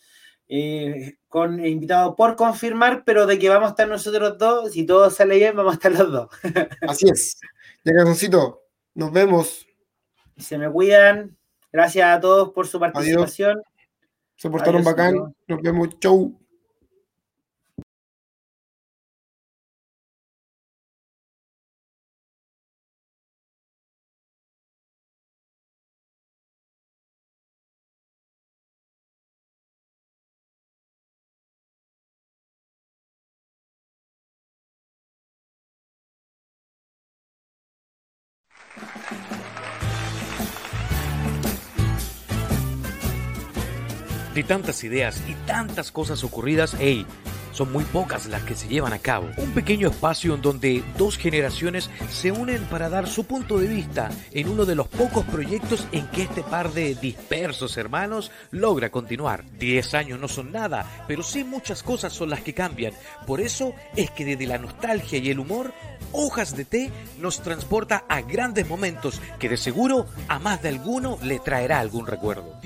eh, 0.48 1.16
con 1.28 1.64
invitado 1.64 2.14
por 2.14 2.36
confirmar, 2.36 3.04
pero 3.04 3.26
de 3.26 3.38
que 3.38 3.48
vamos 3.48 3.68
a 3.68 3.70
estar 3.70 3.88
nosotros 3.88 4.36
dos, 4.38 4.72
si 4.72 4.84
todo 4.84 5.10
sale 5.10 5.36
bien, 5.36 5.56
vamos 5.56 5.72
a 5.72 5.76
estar 5.76 5.92
los 5.92 6.12
dos. 6.12 6.28
Así 6.88 7.08
es. 7.08 7.38
Ya 7.84 7.92
cabezoncito, 7.92 8.62
nos 8.94 9.12
vemos. 9.12 9.66
Se 10.36 10.58
me 10.58 10.70
cuidan. 10.70 11.36
Gracias 11.72 12.06
a 12.06 12.20
todos 12.20 12.50
por 12.50 12.66
su 12.66 12.78
participación. 12.78 13.62
Se 14.36 14.50
portaron 14.50 14.82
Adiós, 14.82 14.84
bacán. 14.84 15.08
adiós. 15.14 15.30
Nos 15.46 15.62
vemos. 15.62 15.98
Chau. 16.00 16.41
De 44.42 44.48
tantas 44.48 44.82
ideas 44.82 45.22
y 45.28 45.34
tantas 45.46 45.92
cosas 45.92 46.24
ocurridas, 46.24 46.74
hey, 46.80 47.06
son 47.52 47.70
muy 47.70 47.84
pocas 47.84 48.26
las 48.26 48.42
que 48.42 48.56
se 48.56 48.66
llevan 48.66 48.92
a 48.92 48.98
cabo. 48.98 49.30
Un 49.36 49.52
pequeño 49.52 49.88
espacio 49.88 50.34
en 50.34 50.42
donde 50.42 50.82
dos 50.98 51.16
generaciones 51.16 51.88
se 52.10 52.32
unen 52.32 52.64
para 52.64 52.88
dar 52.88 53.06
su 53.06 53.24
punto 53.24 53.60
de 53.60 53.68
vista 53.68 54.10
en 54.32 54.48
uno 54.48 54.64
de 54.64 54.74
los 54.74 54.88
pocos 54.88 55.24
proyectos 55.26 55.86
en 55.92 56.08
que 56.08 56.22
este 56.22 56.42
par 56.42 56.72
de 56.72 56.96
dispersos 56.96 57.76
hermanos 57.76 58.32
logra 58.50 58.90
continuar. 58.90 59.44
Diez 59.60 59.94
años 59.94 60.18
no 60.18 60.26
son 60.26 60.50
nada, 60.50 61.04
pero 61.06 61.22
sí 61.22 61.44
muchas 61.44 61.84
cosas 61.84 62.12
son 62.12 62.28
las 62.28 62.40
que 62.40 62.52
cambian. 62.52 62.94
Por 63.28 63.40
eso 63.40 63.72
es 63.94 64.10
que 64.10 64.24
desde 64.24 64.48
la 64.48 64.58
nostalgia 64.58 65.20
y 65.20 65.30
el 65.30 65.38
humor, 65.38 65.72
Hojas 66.10 66.56
de 66.56 66.64
Té 66.64 66.90
nos 67.20 67.42
transporta 67.42 68.06
a 68.08 68.22
grandes 68.22 68.68
momentos 68.68 69.20
que 69.38 69.48
de 69.48 69.56
seguro 69.56 70.06
a 70.26 70.40
más 70.40 70.60
de 70.62 70.70
alguno 70.70 71.16
le 71.22 71.38
traerá 71.38 71.78
algún 71.78 72.08
recuerdo. 72.08 72.60